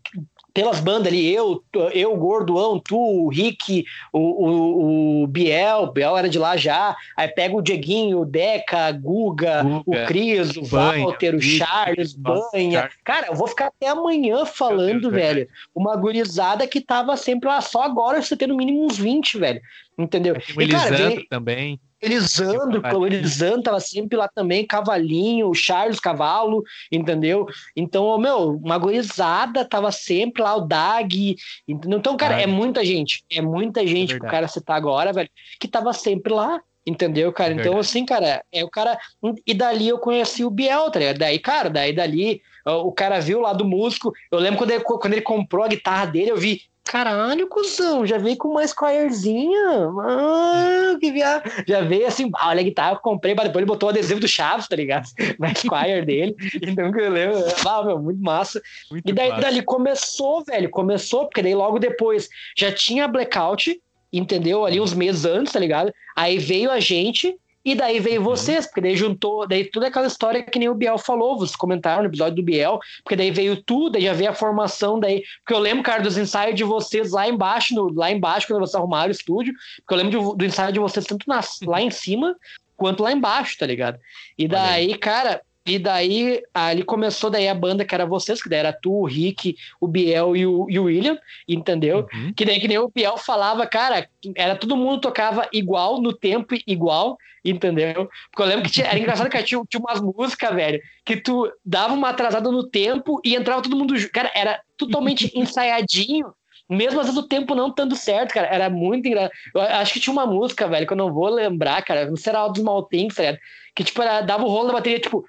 pelas 0.55 0.81
bandas 0.81 1.09
ali, 1.09 1.33
eu, 1.33 1.63
eu, 1.93 2.17
Gordoão, 2.17 2.81
tu, 2.81 2.97
o 2.97 3.29
Rick, 3.29 3.85
o, 4.13 4.19
o, 4.19 5.23
o 5.23 5.27
Biel, 5.27 5.93
Biel 5.93 6.17
era 6.17 6.29
de 6.29 6.39
lá 6.39 6.57
já, 6.57 6.97
aí 7.17 7.29
pega 7.29 7.55
o 7.55 7.63
Dieguinho, 7.63 8.21
o 8.21 8.25
Deca, 8.25 8.87
a 8.87 8.93
Guga, 8.93 9.63
Guga, 9.63 9.83
o 9.87 10.07
Cris, 10.07 10.57
o 10.57 10.63
Banha, 10.63 11.05
Walter, 11.05 11.35
o 11.35 11.41
Charles, 11.41 12.15
Banha. 12.15 12.81
Charles. 12.81 12.97
Cara, 13.05 13.27
eu 13.29 13.35
vou 13.35 13.47
ficar 13.47 13.67
até 13.67 13.89
amanhã 13.89 14.45
falando, 14.47 15.03
Deus, 15.03 15.15
velho. 15.15 15.49
Uma 15.75 15.95
gurizada 15.97 16.67
que 16.67 16.81
tava 16.81 17.17
sempre 17.17 17.49
lá, 17.49 17.61
só 17.61 17.83
agora 17.83 18.23
você 18.23 18.37
tem 18.37 18.49
no 18.49 18.57
mínimo 18.57 18.85
uns 18.85 18.99
20, 18.99 19.39
velho. 19.39 19.61
Entendeu? 19.99 20.37
O 20.57 20.63
e, 20.63 20.69
cara, 20.69 20.97
vem... 20.97 21.27
também. 21.29 21.81
Elisandro, 22.01 22.81
o 22.97 23.07
Elisandro 23.07 23.63
tava 23.63 23.81
sempre 23.81 24.17
lá 24.17 24.29
também, 24.29 24.65
Cavalinho, 24.65 25.53
Charles 25.53 25.99
Cavalo, 25.99 26.63
entendeu? 26.93 27.45
Então, 27.75 28.17
meu, 28.19 28.53
uma 28.53 28.79
gorizada 28.79 29.65
tava 29.65 29.91
sempre 29.91 30.41
lá, 30.41 30.55
o 30.55 30.61
Dag, 30.61 31.37
entendeu? 31.67 31.99
Então, 31.99 32.17
cara, 32.17 32.41
é 32.41 32.47
muita 32.47 32.85
gente, 32.85 33.25
é 33.29 33.43
muita 33.43 33.85
gente 33.85 34.15
é 34.15 34.19
que 34.21 34.25
o 34.25 34.29
cara 34.29 34.47
citar 34.47 34.77
agora, 34.77 35.13
velho, 35.13 35.29
que 35.59 35.67
tava 35.67 35.93
sempre 35.93 36.33
lá, 36.33 36.61
entendeu, 36.87 37.33
cara? 37.33 37.53
É 37.53 37.57
então, 37.57 37.77
assim, 37.77 38.07
cara, 38.07 38.45
é 38.53 38.65
o 38.65 38.71
cara. 38.71 38.97
E 39.45 39.53
dali 39.53 39.89
eu 39.89 39.99
conheci 39.99 40.45
o 40.45 40.51
Biel, 40.51 40.93
tá 40.93 41.01
ligado? 41.01 41.19
Daí, 41.19 41.39
cara, 41.41 41.69
daí 41.69 41.93
dali 41.93 42.41
o 42.65 42.93
cara 42.93 43.19
viu 43.19 43.41
lá 43.41 43.53
do 43.53 43.65
músico. 43.65 44.13
Eu 44.31 44.39
lembro 44.39 44.59
quando 44.59 44.71
ele, 44.71 44.85
quando 44.85 45.13
ele 45.13 45.23
comprou 45.23 45.65
a 45.65 45.69
guitarra 45.69 46.07
dele, 46.07 46.31
eu 46.31 46.37
vi, 46.37 46.63
Caralho, 46.89 47.47
cuzão, 47.49 48.07
já 48.07 48.17
veio 48.17 48.39
com 48.39 48.49
uma 48.49 48.67
Squirezinha. 48.67 49.91
Ah, 50.01 50.97
que 50.99 51.13
viado. 51.13 51.43
Já 51.67 51.83
veio 51.83 52.07
assim, 52.07 52.31
olha 52.43 52.61
a 52.61 52.65
guitarra 52.65 52.93
que 52.93 52.97
eu 52.97 53.03
comprei, 53.03 53.35
depois 53.35 53.57
ele 53.57 53.67
botou 53.67 53.89
o 53.89 53.91
adesivo 53.91 54.19
do 54.19 54.27
Chaves, 54.27 54.67
tá 54.67 54.75
ligado? 54.75 55.07
Na 55.39 55.55
Squire 55.55 56.07
dele. 56.07 56.35
Então, 56.63 56.91
eu 56.97 57.11
lembro, 57.11 57.45
ah, 57.67 57.85
meu, 57.85 57.99
muito 57.99 58.23
massa. 58.23 58.63
Muito 58.91 59.07
e 59.07 59.13
daí, 59.13 59.39
dali 59.39 59.61
começou, 59.61 60.43
velho, 60.43 60.71
começou, 60.71 61.27
porque 61.27 61.43
daí 61.43 61.55
logo 61.55 61.79
depois 61.79 62.27
já 62.57 62.73
tinha 62.73 63.07
Blackout, 63.07 63.79
entendeu? 64.11 64.65
Ali 64.65 64.81
uns 64.81 64.95
meses 64.95 65.27
antes, 65.27 65.53
tá 65.53 65.61
ligado? 65.61 65.93
Aí 66.17 66.39
veio 66.39 66.71
a 66.71 66.81
gente, 66.81 67.37
e 67.65 67.75
daí 67.75 68.01
veio 68.01 68.21
uhum. 68.21 68.27
vocês, 68.27 68.67
porque 68.67 68.81
daí 68.81 68.97
juntou, 68.97 69.47
daí 69.47 69.65
toda 69.65 69.89
aquela 69.89 70.07
história 70.07 70.43
que 70.43 70.59
nem 70.59 70.69
o 70.69 70.75
Biel 70.75 70.99
falou, 70.99 71.39
vocês 71.39 71.57
comentaram 71.57 72.03
no 72.03 72.09
episódio 72.09 72.37
do 72.37 72.43
Biel, 72.43 72.79
porque 73.03 73.17
daí 73.17 73.31
veio 73.31 73.63
tudo, 73.63 73.93
daí 73.93 74.03
já 74.03 74.13
veio 74.13 74.31
a 74.31 74.35
formação, 74.35 74.99
daí, 74.99 75.23
porque 75.41 75.55
eu 75.55 75.59
lembro, 75.59 75.83
cara, 75.83 76.03
dos 76.03 76.17
ensaios 76.17 76.55
de 76.55 76.65
vocês 76.65 77.11
lá 77.11 77.29
embaixo, 77.29 77.75
no, 77.75 77.93
lá 77.93 78.11
embaixo, 78.11 78.47
quando 78.47 78.61
vocês 78.61 78.75
arrumaram 78.75 79.09
o 79.09 79.13
estúdio, 79.13 79.53
porque 79.79 79.95
eu 79.95 79.99
lembro 79.99 80.23
do, 80.23 80.35
do 80.37 80.45
ensaio 80.45 80.73
de 80.73 80.79
vocês 80.79 81.05
tanto 81.05 81.29
na, 81.29 81.41
lá 81.67 81.83
em 81.83 81.91
cima 81.91 82.37
quanto 82.77 83.03
lá 83.03 83.13
embaixo, 83.13 83.59
tá 83.59 83.67
ligado? 83.67 83.99
E 84.39 84.47
daí, 84.47 84.97
cara, 84.97 85.43
e 85.69 85.79
daí, 85.79 86.43
ali 86.55 86.83
começou 86.83 87.31
daí 87.31 87.49
a 87.49 87.55
banda 87.55 87.85
que 87.85 87.95
era 87.95 88.07
vocês, 88.07 88.43
que 88.43 88.49
daí 88.49 88.61
era 88.61 88.73
tu, 88.73 88.93
o 88.93 89.07
Rick, 89.07 89.57
o 89.81 89.87
Biel 89.87 90.35
e 90.35 90.47
o, 90.47 90.67
e 90.69 90.79
o 90.79 90.85
William, 90.85 91.19
entendeu? 91.47 92.07
Uhum. 92.13 92.33
Que 92.35 92.45
daí 92.45 92.59
que 92.59 92.69
nem 92.69 92.79
o 92.79 92.89
Biel 92.89 93.17
falava, 93.19 93.67
cara, 93.67 94.09
era 94.35 94.57
todo 94.57 94.77
mundo 94.77 95.01
tocava 95.01 95.49
igual, 95.53 96.01
no 96.01 96.13
tempo 96.13 96.55
igual, 96.67 97.19
entendeu? 97.45 98.09
Porque 98.31 98.43
eu 98.43 98.47
lembro 98.47 98.65
que 98.65 98.71
tinha, 98.71 98.87
era 98.87 98.99
engraçado 98.99 99.31
que 99.31 99.43
tinha, 99.43 99.63
tinha 99.69 99.81
umas 99.81 100.01
músicas, 100.01 100.55
velho, 100.55 100.81
que 101.05 101.17
tu 101.17 101.51
dava 101.65 101.95
uma 101.95 102.11
atrasada 102.11 102.51
no 102.51 102.65
tempo 102.65 103.21
e 103.25 103.35
entrava 103.35 103.63
todo 103.63 103.77
mundo. 103.77 103.95
Cara, 104.11 104.31
era 104.35 104.61
totalmente 104.77 105.31
ensaiadinho. 105.39 106.33
Mesmo 106.69 107.01
às 107.01 107.07
vezes 107.07 107.19
o 107.19 107.27
tempo 107.27 107.55
não 107.55 107.69
estando 107.69 107.97
certo, 107.97 108.35
cara, 108.35 108.47
era 108.47 108.69
muito 108.69 109.09
engraçado. 109.09 109.33
Eu 109.55 109.61
acho 109.63 109.95
que 109.95 110.01
tinha 110.01 110.13
uma 110.13 110.27
música, 110.27 110.69
velho, 110.69 110.87
que 110.87 110.93
eu 110.93 110.99
não 110.99 111.13
vou 111.13 111.31
lembrar, 111.31 111.83
cara, 111.83 112.07
não 112.07 112.17
será 112.17 112.45
o 112.45 112.51
dos 112.51 112.63
Maltins, 112.63 113.15
tá 113.15 113.39
Que, 113.75 113.83
tipo, 113.83 114.03
era, 114.03 114.21
dava 114.21 114.45
o 114.45 114.49
rolo 114.49 114.67
da 114.67 114.75
bateria, 114.75 115.01
tipo, 115.01 115.25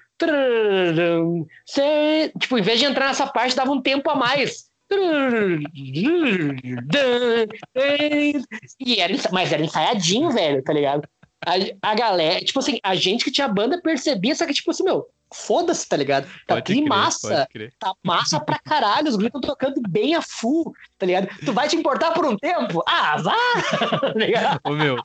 Tipo, 2.38 2.58
em 2.58 2.62
vez 2.62 2.78
de 2.78 2.86
entrar 2.86 3.08
nessa 3.08 3.26
parte, 3.26 3.56
dava 3.56 3.70
um 3.70 3.80
tempo 3.80 4.10
a 4.10 4.14
mais. 4.14 4.70
E 8.80 9.00
era, 9.00 9.14
mas 9.30 9.52
era 9.52 9.62
ensaiadinho, 9.62 10.30
velho, 10.30 10.62
tá 10.62 10.72
ligado? 10.72 11.08
A, 11.46 11.90
a 11.90 11.94
galera, 11.94 12.44
tipo 12.44 12.58
assim, 12.58 12.78
a 12.82 12.94
gente 12.94 13.24
que 13.24 13.30
tinha 13.30 13.48
banda 13.48 13.80
percebia, 13.80 14.34
só 14.34 14.44
que, 14.44 14.52
tipo 14.52 14.70
assim, 14.70 14.82
meu, 14.82 15.06
foda-se, 15.32 15.88
tá 15.88 15.96
ligado? 15.96 16.26
Tá 16.46 16.54
pode 16.54 16.62
crer, 16.62 16.82
massa. 16.86 17.48
Tá 17.78 17.94
massa 18.02 18.40
pra 18.40 18.58
caralho. 18.58 19.08
Os 19.08 19.16
grupos 19.16 19.38
estão 19.38 19.54
tocando 19.54 19.80
bem 19.88 20.14
a 20.14 20.22
full, 20.22 20.72
tá 20.98 21.06
ligado? 21.06 21.28
Tu 21.44 21.52
vai 21.52 21.68
te 21.68 21.76
importar 21.76 22.12
por 22.12 22.26
um 22.26 22.36
tempo? 22.36 22.82
Ah, 22.86 23.16
vá! 23.18 23.36
o 24.64 24.72
meu, 24.72 24.96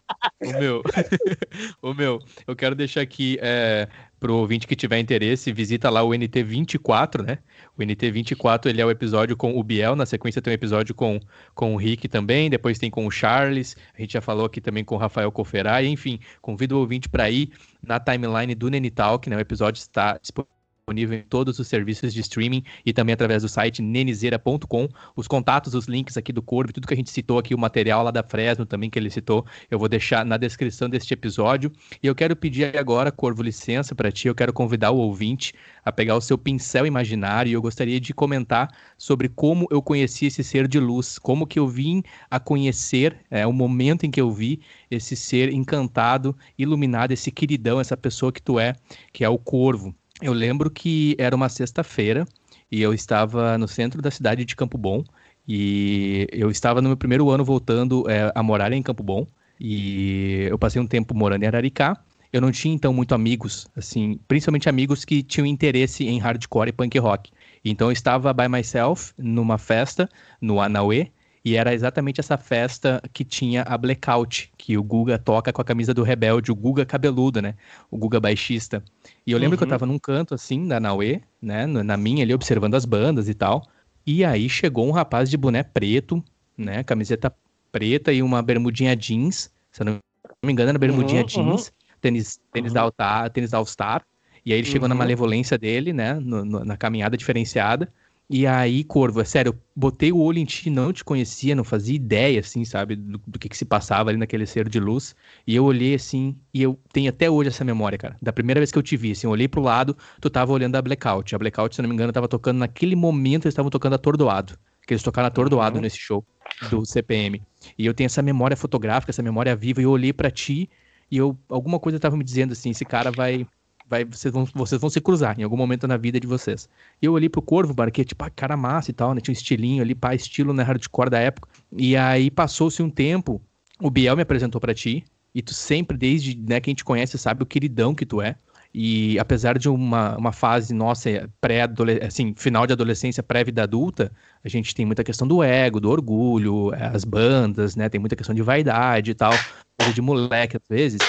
o 0.42 0.60
meu, 0.60 0.84
o 1.82 1.94
meu, 1.94 2.20
eu 2.48 2.56
quero 2.56 2.76
deixar 2.76 3.02
aqui 3.02 3.38
é, 3.42 3.88
pro 4.26 4.38
ouvinte 4.38 4.66
que 4.66 4.76
tiver 4.76 4.98
interesse, 4.98 5.54
visita 5.54 5.88
lá 5.88 6.02
o 6.02 6.10
NT24, 6.10 7.24
né? 7.24 7.38
O 7.78 7.82
NT24 7.82 8.66
ele 8.66 8.82
é 8.82 8.86
o 8.86 8.90
episódio 8.90 9.38
com 9.38 9.56
o 9.56 9.64
Biel, 9.64 9.96
na 9.96 10.04
sequência 10.04 10.42
tem 10.42 10.52
um 10.52 10.56
episódio 10.56 10.96
com, 10.96 11.20
com 11.54 11.76
o 11.76 11.78
Rick 11.78 12.08
também, 12.08 12.50
depois 12.50 12.80
tem 12.80 12.90
com 12.90 13.06
o 13.06 13.12
Charles, 13.12 13.78
a 13.96 14.02
gente 14.02 14.14
já 14.14 14.22
falou 14.22 14.48
aqui 14.48 14.60
também 14.60 14.84
com 14.84 14.96
o 14.96 14.98
Rafael 14.98 15.32
Coferai, 15.32 15.86
enfim, 15.86 16.20
convido 16.42 16.76
o 16.76 16.80
ouvinte 16.80 17.08
para 17.08 17.30
ir 17.30 17.52
na 17.84 18.00
timeline 18.00 18.56
do 18.56 18.68
Nenitalk, 18.68 19.30
né? 19.30 19.38
O 19.38 19.40
episódio 19.40 19.80
está 19.80 20.18
disponível 20.18 20.55
disponível 20.88 21.18
em 21.18 21.24
todos 21.24 21.58
os 21.58 21.68
serviços 21.68 22.14
de 22.14 22.22
streaming 22.22 22.64
e 22.86 22.94
também 22.94 23.14
através 23.14 23.42
do 23.42 23.50
site 23.50 23.82
nenizeira.com. 23.82 24.88
Os 25.16 25.28
contatos, 25.28 25.74
os 25.74 25.88
links 25.88 26.16
aqui 26.16 26.32
do 26.32 26.44
Corvo, 26.44 26.72
tudo 26.72 26.86
que 26.86 26.94
a 26.94 26.98
gente 26.98 27.10
citou 27.10 27.40
aqui, 27.40 27.56
o 27.56 27.58
material 27.58 28.04
lá 28.04 28.12
da 28.12 28.22
Fresno 28.22 28.68
também 28.68 28.88
que 28.88 29.00
ele 29.00 29.10
citou, 29.10 29.44
eu 29.72 29.80
vou 29.80 29.90
deixar 29.90 30.24
na 30.24 30.38
descrição 30.38 30.88
deste 30.88 31.12
episódio. 31.12 31.72
E 32.04 32.06
eu 32.06 32.14
quero 32.14 32.36
pedir 32.36 32.78
agora, 32.78 33.12
Corvo, 33.12 33.42
licença 33.42 33.96
para 33.96 34.12
ti, 34.12 34.28
eu 34.28 34.36
quero 34.36 34.54
convidar 34.54 34.92
o 34.92 34.98
ouvinte 34.98 35.56
a 35.84 35.92
pegar 35.92 36.16
o 36.18 36.22
seu 36.22 36.38
pincel 36.38 36.86
imaginário 36.86 37.50
e 37.50 37.54
eu 37.54 37.64
gostaria 37.64 38.00
de 38.00 38.14
comentar 38.14 38.70
sobre 38.96 39.28
como 39.28 39.68
eu 39.72 39.82
conheci 39.82 40.28
esse 40.28 40.44
ser 40.44 40.68
de 40.68 40.80
luz, 40.80 41.18
como 41.18 41.48
que 41.48 41.58
eu 41.58 41.68
vim 41.68 42.04
a 42.30 42.40
conhecer, 42.40 43.18
é, 43.32 43.48
o 43.48 43.52
momento 43.52 44.06
em 44.06 44.12
que 44.12 44.22
eu 44.22 44.30
vi 44.32 44.62
esse 44.92 45.16
ser 45.16 45.52
encantado, 45.52 46.38
iluminado, 46.56 47.12
esse 47.12 47.32
queridão, 47.32 47.82
essa 47.82 47.98
pessoa 47.98 48.32
que 48.32 48.42
tu 48.42 48.60
é, 48.60 48.76
que 49.12 49.24
é 49.24 49.30
o 49.30 49.40
Corvo. 49.40 49.96
Eu 50.22 50.32
lembro 50.32 50.70
que 50.70 51.16
era 51.18 51.36
uma 51.36 51.50
sexta-feira 51.50 52.26
e 52.72 52.82
eu 52.82 52.94
estava 52.94 53.58
no 53.58 53.68
centro 53.68 54.02
da 54.02 54.10
cidade 54.10 54.46
de 54.46 54.56
Campo 54.56 54.78
Bom 54.78 55.04
e 55.48 56.28
eu 56.32 56.50
estava 56.50 56.82
no 56.82 56.90
meu 56.90 56.98
primeiro 56.98 57.30
ano 57.30 57.44
voltando 57.44 58.10
é, 58.10 58.32
a 58.34 58.42
morar 58.42 58.72
em 58.72 58.82
Campo 58.82 59.04
Bom 59.04 59.28
e 59.60 60.48
eu 60.50 60.58
passei 60.58 60.82
um 60.82 60.88
tempo 60.88 61.14
morando 61.14 61.44
em 61.44 61.48
Araricá. 61.48 61.98
Eu 62.32 62.42
não 62.42 62.52
tinha 62.52 62.74
então 62.74 62.94
muito 62.94 63.14
amigos, 63.14 63.68
assim, 63.76 64.20
principalmente 64.28 64.68
amigos 64.68 65.06
que 65.06 65.22
tinham 65.22 65.46
interesse 65.46 66.06
em 66.06 66.18
hardcore 66.18 66.70
e 66.70 66.74
punk 66.74 66.98
rock. 66.98 67.32
Então 67.64 67.88
eu 67.88 67.92
estava 67.92 68.34
by 68.34 68.48
myself 68.48 69.14
numa 69.18 69.58
festa 69.58 70.10
no 70.42 70.62
Anauê 70.62 71.12
e 71.46 71.56
era 71.56 71.76
exatamente 71.76 72.20
essa 72.20 72.40
festa 72.40 73.00
que 73.14 73.24
tinha 73.24 73.62
a 73.62 73.78
Blackout, 73.78 74.52
que 74.58 74.76
o 74.76 74.84
Guga 74.84 75.20
toca 75.20 75.54
com 75.54 75.62
a 75.62 75.64
camisa 75.64 75.94
do 75.94 76.02
Rebelde, 76.02 76.52
o 76.52 76.56
Guga 76.56 76.84
cabeludo, 76.88 77.40
né? 77.40 77.54
O 77.92 77.98
Guga 77.98 78.20
baixista. 78.20 78.84
E 79.28 79.32
eu 79.32 79.38
lembro 79.38 79.54
uhum. 79.54 79.58
que 79.60 79.64
eu 79.64 79.68
uhum. 79.68 79.70
tava 79.70 79.86
num 79.86 80.00
canto 80.00 80.34
assim, 80.34 80.68
da 80.68 80.80
Naue, 80.80 81.22
né? 81.40 81.68
Na 81.68 81.96
minha 81.96 82.24
ali, 82.24 82.34
observando 82.34 82.74
as 82.74 82.84
bandas 82.84 83.30
e 83.30 83.36
tal. 83.36 83.64
E 84.08 84.26
aí 84.26 84.50
chegou 84.50 84.88
um 84.88 84.92
rapaz 84.92 85.30
de 85.30 85.38
boné 85.38 85.62
preto, 85.62 86.24
né? 86.58 86.84
Camiseta 86.84 87.32
preta 87.72 88.12
e 88.12 88.24
uma 88.24 88.42
bermudinha 88.42 88.96
jeans. 88.96 89.52
Se 89.72 89.84
eu 89.84 89.86
não 89.86 90.00
me 90.44 90.52
engano, 90.52 90.70
era 90.70 90.80
bermudinha 90.80 91.22
uhum, 91.22 91.28
jeans, 91.28 91.68
uhum. 91.68 91.74
tênis, 92.02 92.40
tênis, 92.52 92.74
uhum. 92.74 92.92
da 92.98 93.30
tênis 93.30 93.52
da 93.52 93.60
All 93.60 93.68
Star. 93.68 94.04
E 94.44 94.52
aí 94.52 94.60
ele 94.60 94.68
chegou 94.68 94.88
na 94.88 94.96
uhum. 94.96 95.00
malevolência 95.00 95.60
dele, 95.60 95.94
né? 95.94 96.16
No, 96.16 96.44
no, 96.44 96.66
na 96.66 96.76
caminhada 96.76 97.16
diferenciada. 97.16 97.88
E 98.28 98.48
aí, 98.48 98.84
Corvo, 98.84 99.22
é 99.22 99.24
sério, 99.24 99.52
eu 99.52 99.60
botei 99.76 100.12
o 100.12 100.18
olho 100.18 100.40
em 100.40 100.46
ti, 100.46 100.70
não 100.72 100.92
te 100.92 101.04
conhecia, 101.04 101.54
não 101.54 101.64
fazia 101.64 101.96
ideia, 101.96 102.40
assim, 102.40 102.66
sabe, 102.66 102.96
do, 102.96 103.20
do, 103.20 103.38
que, 103.38 103.48
que 103.48 103.56
se 103.56 103.66
passava 103.66 104.10
ali 104.10 104.18
naquele 104.18 104.48
ser 104.48 104.68
de 104.68 104.80
luz. 104.80 105.16
E 105.46 105.56
eu 105.56 105.64
olhei 105.64 105.94
assim, 105.94 106.36
e 106.52 106.64
eu 106.64 106.80
tenho 106.92 107.10
até 107.10 107.30
hoje 107.30 107.50
essa 107.50 107.64
memória, 107.64 108.00
cara. 108.00 108.18
Da 108.20 108.34
primeira 108.34 108.60
vez 108.60 108.72
que 108.72 108.80
eu 108.80 108.84
te 108.84 108.98
vi, 108.98 109.12
assim, 109.12 109.28
eu 109.28 109.32
olhei 109.32 109.48
pro 109.48 109.62
lado, 109.62 109.96
tu 110.20 110.28
tava 110.28 110.52
olhando 110.52 110.76
a 110.76 110.82
Blackout. 110.82 111.36
A 111.36 111.38
Blackout, 111.38 111.76
se 111.76 111.82
não 111.84 111.90
me 111.90 111.94
engano, 111.94 112.12
tava 112.12 112.28
tocando 112.28 112.58
naquele 112.58 112.96
momento, 112.96 113.46
eles 113.46 113.54
estavam 113.54 113.70
tocando 113.70 113.94
Atordoado. 113.94 114.58
Que 114.88 114.94
eles 114.94 115.04
tocaram 115.04 115.28
Atordoado 115.28 115.76
uhum. 115.76 115.82
nesse 115.84 115.98
show 115.98 116.26
do 116.72 116.84
CPM. 116.84 117.44
E 117.78 117.86
eu 117.86 117.94
tenho 117.94 118.08
essa 118.08 118.24
memória 118.24 118.58
fotográfica, 118.58 119.12
essa 119.12 119.22
memória 119.22 119.56
viva, 119.56 119.82
e 119.82 119.84
eu 119.84 119.92
olhei 119.92 120.12
para 120.12 120.32
ti, 120.32 120.68
e 121.12 121.18
eu, 121.18 121.38
alguma 121.48 121.80
coisa 121.80 122.00
tava 122.00 122.18
me 122.18 122.24
dizendo 122.24 122.54
assim, 122.54 122.72
esse 122.72 122.86
cara 122.86 123.12
vai 123.12 123.46
vai, 123.88 124.06
vocês, 124.06 124.34
vão, 124.34 124.46
vocês 124.54 124.80
vão 124.80 124.90
se 124.90 125.00
cruzar 125.00 125.40
em 125.40 125.44
algum 125.44 125.58
momento 125.58 125.88
na 125.88 125.98
vida 125.98 126.20
de 126.20 126.28
vocês. 126.28 126.68
Eu 127.02 127.14
olhei 127.14 127.30
pro 127.30 127.42
Corvo, 127.42 127.76
que 127.92 128.04
tipo, 128.04 128.24
ah, 128.24 128.30
cara 128.30 128.58
massa 128.58 128.92
e 128.92 128.94
tal, 128.94 129.14
né? 129.14 129.22
Tinha 129.22 129.32
um 129.32 129.38
estilinho 129.38 129.82
ali, 129.82 129.94
pá, 129.94 130.16
estilo 130.16 130.54
né, 130.54 130.64
hardcore 130.64 131.10
da 131.10 131.20
época. 131.20 131.48
E 131.72 131.96
aí 131.96 132.32
passou-se 132.32 132.82
um 132.82 132.90
tempo, 132.90 133.42
o 133.80 133.90
Biel 133.90 134.16
me 134.16 134.22
apresentou 134.22 134.60
para 134.60 134.74
ti, 134.74 135.04
e 135.34 135.42
tu 135.42 135.54
sempre, 135.54 135.98
desde 135.98 136.38
né, 136.38 136.60
quem 136.62 136.74
te 136.74 136.84
conhece, 136.84 137.18
sabe 137.18 137.44
o 137.44 137.46
queridão 137.46 137.94
que 137.94 138.06
tu 138.06 138.22
é. 138.22 138.36
E 138.74 139.18
apesar 139.20 139.58
de 139.58 139.70
uma, 139.70 140.18
uma 140.18 140.34
fase 140.34 140.74
nossa, 140.74 141.30
pré 141.40 141.62
assim, 142.06 142.34
final 142.36 142.68
de 142.68 142.74
adolescência, 142.74 143.24
pré-vida 143.24 143.64
adulta, 143.64 144.12
a 144.44 144.50
gente 144.50 144.76
tem 144.76 144.86
muita 144.86 145.02
questão 145.02 145.26
do 145.26 145.42
ego, 145.42 145.80
do 145.80 145.90
orgulho, 145.90 146.74
as 146.74 147.06
bandas, 147.06 147.76
né? 147.78 147.88
Tem 147.88 148.00
muita 148.00 148.18
questão 148.18 148.36
de 148.36 148.42
vaidade 148.42 149.12
e 149.12 149.14
tal, 149.14 149.32
coisa 149.78 149.94
de 149.94 150.02
moleque 150.02 150.58
às 150.58 150.64
vezes. 150.70 151.00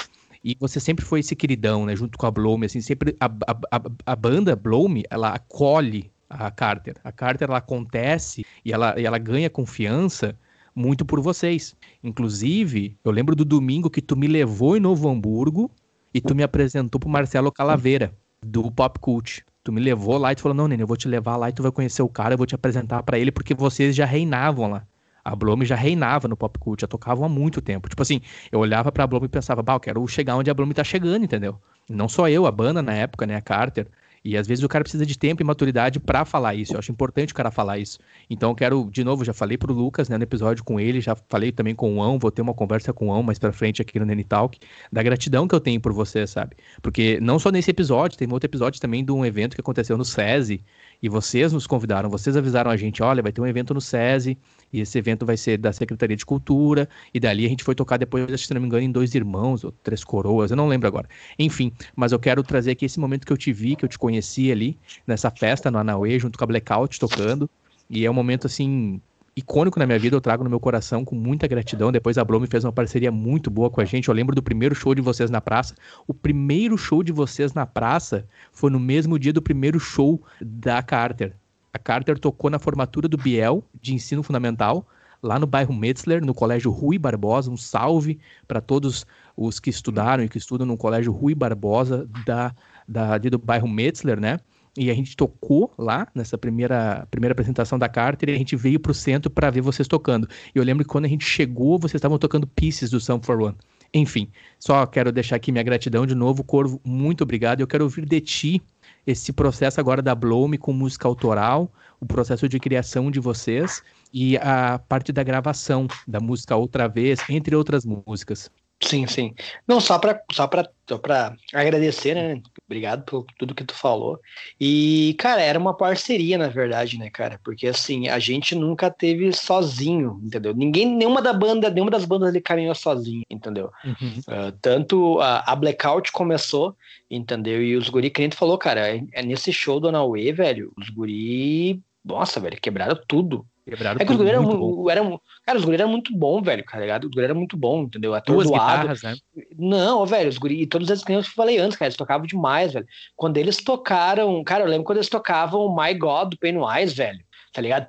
E 0.47 0.57
você 0.61 0.79
sempre 0.79 1.05
foi 1.05 1.19
esse 1.19 1.35
queridão, 1.35 1.85
né? 1.87 1.97
Junto 1.97 2.17
com 2.17 2.25
a 2.25 2.31
Bloom, 2.31 2.63
assim, 2.63 2.81
sempre 2.81 3.17
a, 3.19 3.27
a, 3.27 3.83
a, 4.07 4.15
banda 4.15 4.55
Bloom, 4.55 5.03
ela 5.11 5.31
acolhe 5.31 6.09
a 6.31 6.49
Carter. 6.53 6.95
A 7.03 7.11
Carter, 7.11 7.49
ela 7.49 7.59
acontece 7.59 8.47
e 8.65 8.73
ela, 8.73 8.95
e 8.97 9.05
ela 9.05 9.19
ganha 9.19 9.51
confiança 9.51 10.39
muito 10.73 11.05
por 11.05 11.21
vocês. 11.21 11.75
Inclusive, 12.01 12.97
eu 13.05 13.11
lembro 13.11 13.35
do 13.35 13.45
domingo 13.45 13.91
que 13.91 14.01
tu 14.01 14.15
me 14.15 14.29
levou 14.29 14.77
em 14.77 14.81
Novo 14.81 15.09
Hamburgo 15.09 15.69
e 16.15 16.21
tu 16.21 16.33
me 16.33 16.45
apresentou 16.45 17.01
pro 17.01 17.11
Marcelo 17.11 17.51
Calaveira, 17.51 18.15
do 18.41 18.71
Pop 18.71 19.01
Cult. 19.01 19.45
Tu 19.65 19.73
me 19.73 19.81
levou 19.81 20.17
lá 20.17 20.31
e 20.31 20.37
tu 20.37 20.43
falou: 20.43 20.55
Não, 20.55 20.69
Nene, 20.69 20.85
eu 20.85 20.87
vou 20.87 20.97
te 20.97 21.09
levar 21.09 21.37
lá 21.37 21.49
e 21.49 21.53
tu 21.53 21.65
vai 21.65 21.73
conhecer 21.73 22.03
o 22.03 22.09
cara, 22.09 22.35
eu 22.35 22.39
vou 22.39 22.47
te 22.47 22.55
apresentar 22.55 23.03
para 23.03 23.19
ele, 23.19 23.33
porque 23.33 23.53
vocês 23.53 23.97
já 23.97 24.07
reinavam 24.07 24.71
lá. 24.71 24.87
A 25.27 25.35
Blome 25.35 25.65
já 25.65 25.75
reinava 25.75 26.29
no 26.29 26.37
pop 26.37 26.57
cult, 26.57 26.83
já 26.83 26.87
tocavam 26.87 27.25
há 27.25 27.29
muito 27.29 27.61
tempo. 27.61 27.89
Tipo 27.89 28.01
assim, 28.01 28.21
eu 28.53 28.61
olhava 28.61 28.93
pra 28.93 29.05
Blome 29.09 29.27
e 29.27 29.29
pensava, 29.29 29.61
bah, 29.61 29.75
eu 29.75 29.81
quero 29.81 30.07
chegar 30.07 30.37
onde 30.37 30.49
a 30.49 30.55
Blome 30.55 30.73
tá 30.73 30.85
chegando, 30.85 31.25
entendeu? 31.25 31.59
Não 31.91 32.09
só 32.09 32.29
eu, 32.29 32.47
a 32.47 32.53
banda 32.53 32.81
na 32.81 32.95
época, 32.95 33.27
né, 33.27 33.35
a 33.35 33.41
Carter. 33.41 33.89
E 34.25 34.37
às 34.37 34.47
vezes 34.47 34.65
o 34.65 34.69
cara 34.69 34.83
precisa 34.83 35.07
de 35.07 35.17
tempo 35.17 35.43
e 35.43 35.45
maturidade 35.45 35.99
para 35.99 36.25
falar 36.25 36.55
isso. 36.55 36.75
Eu 36.75 36.79
acho 36.79 36.93
importante 36.93 37.33
o 37.33 37.35
cara 37.35 37.51
falar 37.51 37.79
isso. 37.79 37.99
Então 38.31 38.51
eu 38.51 38.55
quero, 38.55 38.89
de 38.91 39.03
novo, 39.03 39.25
já 39.25 39.33
falei 39.33 39.57
pro 39.57 39.73
Lucas, 39.73 40.09
né, 40.09 40.17
no 40.17 40.23
episódio 40.23 40.63
com 40.63 40.79
ele, 40.79 41.01
já 41.01 41.17
falei 41.29 41.51
também 41.51 41.75
com 41.75 41.97
o 41.97 42.03
Ão, 42.03 42.19
vou 42.19 42.31
ter 42.31 42.43
uma 42.43 42.55
conversa 42.55 42.93
com 42.93 43.09
o 43.09 43.13
Ão 43.13 43.23
mais 43.23 43.39
pra 43.39 43.53
frente 43.53 43.83
aqui 43.83 43.99
no 43.99 44.05
Nene 44.05 44.25
Talk, 44.25 44.59
da 44.93 45.03
gratidão 45.03 45.47
que 45.47 45.55
eu 45.55 45.61
tenho 45.61 45.81
por 45.81 45.93
você, 45.93 46.25
sabe? 46.27 46.57
Porque 46.83 47.19
não 47.21 47.39
só 47.39 47.51
nesse 47.51 47.71
episódio, 47.71 48.19
tem 48.19 48.29
outro 48.33 48.49
episódio 48.49 48.81
também 48.81 49.05
de 49.05 49.13
um 49.13 49.25
evento 49.25 49.55
que 49.55 49.61
aconteceu 49.61 49.97
no 49.97 50.05
SESI, 50.05 50.61
e 51.03 51.09
vocês 51.09 51.53
nos 51.53 51.67
convidaram, 51.67 52.09
vocês 52.11 52.37
avisaram 52.37 52.71
a 52.71 52.77
gente, 52.77 53.03
olha, 53.03 53.23
vai 53.23 53.31
ter 53.31 53.41
um 53.41 53.47
evento 53.47 53.75
no 53.75 53.81
SESI, 53.81 54.37
e 54.73 54.81
esse 54.81 54.99
evento 54.99 55.25
vai 55.25 55.37
ser 55.37 55.59
da 55.59 55.73
Secretaria 55.73 56.17
de 56.17 56.25
Cultura, 56.25 56.89
e 57.13 57.21
dali 57.21 57.47
a 57.47 57.49
gente 57.49 57.65
foi 57.65 57.75
tocar 57.75 57.97
depois, 57.97 58.41
se 58.41 58.53
não 58.53 58.61
me 58.61 58.67
engano, 58.67 58.83
em 58.83 58.91
Dois 58.91 59.15
Irmãos, 59.15 59.65
ou 59.65 59.73
Três 59.73 60.05
Coroas, 60.05 60.51
eu 60.51 60.57
não 60.57 60.69
lembro 60.69 60.87
agora. 60.89 61.09
Enfim, 61.39 61.73
mas 61.95 62.13
eu 62.13 62.19
quero 62.19 62.43
trazer 62.43 62.73
aqui 62.73 62.85
esse 62.85 63.01
momento 63.01 63.27
que 63.27 63.33
eu 63.33 63.37
te 63.37 63.53
vi, 63.53 63.77
que 63.77 63.85
eu 63.85 63.89
te 63.89 63.99
conheci 63.99 64.51
ali, 64.51 64.79
nessa 65.07 65.31
festa 65.31 65.71
no 65.71 65.79
Anauê, 65.79 66.19
junto 66.19 66.39
com 66.39 66.45
a 66.45 66.47
Blackout 66.47 66.99
tocando, 66.99 67.49
e 67.89 68.05
é 68.05 68.11
um 68.11 68.15
momento, 68.15 68.47
assim, 68.47 69.01
icônico 69.37 69.79
na 69.79 69.87
minha 69.87 69.99
vida, 69.99 70.17
eu 70.17 70.21
trago 70.21 70.43
no 70.43 70.49
meu 70.49 70.59
coração 70.59 71.05
com 71.05 71.15
muita 71.15 71.47
gratidão. 71.47 71.93
Depois 71.93 72.17
a 72.17 72.25
Blome 72.25 72.47
fez 72.47 72.65
uma 72.65 72.73
parceria 72.73 73.13
muito 73.13 73.51
boa 73.51 73.69
com 73.69 73.83
a 73.83 73.85
gente. 73.85 74.09
Eu 74.09 74.15
lembro 74.15 74.35
do 74.35 74.43
primeiro 74.43 74.75
show 74.75 74.95
de 74.95 75.03
vocês 75.03 75.31
na 75.31 75.43
praça. 75.43 75.75
O 76.07 76.15
primeiro 76.15 76.79
show 76.79 77.03
de 77.03 77.13
vocês 77.13 77.53
na 77.53 77.67
praça 77.67 78.27
foi 78.51 78.71
no 78.71 78.81
mesmo 78.81 79.19
dia 79.19 79.33
do 79.33 79.43
primeiro 79.43 79.79
show 79.79 80.23
da 80.41 80.83
Carter. 80.83 81.35
A 81.77 81.79
Carter 81.79 82.19
tocou 82.19 82.49
na 82.49 82.59
formatura 82.59 83.07
do 83.07 83.19
Biel, 83.19 83.63
de 83.83 83.95
ensino 83.95 84.23
fundamental, 84.23 84.87
lá 85.23 85.39
no 85.39 85.47
bairro 85.47 85.75
Metzler, 85.75 86.25
no 86.25 86.33
colégio 86.33 86.71
Rui 86.71 86.99
Barbosa. 86.99 87.51
Um 87.51 87.57
salve 87.57 88.19
para 88.49 88.63
todos 88.63 89.05
os 89.37 89.61
que 89.61 89.69
estudaram 89.69 90.25
e 90.25 90.29
que 90.29 90.39
estudam 90.39 90.67
no 90.67 90.79
colégio 90.79 91.13
Rui 91.13 91.35
Barbosa 91.35 92.09
da, 92.25 92.55
da, 92.89 93.19
do 93.19 93.39
bairro 93.39 93.69
Metzler, 93.69 94.19
né? 94.19 94.41
E 94.75 94.91
a 94.91 94.95
gente 94.95 95.15
tocou 95.15 95.71
lá 95.77 96.09
nessa 96.15 96.39
primeira, 96.39 97.07
primeira 97.11 97.33
apresentação 97.33 97.79
da 97.79 97.91
Carter 97.91 98.31
e 98.31 98.33
a 98.33 98.39
gente 98.39 98.57
veio 98.57 98.81
pro 98.81 98.95
centro 98.95 99.31
para 99.31 99.51
ver 99.51 99.61
vocês 99.61 99.87
tocando. 99.87 100.27
E 100.55 100.59
eu 100.59 100.65
lembro 100.65 100.83
que 100.83 100.91
quando 100.91 101.05
a 101.05 101.09
gente 101.09 101.27
chegou, 101.27 101.79
vocês 101.79 101.99
estavam 101.99 102.19
tocando 102.19 102.47
Pieces 102.47 102.89
do 102.89 103.01
Some 103.01 103.23
for 103.23 103.39
One. 103.39 103.57
Enfim, 103.93 104.31
só 104.59 104.87
quero 104.87 105.13
deixar 105.13 105.37
aqui 105.37 105.53
minha 105.53 105.65
gratidão 105.65 106.07
de 106.07 106.15
novo, 106.15 106.43
Corvo, 106.43 106.81
muito 106.85 107.23
obrigado. 107.23 107.61
Eu 107.61 107.67
quero 107.67 107.85
ouvir 107.85 108.07
de 108.07 108.21
ti 108.21 108.63
esse 109.07 109.33
processo 109.33 109.81
agora 109.81 110.03
da 110.03 110.15
Blome 110.15 110.59
com 110.59 110.73
música 110.73 111.07
autoral, 111.07 111.73
o 112.01 112.07
processo 112.07 112.49
de 112.49 112.59
criação 112.59 113.11
de 113.11 113.21
vocês 113.21 113.83
e 114.13 114.37
a 114.39 114.79
parte 114.79 115.13
da 115.13 115.23
gravação 115.23 115.87
da 116.07 116.21
música 116.21 116.57
outra 116.57 116.89
vez, 116.89 117.21
entre 117.29 117.55
outras 117.55 117.85
músicas. 117.85 118.51
Sim, 118.83 119.07
sim. 119.07 119.35
Não, 119.67 119.81
só 119.81 119.99
para 119.99 120.21
só 120.31 120.47
pra, 120.47 120.69
só 120.87 120.99
pra 120.99 121.35
agradecer, 121.53 122.15
né? 122.15 122.43
Obrigado 122.67 123.05
por 123.05 123.25
tudo 123.39 123.55
que 123.55 123.65
tu 123.65 123.75
falou. 123.75 124.21
E, 124.61 125.15
cara, 125.19 125.41
era 125.41 125.59
uma 125.59 125.75
parceria, 125.75 126.37
na 126.37 126.49
verdade, 126.49 126.99
né, 126.99 127.09
cara? 127.09 127.41
Porque, 127.43 127.67
assim, 127.67 128.09
a 128.09 128.19
gente 128.19 128.55
nunca 128.55 128.91
teve 128.91 129.33
sozinho, 129.33 130.21
entendeu? 130.23 130.55
Ninguém, 130.55 130.87
nenhuma 130.87 131.23
da 131.23 131.33
banda, 131.33 131.71
nenhuma 131.71 131.91
das 131.91 132.05
bandas 132.05 132.29
ali 132.29 132.41
caminhou 132.41 132.75
sozinho, 132.75 133.23
entendeu? 133.31 133.71
Uhum. 133.83 134.19
Uh, 134.29 134.53
tanto 134.61 135.21
a, 135.21 135.41
a, 135.51 135.57
Blackout 135.57 136.13
começou, 136.13 136.77
entendeu? 137.11 137.63
E 137.63 137.77
os 137.77 137.89
guri, 137.89 138.11
que 138.11 138.31
falou, 138.33 138.59
cara, 138.59 138.95
é, 138.95 139.03
é 139.15 139.23
nesse 139.23 139.53
show 139.53 139.81
do 139.81 139.89
Anauê, 139.89 140.33
velho, 140.33 140.71
os 140.77 140.91
guri, 140.91 141.81
nossa, 142.05 142.39
velho, 142.39 142.61
quebraram 142.61 143.01
tudo, 143.09 143.47
Quebraram 143.69 143.99
é 144.01 144.05
que 144.05 144.13
os 144.13 144.17
guri 144.17 144.29
eram, 144.31 144.91
eram, 144.91 145.21
Cara, 145.45 145.59
os 145.59 145.65
guri 145.65 145.77
eram 145.77 145.89
muito 145.89 146.17
bom, 146.17 146.41
velho, 146.41 146.65
cara, 146.65 146.85
ligado? 146.85 147.05
Os 147.05 147.11
guri 147.11 147.25
eram 147.25 147.35
muito 147.35 147.57
bom, 147.57 147.83
entendeu? 147.83 148.13
Duas 148.25 148.49
guitarras, 148.49 149.03
né? 149.03 149.17
Não, 149.59 150.07
velho, 150.07 150.29
os 150.29 150.39
guri, 150.39 150.63
e 150.63 150.67
todos 150.67 150.89
eles 150.89 151.03
que 151.03 151.13
eu 151.13 151.23
falei 151.25 151.59
antes, 151.59 151.77
cara, 151.77 151.89
eles 151.89 151.97
tocavam 151.97 152.27
demais, 152.27 152.73
velho. 152.73 152.87
Quando 153.17 153.39
eles 153.39 153.57
tocaram, 153.57 154.45
cara, 154.45 154.63
eu 154.63 154.69
lembro 154.69 154.85
quando 154.85 154.99
eles 154.99 155.09
tocavam 155.09 155.75
My 155.75 155.93
God 155.95 156.31
do 156.31 156.39
Pennywise, 156.39 156.95
velho 156.95 157.26
tá 157.57 157.63
ligado? 157.63 157.89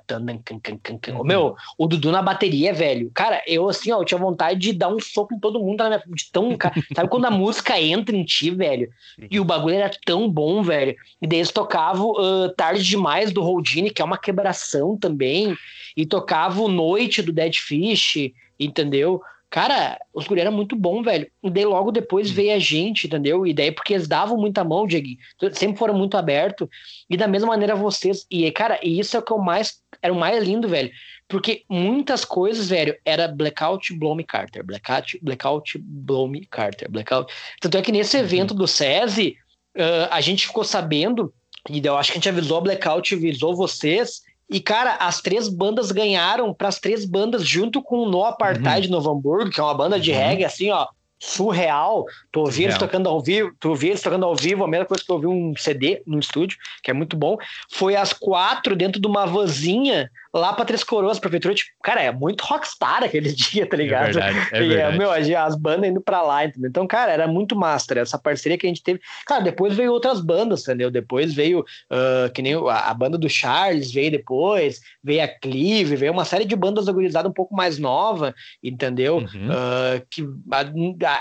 Uhum. 1.18 1.24
Meu, 1.24 1.54
o 1.76 1.86
Dudu 1.86 2.10
na 2.10 2.22
bateria, 2.22 2.72
velho. 2.72 3.10
Cara, 3.12 3.42
eu 3.46 3.68
assim, 3.68 3.92
ó, 3.92 4.00
eu 4.00 4.04
tinha 4.06 4.18
vontade 4.18 4.58
de 4.58 4.72
dar 4.72 4.88
um 4.88 4.98
soco 4.98 5.34
em 5.34 5.38
todo 5.38 5.60
mundo 5.60 5.84
na 5.84 5.90
minha 5.90 6.02
de 6.08 6.30
tão, 6.32 6.56
sabe 6.96 7.10
quando 7.10 7.26
a 7.26 7.30
música 7.30 7.78
entra 7.78 8.16
em 8.16 8.24
ti, 8.24 8.50
velho? 8.50 8.88
E 9.30 9.38
o 9.38 9.44
bagulho 9.44 9.74
era 9.74 9.90
tão 10.06 10.26
bom, 10.26 10.62
velho. 10.62 10.96
E 11.20 11.26
daí 11.26 11.40
eles 11.40 11.52
tocavam 11.52 12.12
uh, 12.12 12.48
Tarde 12.56 12.82
Demais 12.82 13.30
do 13.30 13.42
Houdini, 13.42 13.90
que 13.90 14.00
é 14.00 14.04
uma 14.04 14.16
quebração 14.16 14.96
também, 14.96 15.54
e 15.94 16.06
tocavam 16.06 16.66
Noite 16.66 17.20
do 17.20 17.30
Dead 17.30 17.54
Fish, 17.56 18.32
entendeu? 18.58 19.20
Cara, 19.50 19.98
os 20.12 20.26
guri 20.26 20.42
eram 20.42 20.52
muito 20.52 20.76
bom, 20.76 21.02
velho. 21.02 21.26
E 21.42 21.48
daí 21.48 21.64
logo 21.64 21.90
depois 21.90 22.30
veio 22.30 22.54
a 22.54 22.58
gente, 22.58 23.06
entendeu? 23.06 23.46
E 23.46 23.54
daí 23.54 23.72
porque 23.72 23.94
eles 23.94 24.06
davam 24.06 24.36
muita 24.36 24.62
mão, 24.62 24.86
Diego. 24.86 25.08
Sempre 25.52 25.78
foram 25.78 25.94
muito 25.94 26.18
abertos. 26.18 26.68
E 27.08 27.16
da 27.16 27.26
mesma 27.26 27.48
maneira 27.48 27.74
vocês. 27.74 28.26
E, 28.30 28.50
cara, 28.52 28.78
e 28.82 29.00
isso 29.00 29.16
é 29.16 29.20
o 29.20 29.22
que 29.22 29.32
eu 29.32 29.38
mais. 29.38 29.80
Era 30.02 30.12
o 30.12 30.16
mais 30.16 30.44
lindo, 30.44 30.68
velho. 30.68 30.90
Porque 31.26 31.64
muitas 31.68 32.26
coisas, 32.26 32.68
velho, 32.68 32.94
era 33.04 33.26
Blackout, 33.26 33.94
Bloom 33.94 34.18
Carter. 34.22 34.62
Blackout, 34.62 35.18
Blackout, 35.22 35.78
Bloom 35.78 36.32
Carter. 36.50 36.90
Blackout. 36.90 37.32
Tanto 37.60 37.78
é 37.78 37.82
que 37.82 37.92
nesse 37.92 38.18
uhum. 38.18 38.22
evento 38.22 38.52
do 38.52 38.66
SESI, 38.66 39.34
uh, 39.76 40.08
a 40.10 40.20
gente 40.20 40.46
ficou 40.46 40.62
sabendo. 40.62 41.32
E 41.70 41.84
eu 41.84 41.96
acho 41.96 42.12
que 42.12 42.18
a 42.18 42.20
gente 42.20 42.28
avisou 42.28 42.58
a 42.58 42.60
Blackout, 42.60 43.14
avisou 43.14 43.56
vocês 43.56 44.22
e, 44.50 44.60
cara, 44.60 44.96
as 45.00 45.20
três 45.20 45.48
bandas 45.48 45.92
ganharam 45.92 46.54
para 46.54 46.68
as 46.68 46.78
três 46.78 47.04
bandas 47.04 47.46
junto 47.46 47.82
com 47.82 47.98
o 47.98 48.10
No 48.10 48.24
Apartheid 48.24 48.86
uhum. 48.86 48.92
Novo 48.92 49.10
Hamburgo, 49.10 49.50
que 49.50 49.60
é 49.60 49.62
uma 49.62 49.74
banda 49.74 50.00
de 50.00 50.10
uhum. 50.10 50.16
reggae, 50.16 50.44
assim, 50.44 50.70
ó, 50.70 50.86
surreal. 51.18 52.06
Tu 52.32 52.40
ouvi 52.40 52.64
eles 52.64 52.78
tocando 52.78 53.08
ao 53.08 53.20
vivo, 53.20 53.52
tu 53.60 53.70
ouvi 53.70 53.88
eles 53.88 54.00
tocando 54.00 54.24
ao 54.24 54.34
vivo, 54.34 54.64
a 54.64 54.68
mesma 54.68 54.86
coisa 54.86 55.04
que 55.04 55.10
eu 55.10 55.16
ouvi 55.16 55.26
um 55.26 55.52
CD 55.56 56.02
no 56.06 56.18
estúdio, 56.18 56.56
que 56.82 56.90
é 56.90 56.94
muito 56.94 57.16
bom. 57.16 57.36
Foi 57.70 57.96
às 57.96 58.12
quatro 58.12 58.76
dentro 58.76 59.00
de 59.00 59.06
uma 59.06 59.26
vanzinha 59.26 60.10
lá 60.32 60.52
pra 60.52 60.64
Três 60.64 60.84
Coroas, 60.84 61.18
prefeitura, 61.18 61.54
tipo, 61.54 61.70
cara, 61.82 62.02
é 62.02 62.12
muito 62.12 62.42
rockstar 62.42 63.02
aquele 63.04 63.32
dia, 63.32 63.66
tá 63.66 63.76
é 63.76 63.80
ligado? 63.80 64.08
É 64.08 64.12
verdade, 64.12 64.38
é 64.52 64.60
verdade. 64.60 64.94
E, 64.94 64.98
meu, 64.98 65.10
as 65.10 65.56
bandas 65.56 65.90
indo 65.90 66.00
pra 66.00 66.22
lá, 66.22 66.44
entendeu? 66.44 66.68
Então, 66.68 66.86
cara, 66.86 67.12
era 67.12 67.26
muito 67.26 67.56
massa, 67.56 67.98
essa 67.98 68.18
parceria 68.18 68.58
que 68.58 68.66
a 68.66 68.68
gente 68.68 68.82
teve. 68.82 69.00
Cara, 69.26 69.42
depois 69.42 69.74
veio 69.74 69.92
outras 69.92 70.20
bandas, 70.20 70.62
entendeu? 70.62 70.90
Depois 70.90 71.34
veio, 71.34 71.60
uh, 71.60 72.30
que 72.32 72.42
nem 72.42 72.54
a, 72.54 72.90
a, 72.90 72.94
banda 72.94 73.16
do 73.16 73.28
Charles 73.28 73.92
veio 73.92 74.10
depois, 74.10 74.80
veio 75.02 75.24
a 75.24 75.28
Clive, 75.28 75.96
veio 75.96 76.12
uma 76.12 76.24
série 76.24 76.44
de 76.44 76.56
bandas 76.56 76.88
organizadas 76.88 77.30
um 77.30 77.34
pouco 77.34 77.54
mais 77.54 77.78
nova, 77.78 78.34
entendeu? 78.62 79.18
Uhum. 79.18 79.48
Uh, 79.48 80.06
que 80.10 80.28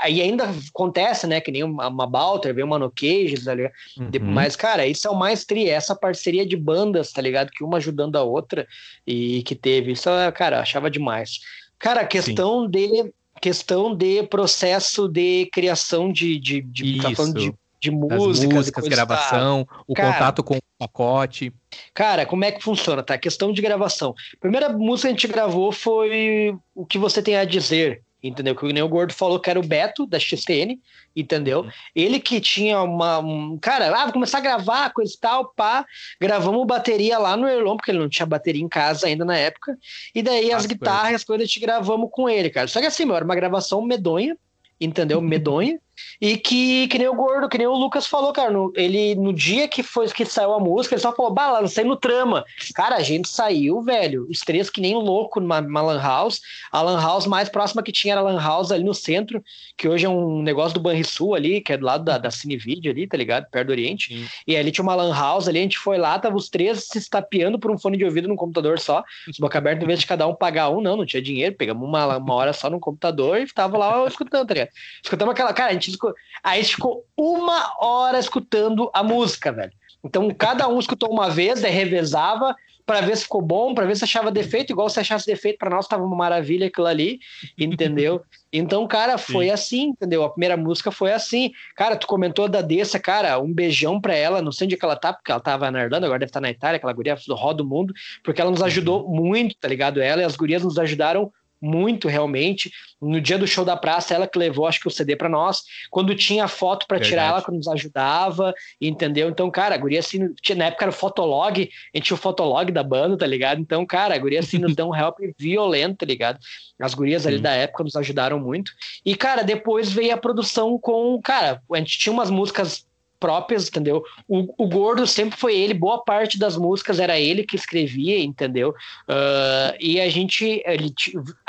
aí 0.01 0.21
ainda 0.21 0.49
acontece, 0.69 1.27
né? 1.27 1.39
Que 1.39 1.51
nem 1.51 1.63
uma, 1.63 1.87
uma 1.87 2.07
Balter, 2.07 2.53
veio 2.53 2.65
uma 2.65 2.79
No 2.79 2.91
Cage, 2.91 3.43
tá 3.43 3.53
ligado? 3.53 3.73
Uhum. 3.97 4.09
Mas, 4.21 4.55
cara, 4.55 4.85
isso 4.85 5.07
é 5.07 5.11
o 5.11 5.15
mais 5.15 5.45
tri, 5.45 5.69
essa 5.69 5.95
parceria 5.95 6.45
de 6.45 6.57
bandas, 6.57 7.11
tá 7.11 7.21
ligado? 7.21 7.51
Que 7.51 7.63
uma 7.63 7.77
ajudando 7.77 8.15
a 8.15 8.23
outra 8.23 8.67
e 9.07 9.41
que 9.43 9.55
teve. 9.55 9.93
Isso, 9.93 10.09
cara, 10.35 10.59
achava 10.59 10.91
demais. 10.91 11.39
Cara, 11.79 12.05
questão 12.05 12.65
Sim. 12.65 12.71
de 12.71 13.13
questão 13.39 13.95
de 13.95 14.23
processo 14.23 15.07
de 15.07 15.45
criação 15.51 16.11
de, 16.11 16.39
de, 16.39 16.61
de 16.61 16.99
tá 16.99 17.09
de, 17.25 17.53
de 17.79 17.91
músicas, 17.91 18.53
músicas 18.53 18.87
gravação, 18.87 19.63
tá. 19.63 19.75
o 19.87 19.93
cara, 19.93 20.13
contato 20.13 20.43
com 20.43 20.57
o 20.57 20.61
pacote. 20.79 21.53
Cara, 21.93 22.25
como 22.25 22.43
é 22.43 22.51
que 22.51 22.63
funciona, 22.63 23.03
tá? 23.03 23.17
Questão 23.17 23.53
de 23.53 23.61
gravação. 23.61 24.15
A 24.33 24.39
primeira 24.39 24.69
música 24.69 25.07
que 25.07 25.13
a 25.13 25.17
gente 25.17 25.27
gravou 25.27 25.71
foi 25.71 26.57
o 26.73 26.85
que 26.85 26.97
você 26.97 27.21
tem 27.21 27.37
a 27.37 27.45
dizer, 27.45 28.01
entendeu? 28.22 28.55
Que 28.55 28.65
o 28.65 28.70
Neo 28.70 28.88
Gordo 28.88 29.13
falou 29.13 29.39
que 29.39 29.49
era 29.49 29.59
o 29.59 29.65
Beto 29.65 30.05
da 30.05 30.20
XTN, 30.20 30.80
entendeu? 31.15 31.61
Uhum. 31.61 31.70
Ele 31.95 32.20
que 32.20 32.39
tinha 32.39 32.82
uma. 32.82 33.20
Um, 33.20 33.57
cara, 33.57 33.95
ah, 33.95 34.03
vou 34.05 34.13
começar 34.13 34.39
a 34.39 34.41
gravar, 34.41 34.91
coisa 34.91 35.13
e 35.13 35.20
tal, 35.20 35.53
pá. 35.55 35.86
Gravamos 36.20 36.65
bateria 36.65 37.18
lá 37.18 37.38
no 37.38 37.47
Erlon, 37.47 37.78
porque 37.78 37.91
ele 37.91 37.99
não 37.99 38.09
tinha 38.09 38.26
bateria 38.26 38.63
em 38.63 38.70
casa 38.70 39.07
ainda 39.07 39.23
na 39.23 39.38
época. 39.38 39.77
E 40.14 40.22
daí 40.22 40.52
as 40.52 40.65
guitarras, 40.65 41.15
as 41.15 41.23
coisas, 41.23 41.44
a 41.44 41.48
gente 41.48 41.60
gravamos 41.60 42.10
com 42.11 42.30
ele, 42.30 42.49
cara. 42.49 42.68
Só 42.68 42.80
que 42.80 42.88
assim, 42.88 43.06
meu, 43.06 43.15
era 43.15 43.26
uma 43.26 43.35
gravação 43.35 43.81
medonha, 43.81 44.38
entendeu? 44.80 45.22
Medonha. 45.22 45.80
E 46.19 46.38
que, 46.38 46.88
que 46.88 46.98
nem 46.98 47.07
o 47.07 47.14
Gordo, 47.14 47.48
que 47.48 47.57
nem 47.57 47.68
o 47.68 47.76
Lucas 47.76 48.07
falou, 48.07 48.34
cara. 48.34 48.52
No, 48.52 48.72
ele, 48.76 49.15
no 49.15 49.31
dia 49.31 49.68
que 49.68 49.84
foi 49.84 50.07
que 50.07 50.26
saiu 50.26 50.53
a 50.53 50.60
música, 50.60 50.95
ele 50.95 51.02
só 51.02 51.14
falou, 51.14 51.34
bah, 51.34 51.61
não 51.61 51.68
saiu 51.68 51.88
no 51.88 51.95
trama. 51.95 52.44
Cara, 52.73 52.95
a 52.95 53.03
gente 53.03 53.27
saiu, 53.27 53.81
velho, 53.81 54.27
os 54.30 54.39
três 54.39 54.69
que 54.69 54.81
nem 54.81 54.95
louco 54.95 55.39
numa, 55.39 55.61
numa 55.61 55.81
Lan 55.81 56.02
House. 56.02 56.41
A 56.72 56.81
Lan 56.81 56.99
House 56.99 57.27
mais 57.27 57.49
próxima 57.49 57.84
que 57.84 57.91
tinha 57.91 58.14
era 58.14 58.22
a 58.22 58.23
Lan 58.23 58.41
House 58.41 58.72
ali 58.72 58.84
no 58.84 58.94
centro, 58.94 59.44
que 59.77 59.88
hoje 59.88 60.06
é 60.06 60.10
um 60.10 60.41
negócio 60.41 60.73
do 60.73 60.80
Banrisul 60.80 61.35
ali, 61.35 61.61
que 61.61 61.73
é 61.73 61.77
do 61.77 61.85
lado 61.85 62.03
da, 62.03 62.18
da 62.18 62.31
Cinevídeo 62.31 62.91
ali, 62.91 63.07
tá 63.07 63.18
ligado? 63.18 63.45
Perto 63.52 63.68
do 63.68 63.72
Oriente. 63.72 64.15
Sim. 64.15 64.27
E 64.48 64.56
ali 64.56 64.72
tinha 64.72 64.84
uma 64.84 64.95
Lan 64.95 65.14
House 65.14 65.48
ali, 65.48 65.60
a 65.60 65.61
gente 65.61 65.77
foi 65.77 65.98
lá, 65.98 66.18
tava 66.18 66.35
os 66.35 66.49
três 66.49 66.85
se 66.85 66.98
estapeando 66.98 67.60
por 67.60 67.69
um 67.69 67.77
fone 67.77 67.98
de 67.98 68.06
ouvido 68.06 68.27
no 68.27 68.35
computador 68.35 68.80
só, 68.80 69.03
boca 69.39 69.57
aberta, 69.57 69.84
em 69.84 69.88
vez 69.88 69.99
de 69.99 70.07
cada 70.07 70.27
um 70.27 70.34
pagar 70.34 70.69
um, 70.69 70.81
não, 70.81 70.98
não 70.98 71.06
tinha 71.06 71.22
dinheiro, 71.22 71.56
pegamos 71.56 71.88
uma, 71.88 72.18
uma 72.18 72.34
hora 72.34 72.53
só 72.53 72.69
no 72.69 72.80
computador 72.80 73.39
e 73.39 73.48
tava 73.48 73.77
lá 73.77 74.07
escutando, 74.07 74.48
tá 74.48 74.53
ligado? 74.53 74.69
Escutamos 75.03 75.31
aquela. 75.34 75.53
Cara, 75.53 75.72
a 75.72 75.73
gente, 75.73 75.89
escutou, 75.89 76.06
a 76.43 76.55
gente 76.55 76.76
ficou 76.76 77.05
uma 77.15 77.73
hora 77.80 78.19
escutando 78.19 78.89
a 78.93 79.03
música, 79.03 79.51
velho. 79.51 79.73
Então, 80.03 80.30
cada 80.31 80.68
um 80.68 80.80
escutou 80.80 81.11
uma 81.11 81.30
vez, 81.30 81.61
daí 81.61 81.72
revezava 81.72 82.55
para 82.88 83.01
ver 83.01 83.18
se 83.18 83.23
ficou 83.23 83.41
bom, 83.41 83.76
para 83.76 83.85
ver 83.85 83.97
se 83.97 84.05
achava 84.05 84.31
defeito, 84.31 84.72
igual 84.72 84.89
se 84.89 84.97
achasse 84.97 85.26
defeito 85.26 85.57
para 85.57 85.69
nós 85.69 85.84
estava 85.84 86.05
uma 86.05 86.15
maravilha 86.15 86.68
aquilo 86.68 86.88
ali, 86.88 87.19
entendeu? 87.57 88.22
Então, 88.49 88.88
cara, 88.88 89.18
foi 89.18 89.47
Sim. 89.47 89.51
assim, 89.51 89.84
entendeu? 89.89 90.23
A 90.23 90.30
primeira 90.30 90.55
música 90.55 90.89
foi 90.89 91.11
assim. 91.11 91.51
Cara, 91.76 91.97
tu 91.97 92.07
comentou 92.07 92.47
da 92.47 92.61
Dessa, 92.61 92.97
cara, 92.97 93.38
um 93.39 93.53
beijão 93.53 93.99
para 93.99 94.15
ela, 94.15 94.41
não 94.41 94.53
sei 94.53 94.65
onde 94.65 94.76
é 94.76 94.77
que 94.77 94.85
ela 94.85 94.95
tá, 94.95 95.11
porque 95.11 95.30
ela 95.30 95.41
tava 95.41 95.69
na 95.69 95.84
Irlanda, 95.84 96.05
agora 96.07 96.19
deve 96.19 96.30
estar 96.30 96.39
tá 96.39 96.41
na 96.41 96.49
Itália, 96.49 96.77
aquela 96.77 96.93
guria 96.93 97.18
roda 97.31 97.61
o 97.61 97.65
mundo, 97.65 97.93
porque 98.23 98.39
ela 98.39 98.49
nos 98.49 98.64
ajudou 98.64 99.05
uhum. 99.05 99.15
muito, 99.15 99.53
tá 99.57 99.68
ligado? 99.68 100.01
Ela 100.01 100.22
e 100.22 100.26
as 100.26 100.38
gurias 100.38 100.64
nos 100.64 100.80
ajudaram 100.80 101.30
muito 101.61 102.07
realmente. 102.07 102.71
No 103.01 103.21
dia 103.21 103.38
do 103.38 103.47
show 103.47 103.63
da 103.63 103.77
praça, 103.77 104.13
ela 104.13 104.27
que 104.27 104.39
levou, 104.39 104.65
acho 104.65 104.79
que 104.79 104.88
o 104.88 104.91
CD 104.91 105.15
para 105.15 105.29
nós. 105.29 105.63
Quando 105.89 106.15
tinha 106.15 106.47
foto 106.47 106.88
para 106.88 106.99
tirar, 106.99 107.29
ela 107.29 107.41
que 107.43 107.51
nos 107.51 107.67
ajudava, 107.67 108.53
entendeu? 108.81 109.29
Então, 109.29 109.49
cara, 109.51 109.75
a 109.75 109.77
guria 109.77 109.99
assim, 109.99 110.34
na 110.55 110.65
época 110.65 110.85
era 110.85 110.91
o 110.91 110.93
Fotolog, 110.93 111.69
a 111.93 111.97
gente 111.97 112.05
tinha 112.05 112.15
o 112.15 112.19
Fotolog 112.19 112.71
da 112.71 112.84
banda, 112.84 113.17
tá 113.17 113.27
ligado? 113.27 113.61
Então, 113.61 113.85
cara, 113.85 114.15
a 114.15 114.17
guria 114.17 114.39
assim 114.39 114.57
nos 114.57 114.75
deu 114.75 114.89
um 114.89 114.95
help 114.95 115.19
violento, 115.38 115.97
tá 115.97 116.05
ligado? 116.05 116.39
As 116.79 116.93
gurias 116.93 117.25
ali 117.25 117.39
da 117.39 117.51
época 117.51 117.84
nos 117.84 117.95
ajudaram 117.95 118.39
muito. 118.39 118.71
E, 119.05 119.15
cara, 119.15 119.43
depois 119.43 119.91
veio 119.91 120.13
a 120.13 120.17
produção 120.17 120.77
com, 120.79 121.19
cara, 121.21 121.61
a 121.71 121.77
gente 121.77 121.97
tinha 121.97 122.13
umas 122.13 122.29
músicas 122.29 122.86
próprias, 123.19 123.68
entendeu? 123.68 124.03
O, 124.27 124.64
o 124.64 124.68
Gordo 124.68 125.06
sempre 125.06 125.38
foi 125.38 125.56
ele, 125.56 125.73
boa 125.73 126.03
parte 126.03 126.38
das 126.38 126.57
músicas 126.57 126.99
era 126.99 127.19
ele 127.19 127.44
que 127.44 127.56
escrevia, 127.56 128.19
entendeu? 128.19 128.69
Uh, 129.07 129.76
e 129.80 129.99
a 129.99 130.10
gente 130.10 130.61
ele 130.65 130.94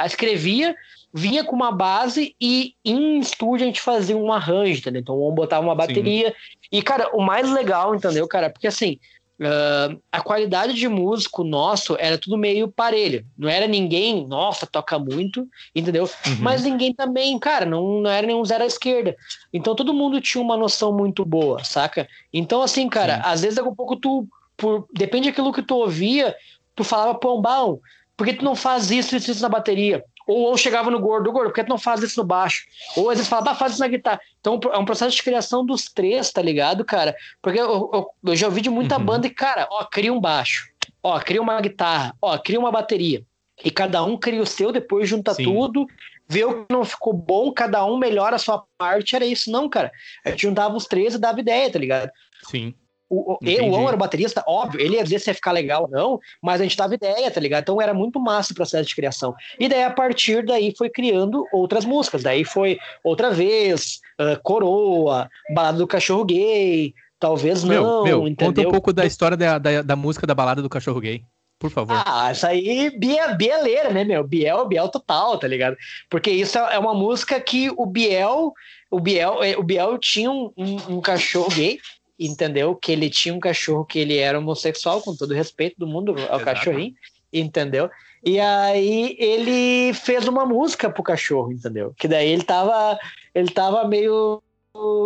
escrevia, 0.05 0.75
vinha 1.13 1.45
com 1.45 1.57
uma 1.57 1.73
base 1.73 2.35
e 2.41 2.75
em 2.85 3.19
estúdio 3.19 3.65
a 3.65 3.67
gente 3.67 3.81
fazia 3.81 4.17
um 4.17 4.33
arranjo, 4.33 4.81
entendeu? 4.81 5.01
Então 5.01 5.19
vamos 5.19 5.35
botar 5.35 5.61
uma 5.61 5.75
bateria. 5.75 6.29
Sim. 6.29 6.59
E, 6.71 6.83
cara, 6.83 7.11
o 7.15 7.23
mais 7.23 7.51
legal, 7.51 7.95
entendeu, 7.95 8.27
cara? 8.29 8.51
Porque 8.51 8.67
assim, 8.67 8.99
Uh, 9.41 10.01
a 10.11 10.21
qualidade 10.21 10.75
de 10.75 10.89
músico 10.89 11.45
nosso 11.45 11.97
era 12.01 12.19
tudo 12.19 12.37
meio 12.37 12.67
parelho. 12.67 13.25
Não 13.37 13.49
era 13.49 13.69
ninguém, 13.69 14.27
nossa, 14.27 14.67
toca 14.67 14.99
muito, 14.99 15.47
entendeu? 15.73 16.11
Uhum. 16.27 16.37
Mas 16.41 16.65
ninguém 16.65 16.93
também, 16.93 17.39
cara, 17.39 17.65
não, 17.65 18.01
não 18.01 18.11
era 18.11 18.27
nenhum 18.27 18.45
zero 18.45 18.65
à 18.65 18.67
esquerda. 18.67 19.17
Então 19.53 19.77
todo 19.77 19.95
mundo 19.95 20.21
tinha 20.21 20.43
uma 20.43 20.57
noção 20.57 20.93
muito 20.93 21.25
boa, 21.25 21.63
saca? 21.63 22.09
Então, 22.33 22.63
assim, 22.63 22.89
cara, 22.89 23.17
Sim. 23.17 23.23
às 23.25 23.41
vezes 23.43 23.57
daqui 23.57 23.69
a 23.69 23.75
pouco 23.75 23.95
tu, 23.95 24.27
por, 24.57 24.89
depende 24.93 25.29
daquilo 25.29 25.53
que 25.53 25.63
tu 25.63 25.77
ouvia, 25.77 26.35
tu 26.75 26.83
falava, 26.83 27.15
pô, 27.15 27.41
bom, 27.41 27.79
por 28.17 28.27
que 28.27 28.35
tu 28.35 28.45
não 28.45 28.57
faz 28.57 28.91
isso 28.91 29.15
e 29.15 29.19
isso 29.19 29.41
na 29.41 29.49
bateria? 29.49 30.05
Ou, 30.29 30.41
ou 30.43 30.57
chegava 30.59 30.91
no 30.91 31.01
gordo, 31.01 31.33
gordo, 31.33 31.49
por 31.49 31.55
que 31.55 31.65
tu 31.65 31.71
não 31.71 31.79
faz 31.79 32.03
isso 32.03 32.21
no 32.21 32.27
baixo? 32.27 32.67
Ou 32.95 33.09
às 33.09 33.17
vezes 33.17 33.29
falava, 33.29 33.53
ah, 33.53 33.55
faz 33.55 33.73
isso 33.73 33.81
na 33.81 33.89
guitarra. 33.89 34.21
Então 34.39 34.61
é 34.73 34.79
um 34.79 34.85
processo 34.85 35.17
de 35.17 35.23
criação 35.23 35.65
dos 35.65 35.87
três, 35.87 36.31
tá 36.31 36.43
ligado, 36.43 36.85
cara? 36.85 37.17
Porque 37.41 37.59
eu, 37.59 37.91
eu, 37.93 38.11
eu 38.27 38.37
já 38.37 38.47
ouvi 38.47 38.61
de 38.61 38.69
muita 38.69 38.99
uhum. 38.99 39.05
banda 39.05 39.27
e, 39.27 39.31
cara, 39.31 39.67
ó, 39.71 39.85
cria 39.87 40.13
um 40.13 40.21
baixo, 40.21 40.69
ó, 41.03 41.19
cria 41.19 41.41
uma 41.41 41.59
guitarra, 41.61 42.15
ó, 42.21 42.37
cria 42.37 42.61
uma 42.61 42.71
bateria. 42.71 43.25
E 43.65 43.71
cada 43.71 44.05
um 44.05 44.17
cria 44.17 44.43
o 44.43 44.47
seu, 44.47 44.71
depois 44.71 45.09
junta 45.09 45.33
Sim. 45.33 45.45
tudo, 45.45 45.87
vê 46.29 46.45
o 46.45 46.67
que 46.67 46.73
não 46.73 46.85
ficou 46.85 47.15
bom, 47.15 47.51
cada 47.51 47.85
um 47.87 47.97
melhora 47.97 48.37
a 48.37 48.39
sua 48.39 48.63
parte, 48.77 49.17
era 49.17 49.25
isso, 49.25 49.51
não, 49.51 49.69
cara. 49.69 49.91
A 50.25 50.31
gente 50.31 50.43
juntava 50.43 50.77
os 50.77 50.85
três 50.85 51.15
e 51.15 51.19
dava 51.19 51.41
ideia, 51.41 51.73
tá 51.73 51.79
ligado? 51.79 52.11
Sim. 52.45 52.75
O, 53.11 53.33
o, 53.33 53.39
o 53.41 53.89
era 53.89 53.97
o 53.97 53.99
baterista, 53.99 54.45
óbvio, 54.47 54.81
ele 54.81 54.97
ia 54.97 55.03
dizer 55.03 55.19
se 55.19 55.31
ia 55.31 55.35
ficar 55.35 55.53
legal 55.53 55.85
ou 55.85 55.89
não, 55.89 56.21
mas 56.43 56.61
a 56.61 56.65
gente 56.65 56.77
dava 56.77 56.95
ideia, 56.95 57.31
tá 57.31 57.41
ligado? 57.41 57.63
Então 57.63 57.81
era 57.81 57.95
muito 57.95 58.21
massa 58.21 58.53
o 58.53 58.57
processo 58.57 58.89
de 58.89 58.95
criação. 58.95 59.35
E 59.59 59.69
daí, 59.69 59.83
a 59.83 59.91
partir 59.91 60.45
daí, 60.45 60.75
foi 60.77 60.91
criando 60.91 61.47
outras 61.53 61.85
músicas. 61.85 62.23
Daí 62.23 62.45
foi 62.45 62.79
Outra 63.03 63.31
Vez, 63.31 64.01
uh, 64.21 64.41
Coroa, 64.43 65.31
Balada 65.55 65.79
do 65.79 65.87
Cachorro 65.87 66.25
Gay, 66.25 66.95
talvez 67.19 67.65
meu, 67.65 67.83
não, 67.83 68.05
meu, 68.05 68.29
entendeu? 68.29 68.47
Conta 68.49 68.69
um 68.69 68.73
pouco 68.73 68.93
da 68.93 69.07
história 69.07 69.37
da, 69.37 69.59
da, 69.59 69.83
da 69.83 69.97
música 69.97 70.27
da 70.27 70.35
Balada 70.35 70.63
do 70.63 70.69
Cachorro 70.69 71.01
Gay. 71.01 71.25
Por 71.59 71.71
favor. 71.71 72.01
Ah, 72.07 72.31
essa 72.31 72.49
aí, 72.49 72.89
Bia, 72.97 73.35
Bieleira, 73.35 73.91
né, 73.91 74.05
meu? 74.05 74.23
Biel, 74.23 74.69
Biel 74.69 74.89
total, 74.89 75.37
tá 75.39 75.49
ligado? 75.49 75.77
Porque 76.09 76.31
isso 76.31 76.57
é 76.57 76.79
uma 76.79 76.95
música 76.95 77.41
que 77.41 77.69
o 77.77 77.85
Biel, 77.85 78.53
o 78.89 79.01
Biel, 79.01 79.39
o 79.59 79.63
Biel 79.65 79.99
tinha 79.99 80.31
um, 80.31 80.53
um, 80.57 80.77
um 80.97 81.01
cachorro 81.01 81.49
gay, 81.51 81.81
entendeu? 82.19 82.75
Que 82.75 82.93
ele 82.93 83.09
tinha 83.09 83.35
um 83.35 83.41
cachorro 83.41 83.85
que 83.85 83.99
ele 83.99 84.17
era 84.19 84.39
homossexual, 84.39 85.01
com 85.01 85.15
todo 85.15 85.35
respeito 85.35 85.77
do 85.79 85.87
mundo 85.87 86.13
ao 86.13 86.41
Exato. 86.41 86.45
cachorrinho, 86.45 86.95
entendeu? 87.33 87.91
E 88.25 88.41
aí 88.41 89.17
ele 89.19 89.95
fez 89.95 90.27
uma 90.27 90.45
música 90.45 90.91
pro 90.91 91.03
cachorro, 91.03 91.53
entendeu? 91.53 91.95
Que 91.97 92.09
daí 92.09 92.29
ele 92.31 92.43
tava, 92.43 92.99
ele 93.35 93.51
tava 93.51 93.87
meio 93.87 94.43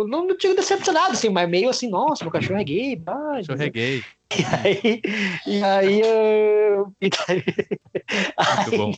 não, 0.07 0.27
não 0.27 0.37
digo 0.37 0.55
decepcionado, 0.55 1.13
assim, 1.13 1.29
mas 1.29 1.49
meio 1.49 1.69
assim, 1.69 1.89
nossa, 1.89 2.23
meu 2.23 2.31
cachorro 2.31 2.59
é 2.59 2.63
gay. 2.63 2.95
Pá, 2.97 3.35
cachorro 3.37 3.61
é 3.61 3.69
gay. 3.69 4.03
E 4.33 4.43
aí, 4.43 5.01
e 5.45 5.63
aí, 5.63 6.01
eu, 6.01 6.91
e 6.99 7.09
daí, 7.09 7.43
aí 8.35 8.77
bom, 8.77 8.91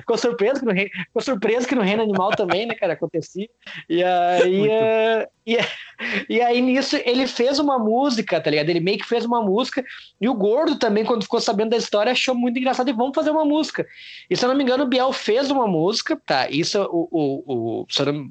ficou 0.00 0.16
surpreso 0.16 0.60
que 0.60 0.66
no 0.66 0.72
reino, 0.72 0.90
ficou 0.90 1.22
surpreso 1.22 1.68
que 1.68 1.74
no 1.74 1.82
reino 1.82 2.02
animal 2.02 2.30
também, 2.30 2.64
né, 2.64 2.74
cara, 2.74 2.94
acontecia. 2.94 3.48
E 3.86 4.02
aí, 4.02 4.66
uh, 4.66 5.28
e, 5.46 5.58
e 6.30 6.40
aí 6.40 6.62
nisso 6.62 6.96
ele 7.04 7.26
fez 7.26 7.58
uma 7.58 7.78
música, 7.78 8.40
tá 8.40 8.50
ligado? 8.50 8.70
Ele 8.70 8.80
meio 8.80 8.98
que 8.98 9.06
fez 9.06 9.26
uma 9.26 9.42
música 9.42 9.84
e 10.18 10.26
o 10.26 10.34
Gordo 10.34 10.78
também, 10.78 11.04
quando 11.04 11.24
ficou 11.24 11.40
sabendo 11.40 11.70
da 11.70 11.76
história, 11.76 12.12
achou 12.12 12.34
muito 12.34 12.58
engraçado 12.58 12.88
e 12.88 12.94
vamos 12.94 13.14
fazer 13.14 13.30
uma 13.30 13.44
música. 13.44 13.86
E 14.30 14.36
se 14.36 14.44
eu 14.44 14.48
não 14.48 14.56
me 14.56 14.62
engano, 14.62 14.84
o 14.84 14.88
Biel 14.88 15.12
fez 15.12 15.50
uma 15.50 15.66
música, 15.66 16.18
tá? 16.24 16.48
Isso 16.48 16.82
o, 16.90 17.08
o, 17.10 17.80
o 17.82 17.86
se 17.90 18.00
eu 18.00 18.12
não, 18.12 18.30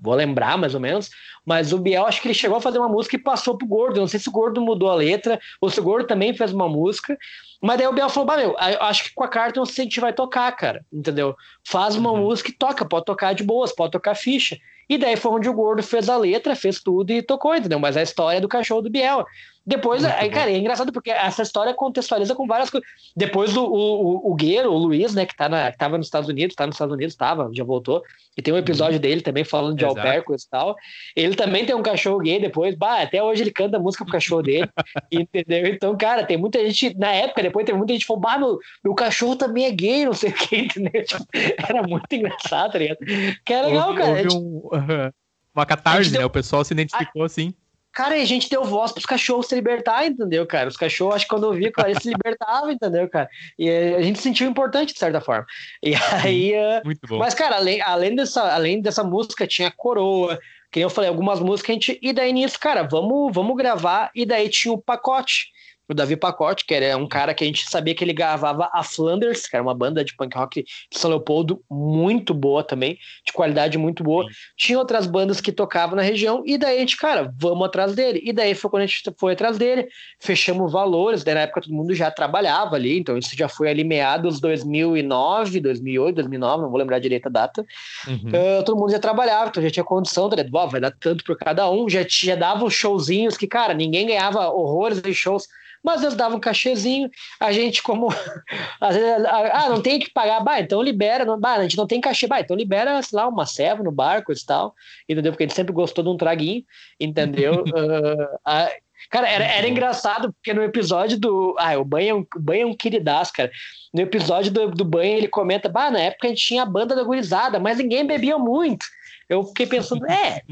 vou 0.00 0.14
lembrar 0.14 0.58
mais 0.58 0.74
ou 0.74 0.80
menos, 0.80 1.10
mas 1.44 1.72
o 1.72 1.78
Biel 1.78 2.06
acho 2.06 2.20
que 2.20 2.28
ele 2.28 2.34
chegou 2.34 2.58
a 2.58 2.60
fazer 2.60 2.78
uma 2.78 2.88
música 2.88 3.16
e 3.16 3.18
passou 3.18 3.56
pro 3.56 3.66
Gordo. 3.66 4.00
não 4.00 4.06
sei 4.06 4.20
se 4.20 4.28
o 4.28 4.32
Gordo 4.32 4.60
mudou 4.60 4.90
a 4.90 4.94
letra, 4.94 5.40
ou 5.60 5.70
se 5.70 5.80
o 5.80 5.82
Gordo 5.82 6.06
também 6.06 6.34
fez 6.34 6.52
uma 6.52 6.68
música. 6.68 7.16
Mas 7.60 7.78
daí 7.78 7.86
o 7.86 7.92
Biel 7.92 8.08
falou: 8.08 8.26
bah, 8.26 8.36
meu, 8.36 8.56
acho 8.58 9.04
que 9.04 9.14
com 9.14 9.22
a 9.22 9.28
carta 9.28 9.60
a 9.60 9.64
gente 9.64 10.00
vai 10.00 10.12
tocar, 10.12 10.50
cara. 10.52 10.84
Entendeu? 10.92 11.36
Faz 11.64 11.94
uma 11.96 12.10
uhum. 12.10 12.22
música 12.22 12.50
e 12.50 12.54
toca, 12.54 12.84
pode 12.84 13.04
tocar 13.04 13.34
de 13.34 13.44
boas, 13.44 13.72
pode 13.72 13.92
tocar 13.92 14.14
ficha. 14.14 14.58
E 14.88 14.98
daí 14.98 15.16
foi 15.16 15.32
onde 15.32 15.48
o 15.48 15.54
Gordo 15.54 15.82
fez 15.82 16.08
a 16.08 16.16
letra, 16.16 16.56
fez 16.56 16.80
tudo 16.80 17.12
e 17.12 17.22
tocou, 17.22 17.54
entendeu? 17.54 17.78
Mas 17.78 17.96
a 17.96 18.02
história 18.02 18.38
é 18.38 18.40
do 18.40 18.48
cachorro 18.48 18.82
do 18.82 18.90
Biel. 18.90 19.24
Depois, 19.64 20.04
aí, 20.04 20.28
cara, 20.28 20.50
é 20.50 20.56
engraçado 20.56 20.92
porque 20.92 21.10
essa 21.10 21.42
história 21.42 21.72
contextualiza 21.72 22.34
com 22.34 22.46
várias 22.46 22.68
coisas. 22.68 22.88
Depois 23.16 23.56
o, 23.56 23.64
o, 23.64 24.32
o 24.32 24.34
Guerreiro, 24.34 24.72
o 24.72 24.76
Luiz, 24.76 25.14
né, 25.14 25.24
que, 25.24 25.36
tá 25.36 25.48
na, 25.48 25.70
que 25.70 25.78
tava 25.78 25.96
nos 25.96 26.08
Estados 26.08 26.28
Unidos, 26.28 26.56
tá 26.56 26.66
nos 26.66 26.74
Estados 26.74 26.92
Unidos, 26.92 27.14
tava, 27.14 27.48
já 27.54 27.62
voltou, 27.62 28.02
e 28.36 28.42
tem 28.42 28.52
um 28.52 28.58
episódio 28.58 28.96
uhum. 28.96 29.00
dele 29.00 29.20
também 29.20 29.44
falando 29.44 29.76
de 29.76 29.84
alpercos 29.84 30.42
e 30.42 30.50
tal. 30.50 30.74
Ele 31.14 31.36
também 31.36 31.64
tem 31.64 31.76
um 31.76 31.82
cachorro 31.82 32.18
gay 32.18 32.40
depois, 32.40 32.74
bah, 32.74 33.02
até 33.02 33.22
hoje 33.22 33.42
ele 33.42 33.52
canta 33.52 33.78
música 33.78 34.04
pro 34.04 34.12
cachorro 34.12 34.42
dele, 34.42 34.68
entendeu? 35.12 35.66
Então, 35.66 35.96
cara, 35.96 36.24
tem 36.24 36.36
muita 36.36 36.58
gente, 36.58 36.98
na 36.98 37.12
época, 37.12 37.42
depois 37.42 37.64
tem 37.64 37.76
muita 37.76 37.92
gente 37.92 38.02
que 38.02 38.08
falou, 38.08 38.22
bah, 38.22 38.38
meu, 38.38 38.58
meu 38.84 38.94
cachorro 38.94 39.36
também 39.36 39.66
é 39.66 39.70
gay, 39.70 40.04
não 40.04 40.14
sei 40.14 40.30
o 40.30 40.34
que, 40.34 40.56
entendeu? 40.66 41.04
Tipo, 41.04 41.24
era 41.68 41.82
muito 41.82 42.12
engraçado, 42.12 42.72
tá 42.72 42.78
ligado? 42.78 42.98
Que 43.44 43.52
era 43.52 43.68
legal, 43.68 43.94
cara. 43.94 44.10
Houve 44.10 44.36
um, 44.36 44.62
uma 45.54 45.66
catarse, 45.66 46.10
né? 46.10 46.18
Deu... 46.18 46.26
O 46.26 46.30
pessoal 46.30 46.64
se 46.64 46.72
identificou 46.72 47.22
assim. 47.22 47.54
Cara, 47.92 48.14
a 48.14 48.24
gente 48.24 48.48
deu 48.48 48.64
voz 48.64 48.90
pros 48.90 49.04
cachorros 49.04 49.46
se 49.46 49.54
libertar, 49.54 50.06
entendeu, 50.06 50.46
cara? 50.46 50.68
Os 50.68 50.76
cachorros, 50.76 51.16
acho 51.16 51.26
que 51.26 51.30
quando 51.30 51.44
eu 51.44 51.52
vi, 51.52 51.70
cara, 51.70 51.90
eles 51.90 52.02
se 52.02 52.08
libertavam, 52.08 52.70
entendeu, 52.70 53.08
cara? 53.08 53.28
E 53.58 53.68
a 53.68 54.00
gente 54.00 54.16
se 54.16 54.22
sentiu 54.22 54.48
importante, 54.48 54.94
de 54.94 54.98
certa 54.98 55.20
forma. 55.20 55.44
E 55.82 55.94
aí. 56.24 56.54
Eh, 56.54 56.80
Muito 56.84 57.06
bom. 57.06 57.18
Mas, 57.18 57.34
cara, 57.34 57.56
além, 57.56 57.82
além, 57.82 58.16
dessa, 58.16 58.54
além 58.54 58.80
dessa 58.80 59.04
música, 59.04 59.46
tinha 59.46 59.70
coroa, 59.70 60.38
que 60.70 60.80
eu 60.80 60.88
falei, 60.88 61.10
algumas 61.10 61.38
músicas 61.38 61.70
a 61.70 61.72
gente. 61.74 61.98
E 62.00 62.14
daí 62.14 62.32
nisso, 62.32 62.58
cara, 62.58 62.82
vamos, 62.82 63.30
vamos 63.32 63.54
gravar. 63.56 64.10
E 64.14 64.24
daí 64.24 64.48
tinha 64.48 64.72
o 64.72 64.78
pacote. 64.78 65.51
O 65.92 65.94
Davi 65.94 66.16
Pacote, 66.16 66.64
que 66.64 66.74
era 66.74 66.96
um 66.96 67.06
cara 67.06 67.34
que 67.34 67.44
a 67.44 67.46
gente 67.46 67.68
sabia 67.68 67.94
que 67.94 68.02
ele 68.02 68.12
gravava 68.12 68.68
a 68.72 68.82
Flanders, 68.82 69.46
que 69.46 69.56
era 69.56 69.62
uma 69.62 69.74
banda 69.74 70.04
de 70.04 70.14
punk 70.16 70.36
rock 70.36 70.62
de 70.62 70.98
São 70.98 71.10
Leopoldo 71.10 71.62
muito 71.70 72.34
boa 72.34 72.64
também, 72.64 72.98
de 73.24 73.32
qualidade 73.32 73.78
muito 73.78 74.02
boa. 74.02 74.24
Sim. 74.24 74.30
Tinha 74.56 74.78
outras 74.78 75.06
bandas 75.06 75.40
que 75.40 75.52
tocavam 75.52 75.96
na 75.96 76.02
região, 76.02 76.42
e 76.46 76.58
daí 76.58 76.76
a 76.76 76.80
gente, 76.80 76.96
cara, 76.96 77.32
vamos 77.38 77.66
atrás 77.66 77.94
dele. 77.94 78.20
E 78.24 78.32
daí 78.32 78.54
foi 78.54 78.70
quando 78.70 78.82
a 78.82 78.86
gente 78.86 79.02
foi 79.18 79.34
atrás 79.34 79.58
dele, 79.58 79.88
fechamos 80.18 80.72
valores, 80.72 81.22
daí 81.22 81.34
na 81.34 81.40
época 81.42 81.62
todo 81.62 81.74
mundo 81.74 81.94
já 81.94 82.10
trabalhava 82.10 82.76
ali, 82.76 82.98
então 82.98 83.16
isso 83.16 83.36
já 83.36 83.48
foi 83.48 83.68
ali 83.68 83.84
meados 83.84 84.40
2009, 84.40 85.60
2008, 85.60 86.14
2009, 86.16 86.62
não 86.62 86.70
vou 86.70 86.78
lembrar 86.78 86.98
direito 86.98 87.26
a 87.26 87.30
data. 87.30 87.64
Uhum. 88.06 88.14
Uh, 88.16 88.64
todo 88.64 88.78
mundo 88.78 88.90
já 88.90 88.98
trabalhava, 88.98 89.48
então 89.48 89.62
já 89.62 89.70
tinha 89.70 89.84
condição, 89.84 90.28
tá 90.28 90.36
ligado? 90.36 90.70
vai 90.70 90.80
dar 90.80 90.90
tanto 90.90 91.24
por 91.24 91.36
cada 91.36 91.70
um, 91.70 91.88
já, 91.88 92.04
já 92.08 92.34
dava 92.34 92.64
os 92.64 92.74
showzinhos 92.74 93.36
que, 93.36 93.46
cara, 93.46 93.74
ninguém 93.74 94.06
ganhava 94.06 94.48
horrores 94.48 95.00
de 95.00 95.12
shows 95.14 95.48
mas 95.82 96.02
eles 96.02 96.14
davam 96.14 96.38
um 96.38 96.40
cachezinho, 96.40 97.10
a 97.40 97.52
gente 97.52 97.82
como 97.82 98.08
às 98.80 98.96
vezes, 98.96 99.24
ah, 99.26 99.68
não 99.68 99.80
tem 99.80 99.98
que 99.98 100.10
pagar, 100.10 100.40
bah, 100.40 100.60
então 100.60 100.82
libera, 100.82 101.24
não, 101.24 101.38
bah, 101.38 101.54
a 101.54 101.62
gente 101.62 101.76
não 101.76 101.86
tem 101.86 102.00
cachê, 102.00 102.26
bah, 102.26 102.40
então 102.40 102.56
libera, 102.56 103.00
sei 103.02 103.16
lá, 103.16 103.28
uma 103.28 103.46
serva 103.46 103.82
no 103.82 103.92
barco 103.92 104.32
e 104.32 104.44
tal, 104.44 104.74
entendeu? 105.08 105.32
Porque 105.32 105.44
a 105.44 105.46
gente 105.46 105.56
sempre 105.56 105.72
gostou 105.72 106.04
de 106.04 106.10
um 106.10 106.16
traguinho, 106.16 106.64
entendeu? 107.00 107.64
uh, 107.64 108.38
a, 108.44 108.70
Cara, 109.10 109.28
era, 109.28 109.44
era 109.44 109.68
engraçado, 109.68 110.32
porque 110.32 110.54
no 110.54 110.62
episódio 110.62 111.18
do. 111.18 111.54
Ah, 111.58 111.76
o 111.76 111.84
banho 111.84 112.08
é 112.08 112.14
um, 112.14 112.26
o 112.36 112.40
banho 112.40 112.62
é 112.62 112.66
um 112.66 112.74
queridaço, 112.74 113.32
cara. 113.32 113.50
No 113.92 114.00
episódio 114.00 114.50
do, 114.50 114.70
do 114.70 114.84
banho, 114.84 115.18
ele 115.18 115.28
comenta: 115.28 115.68
Bah, 115.68 115.90
na 115.90 116.00
época 116.00 116.26
a 116.26 116.30
gente 116.30 116.44
tinha 116.44 116.62
a 116.62 116.66
banda 116.66 116.94
da 116.94 117.02
gurizada, 117.02 117.58
mas 117.58 117.78
ninguém 117.78 118.06
bebia 118.06 118.38
muito. 118.38 118.86
Eu 119.32 119.44
fiquei 119.44 119.66
pensando, 119.66 120.04
é, 120.10 120.42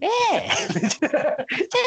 é, 0.00 0.36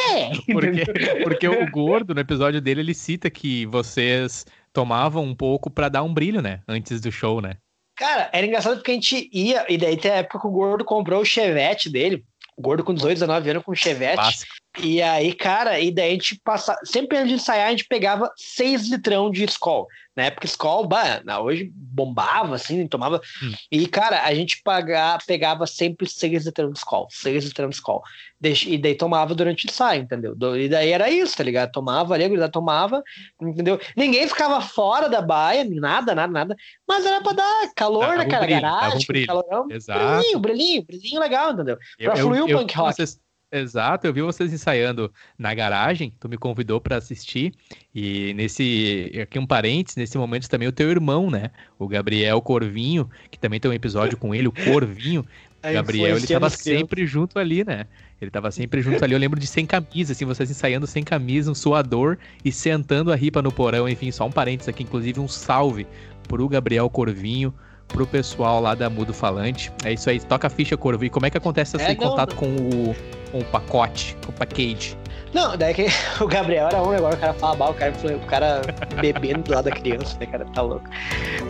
é. 0.09 0.31
Porque, 0.51 1.23
porque 1.23 1.47
o 1.47 1.69
gordo, 1.69 2.13
no 2.13 2.21
episódio 2.21 2.59
dele, 2.59 2.81
ele 2.81 2.93
cita 2.93 3.29
que 3.29 3.65
vocês 3.67 4.45
tomavam 4.73 5.23
um 5.23 5.35
pouco 5.35 5.69
para 5.69 5.89
dar 5.89 6.03
um 6.03 6.13
brilho, 6.13 6.41
né? 6.41 6.61
Antes 6.67 6.99
do 7.01 7.11
show, 7.11 7.41
né? 7.41 7.57
Cara, 7.95 8.29
era 8.31 8.47
engraçado 8.47 8.77
porque 8.77 8.91
a 8.91 8.93
gente 8.93 9.29
ia, 9.31 9.65
e 9.67 9.77
daí 9.77 9.97
tem 9.97 10.09
a 10.09 10.15
época 10.15 10.39
que 10.39 10.47
o 10.47 10.51
gordo 10.51 10.85
comprou 10.85 11.21
o 11.21 11.25
chevette 11.25 11.89
dele. 11.89 12.23
O 12.57 12.61
gordo 12.61 12.83
com 12.83 12.93
18, 12.93 13.13
19 13.15 13.49
anos 13.49 13.63
com 13.63 13.75
chevette. 13.75 14.15
Básico. 14.15 14.53
E 14.77 15.01
aí, 15.01 15.33
cara, 15.33 15.79
e 15.79 15.91
daí 15.91 16.11
a 16.11 16.13
gente 16.13 16.39
passava. 16.43 16.79
Sempre 16.83 17.17
antes 17.17 17.29
de 17.29 17.35
ensaiar, 17.35 17.67
a 17.67 17.71
gente 17.71 17.85
pegava 17.85 18.31
6 18.35 18.89
litrão 18.89 19.31
de 19.31 19.43
Skol. 19.45 19.87
Na 20.15 20.25
época, 20.25 20.45
Skol, 20.45 20.85
bah, 20.87 21.21
hoje 21.41 21.71
bombava, 21.73 22.55
assim, 22.55 22.87
tomava. 22.87 23.19
Hum. 23.41 23.53
E, 23.71 23.87
cara, 23.87 24.23
a 24.23 24.33
gente 24.33 24.61
pagar, 24.63 25.19
pegava 25.25 25.65
sempre 25.65 26.07
6 26.07 26.45
litrão 26.45 26.71
de 26.71 26.77
Skol. 26.77 27.07
6 27.09 27.45
litrão 27.45 27.69
de 27.69 27.75
Skol. 27.75 28.03
E 28.41 28.77
daí 28.77 28.95
tomava 28.95 29.33
durante 29.33 29.65
o 29.65 29.69
ensaio, 29.69 30.03
entendeu? 30.03 30.35
E 30.55 30.69
daí 30.69 30.91
era 30.91 31.09
isso, 31.09 31.35
tá 31.35 31.43
ligado? 31.43 31.71
Tomava 31.71 32.13
ali, 32.13 32.41
a 32.41 32.49
tomava, 32.49 33.03
entendeu? 33.41 33.79
Ninguém 33.97 34.27
ficava 34.27 34.61
fora 34.61 35.09
da 35.09 35.21
baia, 35.21 35.65
nada, 35.65 36.13
nada, 36.13 36.31
nada. 36.31 36.55
Mas 36.87 37.05
era 37.05 37.21
pra 37.21 37.33
dar 37.33 37.73
calor 37.75 38.15
naquela 38.15 38.45
um 38.45 38.49
garagem, 38.49 39.05
um 39.09 39.25
calorão. 39.25 39.67
Exato. 39.69 39.99
Brilhinho, 39.99 40.39
brilhinho, 40.39 40.83
brilhinho 40.83 41.19
legal, 41.19 41.53
entendeu? 41.53 41.77
Pra 41.97 42.13
eu, 42.13 42.17
fluir 42.17 42.43
o 42.43 42.47
punk 42.47 42.75
rock. 42.75 42.95
Vocês 42.95 43.19
Exato, 43.51 44.05
eu 44.05 44.13
vi 44.13 44.21
vocês 44.21 44.53
ensaiando 44.53 45.11
na 45.35 45.55
garagem, 45.55 46.13
tu 46.19 46.29
me 46.29 46.37
convidou 46.37 46.79
para 46.79 46.97
assistir, 46.97 47.51
e 47.93 48.31
nesse, 48.35 49.11
aqui 49.23 49.39
um 49.39 49.47
parênteses, 49.47 49.95
nesse 49.95 50.19
momento 50.19 50.47
também 50.47 50.67
o 50.67 50.71
teu 50.71 50.91
irmão, 50.91 51.31
né, 51.31 51.49
o 51.79 51.87
Gabriel 51.87 52.39
Corvinho, 52.43 53.09
que 53.31 53.39
também 53.39 53.59
tem 53.59 53.71
um 53.71 53.73
episódio 53.73 54.17
com 54.19 54.35
ele, 54.35 54.47
o 54.47 54.51
Corvinho, 54.51 55.21
o 55.21 55.25
Gabriel, 55.73 56.17
ele 56.17 56.27
tava 56.27 56.47
sempre 56.51 57.07
junto 57.07 57.39
ali, 57.39 57.65
né, 57.65 57.87
ele 58.21 58.29
tava 58.29 58.51
sempre 58.51 58.83
junto 58.83 59.03
ali, 59.03 59.13
eu 59.13 59.19
lembro 59.19 59.39
de 59.39 59.47
sem 59.47 59.65
camisa, 59.65 60.11
assim, 60.11 60.25
vocês 60.25 60.51
ensaiando 60.51 60.85
sem 60.85 61.03
camisa, 61.03 61.49
um 61.49 61.55
suador, 61.55 62.19
e 62.45 62.51
sentando 62.51 63.11
a 63.11 63.15
ripa 63.15 63.41
no 63.41 63.51
porão, 63.51 63.89
enfim, 63.89 64.11
só 64.11 64.27
um 64.27 64.31
parênteses 64.31 64.69
aqui, 64.69 64.83
inclusive 64.83 65.19
um 65.19 65.27
salve 65.27 65.87
pro 66.27 66.47
Gabriel 66.47 66.87
Corvinho, 66.87 67.51
pro 67.87 68.05
pessoal 68.05 68.61
lá 68.61 68.75
da 68.75 68.87
Mudo 68.87 69.11
Falante. 69.11 69.71
É 69.83 69.91
isso 69.91 70.07
aí, 70.09 70.19
toca 70.19 70.45
a 70.45 70.49
ficha, 70.49 70.77
Corvo. 70.77 71.03
E 71.03 71.09
como 71.09 71.25
é 71.25 71.31
que 71.31 71.37
acontece 71.37 71.75
esse 71.75 71.85
é, 71.85 71.95
contato 71.95 72.35
com 72.35 72.45
o, 72.45 72.95
com 73.31 73.39
o 73.39 73.45
pacote, 73.45 74.15
com 74.25 74.31
o 74.31 74.35
package? 74.35 74.97
Não, 75.33 75.55
daí 75.55 75.73
que 75.73 75.87
o 76.19 76.27
Gabriel 76.27 76.67
era 76.67 76.81
um 76.81 76.91
agora 76.91 77.15
o 77.15 77.19
cara 77.19 77.33
fala 77.33 77.55
mal, 77.55 77.71
o 77.71 77.73
cara, 77.73 77.93
o 77.93 78.25
cara 78.27 78.61
bebendo 78.99 79.43
do 79.43 79.53
lado 79.53 79.65
da 79.65 79.71
criança, 79.71 80.17
né, 80.19 80.25
cara? 80.25 80.45
Tá 80.53 80.61
louco. 80.61 80.89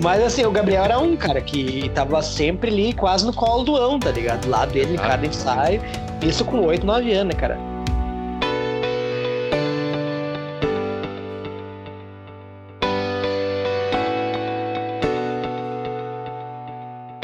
Mas 0.02 0.22
assim, 0.24 0.46
o 0.46 0.52
Gabriel 0.52 0.84
era 0.84 1.00
um, 1.00 1.16
cara, 1.16 1.42
que 1.42 1.90
tava 1.96 2.22
sempre 2.22 2.70
ali, 2.70 2.94
quase 2.94 3.26
no 3.26 3.34
colo 3.34 3.64
do 3.64 3.76
ão, 3.76 4.00
tá 4.00 4.12
ligado? 4.12 4.42
Do 4.42 4.50
lado 4.50 4.72
dele, 4.72 4.94
em 4.94 4.98
cada 4.98 5.26
ensaio. 5.26 5.82
Isso 6.22 6.44
com 6.44 6.66
8, 6.66 6.86
9 6.86 7.14
anos, 7.14 7.34
né, 7.34 7.40
cara? 7.40 7.58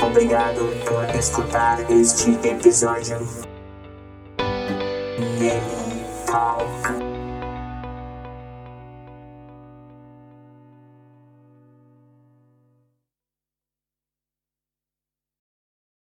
Obrigado 0.02 0.61
por 0.86 1.14
escutar 1.14 1.91
este 1.91 2.32
episódio. 2.48 3.55
Game 5.40 6.06
Talk. 6.26 6.95